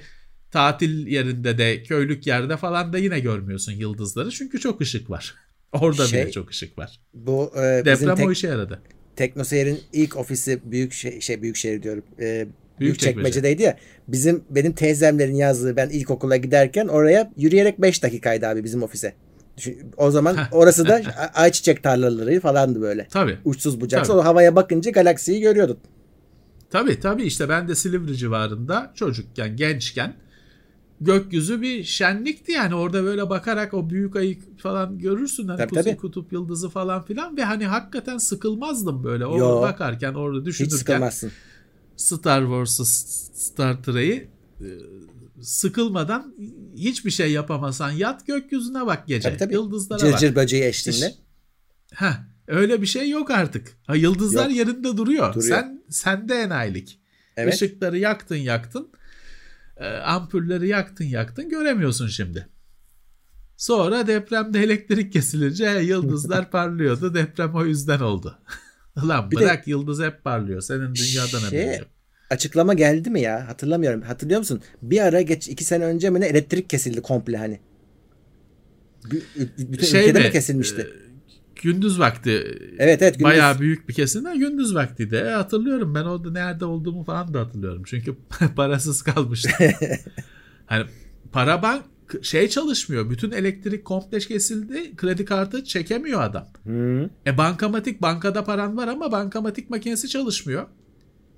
tatil 0.51 1.07
yerinde 1.07 1.57
de 1.57 1.83
köylük 1.83 2.27
yerde 2.27 2.57
falan 2.57 2.93
da 2.93 2.97
yine 2.97 3.19
görmüyorsun 3.19 3.71
yıldızları 3.71 4.31
çünkü 4.31 4.59
çok 4.59 4.81
ışık 4.81 5.09
var. 5.09 5.35
Orada 5.73 6.07
Şey, 6.07 6.21
bile 6.21 6.31
çok 6.31 6.49
ışık 6.49 6.77
var. 6.77 6.99
Bu 7.13 7.51
e, 7.57 7.85
bizim 7.85 8.07
Deprem 8.07 8.15
tek, 8.15 8.27
o 8.27 8.31
işe 8.31 8.47
yaradı. 8.47 8.81
Teknoseyir'in 9.15 9.79
ilk 9.93 10.17
ofisi 10.17 10.59
büyük 10.71 10.93
şey, 10.93 11.21
şey 11.21 11.41
büyük 11.41 11.55
şehir 11.55 11.83
diyorum. 11.83 12.03
E, 12.19 12.47
büyük 12.79 12.99
çekmecedeydi 12.99 13.61
ya. 13.61 13.77
Bizim 14.07 14.43
benim 14.49 14.73
teyzemlerin 14.73 15.35
yazdığı 15.35 15.75
ben 15.75 15.89
ilkokula 15.89 16.37
giderken 16.37 16.87
oraya 16.87 17.31
yürüyerek 17.37 17.81
5 17.81 18.03
dakikaydı 18.03 18.47
abi 18.47 18.63
bizim 18.63 18.83
ofise. 18.83 19.13
O 19.97 20.11
zaman 20.11 20.37
orası 20.51 20.87
da 20.87 21.01
ayçiçek 21.33 21.83
tarlaları 21.83 22.39
falandı 22.39 22.81
böyle. 22.81 23.07
Tabii. 23.07 23.37
Uçsuz 23.45 23.81
bucaksız. 23.81 24.13
Tabii. 24.13 24.21
O 24.21 24.25
havaya 24.25 24.55
bakınca 24.55 24.91
galaksiyi 24.91 25.41
görüyordun. 25.41 25.77
Tabii 26.69 26.99
tabii 26.99 27.23
işte 27.23 27.49
ben 27.49 27.67
de 27.67 27.75
Silivri 27.75 28.17
civarında 28.17 28.91
çocukken, 28.95 29.55
gençken 29.55 30.13
gökyüzü 31.01 31.61
bir 31.61 31.83
şenlikti 31.83 32.51
yani 32.51 32.75
orada 32.75 33.03
böyle 33.03 33.29
bakarak 33.29 33.73
o 33.73 33.89
büyük 33.89 34.15
ayı 34.15 34.37
falan 34.57 34.99
görürsün 34.99 35.47
hani 35.47 35.57
Tabii, 35.57 35.69
kuzey 35.69 35.83
tabii. 35.83 35.97
kutup 35.97 36.33
yıldızı 36.33 36.69
falan 36.69 37.05
filan 37.05 37.37
ve 37.37 37.43
hani 37.43 37.65
hakikaten 37.65 38.17
sıkılmazdım 38.17 39.03
böyle 39.03 39.25
o 39.25 39.37
Yo. 39.37 39.61
bakarken 39.61 40.13
orada 40.13 40.39
Hiç 40.39 40.45
düşünürken 40.45 40.77
sıkılmazsın. 40.77 41.31
Star 41.97 42.41
Wars'ı 42.41 42.85
Star 42.85 43.83
Trek'i 43.83 44.27
e, 44.61 44.67
sıkılmadan 45.43 46.35
hiçbir 46.77 47.11
şey 47.11 47.31
yapamasan 47.31 47.91
yat 47.91 48.27
gökyüzüne 48.27 48.85
bak 48.85 49.07
gece. 49.07 49.29
Tabii, 49.29 49.37
tabii. 49.37 49.53
Yıldızlara 49.53 49.99
Cırcır 49.99 50.13
bak. 50.13 50.19
cır 50.19 50.35
böceği 50.35 50.63
eşliğinde. 50.63 51.13
Heh, 51.93 52.13
öyle 52.47 52.81
bir 52.81 52.87
şey 52.87 53.09
yok 53.09 53.31
artık. 53.31 53.77
Ha, 53.87 53.95
yıldızlar 53.95 54.45
Yok. 54.49 54.55
yerinde 54.57 54.97
duruyor. 54.97 55.33
Duruyor. 55.33 55.57
Sen 55.57 55.83
sende 55.89 56.35
enayilik. 56.35 56.99
Evet. 57.37 57.53
Işıkları 57.53 57.97
yaktın 57.97 58.35
yaktın. 58.35 58.91
E, 59.77 59.87
ampulleri 59.87 60.67
yaktın 60.67 61.05
yaktın 61.05 61.49
göremiyorsun 61.49 62.07
şimdi. 62.07 62.47
Sonra 63.57 64.07
depremde 64.07 64.63
elektrik 64.63 65.13
kesilince 65.13 65.65
yıldızlar 65.83 66.51
parlıyordu. 66.51 67.13
Deprem 67.13 67.55
o 67.55 67.65
yüzden 67.65 67.99
oldu. 67.99 68.37
Ulan 69.03 69.31
Bir 69.31 69.35
de- 69.37 69.41
bırak 69.41 69.67
yıldız 69.67 70.01
hep 70.01 70.23
parlıyor. 70.23 70.61
Senin 70.61 70.95
dünyadan 70.95 71.39
Şey, 71.39 71.41
haberin 71.41 71.79
yok. 71.79 71.87
Açıklama 72.31 72.73
geldi 72.73 73.09
mi 73.09 73.21
ya? 73.21 73.47
Hatırlamıyorum. 73.47 74.01
Hatırlıyor 74.01 74.39
musun? 74.39 74.61
Bir 74.81 74.99
ara 75.01 75.21
geç 75.21 75.47
iki 75.47 75.63
sene 75.63 75.85
önce 75.85 76.09
mi 76.09 76.19
ne 76.21 76.25
elektrik 76.25 76.69
kesildi 76.69 77.01
komple 77.01 77.37
hani. 77.37 77.59
B- 79.11 79.17
bütün 79.57 79.87
Şey 79.87 80.01
ülkede 80.01 80.19
mi, 80.19 80.25
mi 80.25 80.31
kesilmişti? 80.31 80.81
e, 80.81 80.85
gündüz 81.61 81.99
vakti 81.99 82.31
Evet, 82.79 83.01
evet, 83.01 83.13
gündüz. 83.13 83.23
bayağı 83.23 83.59
büyük 83.59 83.89
bir 83.89 83.93
kesim 83.93 84.25
de 84.25 84.35
gündüz 84.37 84.75
vakti 84.75 85.11
de 85.11 85.19
E, 85.19 85.29
hatırlıyorum 85.29 85.95
ben 85.95 86.03
orada 86.03 86.31
nerede 86.31 86.65
olduğumu 86.65 87.03
falan 87.03 87.33
da 87.33 87.39
hatırlıyorum 87.39 87.83
çünkü 87.85 88.15
parasız 88.55 89.01
kalmıştım. 89.01 89.51
hani 90.65 90.85
para 91.31 91.61
bank 91.61 91.83
şey 92.21 92.47
çalışmıyor 92.49 93.09
bütün 93.09 93.31
elektrik 93.31 93.85
komple 93.85 94.19
kesildi 94.19 94.95
kredi 94.95 95.25
kartı 95.25 95.63
çekemiyor 95.63 96.21
adam. 96.21 96.47
Hı. 96.65 97.09
E 97.27 97.37
bankamatik 97.37 98.01
bankada 98.01 98.43
paran 98.43 98.77
var 98.77 98.87
ama 98.87 99.11
bankamatik 99.11 99.69
makinesi 99.69 100.09
çalışmıyor. 100.09 100.65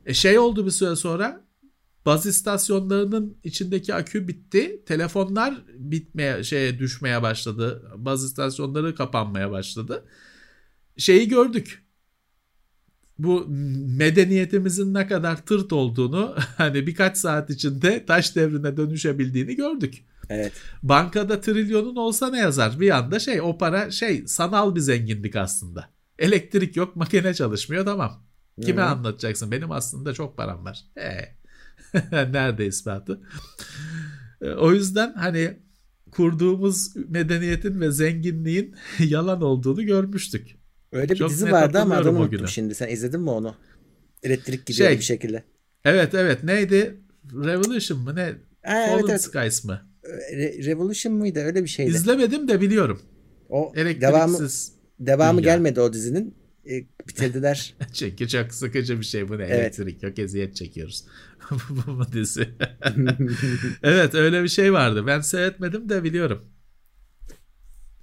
E 0.06 0.14
şey 0.14 0.40
oldu 0.40 0.66
bir 0.66 0.72
süre 0.72 0.96
sonra 0.96 1.46
baz 2.06 2.26
istasyonlarının 2.26 3.38
içindeki 3.44 3.94
akü 3.94 4.28
bitti. 4.28 4.84
Telefonlar 4.86 5.56
bitmeye 5.78 6.44
şeye 6.44 6.80
düşmeye 6.80 7.22
başladı. 7.22 7.92
Baz 7.96 8.24
istasyonları 8.24 8.96
kapanmaya 8.96 9.52
başladı. 9.52 10.06
Şeyi 10.98 11.28
gördük. 11.28 11.84
Bu 13.20 13.46
medeniyetimizin 13.98 14.94
ne 14.94 15.08
kadar 15.08 15.46
tırt 15.46 15.74
olduğunu 15.74 16.36
hani 16.58 16.88
birkaç 16.88 17.18
saat 17.18 17.50
içinde 17.50 18.06
taş 18.06 18.36
devrine 18.36 18.78
dönüşebildiğini 18.78 19.56
gördük. 19.56 20.06
Evet. 20.30 20.54
Bankada 20.84 21.42
trilyonun 21.42 21.96
olsa 21.96 22.30
ne 22.30 22.40
yazar? 22.40 22.80
Bir 22.80 22.98
anda 22.98 23.20
şey 23.20 23.42
o 23.42 23.58
para 23.58 23.92
şey 23.92 24.28
sanal 24.28 24.76
bir 24.76 24.80
zenginlik 24.80 25.36
aslında. 25.36 25.90
Elektrik 26.20 26.76
yok, 26.76 26.96
makine 26.96 27.34
çalışmıyor 27.34 27.86
tamam. 27.86 28.24
Kime 28.62 28.82
Hı-hı. 28.82 28.90
anlatacaksın? 28.90 29.52
Benim 29.52 29.72
aslında 29.72 30.14
çok 30.14 30.38
param 30.38 30.66
var. 30.66 30.86
He. 30.96 31.36
Nerede 32.12 32.66
ispatı? 32.66 33.22
E, 34.42 34.50
o 34.50 34.72
yüzden 34.72 35.14
hani 35.14 35.60
kurduğumuz 36.12 36.96
medeniyetin 37.10 37.82
ve 37.82 37.92
zenginliğin 37.92 38.76
yalan 39.00 39.42
olduğunu 39.42 39.86
görmüştük. 39.86 40.58
Öyle 40.92 41.10
bir 41.10 41.16
Çok 41.16 41.30
dizi 41.30 41.52
vardı 41.52 41.80
ama 41.80 41.96
adını 41.96 42.20
unuttum 42.20 42.48
şimdi. 42.48 42.76
Sen 42.76 42.88
izledin 42.88 43.22
mi 43.22 43.30
onu? 43.30 43.56
Elektrik 44.24 44.66
gidiyor 44.66 44.90
şey, 44.90 44.98
bir 44.98 45.04
şekilde. 45.04 45.44
Evet 45.86 46.14
evet 46.14 46.44
neydi? 46.44 47.02
Revolution 47.34 48.00
mı 48.00 48.16
ne? 48.16 48.26
Ha, 48.64 48.86
Fallen 48.86 49.00
evet, 49.00 49.10
evet. 49.10 49.22
Skies 49.22 49.64
mı? 49.64 49.82
Re- 50.34 50.66
Revolution 50.66 51.14
mıydı? 51.14 51.40
Öyle 51.40 51.64
bir 51.64 51.70
şeydi. 51.70 51.90
İzlemedim 51.90 52.48
de 52.48 52.62
biliyorum. 52.62 53.02
O 53.50 53.74
devamı, 53.76 54.48
devamı 55.00 55.42
dünya. 55.42 55.56
gelmedi 55.56 55.82
o 55.82 55.94
dizinin. 55.94 56.36
E, 56.70 56.84
bitirdiler. 57.08 57.74
Çünkü 57.94 58.28
çok 58.28 58.54
sıkıcı 58.54 59.00
bir 59.00 59.06
şey 59.06 59.30
bu 59.30 59.38
ne? 59.38 59.44
Evet. 59.44 59.80
Elektrik 59.80 60.04
yok 60.04 60.20
eziyet 60.20 60.56
çekiyoruz. 60.56 61.06
bu 61.88 62.12
dizi. 62.14 62.50
evet 63.84 64.16
öyle 64.16 64.44
bir 64.44 64.48
şey 64.48 64.74
vardı. 64.74 65.08
Ben 65.08 65.22
seyretmedim 65.22 65.90
de 65.90 66.04
biliyorum. 66.04 66.46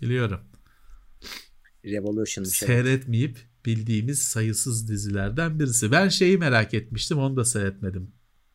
Biliyorum. 0.02 0.40
Revolution 1.84 2.44
şey. 2.44 2.68
Seyretmeyip 2.68 3.38
bildiğimiz 3.66 4.22
sayısız 4.22 4.88
dizilerden 4.88 5.60
birisi. 5.60 5.92
Ben 5.92 6.08
şeyi 6.08 6.38
merak 6.38 6.74
etmiştim 6.74 7.18
onu 7.18 7.36
da 7.36 7.44
seyretmedim. 7.44 8.12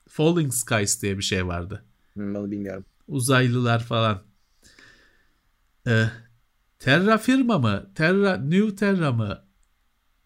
Falling 0.07 0.53
Skies 0.53 1.01
diye 1.01 1.17
bir 1.17 1.23
şey 1.23 1.47
vardı. 1.47 1.85
Onu 2.19 2.51
bilmiyorum. 2.51 2.85
Uzaylılar 3.07 3.83
falan. 3.83 4.23
Ee, 5.87 6.05
Terra 6.79 7.17
firma 7.17 7.59
mı? 7.59 7.91
Terra, 7.95 8.37
New 8.37 8.75
Terra 8.75 9.11
mı? 9.11 9.44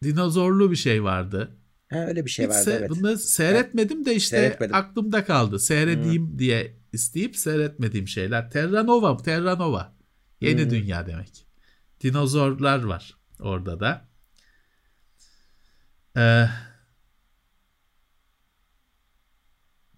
Dinozorlu 0.03 0.71
bir 0.71 0.75
şey 0.75 1.03
vardı. 1.03 1.57
Ha, 1.89 2.05
öyle 2.07 2.25
bir 2.25 2.29
şey 2.29 2.45
Hiç 2.45 2.53
vardı 2.53 2.69
se- 2.69 2.77
evet. 2.77 2.89
Bunu 2.89 3.17
seyretmedim 3.17 4.05
de 4.05 4.15
işte 4.15 4.57
aklımda 4.71 5.25
kaldı. 5.25 5.59
Seyredeyim 5.59 6.27
hmm. 6.27 6.39
diye 6.39 6.79
isteyip 6.93 7.37
seyretmediğim 7.37 8.07
şeyler. 8.07 8.51
Terra 8.51 8.83
Nova, 8.83 9.17
Terra 9.17 9.55
Nova. 9.55 9.93
Yeni 10.41 10.63
hmm. 10.63 10.71
dünya 10.71 11.05
demek. 11.07 11.45
Dinozorlar 12.03 12.83
var 12.83 13.17
orada 13.39 13.79
da. 13.79 14.09
Ee, 16.17 16.45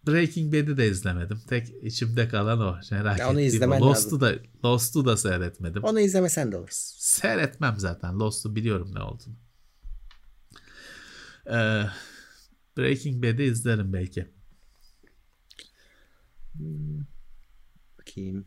Breaking 0.07 0.53
Bad'i 0.53 0.77
de 0.77 0.87
izlemedim. 0.87 1.41
Tek 1.47 1.83
içimde 1.83 2.27
kalan 2.27 2.61
o. 2.61 2.79
Merak 2.91 3.19
ya 3.19 3.29
onu 3.31 3.41
izlemen 3.41 3.81
Lost'u 3.81 4.21
da 4.21 4.33
Lost'u 4.65 5.05
da 5.05 5.17
seyretmedim. 5.17 5.83
Onu 5.83 5.99
izlemesen 5.99 6.51
de 6.51 6.57
olur. 6.57 6.69
Seyretmem 6.71 7.75
zaten. 7.77 8.19
Lost'u 8.19 8.55
biliyorum 8.55 8.95
ne 8.95 9.03
olduğunu. 9.03 9.35
Ee, 11.47 11.83
Breaking 12.77 13.23
Bad'i 13.23 13.43
izlerim 13.43 13.93
belki. 13.93 14.27
Bakayım. 17.99 18.45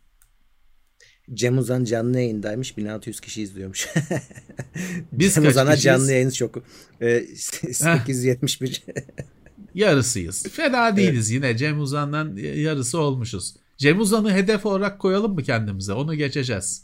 Cem 1.35 1.59
Uzan 1.59 1.85
canlı 1.85 2.19
yayındaymış. 2.19 2.77
1600 2.77 3.21
kişi 3.21 3.43
izliyormuş. 3.43 3.89
Biz 5.13 5.35
Cem 5.35 5.47
Uzan'a 5.47 5.77
canlı 5.77 6.13
yayın 6.13 6.31
çok. 6.31 6.65
Ee, 7.01 7.21
871. 7.73 8.83
Yarısıyız. 9.75 10.43
Fena 10.43 10.97
değiliz 10.97 11.31
evet. 11.33 11.45
yine. 11.45 11.57
Cem 11.57 11.81
Uzan'dan 11.81 12.37
yarısı 12.37 12.99
olmuşuz. 12.99 13.57
Cem 13.77 14.01
Uzan'ı 14.01 14.33
hedef 14.33 14.67
olarak 14.67 15.01
koyalım 15.01 15.35
mı 15.35 15.43
kendimize? 15.43 15.93
Onu 15.93 16.15
geçeceğiz. 16.15 16.84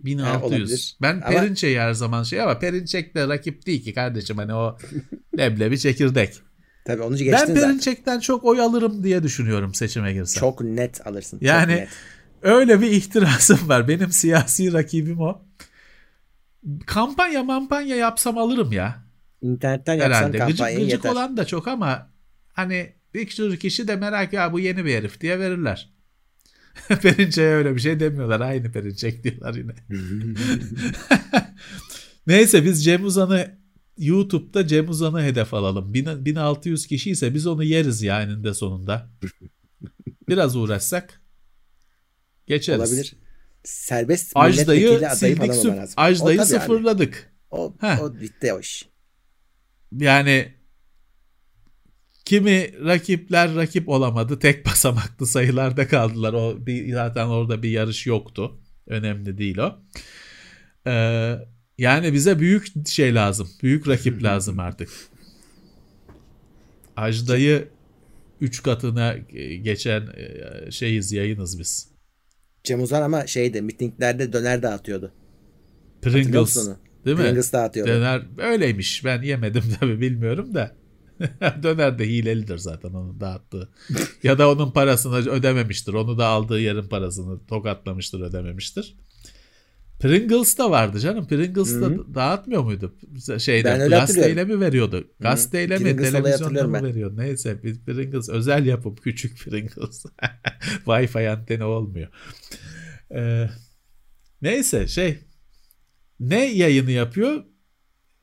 1600. 0.00 0.92
Ha, 0.92 0.96
ben 1.02 1.14
ama... 1.14 1.26
Perinçek'i 1.26 1.80
her 1.80 1.92
zaman 1.92 2.22
şey 2.22 2.40
ama 2.40 2.58
Perinçek 2.58 3.14
de 3.14 3.28
rakip 3.28 3.66
değil 3.66 3.84
ki 3.84 3.94
kardeşim. 3.94 4.36
Hani 4.36 4.54
o 4.54 4.78
leblebi 5.38 5.78
çekirdek. 5.78 6.34
Tabii 6.84 7.02
onu 7.02 7.16
geçtin 7.16 7.48
Ben 7.48 7.54
Perinçek'ten 7.54 8.20
çok 8.20 8.44
oy 8.44 8.60
alırım 8.60 9.04
diye 9.04 9.22
düşünüyorum 9.22 9.74
seçime 9.74 10.12
girsem. 10.12 10.40
Çok 10.40 10.60
net 10.60 11.06
alırsın. 11.06 11.38
Yani 11.42 11.72
net. 11.72 11.88
öyle 12.42 12.80
bir 12.80 12.90
ihtirasım 12.90 13.68
var. 13.68 13.88
Benim 13.88 14.12
siyasi 14.12 14.72
rakibim 14.72 15.20
o. 15.20 15.42
Kampanya 16.86 17.42
mampanya 17.42 17.96
yapsam 17.96 18.38
alırım 18.38 18.72
ya. 18.72 19.04
İnternetten 19.42 19.94
yapsan 19.94 20.10
Herhalde. 20.10 20.38
kampanya 20.38 20.78
gıcık, 20.78 21.02
gıcık 21.02 21.12
olan 21.12 21.36
da 21.36 21.44
çok 21.44 21.68
ama 21.68 22.10
hani 22.52 22.92
bir 23.14 23.30
sürü 23.30 23.58
kişi 23.58 23.88
de 23.88 23.96
merak 23.96 24.32
ya 24.32 24.52
bu 24.52 24.60
yeni 24.60 24.84
bir 24.84 24.94
herif 24.94 25.20
diye 25.20 25.38
verirler. 25.38 25.97
Perinçek'e 27.02 27.48
öyle 27.48 27.74
bir 27.74 27.80
şey 27.80 28.00
demiyorlar. 28.00 28.40
Aynı 28.40 28.72
Perinçek 28.72 29.24
diyorlar 29.24 29.54
yine. 29.54 29.74
Neyse 32.26 32.64
biz 32.64 32.84
Cem 32.84 33.04
Uzan'ı 33.04 33.58
YouTube'da 33.98 34.66
Cem 34.66 34.88
Uzan'ı 34.88 35.22
hedef 35.22 35.54
alalım. 35.54 35.94
1600 35.94 36.86
kişi 36.86 37.10
ise 37.10 37.34
biz 37.34 37.46
onu 37.46 37.64
yeriz 37.64 38.02
ya 38.02 38.22
eninde 38.22 38.54
sonunda. 38.54 39.10
Biraz 40.28 40.56
uğraşsak 40.56 41.22
geçeriz. 42.46 42.80
Olabilir. 42.80 43.16
Serbest 43.64 44.32
Ajda'yı 44.34 45.00
sildik, 45.14 45.48
lazım. 45.48 45.74
Ajda'yı 45.96 46.44
sıfırladık. 46.44 47.32
O, 47.50 47.74
o 48.02 48.14
bitti 48.20 48.52
o 48.52 48.60
iş. 48.60 48.88
Yani 49.92 50.57
Kimi 52.28 52.84
rakipler 52.84 53.54
rakip 53.54 53.88
olamadı. 53.88 54.38
Tek 54.38 54.66
basamaklı 54.66 55.26
sayılarda 55.26 55.88
kaldılar. 55.88 56.32
O 56.32 56.66
bir, 56.66 56.92
zaten 56.92 57.26
orada 57.26 57.62
bir 57.62 57.70
yarış 57.70 58.06
yoktu. 58.06 58.60
Önemli 58.86 59.38
değil 59.38 59.58
o. 59.58 59.78
Ee, 60.86 61.34
yani 61.78 62.12
bize 62.12 62.38
büyük 62.38 62.88
şey 62.88 63.14
lazım. 63.14 63.48
Büyük 63.62 63.88
rakip 63.88 64.22
lazım 64.22 64.60
artık. 64.60 64.90
Ajda'yı 66.96 67.68
3 68.40 68.62
katına 68.62 69.16
geçen 69.62 70.02
e, 70.16 70.70
şeyiz 70.70 71.12
yayınız 71.12 71.58
biz. 71.58 71.88
Cem 72.64 72.82
Uzan 72.82 73.02
ama 73.02 73.26
şeydi 73.26 73.62
mitinglerde 73.62 74.32
döner 74.32 74.62
dağıtıyordu. 74.62 75.12
Pringles. 76.02 76.68
Değil 77.04 77.16
mi? 77.16 77.22
Pringles 77.22 77.52
dağıtıyordu. 77.52 77.90
Döner 77.90 78.22
öyleymiş. 78.38 79.04
Ben 79.04 79.22
yemedim 79.22 79.64
tabii 79.80 80.00
bilmiyorum 80.00 80.54
da. 80.54 80.76
Döner 81.62 81.98
de 81.98 82.08
hilelidir 82.08 82.58
zaten 82.58 82.88
onu 82.88 83.20
dağıttı. 83.20 83.68
ya 84.22 84.38
da 84.38 84.50
onun 84.50 84.70
parasını 84.70 85.16
ödememiştir. 85.16 85.94
Onu 85.94 86.18
da 86.18 86.26
aldığı 86.26 86.60
yerin 86.60 86.88
parasını 86.88 87.46
tokatlamıştır 87.46 88.20
ödememiştir. 88.20 88.96
Pringles 90.00 90.58
da 90.58 90.70
vardı 90.70 91.00
canım. 91.00 91.26
Pringles 91.26 91.80
da 91.80 92.14
dağıtmıyor 92.14 92.62
muydu? 92.62 92.94
Şeyde 93.38 93.86
gazeteyle 93.90 94.44
mi 94.44 94.60
veriyordu? 94.60 95.08
Gazeteyle 95.20 95.78
mi? 95.78 95.96
Televizyonda 95.96 96.66
mı 96.66 96.82
veriyordu? 96.82 97.16
Neyse 97.16 97.60
Pringles 97.60 98.28
özel 98.28 98.66
yapım. 98.66 98.96
Küçük 98.96 99.38
Pringles. 99.44 100.04
Wi-Fi 100.84 101.28
anteni 101.30 101.64
olmuyor. 101.64 102.08
Ee, 103.14 103.48
neyse 104.42 104.88
şey 104.88 105.18
ne 106.20 106.44
yayını 106.44 106.90
yapıyor? 106.90 107.44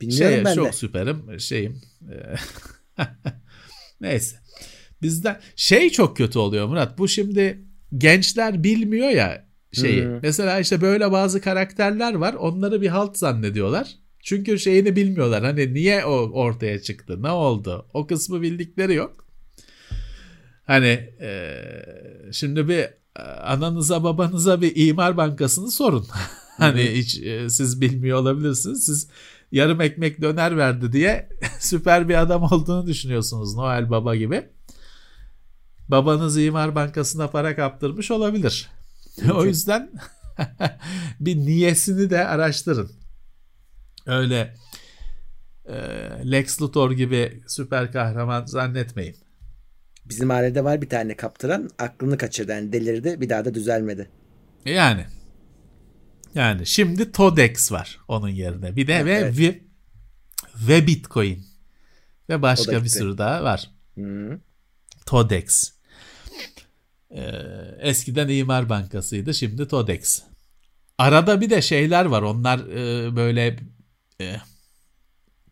Bilmiyorum 0.00 0.34
şey, 0.34 0.44
ben 0.44 0.54
çok 0.54 0.66
de. 0.66 0.72
süperim. 0.72 1.40
Şeyim. 1.40 1.80
Neyse. 4.00 4.36
Bizden 5.02 5.40
şey 5.56 5.90
çok 5.90 6.16
kötü 6.16 6.38
oluyor 6.38 6.66
Murat. 6.66 6.98
Bu 6.98 7.08
şimdi 7.08 7.64
gençler 7.98 8.64
bilmiyor 8.64 9.08
ya 9.08 9.46
şeyi. 9.72 10.04
Hmm. 10.04 10.18
Mesela 10.22 10.60
işte 10.60 10.80
böyle 10.80 11.12
bazı 11.12 11.40
karakterler 11.40 12.14
var. 12.14 12.34
Onları 12.34 12.82
bir 12.82 12.88
halt 12.88 13.18
zannediyorlar. 13.18 13.88
Çünkü 14.22 14.58
şeyini 14.58 14.96
bilmiyorlar. 14.96 15.44
Hani 15.44 15.74
niye 15.74 16.04
o 16.04 16.30
ortaya 16.30 16.82
çıktı? 16.82 17.22
Ne 17.22 17.30
oldu? 17.30 17.86
O 17.94 18.06
kısmı 18.06 18.42
bildikleri 18.42 18.94
yok. 18.94 19.26
Hani 20.66 21.14
e, 21.20 21.62
şimdi 22.32 22.68
bir 22.68 22.86
ananıza 23.42 24.04
babanıza 24.04 24.60
bir 24.60 24.72
imar 24.76 25.16
bankasını 25.16 25.70
sorun. 25.70 26.06
hani 26.58 26.82
hiç 26.82 27.22
e, 27.22 27.50
siz 27.50 27.80
bilmiyor 27.80 28.18
olabilirsiniz. 28.18 28.84
Siz 28.84 29.08
yarım 29.52 29.80
ekmek 29.80 30.22
döner 30.22 30.56
verdi 30.56 30.92
diye 30.92 31.28
süper 31.58 32.08
bir 32.08 32.14
adam 32.14 32.42
olduğunu 32.42 32.86
düşünüyorsunuz 32.86 33.54
Noel 33.54 33.90
Baba 33.90 34.16
gibi. 34.16 34.48
Babanız 35.88 36.38
İmar 36.38 36.74
Bankası'na 36.74 37.30
para 37.30 37.56
kaptırmış 37.56 38.10
olabilir. 38.10 38.70
o 39.34 39.44
yüzden 39.44 39.90
bir 41.20 41.36
niyesini 41.36 42.10
de 42.10 42.26
araştırın. 42.26 42.90
Öyle 44.06 44.54
e, 45.64 45.74
Lex 46.30 46.62
Luthor 46.62 46.92
gibi 46.92 47.42
süper 47.46 47.92
kahraman 47.92 48.46
zannetmeyin. 48.46 49.16
Bizim 50.04 50.30
ailede 50.30 50.64
var 50.64 50.82
bir 50.82 50.88
tane 50.88 51.16
kaptıran 51.16 51.70
aklını 51.78 52.18
kaçırdı 52.18 52.52
yani 52.52 52.72
delirdi 52.72 53.20
bir 53.20 53.28
daha 53.28 53.44
da 53.44 53.54
düzelmedi. 53.54 54.08
Yani 54.64 55.06
yani 56.36 56.66
şimdi 56.66 57.12
Todex 57.12 57.72
var 57.72 57.98
onun 58.08 58.28
yerine. 58.28 58.76
Bir 58.76 58.86
de 58.86 59.04
ve, 59.04 59.12
evet. 59.12 59.38
ve 59.38 59.60
ve 60.56 60.86
Bitcoin 60.86 61.46
ve 62.28 62.42
başka 62.42 62.84
bir 62.84 62.88
sürü 62.88 63.18
daha 63.18 63.44
var. 63.44 63.70
Hı. 63.94 64.40
Todex. 65.06 65.72
Ee, 67.10 67.22
eskiden 67.78 68.28
İmar 68.28 68.68
Bankası'ydı 68.68 69.34
şimdi 69.34 69.68
Todex. 69.68 70.22
Arada 70.98 71.40
bir 71.40 71.50
de 71.50 71.62
şeyler 71.62 72.04
var. 72.04 72.22
Onlar 72.22 72.58
e, 72.58 73.16
böyle 73.16 73.58
e, 74.20 74.36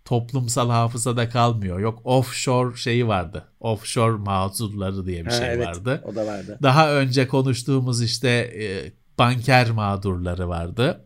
toplumsal 0.05 0.71
hafızada 0.71 1.29
kalmıyor. 1.29 1.81
Yok 1.81 2.01
offshore 2.05 2.77
şeyi 2.77 3.09
vardı. 3.09 3.45
Offshore 3.61 4.17
mağdurları 4.17 5.07
diye 5.07 5.21
bir 5.25 5.31
ha, 5.31 5.39
şey 5.39 5.49
evet, 5.49 5.67
vardı. 5.67 6.03
O 6.05 6.15
da 6.15 6.27
vardı. 6.27 6.59
Daha 6.63 6.95
önce 6.95 7.29
konuştuğumuz 7.29 8.03
işte 8.03 8.29
e, 8.29 8.93
banker 9.19 9.71
mağdurları 9.71 10.49
vardı. 10.49 11.05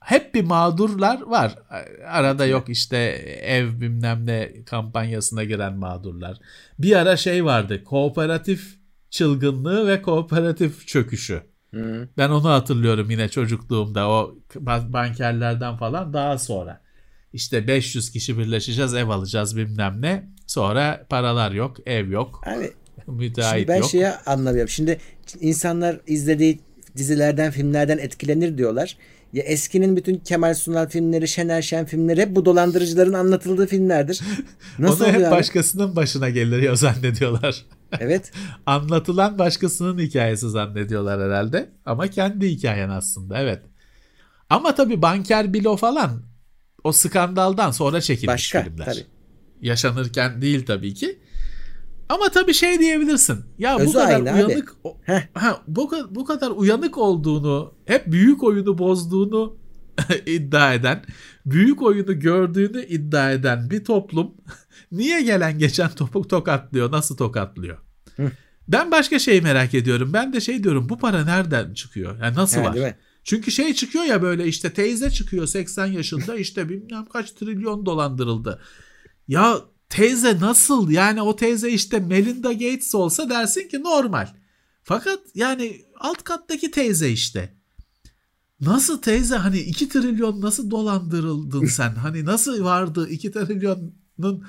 Hep 0.00 0.34
bir 0.34 0.44
mağdurlar 0.44 1.22
var. 1.22 1.54
Arada 2.06 2.46
yok 2.46 2.68
işte 2.68 2.96
ev 3.42 3.80
bilmem 3.80 4.26
ne 4.26 4.64
kampanyasına 4.64 5.44
giren 5.44 5.76
mağdurlar. 5.76 6.38
Bir 6.78 6.96
ara 6.96 7.16
şey 7.16 7.44
vardı. 7.44 7.84
Kooperatif 7.84 8.78
çılgınlığı 9.10 9.88
ve 9.88 10.02
kooperatif 10.02 10.86
çöküşü. 10.86 11.42
Hı. 11.74 12.08
Ben 12.18 12.28
onu 12.28 12.48
hatırlıyorum 12.48 13.10
yine 13.10 13.28
çocukluğumda 13.28 14.08
o 14.08 14.38
bankerlerden 14.88 15.76
falan 15.76 16.12
daha 16.12 16.38
sonra. 16.38 16.82
İşte 17.32 17.68
500 17.68 18.10
kişi 18.10 18.38
birleşeceğiz 18.38 18.94
ev 18.94 19.08
alacağız 19.08 19.56
bilmem 19.56 20.02
ne. 20.02 20.28
Sonra 20.46 21.06
paralar 21.10 21.52
yok 21.52 21.76
ev 21.86 22.10
yok. 22.10 22.40
Abi, 22.46 22.70
müteahhit 23.06 23.58
şimdi 23.58 23.68
ben 23.68 23.76
yok. 23.76 23.90
şeyi 23.90 24.08
anlamıyorum. 24.08 24.68
Şimdi 24.68 24.98
insanlar 25.40 26.00
izlediği 26.06 26.60
dizilerden 26.96 27.50
filmlerden 27.50 27.98
etkilenir 27.98 28.58
diyorlar. 28.58 28.96
Ya 29.32 29.42
eskinin 29.42 29.96
bütün 29.96 30.16
Kemal 30.16 30.54
Sunal 30.54 30.88
filmleri, 30.88 31.28
Şener 31.28 31.62
Şen 31.62 31.86
filmleri 31.86 32.20
hep 32.20 32.36
bu 32.36 32.44
dolandırıcıların 32.44 33.12
anlatıldığı 33.12 33.66
filmlerdir. 33.66 34.20
Nasıl 34.78 35.04
Onu 35.04 35.12
hep 35.12 35.26
abi? 35.26 35.30
başkasının 35.30 35.96
başına 35.96 36.30
geliyor 36.30 36.76
zannediyorlar. 36.76 37.64
Evet. 38.00 38.32
Anlatılan 38.66 39.38
başkasının 39.38 39.98
hikayesi 39.98 40.50
zannediyorlar 40.50 41.20
herhalde. 41.20 41.68
Ama 41.86 42.08
kendi 42.08 42.48
hikayen 42.48 42.88
aslında 42.88 43.38
evet. 43.38 43.62
Ama 44.50 44.74
tabii 44.74 45.02
Banker 45.02 45.54
Bilo 45.54 45.76
falan 45.76 46.22
o 46.84 46.92
skandaldan 46.92 47.70
sonra 47.70 48.00
çekilmiş 48.00 48.28
Başka, 48.34 48.62
filmler. 48.64 48.84
Tabii. 48.84 49.06
Yaşanırken 49.60 50.42
değil 50.42 50.66
tabii 50.66 50.94
ki. 50.94 51.18
Ama 52.08 52.28
tabii 52.28 52.54
şey 52.54 52.78
diyebilirsin. 52.78 53.44
Ya 53.58 53.78
Özü 53.78 53.86
bu 53.86 53.92
kadar 53.92 54.34
uyanık 54.34 54.76
ha, 55.34 55.62
bu, 55.66 55.90
bu 56.10 56.24
kadar 56.24 56.50
uyanık 56.50 56.98
olduğunu, 56.98 57.74
hep 57.84 58.06
büyük 58.06 58.42
oyunu 58.42 58.78
bozduğunu 58.78 59.56
iddia 60.26 60.74
eden, 60.74 61.04
büyük 61.46 61.82
oyunu 61.82 62.20
gördüğünü 62.20 62.86
iddia 62.86 63.32
eden 63.32 63.70
bir 63.70 63.84
toplum 63.84 64.34
niye 64.92 65.22
gelen 65.22 65.58
geçen 65.58 65.90
topuk 65.90 66.30
tokatlıyor, 66.30 66.92
nasıl 66.92 67.16
tokatlıyor? 67.16 67.78
Hı. 68.16 68.30
Ben 68.68 68.90
başka 68.90 69.18
şey 69.18 69.40
merak 69.40 69.74
ediyorum. 69.74 70.12
Ben 70.12 70.32
de 70.32 70.40
şey 70.40 70.64
diyorum 70.64 70.88
bu 70.88 70.98
para 70.98 71.24
nereden 71.24 71.74
çıkıyor? 71.74 72.18
Yani 72.20 72.36
nasıl 72.36 72.60
ha, 72.60 72.64
var? 72.64 72.94
Çünkü 73.24 73.50
şey 73.50 73.74
çıkıyor 73.74 74.04
ya 74.04 74.22
böyle 74.22 74.46
işte 74.46 74.72
teyze 74.72 75.10
çıkıyor 75.10 75.46
80 75.46 75.86
yaşında 75.86 76.36
işte 76.36 76.68
bilmem 76.68 77.06
kaç 77.06 77.32
trilyon 77.32 77.86
dolandırıldı. 77.86 78.60
Ya 79.28 79.56
teyze 79.92 80.40
nasıl 80.40 80.90
yani 80.90 81.22
o 81.22 81.36
teyze 81.36 81.70
işte 81.70 82.00
Melinda 82.00 82.52
Gates 82.52 82.94
olsa 82.94 83.30
dersin 83.30 83.68
ki 83.68 83.82
normal. 83.82 84.28
Fakat 84.82 85.20
yani 85.34 85.84
alt 86.00 86.24
kattaki 86.24 86.70
teyze 86.70 87.10
işte. 87.10 87.54
Nasıl 88.60 89.02
teyze 89.02 89.36
hani 89.36 89.58
2 89.58 89.88
trilyon 89.88 90.40
nasıl 90.40 90.70
dolandırıldın 90.70 91.66
sen? 91.76 91.94
Hani 91.94 92.24
nasıl 92.24 92.64
vardı 92.64 93.08
2 93.08 93.32
trilyonun 93.32 94.44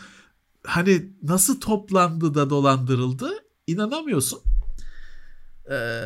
hani 0.64 1.10
nasıl 1.24 1.60
toplandı 1.60 2.36
da 2.36 2.49
dolandırıldı? 2.49 3.32
İnanamıyorsun. 3.68 4.40
Ee, 5.70 6.06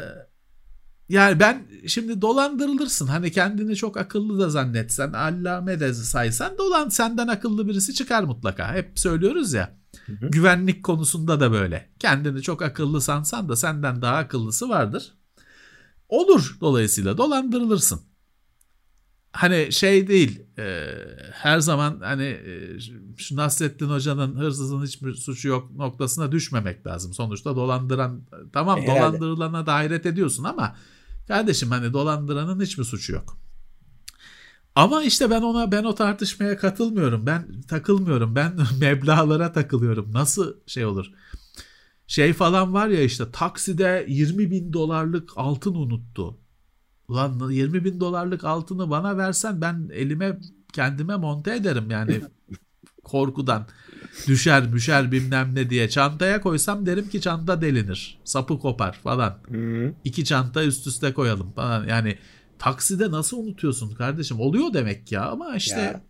yani 1.10 1.40
ben 1.40 1.68
şimdi 1.88 2.22
dolandırılırsın. 2.22 3.08
Hani 3.08 3.32
kendini 3.32 3.76
çok 3.76 3.98
akıllı 3.98 4.40
da 4.40 4.50
zannetsen, 4.50 5.14
allame 5.14 5.80
de 5.80 5.94
saysan 5.94 6.58
dolan 6.58 6.90
senden 6.90 7.28
akıllı 7.28 7.68
birisi 7.68 7.94
çıkar 7.94 8.24
mutlaka. 8.24 8.74
Hep 8.74 9.00
söylüyoruz 9.00 9.54
ya. 9.54 9.78
Hı 10.06 10.14
hı. 10.14 10.28
Güvenlik 10.28 10.84
konusunda 10.84 11.40
da 11.40 11.52
böyle. 11.52 11.90
Kendini 12.00 12.42
çok 12.42 12.62
akıllı 12.62 13.02
sansan 13.02 13.50
da 13.50 13.56
senden 13.56 14.02
daha 14.02 14.16
akıllısı 14.16 14.70
vardır. 14.70 15.14
Olur 16.10 16.58
dolayısıyla 16.62 17.18
dolandırılırsın. 17.18 18.02
Hani 19.32 19.72
şey 19.72 20.08
değil 20.08 20.42
e, 20.58 20.94
her 21.32 21.60
zaman 21.60 22.00
hani 22.00 22.24
e, 22.24 22.80
şu 23.18 23.36
Nasrettin 23.36 23.90
Hoca'nın 23.90 24.36
hırsızın 24.36 24.84
hiçbir 24.84 25.14
suçu 25.14 25.48
yok 25.48 25.72
noktasına 25.72 26.32
düşmemek 26.32 26.88
lazım. 26.88 27.14
Sonuçta 27.14 27.56
dolandıran 27.56 28.22
tamam 28.54 28.80
e, 28.80 28.88
dolandırılana 28.88 29.66
da 29.66 29.74
hayret 29.74 30.06
ediyorsun 30.06 30.44
ama 30.44 30.76
Kardeşim 31.28 31.72
hani 31.72 31.94
dolandıranın 31.94 32.62
hiçbir 32.62 32.84
suçu 32.84 33.14
yok. 33.14 33.38
Ama 34.76 35.04
işte 35.04 35.30
ben 35.30 35.42
ona 35.42 35.72
ben 35.72 35.84
o 35.84 35.96
tartışmaya 35.96 36.58
katılmıyorum. 36.58 37.26
Ben 37.26 37.62
takılmıyorum. 37.62 38.36
Ben 38.36 38.58
meblağlara 38.80 39.54
takılıyorum. 39.54 40.14
Nasıl 40.14 40.54
şey 40.68 40.86
olur? 40.86 41.12
Şey 42.08 42.34
falan 42.34 42.74
var 42.74 42.88
ya 42.88 43.02
işte 43.02 43.32
takside 43.32 44.06
20 44.10 44.52
bin 44.52 44.74
dolarlık 44.74 45.32
altın 45.36 45.76
unuttu. 45.76 46.38
Ulan 47.08 47.50
20 47.50 47.86
bin 47.86 48.00
dolarlık 48.00 48.44
altını 48.44 48.90
bana 48.90 49.18
versen 49.18 49.62
ben 49.62 49.90
elime 49.94 50.40
kendime 50.74 51.16
monte 51.16 51.56
ederim 51.56 51.92
yani 51.92 52.22
korkudan 53.04 53.68
düşer 54.28 54.68
müşer 54.68 55.12
bilmem 55.12 55.56
ne 55.56 55.70
diye 55.70 55.90
çantaya 55.90 56.42
koysam 56.42 56.86
derim 56.86 57.10
ki 57.10 57.22
çanta 57.22 57.62
delinir. 57.62 58.20
Sapı 58.24 58.60
kopar 58.60 58.94
falan. 59.04 59.40
Hı-hı. 59.50 59.94
İki 60.04 60.26
çanta 60.26 60.64
üst 60.64 60.88
üste 60.88 61.14
koyalım 61.14 61.52
falan. 61.52 61.88
Yani 61.88 62.18
takside 62.60 63.12
nasıl 63.12 63.38
unutuyorsun 63.38 63.96
kardeşim? 63.96 64.40
Oluyor 64.40 64.74
demek 64.74 65.12
ya 65.12 65.30
ama 65.30 65.56
işte 65.56 65.80
ya. 65.80 66.08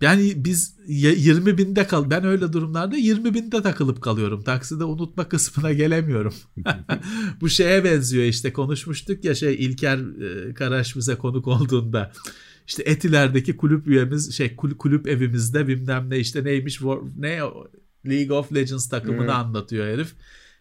Yani 0.00 0.32
biz 0.36 0.76
20 0.86 1.58
binde 1.58 1.86
kal 1.86 2.10
ben 2.10 2.24
öyle 2.24 2.52
durumlarda 2.52 2.96
20 2.96 3.34
binde 3.34 3.62
takılıp 3.62 4.02
kalıyorum. 4.02 4.42
Takside 4.42 4.84
unutma 4.84 5.28
kısmına 5.28 5.72
gelemiyorum. 5.72 6.34
Bu 7.40 7.48
şeye 7.48 7.84
benziyor 7.84 8.24
işte 8.24 8.52
konuşmuştuk 8.52 9.24
ya 9.24 9.34
şey 9.34 9.54
İlker 9.54 9.98
e, 9.98 10.54
Karaş 10.54 10.96
bize 10.96 11.14
konuk 11.14 11.46
olduğunda 11.46 12.12
işte 12.66 12.82
Etiler'deki 12.82 13.56
kulüp 13.56 13.86
üyemiz 13.86 14.36
şey 14.36 14.56
kulüp 14.56 15.08
evimizde 15.08 15.68
bilmem 15.68 16.10
ne 16.10 16.18
işte 16.18 16.44
neymiş 16.44 16.80
ne 17.16 17.40
League 18.06 18.38
of 18.38 18.54
Legends 18.54 18.88
takımını 18.88 19.22
hmm. 19.22 19.30
anlatıyor 19.30 19.86
herif. 19.86 20.14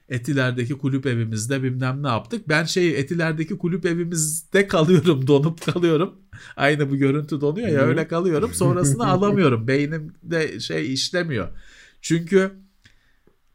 Etiler'deki 0.10 0.74
kulüp 0.74 1.06
evimizde 1.06 1.64
bilmem 1.64 2.04
ne 2.04 2.08
yaptık. 2.08 2.50
Ben 2.50 2.64
şey 2.64 3.00
Etiler'deki 3.00 3.58
kulüp 3.58 3.86
evimizde 3.86 4.68
kalıyorum, 4.68 5.28
donup 5.28 5.66
kalıyorum. 5.66 6.16
Aynı 6.56 6.90
bu 6.90 6.96
görüntü 6.96 7.42
donuyor 7.42 7.68
ya 7.68 7.82
öyle 7.82 8.08
kalıyorum. 8.08 8.54
Sonrasını 8.54 9.08
alamıyorum. 9.08 9.68
Beynimde 9.68 10.60
şey 10.60 10.94
işlemiyor. 10.94 11.48
Çünkü 12.02 12.52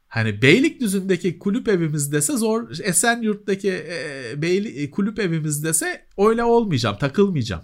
hani 0.09 0.43
Beylikdüzü'ndeki 0.43 1.39
kulüp 1.39 1.69
evimiz 1.69 2.13
dese 2.13 2.37
zor. 2.37 2.69
Esenyurt'taki 2.83 3.71
e, 3.71 4.33
Beyli, 4.43 4.91
kulüp 4.91 5.19
evimiz 5.19 5.65
dese 5.65 6.07
öyle 6.19 6.45
olmayacağım, 6.45 6.99
takılmayacağım. 6.99 7.63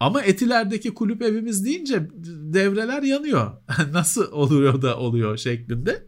Ama 0.00 0.22
Etiler'deki 0.22 0.94
kulüp 0.94 1.22
evimiz 1.22 1.64
deyince 1.64 2.08
devreler 2.52 3.02
yanıyor. 3.02 3.52
Nasıl 3.92 4.32
oluyor 4.32 4.82
da 4.82 4.98
oluyor 4.98 5.36
şeklinde. 5.36 6.06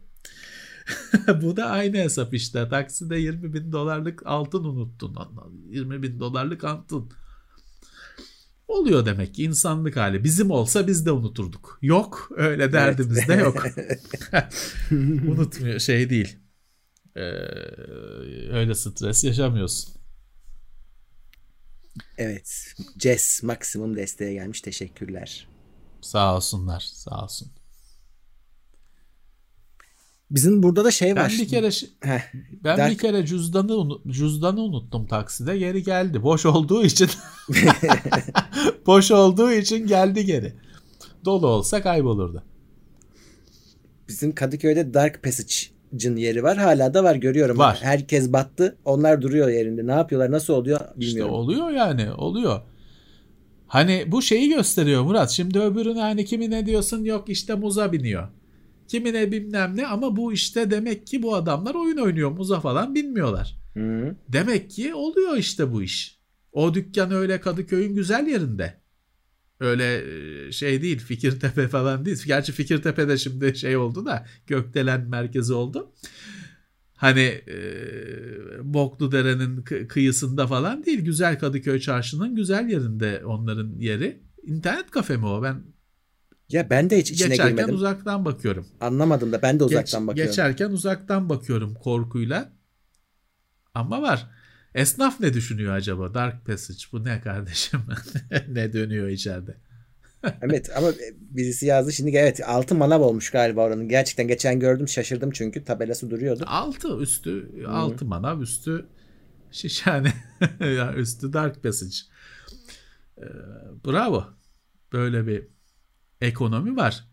Bu 1.41 1.57
da 1.57 1.65
aynı 1.65 1.97
hesap 1.97 2.33
işte. 2.33 2.69
Takside 2.69 3.17
20 3.17 3.53
bin 3.53 3.71
dolarlık 3.71 4.25
altın 4.25 4.63
unuttun. 4.63 5.17
20 5.69 6.03
bin 6.03 6.19
dolarlık 6.19 6.63
altın. 6.63 7.11
Oluyor 8.67 9.05
demek 9.05 9.35
ki 9.35 9.43
insanlık 9.43 9.97
hali. 9.97 10.23
Bizim 10.23 10.51
olsa 10.51 10.87
biz 10.87 11.05
de 11.05 11.11
unuturduk. 11.11 11.79
Yok 11.81 12.29
öyle 12.35 12.71
derdimiz 12.71 13.17
evet. 13.17 13.29
de 13.29 13.33
yok. 13.33 13.65
Unutmuyor 15.31 15.79
şey 15.79 16.09
değil. 16.09 16.37
Ee, 17.15 17.21
öyle 18.51 18.75
stres 18.75 19.23
yaşamıyorsun. 19.23 20.02
Evet. 22.17 22.73
Jess 22.99 23.43
maksimum 23.43 23.97
desteğe 23.97 24.33
gelmiş. 24.33 24.61
Teşekkürler. 24.61 25.47
Sağ 26.01 26.35
olsunlar. 26.35 26.79
Sağ 26.79 27.23
olsun. 27.23 27.51
Bizim 30.31 30.63
burada 30.63 30.85
da 30.85 30.91
şey 30.91 31.15
ben 31.15 31.23
var. 31.23 31.35
Bir 31.39 31.47
kere 31.47 31.69
Heh, 32.01 32.33
ben 32.63 32.77
der... 32.77 32.91
bir 32.91 32.97
kere 32.97 33.25
cüzdanı 33.25 33.99
cüzdanı 34.07 34.61
unuttum 34.61 35.07
takside. 35.07 35.57
Geri 35.57 35.83
geldi. 35.83 36.23
Boş 36.23 36.45
olduğu 36.45 36.83
için. 36.83 37.09
Boş 38.85 39.11
olduğu 39.11 39.51
için 39.51 39.87
geldi 39.87 40.25
geri. 40.25 40.53
Dolu 41.25 41.47
olsa 41.47 41.81
kaybolurdu. 41.81 42.43
bizim 44.07 44.35
Kadıköy'de 44.35 44.93
Dark 44.93 45.23
Passage'ın 45.93 46.15
yeri 46.17 46.43
var. 46.43 46.57
Hala 46.57 46.93
da 46.93 47.03
var 47.03 47.15
görüyorum. 47.15 47.57
Var. 47.57 47.79
Herkes 47.81 48.33
battı. 48.33 48.77
Onlar 48.85 49.21
duruyor 49.21 49.49
yerinde. 49.49 49.87
Ne 49.87 49.91
yapıyorlar? 49.91 50.31
Nasıl 50.31 50.53
oluyor 50.53 50.79
bilmiyorum. 50.95 50.99
İşte 50.99 51.23
oluyor 51.23 51.69
yani 51.69 52.11
oluyor. 52.11 52.61
Hani 53.67 54.03
bu 54.07 54.21
şeyi 54.21 54.49
gösteriyor 54.49 55.03
Murat. 55.03 55.29
Şimdi 55.29 55.59
öbürüne 55.59 56.01
hani 56.01 56.25
kimine 56.25 56.65
diyorsun 56.65 57.03
yok 57.03 57.29
işte 57.29 57.55
muza 57.55 57.91
biniyor. 57.91 58.27
Kimine 58.87 59.31
bilmem 59.31 59.77
ne 59.77 59.87
ama 59.87 60.15
bu 60.15 60.33
işte 60.33 60.71
demek 60.71 61.07
ki 61.07 61.23
bu 61.23 61.35
adamlar 61.35 61.75
oyun 61.75 61.97
oynuyor 61.97 62.31
muza 62.31 62.59
falan 62.59 62.95
bilmiyorlar. 62.95 63.55
Hı. 63.73 64.15
Demek 64.29 64.69
ki 64.69 64.93
oluyor 64.93 65.37
işte 65.37 65.73
bu 65.73 65.83
iş. 65.83 66.19
O 66.51 66.73
dükkan 66.73 67.11
öyle 67.11 67.39
Kadıköy'ün 67.39 67.95
güzel 67.95 68.27
yerinde. 68.27 68.82
Öyle 69.63 70.03
e, 70.47 70.51
şey 70.51 70.81
değil 70.81 70.99
Fikirtepe 70.99 71.67
falan 71.67 72.05
değil. 72.05 72.23
Gerçi 72.25 72.51
Fikirtepe'de 72.51 73.17
şimdi 73.17 73.55
şey 73.55 73.77
oldu 73.77 74.05
da 74.05 74.25
Gökdelen 74.47 75.01
merkezi 75.09 75.53
oldu. 75.53 75.91
Hani 76.95 77.19
e, 77.47 77.57
Bokludere'nin 78.63 79.61
kı- 79.61 79.87
kıyısında 79.87 80.47
falan 80.47 80.85
değil. 80.85 80.99
Güzel 80.99 81.39
Kadıköy 81.39 81.79
çarşının 81.79 82.35
güzel 82.35 82.69
yerinde 82.69 83.25
onların 83.25 83.79
yeri. 83.79 84.19
İnternet 84.43 84.91
kafe 84.91 85.17
mi 85.17 85.25
o? 85.25 85.43
Ben 85.43 85.63
Ya 86.49 86.69
ben 86.69 86.89
de 86.89 86.97
hiç 86.99 87.11
içine 87.11 87.27
geçerken 87.27 87.55
girmedim. 87.55 87.75
uzaktan 87.75 88.25
bakıyorum. 88.25 88.67
Anlamadım 88.81 89.31
da 89.31 89.41
ben 89.41 89.59
de 89.59 89.63
Geç- 89.63 89.71
uzaktan 89.71 90.07
bakıyorum. 90.07 90.31
Geçerken 90.31 90.69
uzaktan 90.71 91.29
bakıyorum 91.29 91.73
korkuyla. 91.73 92.53
Ama 93.73 94.01
var. 94.01 94.29
Esnaf 94.75 95.19
ne 95.19 95.33
düşünüyor 95.33 95.73
acaba? 95.75 96.13
Dark 96.13 96.45
Passage 96.45 96.79
bu 96.91 97.03
ne 97.03 97.21
kardeşim? 97.21 97.81
ne 98.47 98.73
dönüyor 98.73 99.07
içeride? 99.07 99.57
Evet 100.41 100.69
ama 100.77 100.91
birisi 101.19 101.65
yazdı 101.65 101.93
şimdi 101.93 102.17
evet 102.17 102.41
altı 102.49 102.75
manav 102.75 103.01
olmuş 103.01 103.29
galiba 103.29 103.61
oranın. 103.61 103.89
Gerçekten 103.89 104.27
geçen 104.27 104.59
gördüm 104.59 104.87
şaşırdım 104.87 105.31
çünkü 105.31 105.63
tabelası 105.63 106.09
duruyordu. 106.09 106.43
Altı 106.47 106.97
üstü 106.97 107.65
altı 107.67 108.05
manav 108.05 108.41
üstü 108.41 108.85
şişhane 109.51 110.13
üstü 110.97 111.33
Dark 111.33 111.63
Passage. 111.63 111.95
Ee, 113.17 113.23
bravo. 113.85 114.25
Böyle 114.93 115.27
bir 115.27 115.47
ekonomi 116.21 116.75
var. 116.75 117.07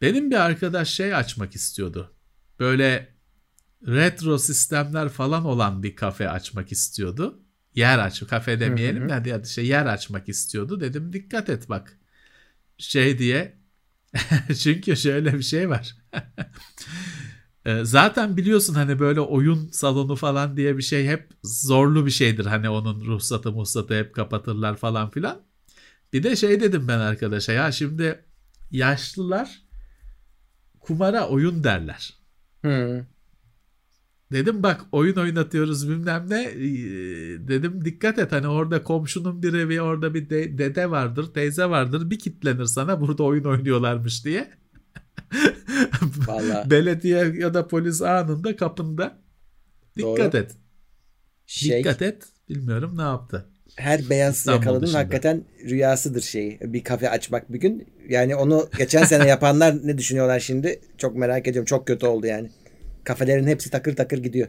Benim 0.00 0.30
bir 0.30 0.36
arkadaş 0.36 0.88
şey 0.88 1.14
açmak 1.14 1.54
istiyordu. 1.54 2.12
Böyle 2.60 3.08
retro 3.86 4.38
sistemler 4.38 5.08
falan 5.08 5.44
olan 5.44 5.82
bir 5.82 5.96
kafe 5.96 6.30
açmak 6.30 6.72
istiyordu. 6.72 7.40
Yer 7.74 7.98
aç, 7.98 8.26
kafe 8.26 8.60
demeyelim 8.60 9.08
de 9.08 9.12
hadi 9.12 9.32
hadi 9.32 9.48
şey 9.48 9.66
yer 9.66 9.86
açmak 9.86 10.28
istiyordu. 10.28 10.80
Dedim 10.80 11.12
dikkat 11.12 11.48
et 11.48 11.68
bak. 11.68 11.98
Şey 12.78 13.18
diye. 13.18 13.58
Çünkü 14.58 14.96
şöyle 14.96 15.34
bir 15.34 15.42
şey 15.42 15.70
var. 15.70 15.96
Ee, 17.66 17.84
Zaten 17.84 18.36
biliyorsun 18.36 18.74
hani 18.74 18.98
böyle 18.98 19.20
oyun 19.20 19.68
salonu 19.68 20.16
falan 20.16 20.56
diye 20.56 20.76
bir 20.78 20.82
şey 20.82 21.06
hep 21.06 21.30
zorlu 21.44 22.06
bir 22.06 22.10
şeydir. 22.10 22.46
Hani 22.46 22.68
onun 22.68 23.04
ruhsatı 23.04 23.52
muhsatı 23.52 23.98
hep 23.98 24.14
kapatırlar 24.14 24.76
falan 24.76 25.10
filan. 25.10 25.42
Bir 26.12 26.22
de 26.22 26.36
şey 26.36 26.60
dedim 26.60 26.88
ben 26.88 26.98
arkadaşa 26.98 27.52
ya 27.52 27.72
şimdi 27.72 28.24
yaşlılar 28.70 29.62
kumara 30.80 31.28
oyun 31.28 31.64
derler. 31.64 32.14
Hı. 32.64 33.06
Dedim 34.32 34.62
bak 34.62 34.80
oyun 34.92 35.16
oynatıyoruz 35.16 35.88
bilmem 35.88 36.26
ne. 36.30 36.50
Dedim 37.48 37.84
dikkat 37.84 38.18
et 38.18 38.32
hani 38.32 38.48
orada 38.48 38.82
komşunun 38.84 39.42
bir 39.42 39.54
evi 39.54 39.82
orada 39.82 40.14
bir 40.14 40.30
de- 40.30 40.58
dede 40.58 40.90
vardır 40.90 41.34
teyze 41.34 41.64
vardır 41.64 42.10
bir 42.10 42.18
kitlenir 42.18 42.64
sana 42.64 43.00
burada 43.00 43.22
oyun 43.22 43.44
oynuyorlarmış 43.44 44.24
diye. 44.24 44.50
Vallahi. 46.26 46.70
Belediye 46.70 47.34
ya 47.38 47.54
da 47.54 47.68
polis 47.68 48.02
anında 48.02 48.56
kapında. 48.56 49.18
Dikkat 49.96 50.32
Doğru. 50.32 50.42
et. 50.42 50.50
Şey, 51.46 51.78
Dikkat 51.78 52.02
et. 52.02 52.22
Bilmiyorum 52.48 52.94
ne 52.96 53.02
yaptı. 53.02 53.46
her 53.76 54.10
beyaz 54.10 54.46
dışında. 54.46 54.98
hakikaten 54.98 55.44
rüyasıdır 55.64 56.20
şey. 56.20 56.58
Bir 56.62 56.84
kafe 56.84 57.10
açmak 57.10 57.52
bir 57.52 57.60
gün. 57.60 57.86
Yani 58.08 58.36
onu 58.36 58.68
geçen 58.78 59.04
sene 59.04 59.28
yapanlar 59.28 59.86
ne 59.86 59.98
düşünüyorlar 59.98 60.40
şimdi? 60.40 60.80
Çok 60.98 61.16
merak 61.16 61.48
ediyorum. 61.48 61.66
Çok 61.66 61.86
kötü 61.86 62.06
oldu 62.06 62.26
yani. 62.26 62.50
Kafelerin 63.08 63.46
hepsi 63.46 63.70
takır 63.70 63.96
takır 63.96 64.18
gidiyor. 64.18 64.48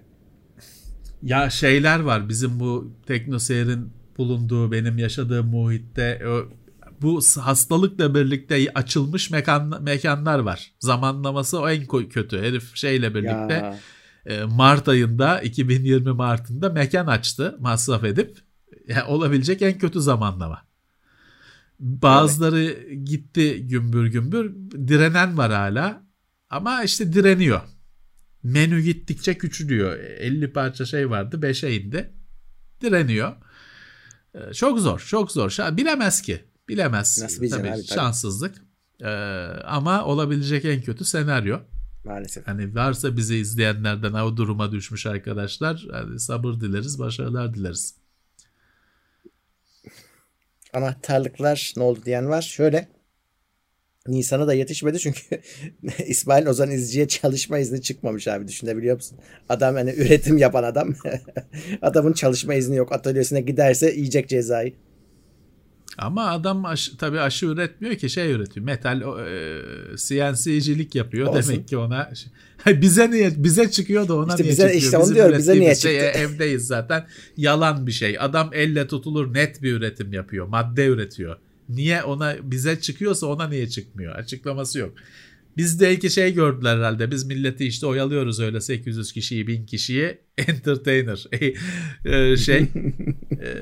Ya 1.24 1.50
şeyler 1.50 2.00
var 2.00 2.30
bizim 2.30 2.60
bu 2.60 2.92
teknoseyrin 3.08 3.90
bulunduğu 4.18 4.72
benim 4.72 4.98
yaşadığım 4.98 5.48
muhitte 5.48 6.22
bu 7.02 7.22
hastalıkla 7.40 8.16
birlikte 8.16 8.68
açılmış 8.76 9.30
mekan, 9.30 9.84
mekanlar 9.84 10.40
var. 10.40 10.72
Zamanlaması 10.80 11.60
o 11.60 11.70
en 11.70 11.86
kötü. 12.10 12.42
Herif 12.42 12.76
şeyle 12.76 13.16
birlikte 13.16 13.54
Ya. 13.54 13.80
e, 14.26 14.44
Mart 14.44 14.88
ayında 14.88 15.42
2020 15.42 16.12
Mart'ında 16.12 16.70
mekan 16.70 17.08
açtı 17.08 17.58
masraf 17.60 18.04
edip. 18.04 18.38
Ya, 18.88 19.08
olabilecek 19.08 19.62
en 19.62 19.78
kötü 19.78 20.02
zamanlama. 20.02 20.62
Bazıları 21.80 22.94
gitti 22.94 23.68
gümbür 23.68 24.08
gümbür. 24.08 24.56
Direnen 24.88 25.38
var 25.38 25.52
hala. 25.52 26.04
Ama 26.50 26.84
işte 26.84 27.14
direniyor. 27.14 27.62
Menü 28.44 28.82
gittikçe 28.82 29.38
küçülüyor. 29.38 30.00
50 30.00 30.54
parça 30.54 30.86
şey 30.86 31.10
vardı 31.10 31.36
5'e 31.36 31.76
indi. 31.76 32.14
Direniyor. 32.82 33.36
Ee, 34.36 34.54
Çok 34.54 34.80
zor, 34.80 35.00
çok 35.00 35.32
zor. 35.32 35.58
Bilemez 35.78 36.22
ki. 36.22 36.44
Bilemez. 36.70 37.22
Nasıl 37.22 37.50
Tabii, 37.50 37.62
abi, 37.70 37.76
tabii. 37.76 37.84
Şanssızlık. 37.84 38.56
Ee, 39.02 39.08
ama 39.66 40.06
olabilecek 40.06 40.66
en 40.66 40.82
kötü 40.82 41.06
senaryo. 41.06 41.60
Maalesef. 42.04 42.48
Hani 42.48 42.76
varsa 42.76 43.18
bizi 43.18 43.36
izleyenlerden 43.36 44.14
o 44.14 44.38
duruma 44.38 44.72
düşmüş 44.72 45.06
arkadaşlar 45.06 45.88
hani 45.92 46.20
sabır 46.20 46.54
dileriz, 46.54 47.00
başarılar 47.00 47.54
dileriz. 47.54 47.96
Anahtarlıklar 50.74 51.74
ne 51.78 51.84
oldu 51.84 52.00
diyen 52.06 52.30
var. 52.30 52.42
Şöyle 52.42 52.88
Nisan'a 54.12 54.48
da 54.48 54.54
yetişmedi 54.54 55.00
çünkü 55.00 55.22
İsmail 56.08 56.46
Ozan 56.48 56.72
İzci'ye 56.72 57.08
çalışma 57.08 57.60
izni 57.60 57.82
çıkmamış 57.82 58.28
abi 58.28 58.48
düşünebiliyor 58.48 58.96
musun? 58.96 59.18
Adam 59.50 59.76
hani 59.76 59.92
üretim 59.98 60.38
yapan 60.38 60.64
adam. 60.64 60.94
Adamın 61.82 62.14
çalışma 62.14 62.54
izni 62.54 62.76
yok. 62.76 62.92
Atölyesine 62.92 63.42
giderse 63.42 63.92
yiyecek 63.92 64.30
cezayı. 64.30 64.74
Ama 65.98 66.28
adam 66.28 66.66
aşı, 66.66 66.98
tabii 66.98 67.20
aşı 67.20 67.46
üretmiyor 67.46 67.96
ki 67.96 68.10
şey 68.10 68.32
üretiyor. 68.32 68.66
Metal 68.66 69.02
e, 69.02 69.98
CNC'cilik 69.98 70.96
yapıyor. 70.96 71.28
Olsun. 71.28 71.54
Demek 71.54 71.68
ki 71.68 71.78
ona 71.78 72.12
bize 72.68 73.12
niye 73.12 73.32
bize 73.38 73.72
çıkıyor 73.72 74.08
da 74.08 74.16
ona 74.16 74.32
İşte 74.32 74.44
niye 74.44 74.52
bize- 74.52 74.64
çıkıyor? 74.64 74.84
işte 74.84 74.98
onu 74.98 75.16
diyorum, 75.16 75.38
bize 75.38 75.60
niye 75.60 75.76
şey, 75.76 76.00
çıktı? 76.00 76.20
evdeyiz 76.20 76.68
zaten. 76.68 77.08
Yalan 77.38 77.88
bir 77.88 77.92
şey. 77.92 78.18
Adam 78.20 78.50
elle 78.54 78.88
tutulur 78.88 79.34
net 79.34 79.64
bir 79.64 79.74
üretim 79.74 80.14
yapıyor. 80.14 80.48
Madde 80.48 80.86
üretiyor. 80.86 81.38
Niye 81.70 82.04
ona 82.04 82.36
bize 82.52 82.82
çıkıyorsa 82.82 83.28
ona 83.28 83.48
niye 83.48 83.70
çıkmıyor? 83.70 84.16
Açıklaması 84.16 84.80
yok. 84.80 84.94
Biz 85.58 85.80
de 85.80 85.94
iki 85.94 86.10
şey 86.10 86.34
gördüler 86.34 86.78
herhalde. 86.78 87.12
Biz 87.12 87.26
milleti 87.26 87.66
işte 87.66 87.86
oyalıyoruz 87.86 88.40
öyle 88.40 88.62
800 88.62 89.14
kişiyi 89.14 89.48
1000 89.48 89.66
kişiyi 89.66 90.18
entertainer. 90.38 91.28
Ee, 92.06 92.38
şey 92.38 92.58
ee, 93.42 93.56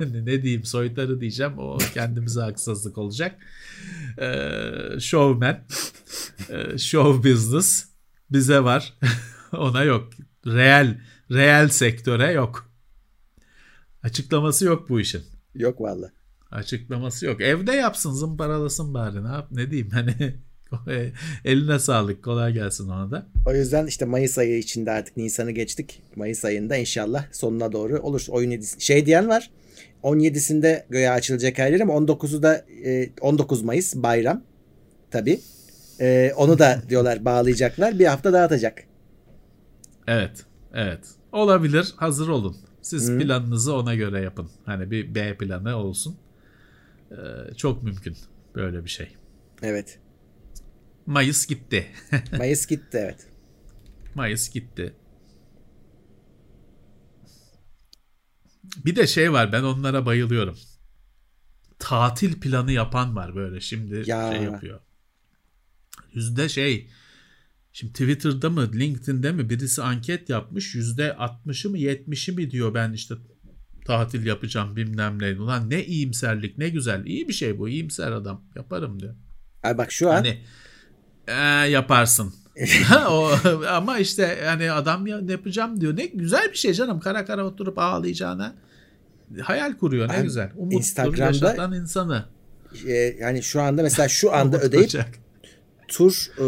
ne 0.00 0.42
diyeyim 0.42 0.64
soytarı 0.64 1.20
diyeceğim 1.20 1.58
o 1.58 1.78
kendimize 1.94 2.40
haksızlık 2.40 2.98
olacak. 2.98 3.36
Showman 4.98 5.58
show 6.78 7.30
business 7.30 7.86
bize 8.30 8.64
var 8.64 8.94
ona 9.52 9.84
yok. 9.84 10.10
Real 10.46 10.96
real 11.30 11.68
sektöre 11.68 12.32
yok. 12.32 12.70
Açıklaması 14.02 14.64
yok 14.64 14.88
bu 14.88 15.00
işin. 15.00 15.22
Yok 15.54 15.80
valla. 15.80 16.10
Açıklaması 16.50 17.26
yok. 17.26 17.40
Evde 17.40 17.72
yapsın 17.72 18.12
zımparalasın 18.12 18.94
bari 18.94 19.24
ne 19.24 19.28
yap 19.28 19.48
ne 19.50 19.70
diyeyim 19.70 19.90
hani 19.92 20.34
eline 21.44 21.78
sağlık 21.78 22.24
kolay 22.24 22.52
gelsin 22.52 22.88
ona 22.88 23.10
da. 23.10 23.26
O 23.46 23.54
yüzden 23.54 23.86
işte 23.86 24.04
Mayıs 24.04 24.38
ayı 24.38 24.58
içinde 24.58 24.90
artık 24.90 25.16
Nisan'ı 25.16 25.50
geçtik. 25.50 26.02
Mayıs 26.16 26.44
ayında 26.44 26.76
inşallah 26.76 27.24
sonuna 27.32 27.72
doğru 27.72 27.98
olur. 27.98 28.26
Oyun 28.28 28.50
7'si. 28.50 28.80
Şey 28.80 29.06
diyen 29.06 29.28
var. 29.28 29.50
17'sinde 30.02 30.84
göğe 30.90 31.10
açılacak 31.10 31.58
her 31.58 31.72
yer 31.72 31.80
ama 31.80 31.92
19'u 31.92 32.42
da 32.42 32.64
e, 32.84 33.10
19 33.20 33.62
Mayıs 33.62 33.96
bayram. 33.96 34.42
Tabi. 35.10 35.40
onu 36.36 36.58
da 36.58 36.82
diyorlar 36.88 37.24
bağlayacaklar. 37.24 37.98
Bir 37.98 38.06
hafta 38.06 38.32
dağıtacak. 38.32 38.84
Evet 40.06 40.44
evet 40.74 41.00
olabilir 41.32 41.94
hazır 41.96 42.28
olun. 42.28 42.56
Siz 42.82 43.08
Hı. 43.10 43.18
planınızı 43.18 43.74
ona 43.74 43.94
göre 43.94 44.20
yapın. 44.20 44.50
Hani 44.66 44.90
bir 44.90 45.14
B 45.14 45.36
planı 45.36 45.76
olsun. 45.76 46.16
Ee, 47.10 47.54
çok 47.56 47.82
mümkün 47.82 48.16
böyle 48.54 48.84
bir 48.84 48.90
şey. 48.90 49.16
Evet. 49.62 49.98
Mayıs 51.06 51.46
gitti. 51.46 51.86
Mayıs 52.38 52.66
gitti 52.66 52.98
evet. 52.98 53.26
Mayıs 54.14 54.50
gitti. 54.50 54.94
Bir 58.84 58.96
de 58.96 59.06
şey 59.06 59.32
var 59.32 59.52
ben 59.52 59.62
onlara 59.62 60.06
bayılıyorum. 60.06 60.58
Tatil 61.78 62.40
planı 62.40 62.72
yapan 62.72 63.16
var 63.16 63.34
böyle 63.34 63.60
şimdi 63.60 64.02
Ya. 64.06 64.32
şey 64.32 64.42
yapıyor. 64.42 64.80
Yüzde 66.12 66.48
şey 66.48 66.90
Şimdi 67.72 67.92
Twitter'da 67.92 68.50
mı 68.50 68.70
LinkedIn'de 68.74 69.32
mi 69.32 69.50
birisi 69.50 69.82
anket 69.82 70.28
yapmış 70.28 70.74
yüzde 70.74 71.08
60'ı 71.08 71.70
mı 71.70 71.78
70'i 71.78 72.34
mi 72.34 72.50
diyor 72.50 72.74
ben 72.74 72.92
işte 72.92 73.14
tatil 73.86 74.26
yapacağım 74.26 74.76
bilmem 74.76 75.22
ne. 75.22 75.40
Ulan 75.40 75.70
ne 75.70 75.84
iyimserlik 75.84 76.58
ne 76.58 76.68
güzel 76.68 77.04
iyi 77.04 77.28
bir 77.28 77.32
şey 77.32 77.58
bu 77.58 77.68
iyimser 77.68 78.12
adam 78.12 78.44
yaparım 78.56 79.00
diyor. 79.00 79.14
Ay 79.62 79.78
bak 79.78 79.92
şu 79.92 80.10
an. 80.10 80.14
Hani 80.14 80.42
e, 81.28 81.34
yaparsın. 81.70 82.34
o, 83.08 83.30
ama 83.68 83.98
işte 83.98 84.38
yani 84.44 84.72
adam 84.72 85.06
ya 85.06 85.20
ne 85.20 85.32
yapacağım 85.32 85.80
diyor. 85.80 85.96
Ne 85.96 86.06
güzel 86.06 86.50
bir 86.50 86.56
şey 86.56 86.72
canım 86.72 87.00
kara 87.00 87.24
kara 87.24 87.46
oturup 87.46 87.78
ağlayacağına. 87.78 88.54
Hayal 89.42 89.76
kuruyor 89.76 90.08
ne 90.08 90.12
Abi, 90.12 90.22
güzel. 90.22 90.50
Umuttur 90.56 90.78
Instagram'da 90.78 91.76
insanı. 91.76 92.24
E, 92.86 92.92
yani 92.92 93.42
şu 93.42 93.62
anda 93.62 93.82
mesela 93.82 94.08
şu 94.08 94.34
anda 94.34 94.60
ödeyip 94.60 94.90
tur 95.90 96.30
e, 96.38 96.46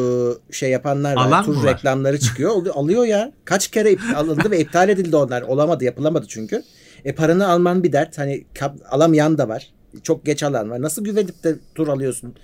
şey 0.52 0.70
yapanlar 0.70 1.16
var. 1.16 1.26
Alan 1.26 1.44
tur 1.44 1.56
var? 1.56 1.74
reklamları 1.74 2.20
çıkıyor. 2.20 2.66
Alıyor 2.74 3.04
ya. 3.04 3.32
Kaç 3.44 3.68
kere 3.68 3.96
alındı 4.16 4.50
ve 4.50 4.60
iptal 4.60 4.88
edildi 4.88 5.16
onlar. 5.16 5.42
Olamadı, 5.42 5.84
yapılamadı 5.84 6.26
çünkü. 6.28 6.62
E 7.04 7.14
paranı 7.14 7.48
alman 7.48 7.82
bir 7.82 7.92
dert. 7.92 8.18
Hani 8.18 8.44
kap, 8.58 8.76
alamayan 8.90 9.38
da 9.38 9.48
var. 9.48 9.70
Çok 10.02 10.26
geç 10.26 10.42
alan 10.42 10.70
var. 10.70 10.82
Nasıl 10.82 11.04
güvenip 11.04 11.44
de 11.44 11.56
tur 11.74 11.88
alıyorsun? 11.88 12.34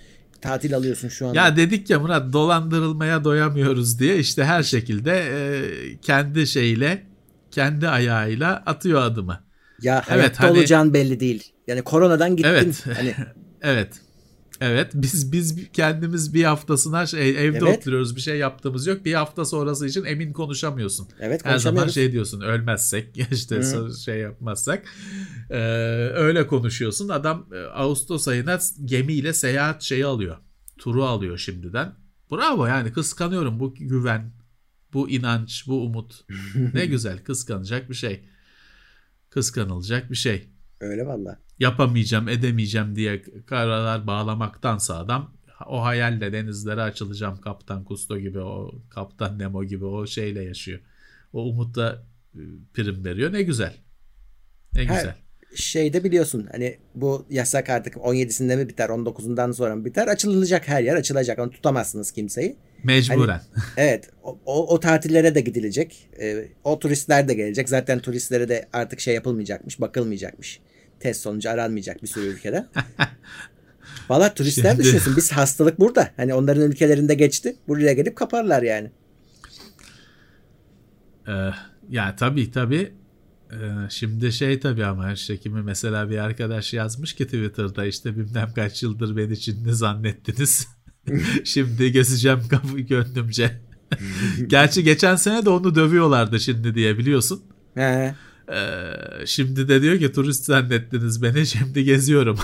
Tatil 0.40 0.76
alıyorsun 0.76 1.08
şu 1.08 1.26
anda. 1.26 1.36
Ya 1.36 1.56
dedik 1.56 1.90
ya 1.90 2.00
Murat 2.00 2.32
dolandırılmaya 2.32 3.24
doyamıyoruz 3.24 3.98
diye 3.98 4.18
işte 4.18 4.44
her 4.44 4.62
şekilde 4.62 5.12
e, 5.12 5.40
kendi 6.02 6.46
şeyle 6.46 7.02
kendi 7.50 7.88
ayağıyla 7.88 8.62
atıyor 8.66 9.02
adımı. 9.02 9.40
Ya 9.82 10.04
evet, 10.10 10.40
hani, 10.40 10.50
olacağın 10.50 10.94
belli 10.94 11.20
değil. 11.20 11.52
Yani 11.66 11.82
koronadan 11.82 12.36
gittin. 12.36 12.50
Evet. 12.50 12.86
Hani 12.96 13.14
evet. 13.62 13.88
Evet 14.60 14.90
biz 14.94 15.32
biz 15.32 15.72
kendimiz 15.72 16.34
bir 16.34 16.44
haftasına 16.44 17.06
şey, 17.06 17.30
evde 17.30 17.58
evet. 17.58 17.78
oturuyoruz 17.78 18.16
bir 18.16 18.20
şey 18.20 18.38
yaptığımız 18.38 18.86
yok. 18.86 19.04
Bir 19.04 19.14
hafta 19.14 19.44
sonrası 19.44 19.86
için 19.86 20.04
emin 20.04 20.32
konuşamıyorsun. 20.32 21.08
Evet 21.20 21.44
Her 21.44 21.58
zaman 21.58 21.88
şey 21.88 22.12
diyorsun 22.12 22.40
ölmezsek 22.40 23.16
işte 23.32 23.56
Hı. 23.56 23.94
şey 24.04 24.18
yapmazsak 24.18 24.84
ee, 25.50 25.56
öyle 26.14 26.46
konuşuyorsun. 26.46 27.08
Adam 27.08 27.46
e, 27.52 27.58
Ağustos 27.58 28.28
ayına 28.28 28.58
gemiyle 28.84 29.32
seyahat 29.32 29.82
şeyi 29.82 30.06
alıyor. 30.06 30.36
Turu 30.78 31.04
alıyor 31.04 31.38
şimdiden. 31.38 31.94
Bravo 32.30 32.66
yani 32.66 32.92
kıskanıyorum 32.92 33.60
bu 33.60 33.74
güven, 33.74 34.32
bu 34.92 35.10
inanç, 35.10 35.64
bu 35.66 35.84
umut. 35.84 36.24
ne 36.74 36.86
güzel 36.86 37.24
kıskanacak 37.24 37.90
bir 37.90 37.94
şey. 37.94 38.24
Kıskanılacak 39.30 40.10
bir 40.10 40.16
şey. 40.16 40.48
Öyle 40.80 41.06
valla 41.06 41.38
yapamayacağım, 41.58 42.28
edemeyeceğim 42.28 42.96
diye 42.96 43.22
kararlar 43.46 44.06
bağlamaktansa 44.06 44.98
adam 44.98 45.34
o 45.66 45.84
hayalle 45.84 46.32
denizlere 46.32 46.82
açılacağım 46.82 47.40
Kaptan 47.40 47.84
Kusto 47.84 48.18
gibi 48.18 48.40
o 48.40 48.74
Kaptan 48.90 49.38
Nemo 49.38 49.64
gibi 49.64 49.84
o 49.84 50.06
şeyle 50.06 50.42
yaşıyor. 50.42 50.80
O 51.32 51.42
umutla 51.42 52.02
e, 52.34 52.40
prim 52.74 53.04
veriyor. 53.04 53.32
Ne 53.32 53.42
güzel. 53.42 53.76
Ne 54.74 54.84
Her 54.84 54.96
güzel. 54.96 55.14
Şeyde 55.54 56.04
biliyorsun 56.04 56.48
hani 56.52 56.78
bu 56.94 57.26
yasak 57.30 57.70
artık 57.70 57.94
17'sinde 57.94 58.56
mi 58.56 58.68
biter 58.68 58.88
19'undan 58.88 59.52
sonra 59.52 59.76
mı 59.76 59.84
biter 59.84 60.08
açılacak 60.08 60.68
her 60.68 60.82
yer 60.82 60.96
açılacak 60.96 61.38
onu 61.38 61.50
tutamazsınız 61.50 62.12
kimseyi. 62.12 62.56
Mecburen. 62.84 63.28
Hani, 63.28 63.64
evet 63.76 64.10
o, 64.22 64.74
o, 64.74 64.80
tatillere 64.80 65.34
de 65.34 65.40
gidilecek 65.40 66.08
ee, 66.20 66.48
o 66.64 66.78
turistler 66.78 67.28
de 67.28 67.34
gelecek 67.34 67.68
zaten 67.68 67.98
turistlere 67.98 68.48
de 68.48 68.68
artık 68.72 69.00
şey 69.00 69.14
yapılmayacakmış 69.14 69.80
bakılmayacakmış 69.80 70.60
test 71.00 71.20
sonucu 71.20 71.50
aranmayacak 71.50 72.02
bir 72.02 72.08
sürü 72.08 72.26
ülkede. 72.26 72.66
Valla 74.08 74.34
turistler 74.34 74.70
Şimdi... 74.70 74.84
düşünsün 74.84 75.16
biz 75.16 75.32
hastalık 75.32 75.80
burada. 75.80 76.10
Hani 76.16 76.34
onların 76.34 76.70
ülkelerinde 76.70 77.14
geçti. 77.14 77.56
Buraya 77.68 77.92
gelip 77.92 78.16
kaparlar 78.16 78.62
yani. 78.62 78.90
Ee, 81.28 81.50
ya 81.90 82.16
tabii 82.16 82.50
tabii. 82.50 82.92
Ee, 83.52 83.56
şimdi 83.90 84.32
şey 84.32 84.60
tabii 84.60 84.84
ama 84.84 85.06
her 85.06 85.16
çekimi 85.16 85.62
mesela 85.62 86.10
bir 86.10 86.18
arkadaş 86.18 86.74
yazmış 86.74 87.14
ki 87.14 87.24
Twitter'da 87.24 87.86
işte 87.86 88.16
bilmem 88.16 88.52
kaç 88.54 88.82
yıldır 88.82 89.16
beni 89.16 89.32
için 89.32 89.64
ne 89.66 89.72
zannettiniz. 89.72 90.68
şimdi 91.44 91.92
gezeceğim 91.92 92.40
kapı 92.50 92.78
gönlümce. 92.80 93.60
Gerçi 94.46 94.84
geçen 94.84 95.16
sene 95.16 95.44
de 95.44 95.50
onu 95.50 95.74
dövüyorlardı 95.74 96.40
şimdi 96.40 96.74
diye 96.74 96.98
biliyorsun. 96.98 97.42
Ee, 98.52 99.26
şimdi 99.26 99.68
de 99.68 99.82
diyor 99.82 99.98
ki 99.98 100.12
turist 100.12 100.44
zannettiniz 100.44 101.22
beni 101.22 101.46
şimdi 101.46 101.84
geziyorum. 101.84 102.38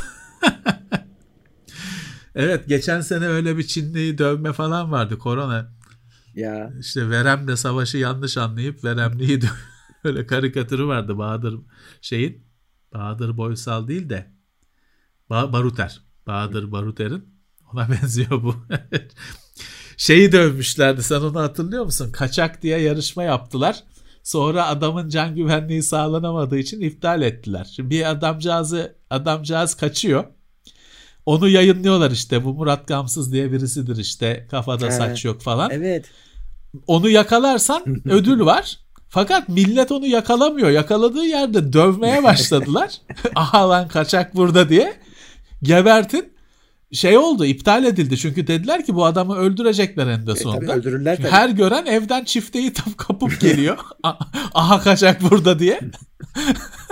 evet 2.34 2.68
geçen 2.68 3.00
sene 3.00 3.26
öyle 3.26 3.58
bir 3.58 3.62
Çinli 3.62 4.18
dövme 4.18 4.52
falan 4.52 4.92
vardı 4.92 5.18
korona. 5.18 5.72
Ya. 6.34 6.72
İşte 6.80 7.10
Verem'le 7.10 7.56
savaşı 7.56 7.98
yanlış 7.98 8.36
anlayıp 8.36 8.84
Veremli'yi 8.84 9.40
öyle 10.04 10.26
karikatürü 10.26 10.86
vardı 10.86 11.18
Bahadır 11.18 11.60
şeyin. 12.00 12.44
Bahadır 12.94 13.36
Boysal 13.36 13.88
değil 13.88 14.08
de 14.08 14.32
ba 15.30 15.52
Baruter. 15.52 16.00
Bahadır 16.26 16.72
Baruter'in 16.72 17.33
ona 17.74 17.88
benziyor 18.02 18.42
bu. 18.42 18.54
Şeyi 19.96 20.32
dövmüşlerdi 20.32 21.02
sen 21.02 21.20
onu 21.20 21.40
hatırlıyor 21.40 21.84
musun? 21.84 22.12
Kaçak 22.12 22.62
diye 22.62 22.78
yarışma 22.78 23.22
yaptılar. 23.22 23.82
Sonra 24.22 24.66
adamın 24.66 25.08
can 25.08 25.34
güvenliği 25.34 25.82
sağlanamadığı 25.82 26.58
için 26.58 26.80
iptal 26.80 27.22
ettiler. 27.22 27.72
Şimdi 27.76 27.90
bir 27.90 28.10
adamcağızı 28.10 28.96
adamcağız 29.10 29.74
kaçıyor. 29.74 30.24
Onu 31.26 31.48
yayınlıyorlar 31.48 32.10
işte. 32.10 32.44
Bu 32.44 32.54
Murat 32.54 32.86
Gamsız 32.88 33.32
diye 33.32 33.52
birisidir 33.52 33.96
işte. 33.96 34.46
Kafada 34.50 34.90
saç 34.90 35.24
yok 35.24 35.42
falan. 35.42 35.70
Evet. 35.70 36.10
Onu 36.86 37.08
yakalarsan 37.08 37.84
ödül 38.04 38.40
var. 38.40 38.78
Fakat 39.08 39.48
millet 39.48 39.92
onu 39.92 40.06
yakalamıyor. 40.06 40.70
Yakaladığı 40.70 41.24
yerde 41.24 41.72
dövmeye 41.72 42.22
başladılar. 42.22 42.90
Aha 43.34 43.68
lan 43.68 43.88
kaçak 43.88 44.36
burada 44.36 44.68
diye. 44.68 44.96
Gebertin 45.62 46.33
şey 46.94 47.18
oldu 47.18 47.44
iptal 47.44 47.84
edildi 47.84 48.18
çünkü 48.18 48.46
dediler 48.46 48.84
ki 48.84 48.94
bu 48.94 49.04
adamı 49.04 49.36
öldürecekler 49.36 50.06
en 50.06 50.26
de 50.26 50.36
sonunda. 50.36 50.64
E, 50.64 50.66
tabii 50.66 50.78
öldürürler 50.78 51.16
tabii. 51.16 51.28
Her 51.28 51.48
gören 51.48 51.86
evden 51.86 52.24
çifteyi 52.24 52.72
tam 52.72 52.92
kapıp 52.92 53.40
geliyor. 53.40 53.78
Aha 54.54 54.80
kaçak 54.80 55.22
burada 55.22 55.58
diye. 55.58 55.80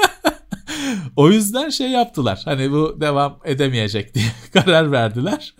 o 1.16 1.30
yüzden 1.30 1.70
şey 1.70 1.90
yaptılar. 1.90 2.42
Hani 2.44 2.70
bu 2.70 2.96
devam 3.00 3.38
edemeyecek 3.44 4.14
diye 4.14 4.26
karar 4.52 4.92
verdiler. 4.92 5.54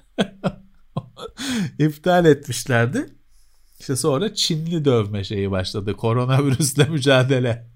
İptal 1.79 2.25
etmişlerdi. 2.25 3.07
İşte 3.81 3.97
sonra 3.97 4.35
Çinli 4.35 4.85
dövme 4.85 5.25
şeyi 5.25 5.51
başladı. 5.51 5.97
Koronavirüsle 5.97 6.85
mücadele. 6.85 7.67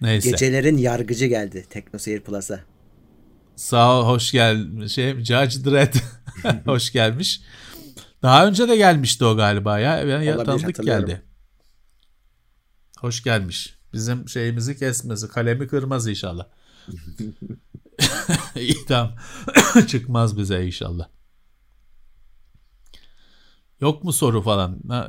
Neyse. 0.00 0.30
Gecelerin 0.30 0.76
yargıcı 0.76 1.26
geldi 1.26 1.66
Teknoseyir 1.70 2.20
Plus'a. 2.20 2.60
Sağ 3.56 4.00
ol, 4.00 4.06
hoş 4.06 4.32
gel. 4.32 4.88
Şey, 4.88 5.24
Judge 5.24 5.64
Dredd 5.64 5.94
hoş 6.64 6.92
gelmiş. 6.92 7.40
Daha 8.22 8.46
önce 8.46 8.68
de 8.68 8.76
gelmişti 8.76 9.24
o 9.24 9.36
galiba 9.36 9.78
ya. 9.78 10.08
Ben 10.08 10.22
ya 10.22 10.44
tanıdık 10.44 10.84
geldi. 10.84 11.22
Hoş 13.00 13.22
gelmiş. 13.22 13.78
Bizim 13.92 14.28
şeyimizi 14.28 14.78
kesmesi, 14.78 15.28
kalemi 15.28 15.66
kırmaz 15.66 16.08
inşallah. 16.08 16.46
Tamam. 18.88 19.14
Çıkmaz 19.86 20.38
bize 20.38 20.66
inşallah. 20.66 21.08
Yok 23.80 24.04
mu 24.04 24.12
soru 24.12 24.42
falan? 24.42 24.78
E, 24.92 25.00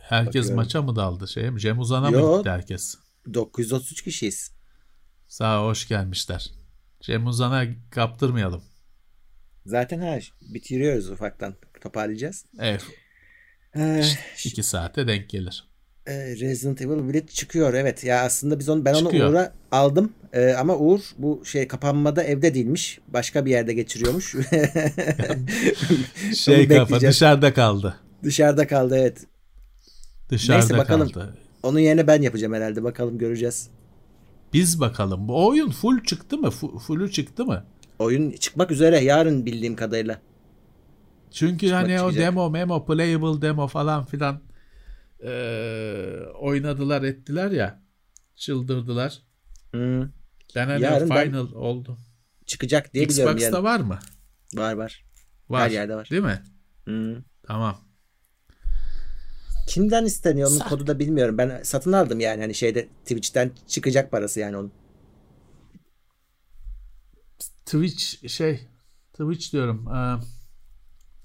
herkes 0.00 0.36
Bakıyorum. 0.36 0.56
maça 0.56 0.82
mı 0.82 0.96
daldı 0.96 1.28
şey 1.28 1.50
mi? 1.50 1.60
Cem 1.60 1.78
Uzan'a 1.78 2.10
mı 2.10 2.36
gitti 2.36 2.50
herkes? 2.50 2.98
933 3.34 4.02
kişiyiz. 4.02 4.52
Sağ 5.28 5.64
hoş 5.64 5.88
gelmişler. 5.88 6.50
Cem 7.00 7.26
Uzan'a 7.26 7.66
kaptırmayalım. 7.90 8.62
Zaten 9.66 10.00
ha 10.00 10.18
bitiriyoruz 10.40 11.10
ufaktan. 11.10 11.54
Toparlayacağız. 11.80 12.44
Evet. 12.60 12.82
Ee, 13.76 14.04
iki 14.44 14.62
saate 14.62 15.06
denk 15.06 15.28
gelir. 15.30 15.68
E, 16.06 16.12
Resident 16.36 16.80
Evil 16.80 17.08
Village 17.08 17.26
çıkıyor 17.26 17.74
evet. 17.74 18.04
Ya 18.04 18.22
aslında 18.22 18.58
biz 18.58 18.68
onu 18.68 18.84
ben 18.84 18.94
çıkıyor. 18.94 19.26
onu 19.26 19.30
Uğur'a 19.30 19.52
aldım. 19.72 20.12
E, 20.32 20.52
ama 20.52 20.76
Uğur 20.76 21.00
bu 21.18 21.44
şey 21.44 21.68
kapanmada 21.68 22.22
evde 22.22 22.54
değilmiş. 22.54 22.98
Başka 23.08 23.46
bir 23.46 23.50
yerde 23.50 23.74
geçiriyormuş. 23.74 24.34
şey 26.36 26.68
kafa 26.68 27.00
dışarıda 27.00 27.54
kaldı. 27.54 27.96
Dışarıda 28.22 28.66
kaldı 28.66 28.96
evet. 28.98 29.26
Dışarıda 30.28 30.58
Neyse, 30.58 30.78
bakalım. 30.78 31.08
kaldı. 31.08 31.38
Onun 31.62 31.78
yerine 31.78 32.06
ben 32.06 32.22
yapacağım 32.22 32.52
herhalde. 32.52 32.82
Bakalım 32.84 33.18
göreceğiz. 33.18 33.70
Biz 34.52 34.80
bakalım. 34.80 35.28
Bu 35.28 35.46
oyun 35.46 35.70
full 35.70 36.04
çıktı 36.04 36.38
mı? 36.38 36.50
Full'ü 36.50 37.10
çıktı 37.10 37.44
mı? 37.44 37.64
Oyun 37.98 38.30
çıkmak 38.30 38.70
üzere 38.70 38.98
yarın 38.98 39.46
bildiğim 39.46 39.76
kadarıyla. 39.76 40.20
Çünkü 41.30 41.66
çıkmak 41.66 41.82
hani 41.82 41.96
çıkacak. 41.96 42.12
o 42.12 42.24
demo, 42.24 42.50
memo, 42.50 42.84
playable 42.84 43.42
demo 43.42 43.66
falan 43.66 44.04
filan 44.04 44.40
e, 45.24 45.32
oynadılar 46.40 47.02
ettiler 47.02 47.50
ya. 47.50 47.82
Çıldırdılar. 48.36 49.22
Hmm. 49.70 50.02
Hani 50.54 50.82
yarın 50.82 51.06
final 51.06 51.32
ben, 51.32 51.34
oldu. 51.54 51.98
çıkacak 52.46 52.94
diye 52.94 53.08
biliyorum. 53.08 53.36
Xbox'ta 53.36 53.56
yani. 53.56 53.64
var 53.64 53.80
mı? 53.80 53.98
Var 54.54 54.72
var. 54.72 55.04
Var. 55.48 55.62
Her 55.62 55.70
yerde 55.70 55.94
var. 55.94 56.08
Değil 56.10 56.22
mi? 56.22 56.42
Hı. 56.84 57.22
Tamam. 57.42 57.78
Kimden 59.66 60.04
isteniyor 60.04 60.50
onun 60.50 60.58
Sa- 60.58 60.68
kodu 60.68 60.86
da 60.86 60.98
bilmiyorum. 60.98 61.38
Ben 61.38 61.62
satın 61.62 61.92
aldım 61.92 62.20
yani 62.20 62.40
hani 62.40 62.54
şeyde 62.54 62.88
Twitch'ten 63.04 63.50
çıkacak 63.68 64.10
parası 64.10 64.40
yani 64.40 64.56
onun. 64.56 64.72
Twitch 67.66 68.28
şey 68.28 68.68
Twitch 69.12 69.52
diyorum. 69.52 69.88
Ee, 69.88 70.18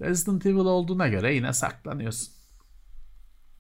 Resident 0.06 0.46
Evil 0.46 0.56
olduğuna 0.56 1.08
göre 1.08 1.36
yine 1.36 1.54
saklanıyorsun. 1.54 2.34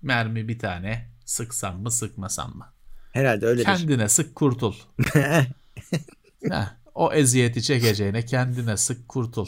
Mermi 0.01 0.47
bir 0.47 0.59
tane. 0.59 1.09
Sıksam 1.25 1.81
mı 1.81 1.91
sıkmasam 1.91 2.57
mı? 2.57 2.73
Herhalde 3.11 3.45
öyledir. 3.45 3.65
Kendine 3.65 4.09
sık 4.09 4.35
kurtul. 4.35 4.73
Heh, 6.49 6.67
o 6.95 7.13
eziyeti 7.13 7.63
çekeceğine 7.63 8.25
kendine 8.25 8.77
sık 8.77 9.07
kurtul. 9.09 9.47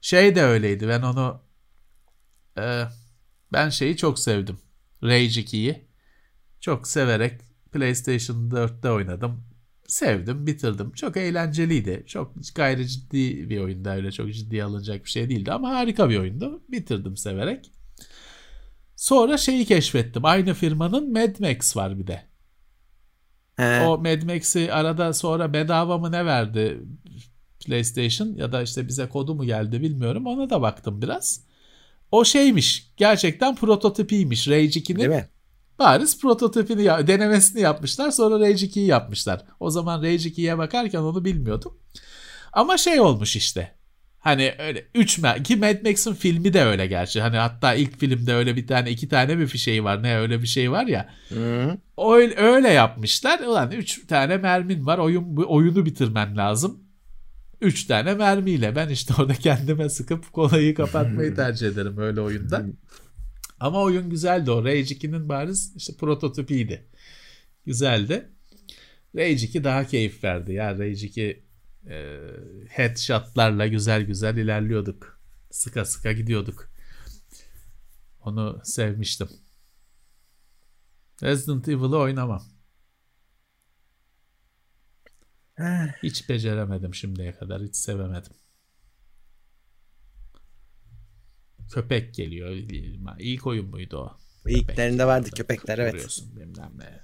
Şey 0.00 0.34
de 0.34 0.42
öyleydi. 0.42 0.88
Ben 0.88 1.02
onu 1.02 1.42
e, 2.58 2.84
ben 3.52 3.68
şeyi 3.68 3.96
çok 3.96 4.18
sevdim. 4.18 4.58
Rage 5.02 5.40
2'yi. 5.40 5.84
Çok 6.60 6.88
severek 6.88 7.40
PlayStation 7.72 8.50
4'te 8.50 8.90
oynadım. 8.90 9.44
Sevdim, 9.86 10.46
bitirdim. 10.46 10.92
Çok 10.92 11.16
eğlenceliydi. 11.16 12.04
Çok 12.06 12.34
gayri 12.54 12.88
ciddi 12.88 13.50
bir 13.50 13.60
oyundu. 13.60 13.88
Öyle 13.88 14.12
çok 14.12 14.32
ciddiye 14.32 14.64
alınacak 14.64 15.04
bir 15.04 15.10
şey 15.10 15.30
değildi 15.30 15.52
ama 15.52 15.70
harika 15.70 16.10
bir 16.10 16.18
oyundu. 16.18 16.62
Bitirdim 16.68 17.16
severek. 17.16 17.70
Sonra 18.96 19.36
şeyi 19.36 19.64
keşfettim. 19.64 20.24
Aynı 20.24 20.54
firmanın 20.54 21.12
Mad 21.12 21.40
Max 21.40 21.76
var 21.76 21.98
bir 21.98 22.06
de. 22.06 22.22
He. 23.56 23.80
O 23.80 23.98
Mad 23.98 24.22
Max'i 24.22 24.72
arada 24.72 25.12
sonra 25.12 25.52
bedava 25.52 25.98
mı 25.98 26.12
ne 26.12 26.26
verdi 26.26 26.80
PlayStation 27.66 28.28
ya 28.36 28.52
da 28.52 28.62
işte 28.62 28.88
bize 28.88 29.08
kodu 29.08 29.34
mu 29.34 29.44
geldi 29.44 29.82
bilmiyorum. 29.82 30.26
Ona 30.26 30.50
da 30.50 30.62
baktım 30.62 31.02
biraz. 31.02 31.40
O 32.12 32.24
şeymiş. 32.24 32.92
Gerçekten 32.96 33.54
prototipiymiş. 33.54 34.48
Rage 34.48 34.80
2'nin 34.80 34.98
Değil 34.98 35.08
mi? 35.08 35.28
bariz 35.78 36.20
prototipini 36.20 36.84
denemesini 36.84 37.60
yapmışlar. 37.60 38.10
Sonra 38.10 38.40
Rage 38.40 38.66
2'yi 38.66 38.86
yapmışlar. 38.86 39.44
O 39.60 39.70
zaman 39.70 40.02
Rage 40.02 40.28
2'ye 40.28 40.58
bakarken 40.58 40.98
onu 40.98 41.24
bilmiyordum. 41.24 41.78
Ama 42.52 42.76
şey 42.76 43.00
olmuş 43.00 43.36
işte. 43.36 43.74
Hani 44.18 44.54
öyle 44.58 44.84
3 44.94 45.20
ki 45.44 45.56
Mad 45.56 45.86
Max'in 45.86 46.14
filmi 46.14 46.52
de 46.52 46.64
öyle 46.64 46.86
gerçi. 46.86 47.20
Hani 47.20 47.36
hatta 47.36 47.74
ilk 47.74 47.98
filmde 47.98 48.34
öyle 48.34 48.56
bir 48.56 48.66
tane 48.66 48.90
iki 48.90 49.08
tane 49.08 49.38
bir 49.38 49.48
şey 49.58 49.84
var. 49.84 50.02
Ne 50.02 50.18
öyle 50.18 50.42
bir 50.42 50.46
şey 50.46 50.70
var 50.70 50.86
ya. 50.86 51.08
Hı. 51.28 51.78
Öyle, 51.98 52.36
öyle 52.36 52.68
yapmışlar. 52.68 53.40
Ulan 53.40 53.70
3 53.70 54.06
tane 54.06 54.36
mermin 54.36 54.86
var. 54.86 54.98
Oyun 54.98 55.36
oyunu 55.36 55.86
bitirmen 55.86 56.36
lazım. 56.36 56.80
3 57.62 57.84
tane 57.84 58.14
mermiyle. 58.14 58.76
Ben 58.76 58.88
işte 58.88 59.14
orada 59.18 59.34
kendime 59.34 59.88
sıkıp 59.88 60.32
kolayı 60.32 60.74
kapatmayı 60.74 61.34
tercih 61.34 61.66
ederim 61.66 61.98
öyle 61.98 62.20
oyunda. 62.20 62.66
Ama 63.60 63.82
oyun 63.82 64.10
güzeldi 64.10 64.50
o. 64.50 64.64
Rage 64.64 64.80
2'nin 64.80 65.28
bariz 65.28 65.72
işte 65.76 65.96
prototipiydi. 65.96 66.86
Güzeldi. 67.66 68.28
Rage 69.16 69.32
2 69.32 69.64
daha 69.64 69.86
keyif 69.86 70.24
verdi 70.24 70.52
ya. 70.52 70.78
Rage 70.78 71.06
2 71.06 71.42
e, 71.90 72.18
headshotlarla 72.68 73.66
güzel 73.66 74.02
güzel 74.02 74.36
ilerliyorduk. 74.36 75.20
Sıka 75.50 75.84
sıka 75.84 76.12
gidiyorduk. 76.12 76.70
Onu 78.20 78.60
sevmiştim. 78.64 79.28
Resident 81.22 81.68
Evil'ı 81.68 81.98
oynamam. 81.98 82.51
Hiç 86.02 86.28
beceremedim 86.28 86.94
şimdiye 86.94 87.32
kadar. 87.32 87.62
Hiç 87.62 87.76
sevemedim. 87.76 88.32
Köpek 91.72 92.14
geliyor. 92.14 92.50
İlk 93.18 93.46
oyun 93.46 93.66
muydu 93.66 93.96
o? 93.98 94.18
İlklerinde 94.48 95.06
vardı 95.06 95.30
köpekler 95.30 95.78
evet. 95.78 96.22
Bilmem 96.36 96.72
ne. 96.78 97.00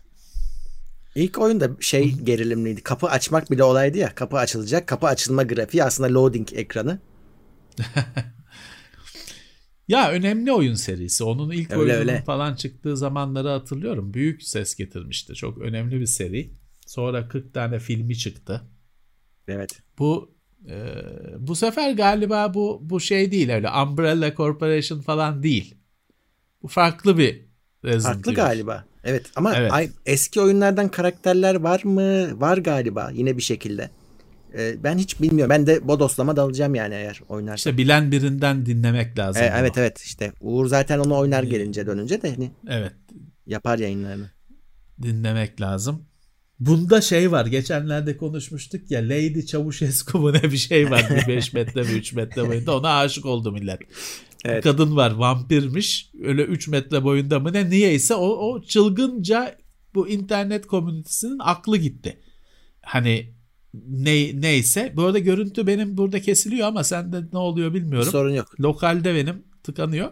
İlk 1.15 1.39
oyunda 1.39 1.71
şey 1.81 2.13
gerilimliydi. 2.15 2.83
Kapı 2.83 3.07
açmak 3.07 3.51
bile 3.51 3.65
olaydı 3.65 3.99
ya. 3.99 4.15
Kapı 4.15 4.37
açılacak. 4.37 4.87
Kapı 4.87 5.07
açılma 5.07 5.43
grafiği 5.43 5.85
aslında 5.85 6.15
loading 6.21 6.49
ekranı. 6.53 6.99
Ya 9.89 10.11
önemli 10.11 10.53
oyun 10.53 10.75
serisi. 10.75 11.25
Onun 11.25 11.51
ilk 11.51 11.71
Öyle, 11.71 11.81
oyunun 11.81 11.99
öyle. 11.99 12.23
falan 12.23 12.55
çıktığı 12.55 12.97
zamanları 12.97 13.49
hatırlıyorum. 13.49 14.15
Büyük 14.15 14.43
ses 14.43 14.75
getirmişti. 14.75 15.35
Çok 15.35 15.59
önemli 15.59 16.01
bir 16.01 16.07
seri. 16.07 16.51
Sonra 16.89 17.29
40 17.29 17.55
tane 17.55 17.79
filmi 17.79 18.17
çıktı. 18.19 18.63
Evet. 19.49 19.81
Bu 19.99 20.35
e, 20.69 20.95
bu 21.39 21.57
sefer 21.57 21.93
galiba 21.93 22.55
bu 22.55 22.79
bu 22.83 23.01
şey 23.01 23.33
değil 23.33 23.51
öyle 23.51 23.71
Umbrella 23.71 24.35
Corporation 24.35 25.01
falan 25.01 25.43
değil. 25.43 25.75
Bu 26.63 26.69
farklı 26.69 27.19
bir 27.19 27.45
Resident 27.85 28.15
Farklı 28.15 28.31
Evil. 28.33 28.37
galiba. 28.37 28.85
Evet 29.05 29.27
ama 29.37 29.55
Evet. 29.57 29.73
ay, 29.73 29.91
eski 30.07 30.41
oyunlardan 30.41 30.89
karakterler 30.89 31.55
var 31.55 31.85
mı? 31.85 32.41
Var 32.41 32.59
galiba 32.59 33.11
yine 33.15 33.37
bir 33.37 33.43
şekilde. 33.43 33.91
Ee, 34.55 34.85
ben 34.85 34.99
hiç 34.99 35.21
bilmiyorum. 35.23 35.51
Ben 35.51 35.67
de 35.67 35.89
bodoslama 35.89 36.37
dalacağım 36.37 36.75
yani 36.75 36.95
eğer 36.95 37.21
oynarsam. 37.29 37.55
İşte 37.73 37.79
bilen 37.83 38.13
birinden 38.13 38.67
dinlemek 38.67 39.19
lazım. 39.19 39.43
E, 39.43 39.51
bunu. 39.51 39.59
evet 39.59 39.79
evet 39.79 39.99
işte 39.99 40.33
Uğur 40.41 40.67
zaten 40.67 40.99
onu 40.99 41.17
oynar 41.19 41.43
gelince 41.43 41.87
dönünce 41.87 42.23
de 42.23 42.31
hani 42.31 42.51
Evet. 42.69 42.93
yapar 43.47 43.79
yayınlarını. 43.79 44.31
dinlemek 45.03 45.61
lazım. 45.61 46.05
Bunda 46.61 47.01
şey 47.01 47.33
var. 47.33 47.47
Geçenlerde 47.47 48.17
konuşmuştuk 48.17 48.91
ya 48.91 49.01
Lady 49.01 49.43
Çavuşescu 49.47 50.19
mu 50.19 50.33
ne 50.33 50.43
bir 50.43 50.57
şey 50.57 50.91
var. 50.91 51.07
Bir 51.11 51.35
5 51.35 51.53
metre 51.53 51.83
mi 51.83 51.91
3 51.91 52.13
metre 52.13 52.49
boyunda. 52.49 52.77
Ona 52.77 52.99
aşık 52.99 53.27
oldu 53.27 53.53
millet. 53.53 53.81
Bir 53.81 53.87
Evet. 54.45 54.65
kadın 54.65 54.97
var 54.97 55.11
vampirmiş. 55.11 56.11
Öyle 56.23 56.43
3 56.43 56.69
metre 56.69 57.05
boyunda 57.05 57.41
mı 57.41 57.53
ne 57.53 57.71
niyeyse 57.71 58.15
o, 58.15 58.27
o 58.27 58.63
çılgınca 58.63 59.57
bu 59.95 60.09
internet 60.09 60.67
komünitesinin 60.67 61.39
aklı 61.39 61.77
gitti. 61.77 62.21
Hani 62.83 63.35
ne, 63.89 64.41
neyse. 64.41 64.93
Bu 64.97 65.03
arada 65.03 65.19
görüntü 65.19 65.67
benim 65.67 65.97
burada 65.97 66.21
kesiliyor 66.21 66.69
ama 66.69 66.85
sende 66.85 67.23
ne 67.33 67.39
oluyor 67.39 67.75
bilmiyorum. 67.75 68.11
Sorun 68.11 68.35
yok. 68.35 68.61
Lokalde 68.61 69.15
benim 69.15 69.45
tıkanıyor. 69.63 70.11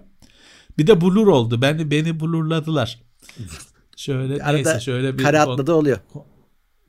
Bir 0.79 0.87
de 0.87 1.01
blur 1.01 1.27
oldu. 1.27 1.63
Beni 1.63 1.91
beni 1.91 2.21
blurladılar. 2.21 3.03
Şöyle 3.97 4.43
Arada 4.43 4.53
neyse 4.53 4.81
şöyle 4.81 5.19
bir 5.19 5.23
Kare 5.23 5.41
atladı 5.41 5.73
oluyor. 5.73 5.99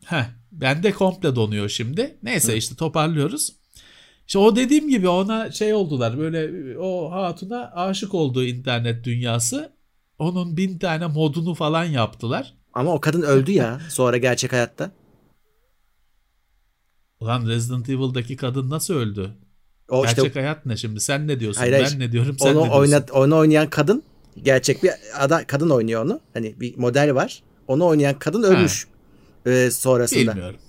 Heh, 0.07 0.25
bende 0.51 0.91
komple 0.91 1.35
donuyor 1.35 1.69
şimdi. 1.69 2.17
Neyse 2.23 2.57
işte 2.57 2.75
toparlıyoruz. 2.75 3.55
İşte 4.27 4.39
o 4.39 4.55
dediğim 4.55 4.89
gibi 4.89 5.07
ona 5.07 5.51
şey 5.51 5.73
oldular 5.73 6.17
böyle 6.17 6.77
o 6.77 7.11
hatuna 7.11 7.71
aşık 7.75 8.13
olduğu 8.13 8.43
internet 8.43 9.03
dünyası. 9.03 9.73
Onun 10.19 10.57
bin 10.57 10.79
tane 10.79 11.07
modunu 11.07 11.53
falan 11.53 11.83
yaptılar. 11.83 12.53
Ama 12.73 12.93
o 12.93 13.01
kadın 13.01 13.21
öldü 13.21 13.51
ya 13.51 13.79
sonra 13.89 14.17
gerçek 14.17 14.53
hayatta. 14.53 14.91
Ulan 17.19 17.47
Resident 17.47 17.89
Evil'daki 17.89 18.35
kadın 18.35 18.69
nasıl 18.69 18.93
öldü? 18.93 19.31
O 19.89 20.03
Gerçek 20.03 20.25
işte 20.25 20.39
hayat 20.39 20.65
ne 20.65 20.77
şimdi? 20.77 20.99
Sen 20.99 21.27
ne 21.27 21.39
diyorsun? 21.39 21.59
Hayır, 21.61 21.73
ben 21.73 21.83
hayır. 21.83 21.99
ne 21.99 22.11
diyorum? 22.11 22.35
Sen 22.39 22.53
ne 22.53 22.57
onu 22.57 22.63
diyorsun? 22.63 22.81
oynat 22.81 23.11
onu 23.11 23.37
oynayan 23.37 23.69
kadın 23.69 24.03
gerçek 24.43 24.83
bir 24.83 24.91
ada 25.17 25.47
kadın 25.47 25.69
oynuyor 25.69 26.05
onu. 26.05 26.19
Hani 26.33 26.59
bir 26.59 26.77
model 26.77 27.15
var. 27.15 27.43
Onu 27.67 27.85
oynayan 27.85 28.19
kadın 28.19 28.43
ölmüş. 28.43 28.87
Sonrasında. 29.71 30.31
Bilmiyorum. 30.31 30.59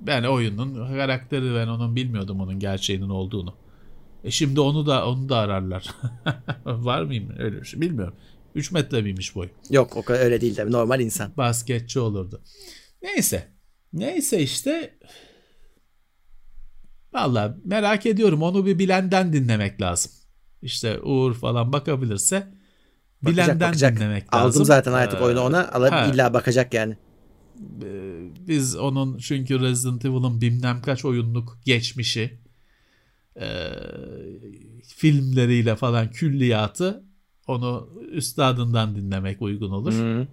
Ben 0.00 0.22
oyunun 0.24 0.94
karakteri 0.96 1.54
ben 1.54 1.66
onun 1.68 1.96
bilmiyordum 1.96 2.40
onun 2.40 2.58
gerçeğinin 2.58 3.08
olduğunu. 3.08 3.54
E 4.24 4.30
şimdi 4.30 4.60
onu 4.60 4.86
da 4.86 5.08
onu 5.08 5.28
da 5.28 5.36
ararlar. 5.38 5.86
Var 6.64 7.02
mıyım 7.02 7.32
öyle 7.38 7.60
bir 7.60 7.66
şey 7.66 7.80
bilmiyorum. 7.80 8.14
3 8.54 8.72
metre 8.72 9.02
miymiş 9.02 9.34
boy? 9.36 9.48
Yok 9.70 9.96
o 9.96 10.02
kadar 10.04 10.20
öyle 10.20 10.40
değil 10.40 10.54
tabii. 10.56 10.72
Normal 10.72 11.00
insan. 11.00 11.32
Basketçi 11.36 12.00
olurdu. 12.00 12.40
Neyse. 13.02 13.48
Neyse 13.92 14.40
işte. 14.40 14.98
Valla 17.12 17.56
merak 17.64 18.06
ediyorum. 18.06 18.42
Onu 18.42 18.66
bir 18.66 18.78
bilenden 18.78 19.32
dinlemek 19.32 19.80
lazım. 19.82 20.12
İşte 20.62 21.00
Uğur 21.00 21.34
falan 21.34 21.72
bakabilirse 21.72 22.36
Bakacak, 23.22 23.46
bilenden 23.46 23.68
bakacak. 23.68 23.96
dinlemek 23.96 24.34
lazım. 24.34 24.48
Aldım 24.50 24.64
zaten 24.64 24.92
artık 24.92 25.20
Ee, 25.20 25.24
oyunu 25.24 25.40
ona. 25.40 25.68
Alıp 25.68 26.14
illa 26.14 26.34
bakacak 26.34 26.74
yani. 26.74 26.96
Ee, 27.82 28.28
biz 28.48 28.76
onun 28.76 29.18
çünkü 29.18 29.60
Resident 29.60 30.04
Evil'ın 30.04 30.40
bilmem 30.40 30.82
kaç 30.82 31.04
oyunluk 31.04 31.58
geçmişi 31.64 32.38
e, 33.40 33.46
filmleriyle 34.86 35.76
falan 35.76 36.10
külliyatı 36.10 37.04
onu 37.46 37.88
üstadından 38.12 38.96
dinlemek 38.96 39.42
uygun 39.42 39.70
olur. 39.70 39.92
Hı. 39.92 40.26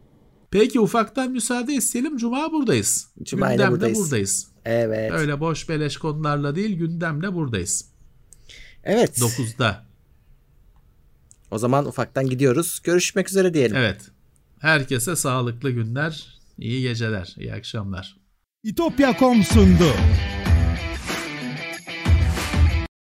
Peki 0.51 0.79
ufaktan 0.79 1.31
müsaade 1.31 1.73
isteyelim. 1.73 2.17
Cuma 2.17 2.51
buradayız. 2.51 3.07
Cuma 3.23 3.51
gündemde 3.51 3.71
buradayız. 3.71 3.99
buradayız. 3.99 4.47
Evet. 4.65 5.11
Öyle 5.11 5.39
boş 5.39 5.69
beleş 5.69 5.97
konularla 5.97 6.55
değil 6.55 6.77
gündemde 6.77 7.33
buradayız. 7.33 7.91
Evet. 8.83 9.19
9'da. 9.19 9.85
O 11.51 11.57
zaman 11.57 11.85
ufaktan 11.85 12.29
gidiyoruz. 12.29 12.79
Görüşmek 12.83 13.29
üzere 13.29 13.53
diyelim. 13.53 13.75
Evet. 13.77 14.11
Herkese 14.59 15.15
sağlıklı 15.15 15.71
günler, 15.71 16.40
iyi 16.61 16.81
geceler, 16.81 17.35
iyi 17.37 17.53
akşamlar. 17.53 18.17
İtopya.com 18.63 19.43
sundu. 19.43 19.93